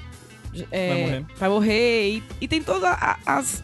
é, 0.71 0.87
Vai 0.89 1.01
morrer. 1.03 1.25
vai 1.39 1.49
morrer. 1.49 2.09
E, 2.17 2.23
e 2.41 2.47
tem 2.47 2.61
todas 2.61 2.89
as 3.25 3.63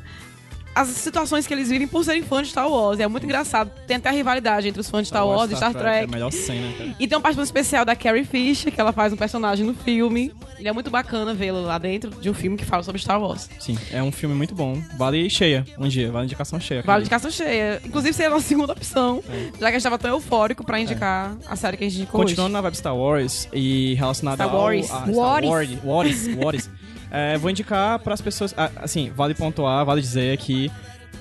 as 0.74 0.90
situações 0.90 1.48
que 1.48 1.54
eles 1.56 1.70
vivem 1.70 1.88
por 1.88 2.06
serem 2.06 2.22
fãs 2.22 2.44
de 2.44 2.52
Star 2.52 2.70
Wars. 2.70 3.00
É 3.00 3.08
muito 3.08 3.24
engraçado. 3.24 3.72
Tem 3.88 3.98
até 3.98 4.10
a 4.10 4.12
rivalidade 4.12 4.68
entre 4.68 4.80
os 4.80 4.88
fãs 4.88 5.02
de 5.02 5.08
Star, 5.08 5.26
Wars 5.28 5.50
e 5.52 5.56
Star 5.56 5.74
Trek. 5.74 6.02
É 6.02 6.04
a 6.04 6.08
melhor 6.08 6.32
cena, 6.32 6.72
cara. 6.78 6.96
E 7.00 7.08
tem 7.08 7.16
uma 7.18 7.22
participação 7.24 7.44
especial 7.46 7.84
da 7.84 7.96
Carrie 7.96 8.24
Fisher, 8.24 8.72
que 8.72 8.80
ela 8.80 8.92
faz 8.94 9.12
um 9.12 9.16
personagem 9.16 9.66
no 9.66 9.74
filme. 9.74 10.32
E 10.60 10.68
é 10.68 10.72
muito 10.72 10.90
bacana 10.90 11.34
vê-la 11.34 11.60
lá 11.60 11.78
dentro 11.78 12.10
de 12.10 12.30
um 12.30 12.34
filme 12.34 12.58
que 12.58 12.66
fala 12.66 12.82
sobre 12.84 13.00
Star 13.02 13.22
Wars. 13.22 13.50
Sim, 13.60 13.78
é 13.92 14.02
um 14.02 14.12
filme 14.12 14.34
muito 14.34 14.56
bom. 14.56 14.82
Vale 14.98 15.30
cheia 15.30 15.64
um 15.78 15.88
dia, 15.88 16.12
vale 16.12 16.26
indicação 16.26 16.60
cheia. 16.60 16.82
Vale 16.82 17.02
indicação 17.02 17.30
cheia. 17.30 17.80
Inclusive, 17.86 18.14
seria 18.14 18.30
a 18.30 18.34
nossa 18.34 18.48
segunda 18.48 18.74
opção, 18.74 19.24
já 19.28 19.58
que 19.60 19.66
a 19.66 19.70
gente 19.72 19.78
estava 19.78 19.98
tão 20.00 20.12
eufórico 20.12 20.64
pra 20.66 20.80
indicar 20.80 21.36
a 21.48 21.56
série 21.56 21.78
que 21.78 21.84
a 21.84 21.90
gente 21.90 22.00
indicou 22.02 22.20
Continuando 22.22 22.48
hoje. 22.48 22.54
na 22.54 22.62
vibe 22.62 22.78
Star 22.78 22.96
Wars 22.96 23.48
e 23.54 23.94
relacionado 23.96 24.36
Star 24.36 24.50
ao... 24.50 24.68
A- 24.68 24.84
Star 24.84 25.10
Wars. 25.12 25.48
Wars. 25.48 25.70
Wars. 25.84 26.28
Wars. 26.36 26.70
É, 27.10 27.38
vou 27.38 27.50
indicar 27.50 28.00
para 28.00 28.14
as 28.14 28.20
pessoas... 28.20 28.54
ah, 28.58 28.70
Assim, 28.82 29.10
vale 29.16 29.34
pontuar, 29.34 29.86
vale 29.86 30.02
dizer 30.02 30.34
aqui 30.34 30.70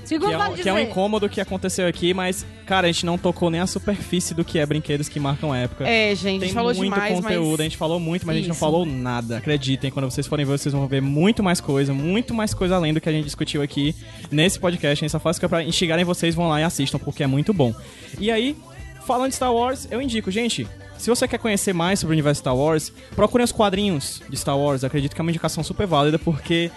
Segundo 0.06 0.28
que 0.28 0.34
é, 0.34 0.38
um, 0.38 0.54
que 0.54 0.68
é 0.68 0.72
um 0.72 0.78
incômodo 0.78 1.28
que 1.28 1.40
aconteceu 1.40 1.86
aqui, 1.88 2.14
mas, 2.14 2.46
cara, 2.64 2.86
a 2.86 2.92
gente 2.92 3.04
não 3.04 3.18
tocou 3.18 3.50
nem 3.50 3.60
a 3.60 3.66
superfície 3.66 4.34
do 4.34 4.44
que 4.44 4.56
é 4.56 4.64
brinquedos 4.64 5.08
que 5.08 5.18
marcam 5.18 5.52
época. 5.52 5.84
É, 5.86 6.14
gente, 6.14 6.36
a 6.36 6.40
Tem 6.40 6.40
gente 6.40 6.54
falou 6.54 6.72
muito 6.72 6.94
demais, 6.94 7.14
conteúdo, 7.14 7.50
mas... 7.50 7.60
a 7.60 7.62
gente 7.64 7.76
falou 7.76 7.98
muito, 7.98 8.24
mas 8.24 8.34
a 8.34 8.38
gente 8.38 8.46
não 8.46 8.52
Isso. 8.52 8.60
falou 8.60 8.86
nada. 8.86 9.38
Acreditem, 9.38 9.90
quando 9.90 10.08
vocês 10.08 10.24
forem 10.24 10.46
ver, 10.46 10.58
vocês 10.58 10.72
vão 10.72 10.86
ver 10.86 11.02
muito 11.02 11.42
mais 11.42 11.60
coisa, 11.60 11.92
muito 11.92 12.32
mais 12.32 12.54
coisa 12.54 12.76
além 12.76 12.94
do 12.94 13.00
que 13.00 13.08
a 13.08 13.12
gente 13.12 13.24
discutiu 13.24 13.62
aqui 13.62 13.96
nesse 14.30 14.60
podcast. 14.60 15.04
A 15.04 15.06
gente 15.06 15.10
só 15.10 15.18
faz 15.18 15.36
isso 15.38 15.48
pra 15.48 15.64
instigarem 15.64 16.04
vocês, 16.04 16.36
vão 16.36 16.48
lá 16.48 16.60
e 16.60 16.64
assistam, 16.64 17.00
porque 17.00 17.24
é 17.24 17.26
muito 17.26 17.52
bom. 17.52 17.74
E 18.20 18.30
aí, 18.30 18.56
falando 19.04 19.30
de 19.30 19.34
Star 19.34 19.52
Wars, 19.52 19.88
eu 19.90 20.00
indico, 20.00 20.30
gente. 20.30 20.68
Se 20.98 21.10
você 21.10 21.28
quer 21.28 21.38
conhecer 21.38 21.74
mais 21.74 21.98
sobre 21.98 22.12
o 22.12 22.14
universo 22.14 22.40
Star 22.40 22.56
Wars, 22.56 22.90
procurem 23.14 23.44
os 23.44 23.52
quadrinhos 23.52 24.22
de 24.30 24.36
Star 24.36 24.56
Wars. 24.56 24.82
Eu 24.82 24.86
acredito 24.86 25.14
que 25.14 25.20
é 25.20 25.22
uma 25.22 25.30
indicação 25.30 25.62
super 25.62 25.86
válida, 25.86 26.18
porque 26.18 26.70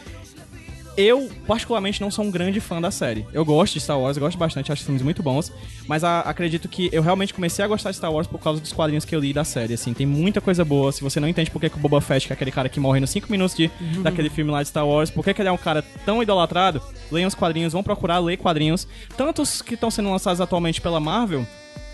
eu, 1.02 1.30
particularmente, 1.48 2.02
não 2.02 2.12
sou 2.12 2.26
um 2.26 2.32
grande 2.32 2.60
fã 2.60 2.82
da 2.82 2.92
série. 2.92 3.26
Eu 3.32 3.46
gosto 3.46 3.74
de 3.74 3.80
Star 3.80 4.00
Wars, 4.00 4.18
eu 4.18 4.22
gosto 4.22 4.38
bastante, 4.38 4.72
acho 4.72 4.84
filmes 4.84 5.02
muito 5.02 5.24
bons. 5.24 5.52
Mas 5.88 6.04
a- 6.04 6.20
acredito 6.22 6.68
que 6.68 6.90
eu 6.92 7.02
realmente 7.02 7.34
comecei 7.34 7.64
a 7.64 7.68
gostar 7.68 7.92
de 7.92 7.98
Star 7.98 8.12
Wars 8.12 8.28
por 8.28 8.40
causa 8.40 8.60
dos 8.60 8.74
quadrinhos 8.74 9.06
que 9.06 9.16
eu 9.16 9.20
li 9.20 9.32
da 9.34 9.44
série. 9.44 9.74
Assim, 9.74 9.94
tem 9.94 10.06
muita 10.06 10.42
coisa 10.42 10.66
boa. 10.66 10.92
Se 10.92 11.02
você 11.02 11.20
não 11.20 11.28
entende 11.28 11.50
por 11.52 11.60
que, 11.62 11.70
que 11.70 11.78
o 11.78 11.80
Boba 11.80 12.02
Fett, 12.02 12.28
que 12.28 12.34
é 12.34 12.36
aquele 12.36 12.52
cara 12.52 12.68
que 12.70 12.80
morre 12.80 13.00
nos 13.00 13.10
5 13.12 13.32
minutos 13.32 13.56
de, 13.56 13.70
daquele 14.04 14.30
filme 14.30 14.52
lá 14.52 14.62
de 14.62 14.70
Star 14.70 14.88
Wars, 14.88 15.10
por 15.10 15.24
que, 15.24 15.34
que 15.34 15.42
ele 15.42 15.50
é 15.50 15.52
um 15.52 15.58
cara 15.58 15.82
tão 16.06 16.22
idolatrado, 16.22 16.82
leiam 17.12 17.28
os 17.28 17.36
quadrinhos, 17.36 17.74
vão 17.74 17.82
procurar 17.84 18.20
ler 18.20 18.38
quadrinhos. 18.38 18.88
Tanto 19.16 19.42
os 19.42 19.62
que 19.62 19.76
estão 19.76 19.90
sendo 19.90 20.10
lançados 20.12 20.42
atualmente 20.42 20.82
pela 20.82 21.00
Marvel, 21.00 21.46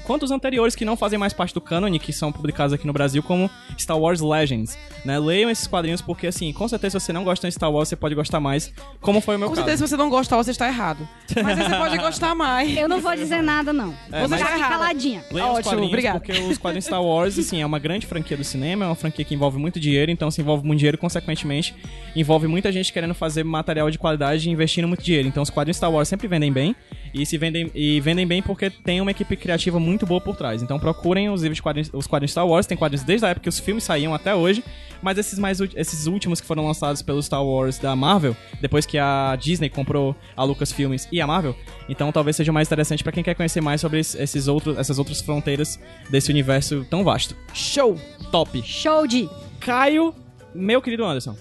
quanto 0.06 0.24
os 0.24 0.32
anteriores 0.32 0.76
que 0.76 0.86
não 0.86 0.96
fazem 0.96 1.18
mais 1.20 1.34
parte 1.34 1.54
do 1.54 1.60
canon, 1.62 1.92
que 2.00 2.14
são 2.14 2.32
publicados 2.32 2.74
aqui 2.74 2.86
no 2.88 2.94
Brasil, 2.94 3.22
como 3.24 3.50
Star 3.78 3.98
Wars 3.98 4.22
Legends. 4.22 4.78
Né? 5.04 5.20
Leiam 5.20 5.50
esses 5.50 5.68
quadrinhos 5.68 6.02
porque, 6.02 6.28
assim, 6.28 6.52
com 6.54 6.68
certeza 6.68 7.00
se 7.00 7.06
você 7.08 7.14
não 7.14 7.24
gosta 7.24 7.48
de 7.48 7.54
Star 7.54 7.72
Wars, 7.72 7.90
você 7.90 7.96
pode 7.96 8.16
gostar 8.16 8.40
mais, 8.40 8.74
como 9.02 9.20
foi 9.22 9.36
o 9.36 9.40
meu 9.40 9.50
Com 9.50 9.56
caso. 9.56 9.66
certeza, 9.66 9.86
se 9.88 9.90
você 9.92 9.98
não 9.98 10.10
gostar, 10.10 10.38
você 10.38 10.52
está 10.52 10.68
errado. 10.68 11.08
Mas 11.44 11.58
você 11.58 11.70
pode 11.76 11.98
gostar 11.98 12.36
mais. 12.36 12.76
Eu 12.78 12.88
não 12.88 13.00
vou 13.00 13.16
dizer 13.16 13.42
nada, 13.42 13.72
não. 13.74 13.94
É, 14.12 14.20
vou 14.22 14.30
mas- 14.30 14.42
aqui 14.42 14.60
caladinha. 14.60 15.24
Leiam 15.32 15.50
os 15.52 15.58
Ótimo, 15.60 15.64
quadrinhos, 15.72 15.90
obrigada. 15.90 16.20
porque 16.20 16.32
os 16.34 16.58
quadrinhos 16.58 16.86
Star 16.86 17.04
Wars, 17.04 17.38
assim, 17.40 17.62
é 17.62 17.66
uma 17.66 17.80
grande 17.80 18.06
franquia 18.06 18.38
do 18.38 18.44
cinema, 18.44 18.86
é 18.86 18.88
uma 18.88 18.96
franquia 18.96 19.24
que 19.26 19.34
envolve 19.34 19.58
muito 19.58 19.80
dinheiro, 19.80 20.12
então 20.12 20.30
se 20.32 20.42
envolve 20.42 20.66
muito 20.66 20.80
dinheiro, 20.80 20.98
consequentemente, 20.98 21.76
envolve 22.16 22.48
muita 22.48 22.72
gente 22.72 22.92
querendo 22.94 23.14
fazer 23.14 23.44
material 23.44 23.90
de 23.92 23.98
qualidade 23.98 24.48
e 24.48 24.52
investindo 24.52 24.88
muito 24.88 25.04
dinheiro. 25.04 25.28
Então 25.28 25.42
os 25.44 25.50
quadrinhos 25.50 25.78
Star 25.78 25.92
Wars 25.92 26.08
sempre 26.08 26.28
vendem 26.28 26.52
bem, 26.52 26.76
e 27.16 27.26
se 27.26 27.38
vendem, 27.38 27.72
e 27.74 28.00
vendem 28.02 28.28
bem 28.28 28.42
porque 28.42 28.70
tem 28.70 29.00
uma 29.02 29.12
equipe 29.12 29.36
criativa 29.36 29.80
muito 29.80 30.06
boa 30.06 30.20
por 30.22 30.36
trás. 30.36 30.62
Então 30.62 30.78
procurem 30.80 31.30
os 31.30 31.42
livros 31.42 31.58
de 31.58 31.62
quadrinhos, 31.64 31.90
os 31.94 32.06
quadrinhos 32.08 32.32
Star 32.32 32.46
Wars, 32.48 32.66
tem 32.68 32.78
quadrinhos 32.78 33.04
desde 33.06 33.26
a 33.26 33.30
época 33.30 33.44
que 33.44 33.50
os 33.50 33.60
filmes 33.60 33.84
saíam 33.84 34.14
até 34.14 34.36
hoje, 34.36 34.64
mas 35.02 35.18
esses 35.18 35.40
mais 35.40 35.60
esses 35.62 36.08
últimos 36.08 36.42
que 36.42 36.48
foram 36.48 36.66
lançados 36.66 37.02
pelo 37.02 37.22
Star 37.24 37.44
Wars 37.44 37.78
da 37.80 37.96
Marvel, 37.96 38.36
depois 38.62 38.86
que 38.86 38.98
a 38.98 39.36
Disney 39.40 39.70
comprou 39.70 40.16
a 40.36 40.44
Lucasfilmes 40.44 41.08
e 41.12 41.22
a 41.22 41.28
Marvel, 41.28 41.56
então 41.88 42.12
talvez 42.12 42.36
seja 42.36 42.52
mais 42.52 42.68
interessante 42.68 43.04
pra 43.04 43.12
quem 43.12 43.24
quer 43.24 43.36
conhecer 43.36 43.62
mais 43.62 43.80
sobre 43.82 44.00
es- 44.00 44.16
esses 44.16 44.48
outros, 44.48 44.78
essas 44.78 45.00
outras 45.00 45.22
fronteiras 45.22 45.80
desse 46.10 46.32
universo 46.32 46.86
tão 46.90 47.04
vasto. 47.04 47.36
Show! 47.54 47.98
Top. 48.32 48.62
Show 48.64 49.08
de. 49.08 49.30
Caio, 49.60 50.14
meu 50.54 50.82
querido 50.82 51.06
Anderson. 51.06 51.36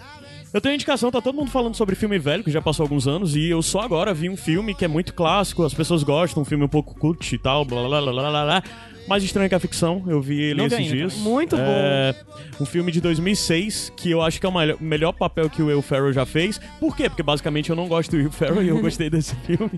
Eu 0.54 0.60
tenho 0.60 0.76
indicação, 0.76 1.10
tá 1.10 1.20
todo 1.20 1.34
mundo 1.34 1.50
falando 1.50 1.74
sobre 1.74 1.96
filme 1.96 2.16
velho, 2.16 2.44
que 2.44 2.50
já 2.50 2.62
passou 2.62 2.84
alguns 2.84 3.08
anos, 3.08 3.34
e 3.34 3.48
eu 3.48 3.60
só 3.60 3.80
agora 3.80 4.14
vi 4.14 4.30
um 4.30 4.36
filme 4.36 4.72
que 4.72 4.84
é 4.84 4.88
muito 4.88 5.12
clássico, 5.12 5.64
as 5.64 5.74
pessoas 5.74 6.04
gostam, 6.04 6.42
um 6.42 6.44
filme 6.44 6.62
um 6.62 6.68
pouco 6.68 6.96
cult 6.96 7.34
e 7.34 7.36
tal, 7.36 7.64
blá 7.64 7.82
blá 7.82 8.00
blá 8.00 8.12
blá 8.12 8.30
blá 8.30 8.44
blá. 8.44 8.62
Mais 9.08 9.24
estranho 9.24 9.48
que 9.48 9.54
a 9.56 9.58
ficção, 9.58 10.04
eu 10.06 10.22
vi 10.22 10.40
ele 10.40 10.54
Não 10.54 10.66
esses 10.66 10.86
dias. 10.86 11.16
Muito 11.16 11.56
É, 11.58 12.14
Um 12.60 12.64
filme 12.64 12.92
de 12.92 13.00
2006, 13.00 13.92
que 13.96 14.12
eu 14.12 14.22
acho 14.22 14.38
que 14.38 14.46
é 14.46 14.48
o 14.48 14.52
melhor, 14.52 14.80
melhor 14.80 15.12
papel 15.12 15.50
que 15.50 15.60
o 15.60 15.66
Will 15.66 15.82
Ferrell 15.82 16.12
já 16.12 16.24
fez. 16.24 16.60
Por 16.78 16.96
quê? 16.96 17.08
Porque 17.10 17.22
basicamente 17.22 17.68
eu 17.68 17.76
não 17.76 17.88
gosto 17.88 18.12
do 18.12 18.16
Will 18.18 18.30
Ferrell 18.30 18.62
e 18.62 18.68
eu 18.68 18.80
gostei 18.80 19.10
desse 19.10 19.34
filme. 19.44 19.72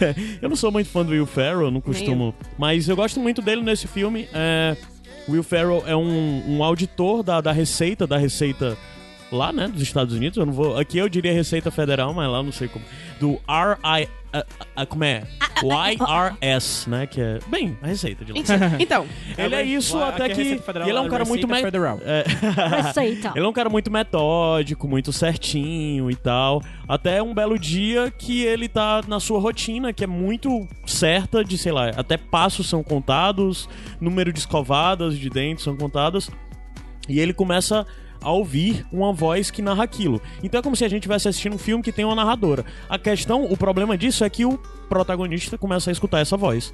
É, 0.00 0.12
eu 0.42 0.48
não 0.48 0.56
sou 0.56 0.72
muito 0.72 0.90
fã 0.90 1.04
do 1.04 1.12
Will 1.12 1.24
Ferrell, 1.24 1.70
não 1.70 1.80
costumo. 1.80 2.34
Mas 2.58 2.88
eu 2.88 2.96
gosto 2.96 3.20
muito 3.20 3.40
dele 3.40 3.62
nesse 3.62 3.86
filme. 3.86 4.28
É, 4.34 4.76
Will 5.28 5.44
Ferrell 5.44 5.84
é 5.86 5.94
um, 5.96 6.56
um 6.58 6.64
auditor 6.64 7.22
da, 7.22 7.40
da 7.40 7.52
Receita, 7.52 8.08
da 8.08 8.18
Receita 8.18 8.76
lá, 9.32 9.52
né, 9.52 9.68
dos 9.68 9.82
Estados 9.82 10.14
Unidos. 10.14 10.36
Eu 10.38 10.46
não 10.46 10.52
vou. 10.52 10.78
Aqui 10.78 10.98
eu 10.98 11.08
diria 11.08 11.32
Receita 11.32 11.70
Federal, 11.70 12.12
mas 12.14 12.28
lá 12.30 12.38
eu 12.38 12.42
não 12.44 12.52
sei 12.52 12.68
como. 12.68 12.84
Do 13.20 13.32
RI. 13.48 14.08
a- 14.32 14.44
a- 14.76 14.86
como 14.86 15.02
é? 15.04 15.22
YRS, 15.62 16.86
né? 16.90 17.06
Que 17.06 17.20
é. 17.20 17.38
Bem, 17.48 17.76
a 17.82 17.86
Receita 17.86 18.24
de 18.24 18.32
lá. 18.32 18.38
Então, 18.78 19.06
Ele 19.38 19.54
é 19.54 19.62
isso 19.62 19.98
até 20.02 20.26
é 20.26 20.28
que. 20.28 20.58
Federal, 20.58 20.86
e 20.86 20.90
ele 20.90 20.98
é 20.98 21.00
um 21.00 21.08
cara 21.08 21.24
muito. 21.24 21.46
Receita 21.46 21.54
me- 21.56 21.62
Federal. 21.62 22.00
É, 22.04 22.24
Receita. 22.82 23.32
ele 23.34 23.44
é 23.44 23.48
um 23.48 23.52
cara 23.52 23.70
muito 23.70 23.90
metódico, 23.90 24.86
muito 24.86 25.12
certinho 25.12 26.10
e 26.10 26.16
tal. 26.16 26.62
Até 26.86 27.22
um 27.22 27.32
belo 27.34 27.58
dia 27.58 28.10
que 28.10 28.42
ele 28.42 28.68
tá 28.68 29.00
na 29.08 29.18
sua 29.20 29.40
rotina, 29.40 29.92
que 29.92 30.04
é 30.04 30.06
muito 30.06 30.68
certa 30.84 31.42
de, 31.44 31.56
sei 31.56 31.72
lá, 31.72 31.88
até 31.90 32.16
passos 32.16 32.68
são 32.68 32.82
contados, 32.82 33.68
número 34.00 34.32
de 34.32 34.38
escovadas 34.40 35.18
de 35.18 35.30
dentes 35.30 35.64
são 35.64 35.76
contadas. 35.76 36.30
E 37.08 37.18
ele 37.20 37.32
começa 37.32 37.86
a 38.20 38.30
ouvir 38.30 38.86
uma 38.92 39.12
voz 39.12 39.50
que 39.50 39.62
narra 39.62 39.84
aquilo. 39.84 40.20
Então 40.42 40.60
é 40.60 40.62
como 40.62 40.76
se 40.76 40.84
a 40.84 40.88
gente 40.88 41.00
estivesse 41.00 41.28
assistindo 41.28 41.54
um 41.54 41.58
filme 41.58 41.82
que 41.82 41.92
tem 41.92 42.04
uma 42.04 42.14
narradora. 42.14 42.64
A 42.88 42.98
questão, 42.98 43.44
o 43.44 43.56
problema 43.56 43.96
disso 43.96 44.24
é 44.24 44.30
que 44.30 44.44
o 44.44 44.58
protagonista 44.88 45.58
começa 45.58 45.90
a 45.90 45.92
escutar 45.92 46.20
essa 46.20 46.36
voz. 46.36 46.72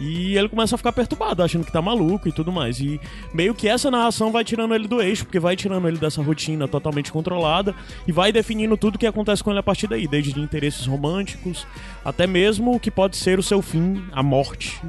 E 0.00 0.34
ele 0.34 0.48
começa 0.48 0.74
a 0.74 0.78
ficar 0.78 0.92
perturbado, 0.92 1.42
achando 1.42 1.64
que 1.64 1.70
tá 1.70 1.82
maluco 1.82 2.26
e 2.26 2.32
tudo 2.32 2.50
mais. 2.50 2.80
E 2.80 2.98
meio 3.34 3.54
que 3.54 3.68
essa 3.68 3.90
narração 3.90 4.32
vai 4.32 4.42
tirando 4.42 4.74
ele 4.74 4.88
do 4.88 5.02
eixo, 5.02 5.26
porque 5.26 5.38
vai 5.38 5.54
tirando 5.54 5.86
ele 5.86 5.98
dessa 5.98 6.22
rotina 6.22 6.66
totalmente 6.66 7.12
controlada 7.12 7.74
e 8.08 8.12
vai 8.12 8.32
definindo 8.32 8.78
tudo 8.78 8.98
que 8.98 9.06
acontece 9.06 9.44
com 9.44 9.50
ele 9.50 9.60
a 9.60 9.62
partir 9.62 9.86
daí, 9.86 10.08
desde 10.08 10.40
interesses 10.40 10.86
românticos 10.86 11.66
até 12.04 12.26
mesmo 12.26 12.74
o 12.74 12.80
que 12.80 12.90
pode 12.90 13.16
ser 13.16 13.38
o 13.38 13.42
seu 13.42 13.60
fim, 13.60 14.02
a 14.12 14.22
morte 14.22 14.80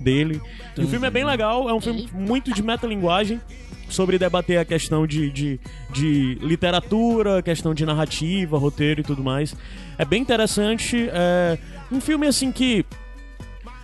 dele. 0.00 0.40
E 0.76 0.82
o 0.82 0.88
filme 0.88 1.06
é 1.06 1.10
bem 1.10 1.24
legal, 1.24 1.68
é 1.68 1.74
um 1.74 1.80
filme 1.80 2.08
muito 2.12 2.52
de 2.52 2.62
metalinguagem 2.62 3.40
sobre 3.90 4.18
debater 4.18 4.58
a 4.58 4.64
questão 4.64 5.06
de, 5.06 5.30
de, 5.30 5.60
de 5.90 6.34
literatura, 6.40 7.42
questão 7.42 7.74
de 7.74 7.84
narrativa, 7.84 8.58
roteiro 8.58 9.00
e 9.00 9.04
tudo 9.04 9.22
mais. 9.22 9.54
É 9.98 10.04
bem 10.04 10.22
interessante. 10.22 11.08
É 11.12 11.58
um 11.90 12.00
filme 12.00 12.26
assim 12.26 12.50
que 12.52 12.84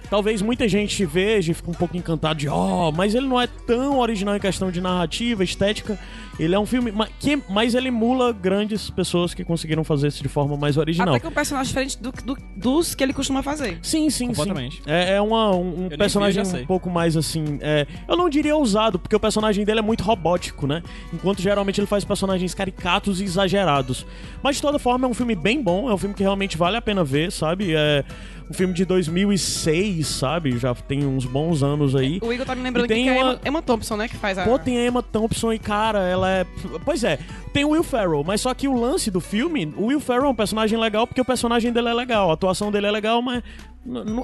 talvez 0.08 0.40
muita 0.40 0.68
gente 0.68 1.04
veja 1.04 1.50
e 1.50 1.54
fique 1.54 1.70
um 1.70 1.74
pouco 1.74 1.96
encantado 1.96 2.38
de, 2.38 2.48
oh, 2.48 2.92
mas 2.92 3.14
ele 3.14 3.26
não 3.26 3.40
é 3.40 3.46
tão 3.46 3.98
original 3.98 4.36
em 4.36 4.40
questão 4.40 4.70
de 4.70 4.80
narrativa, 4.80 5.42
estética. 5.44 5.98
Ele 6.38 6.54
é 6.54 6.58
um 6.58 6.66
filme, 6.66 6.92
ma- 6.92 7.08
que, 7.18 7.40
mas 7.48 7.74
ele 7.74 7.88
emula 7.88 8.32
grandes 8.32 8.90
pessoas 8.90 9.32
que 9.32 9.42
conseguiram 9.44 9.82
fazer 9.82 10.08
isso 10.08 10.22
de 10.22 10.28
forma 10.28 10.56
mais 10.56 10.76
original. 10.76 11.08
até 11.14 11.20
que 11.20 11.26
é 11.26 11.28
um 11.28 11.32
personagem 11.32 11.68
diferente 11.68 11.98
do- 11.98 12.12
do- 12.12 12.38
dos 12.54 12.94
que 12.94 13.02
ele 13.02 13.12
costuma 13.12 13.42
fazer. 13.42 13.78
Sim, 13.82 14.10
sim, 14.10 14.28
Completamente. 14.28 14.76
sim. 14.76 14.82
É, 14.86 15.14
é 15.14 15.20
uma- 15.20 15.50
um, 15.54 15.86
um 15.86 15.88
personagem 15.88 16.44
vi, 16.44 16.62
um 16.62 16.66
pouco 16.66 16.90
mais 16.90 17.16
assim. 17.16 17.58
é, 17.62 17.86
eu 18.08 18.16
não 18.16 18.28
diria 18.28 18.54
ousado, 18.54 18.98
porque 18.98 19.16
o 19.16 19.20
personagem 19.20 19.64
dele 19.64 19.78
é 19.78 19.82
muito 19.82 20.04
robótico, 20.04 20.66
né? 20.66 20.82
Enquanto 21.12 21.40
geralmente 21.40 21.80
ele 21.80 21.86
faz 21.86 22.04
personagens 22.04 22.52
caricatos 22.54 23.20
e 23.20 23.24
exagerados. 23.24 24.04
Mas 24.42 24.56
de 24.56 24.62
toda 24.62 24.78
forma 24.78 25.06
é 25.06 25.10
um 25.10 25.14
filme 25.14 25.34
bem 25.34 25.62
bom, 25.62 25.88
é 25.90 25.94
um 25.94 25.98
filme 25.98 26.14
que 26.14 26.22
realmente 26.22 26.56
vale 26.56 26.76
a 26.76 26.82
pena 26.82 27.02
ver, 27.02 27.32
sabe? 27.32 27.74
É 27.74 28.04
um 28.48 28.52
filme 28.54 28.72
de 28.74 28.84
2006, 28.84 30.06
sabe? 30.06 30.56
Já 30.58 30.74
tem 30.74 31.04
uns 31.04 31.24
bons 31.24 31.62
anos 31.62 31.94
aí. 31.96 32.18
O 32.22 32.32
Igor 32.32 32.46
tá 32.46 32.54
me 32.54 32.62
lembrando 32.62 32.86
tem 32.86 33.04
que 33.04 33.08
é 33.10 33.12
a 33.20 33.24
uma- 33.24 33.32
Emma, 33.32 33.40
Emma 33.44 33.62
Thompson, 33.62 33.96
né? 33.96 34.08
Que 34.08 34.16
faz 34.16 34.38
a. 34.38 34.44
Pô, 34.44 34.58
tem 34.58 34.78
a 34.78 34.86
Emma 34.86 35.02
Thompson 35.02 35.52
e, 35.52 35.58
cara, 35.58 36.00
ela 36.06 36.26
é. 36.27 36.47
Pois 36.85 37.05
é, 37.05 37.19
tem 37.53 37.65
o 37.65 37.70
Will 37.70 37.82
Ferrell, 37.82 38.23
mas 38.24 38.40
só 38.40 38.53
que 38.53 38.69
o 38.69 38.78
lance 38.78 39.11
do 39.11 39.20
filme, 39.20 39.73
o 39.77 39.86
Will 39.86 40.01
Ferrell 40.01 40.27
é 40.27 40.28
um 40.28 40.35
personagem 40.35 40.78
legal 40.78 41.07
porque 41.07 41.20
o 41.20 41.24
personagem 41.24 41.73
dele 41.73 41.89
é 41.89 41.94
legal, 41.94 42.31
a 42.31 42.35
atuação 42.35 42.70
dele 42.70 42.86
é 42.86 42.90
legal, 42.90 43.23
mas. 43.23 43.43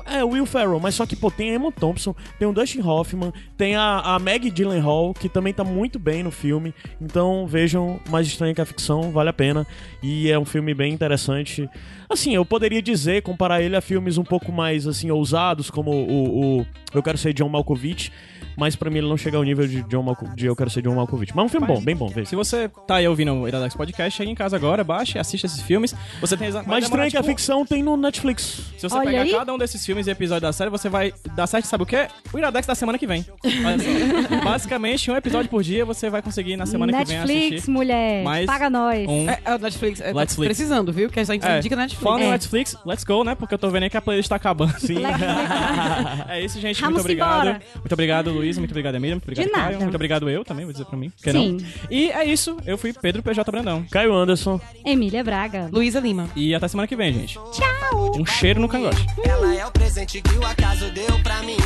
É 0.07 0.25
o 0.25 0.31
Will 0.31 0.45
Ferrell, 0.45 0.81
mas 0.81 0.97
só 0.97 1.07
que, 1.07 1.15
pô, 1.15 1.31
tem 1.31 1.53
a 1.53 1.55
Emma 1.55 1.71
Thompson, 1.71 2.17
tem 2.37 2.49
o 2.49 2.53
Dustin 2.53 2.81
Hoffman, 2.81 3.33
tem 3.57 3.77
a, 3.77 4.01
a 4.01 4.19
Maggie 4.19 4.51
Gyllenhaal, 4.51 5.15
que 5.15 5.29
também 5.29 5.55
tá 5.55 5.63
muito 5.63 6.01
bem 6.01 6.25
no 6.25 6.33
filme. 6.33 6.75
Então 7.01 7.47
vejam 7.47 8.01
Mais 8.11 8.27
Estranho 8.27 8.57
que 8.57 8.61
a 8.61 8.67
Ficção, 8.67 9.13
vale 9.13 9.31
a 9.31 9.33
pena. 9.33 9.65
E 10.03 10.29
é 10.29 10.37
um 10.37 10.45
filme 10.45 10.75
bem 10.75 10.93
interessante. 10.93 11.71
Assim, 12.11 12.35
eu 12.35 12.45
poderia 12.45 12.83
dizer, 12.83 13.23
comparar 13.23 13.63
ele 13.63 13.77
a 13.77 13.81
filmes 13.81 14.19
um 14.19 14.25
pouco 14.25 14.51
mais, 14.51 14.87
assim, 14.87 15.13
ousados, 15.13 15.71
como 15.71 15.93
o, 15.93 16.59
o 16.59 16.67
Eu 16.93 17.03
Quero 17.03 17.17
Ser 17.17 17.33
John 17.33 17.49
Malkovich, 17.49 18.11
mas 18.57 18.77
pra 18.77 18.91
mim 18.91 18.99
ele 18.99 19.09
não 19.09 19.17
chega 19.17 19.37
ao 19.37 19.43
nível 19.45 19.67
de, 19.67 19.83
John 19.85 20.03
Malco- 20.03 20.29
de 20.35 20.47
Eu 20.47 20.57
Quero 20.57 20.71
Ser 20.71 20.83
John 20.83 20.95
Malkovich. 20.95 21.33
Mas 21.35 21.43
é 21.43 21.47
um 21.47 21.49
filme 21.49 21.67
bom, 21.67 21.81
bem 21.81 21.97
bom, 21.97 22.09
veja. 22.09 22.31
Se 22.31 22.37
você 22.37 22.69
tá 22.87 22.97
aí 22.97 23.09
ouvindo 23.09 23.33
o 23.35 23.49
Iradex 23.49 23.75
Podcast, 23.75 24.17
chega 24.17 24.31
em 24.31 24.35
casa 24.35 24.57
agora, 24.57 24.83
baixe, 24.85 25.19
assista 25.19 25.47
esses 25.47 25.61
filmes. 25.63 25.95
Você 26.21 26.37
tem 26.37 26.51
demorar, 26.51 26.79
estranho 26.79 27.11
que 27.11 27.17
a 27.17 27.21
tipo, 27.21 27.31
ficção 27.33 27.65
tem 27.67 27.83
no 27.83 27.97
Netflix. 27.97 28.72
Se 28.83 28.89
você 28.89 28.97
Olha 28.97 29.11
pegar 29.11 29.23
aí. 29.23 29.31
cada 29.31 29.55
um 29.55 29.59
desses 29.59 29.87
filmes 29.87 30.09
e 30.09 30.11
episódio 30.11 30.43
da 30.43 30.53
série, 30.53 30.69
você 30.69 30.89
vai 30.89 31.15
dar 31.37 31.47
certo, 31.47 31.67
sabe 31.67 31.85
o 31.85 31.87
quê? 31.87 32.09
O 32.33 32.39
Iradex 32.39 32.67
da 32.67 32.75
semana 32.75 32.99
que 32.99 33.07
vem. 33.07 33.25
Basicamente, 34.43 35.09
um 35.09 35.17
episódio 35.17 35.49
por 35.49 35.63
dia 35.63 35.85
você 35.85 36.11
vai 36.11 36.21
conseguir 36.21 36.57
na 36.57 36.67
semana 36.67 36.93
que 36.93 37.05
vem 37.05 37.19
Netflix, 37.19 37.53
assistir. 37.53 37.71
mulher. 37.71 38.25
Mais 38.25 38.45
Paga 38.45 38.69
nós. 38.69 39.09
Um... 39.09 39.31
É, 39.31 39.39
é 39.45 39.55
o 39.55 39.59
Netflix. 39.59 40.01
É, 40.01 40.13
tá 40.13 40.19
Netflix. 40.19 40.49
precisando, 40.49 40.93
viu? 40.93 41.09
Que 41.09 41.21
a 41.21 41.25
gente 41.25 41.47
É, 41.47 41.59
indica 41.59 41.77
Netflix. 41.77 42.03
Falando 42.03 42.23
em 42.23 42.27
É. 42.27 42.31
Netflix, 42.31 42.77
let's 42.85 43.05
go, 43.05 43.23
né? 43.23 43.37
Porque 43.37 43.55
eu 43.55 43.59
tô 43.59 43.71
vendo 43.71 43.85
aí 43.85 43.91
que 43.91 43.97
a 43.97 44.03
playlist 44.03 44.29
tá 44.29 44.35
acabando. 44.35 44.75
Sim. 44.81 44.97
é 46.29 46.45
isso, 46.45 46.61
gente. 46.61 46.81
Vamos 46.81 46.95
muito 46.97 47.05
obrigado. 47.05 47.41
embora. 47.43 47.63
Muito 47.77 47.93
obrigado, 47.93 48.31
Luiz. 48.33 48.59
Muito 48.59 48.71
obrigado, 48.73 48.97
Emília. 48.97 49.15
Muito 49.15 49.25
obrigado, 49.25 49.47
De 49.47 49.53
nada. 49.53 49.65
Caio. 49.67 49.81
Muito 49.81 49.95
obrigado, 49.95 50.29
eu 50.29 50.45
também, 50.45 50.65
vou 50.65 50.73
dizer 50.73 50.87
pra 50.87 50.99
mim. 50.99 51.13
Sim. 51.19 51.59
não? 51.61 51.67
E 51.89 52.11
é 52.11 52.25
isso. 52.25 52.57
Eu 52.67 52.77
fui 52.77 52.93
Pedro 52.93 53.23
PJ 53.23 53.49
Brandão. 53.49 53.85
Caio 53.93 54.13
Anderson. 54.13 54.61
Emília 54.85 55.23
Braga. 55.23 55.69
Luísa 55.71 56.01
Lima. 56.01 56.29
E 56.35 56.53
até 56.53 56.67
semana 56.67 56.89
que 56.89 56.97
vem, 56.97 57.13
gente. 57.13 57.35
Tchau. 57.53 58.13
Um 58.19 58.27
cheiro 58.27 58.61
no 58.61 58.69
cangote. 58.73 59.07
Ela 59.23 59.55
é 59.55 59.67
o 59.67 59.71
presente 59.71 60.23
que 60.23 60.35
o 60.39 60.47
acaso 60.47 60.91
deu 60.93 61.23
pra 61.23 61.43
mim 61.43 61.59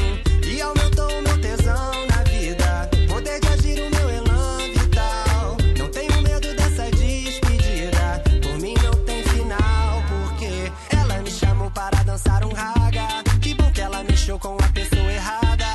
E 0.44 0.60
aumentou 0.60 1.08
o 1.08 1.22
meu 1.22 1.40
tesão 1.40 1.92
na 2.10 2.22
vida. 2.24 2.90
Poder 3.08 3.40
de 3.40 3.48
agir 3.48 3.80
o 3.80 3.90
meu 3.90 4.10
elan 4.10 4.58
vital. 4.74 5.56
Não 5.78 5.88
tenho 5.88 6.20
medo 6.22 6.54
dessa 6.56 6.90
despedida. 6.90 8.22
Por 8.42 8.58
mim 8.58 8.74
não 8.82 8.92
tem 9.04 9.22
final 9.22 10.02
Porque 10.08 10.72
ela 10.96 11.22
me 11.22 11.30
chamou 11.30 11.70
para 11.70 12.02
dançar 12.02 12.44
um 12.44 12.52
raga. 12.52 13.22
Que 13.40 13.54
bom 13.54 13.70
que 13.70 13.80
ela 13.80 14.02
mexeu 14.02 14.38
com 14.38 14.56
a 14.56 14.68
pessoa 14.68 15.12
errada. 15.12 15.66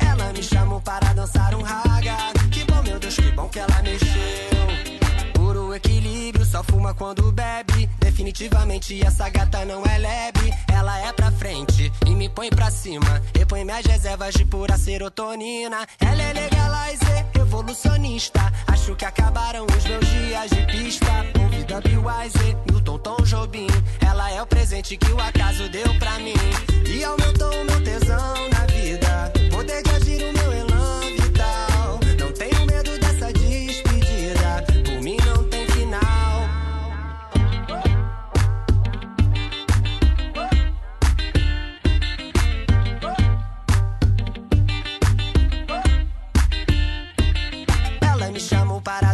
Ela 0.00 0.32
me 0.32 0.42
chamou 0.42 0.80
para 0.80 1.12
dançar 1.12 1.54
um 1.54 1.62
raga. 1.62 2.16
Que 2.50 2.64
bom, 2.64 2.82
meu 2.82 2.98
Deus, 2.98 3.14
que 3.14 3.30
bom 3.30 3.48
que 3.48 3.60
ela 3.60 3.82
mexeu. 3.82 4.66
Puro 5.32 5.72
equilíbrio, 5.74 6.44
só 6.44 6.62
fuma 6.64 6.92
quando 6.92 7.30
bebe. 7.30 7.88
Definitivamente 8.12 9.02
essa 9.02 9.26
gata 9.30 9.64
não 9.64 9.82
é 9.86 9.96
leve. 9.96 10.52
Ela 10.70 10.98
é 11.08 11.10
pra 11.14 11.32
frente 11.32 11.90
e 12.06 12.10
me 12.14 12.28
põe 12.28 12.50
pra 12.50 12.70
cima. 12.70 13.22
Repõe 13.34 13.64
minhas 13.64 13.86
reservas 13.86 14.34
de 14.34 14.44
pura 14.44 14.76
serotonina. 14.76 15.86
Ela 15.98 16.22
é 16.22 16.32
legalizer, 16.34 17.26
revolucionista. 17.34 18.52
Acho 18.66 18.94
que 18.96 19.06
acabaram 19.06 19.64
os 19.64 19.84
meus 19.86 20.06
dias 20.06 20.50
de 20.50 20.66
pista. 20.66 21.10
Ouvida 21.42 21.76
Wise, 21.78 22.56
Milton 22.70 22.98
Tom 22.98 23.16
Jobim. 23.24 23.66
Ela 24.06 24.30
é 24.30 24.42
o 24.42 24.46
presente 24.46 24.94
que 24.98 25.10
o 25.10 25.18
acaso 25.18 25.66
deu 25.70 25.98
pra 25.98 26.18
mim. 26.18 26.34
E 26.86 27.02
aumentou 27.02 27.50
o 27.50 27.64
meu 27.64 27.82
tesão 27.82 28.50
na 28.50 28.66
vida. 28.66 29.32
Poder 29.50 29.82
de 29.82 29.90
agir 29.90 30.22
o 30.22 30.32
meu 30.34 30.41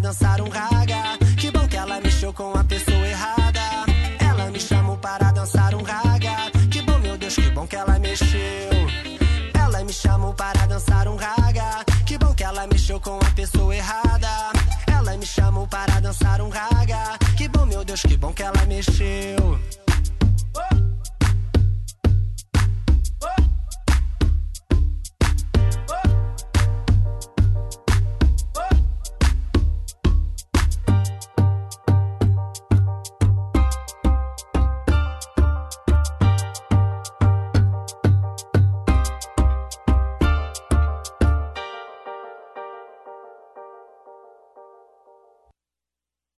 dançar 0.08 0.40
um 0.40 0.48
raga. 0.48 1.18
Que 1.36 1.50
bom 1.50 1.68
que 1.68 1.76
ela 1.76 2.00
mexeu 2.00 2.32
com 2.32 2.50
a 2.56 2.64
pessoa 2.64 3.06
errada. 3.06 3.60
Ela 4.18 4.50
me 4.50 4.58
chamou 4.58 4.96
para 4.96 5.30
dançar 5.32 5.74
um 5.74 5.82
raga. 5.82 6.50
Que 6.70 6.80
bom, 6.80 6.98
meu 6.98 7.18
Deus, 7.18 7.34
que 7.34 7.50
bom 7.50 7.66
que 7.66 7.76
ela 7.76 7.98
mexeu. 7.98 8.70
Ela 9.52 9.84
me 9.84 9.92
chamou 9.92 10.32
para 10.32 10.66
dançar 10.66 11.06
um 11.08 11.16
raga. 11.16 11.84
Que 12.06 12.16
bom 12.16 12.34
que 12.34 12.42
ela 12.42 12.66
mexeu 12.66 12.98
com 13.00 13.16
a 13.18 13.30
pessoa 13.32 13.76
errada. 13.76 14.28
Ela 14.86 15.14
me 15.18 15.26
chamou 15.26 15.66
para 15.66 16.00
dançar 16.00 16.40
um 16.40 16.48
raga. 16.48 17.18
Que 17.36 17.46
bom, 17.46 17.66
meu 17.66 17.84
Deus, 17.84 18.00
que 18.00 18.16
bom 18.16 18.32
que 18.32 18.42
ela 18.42 18.64
mexeu. 18.64 19.60
Oh! 20.56 21.07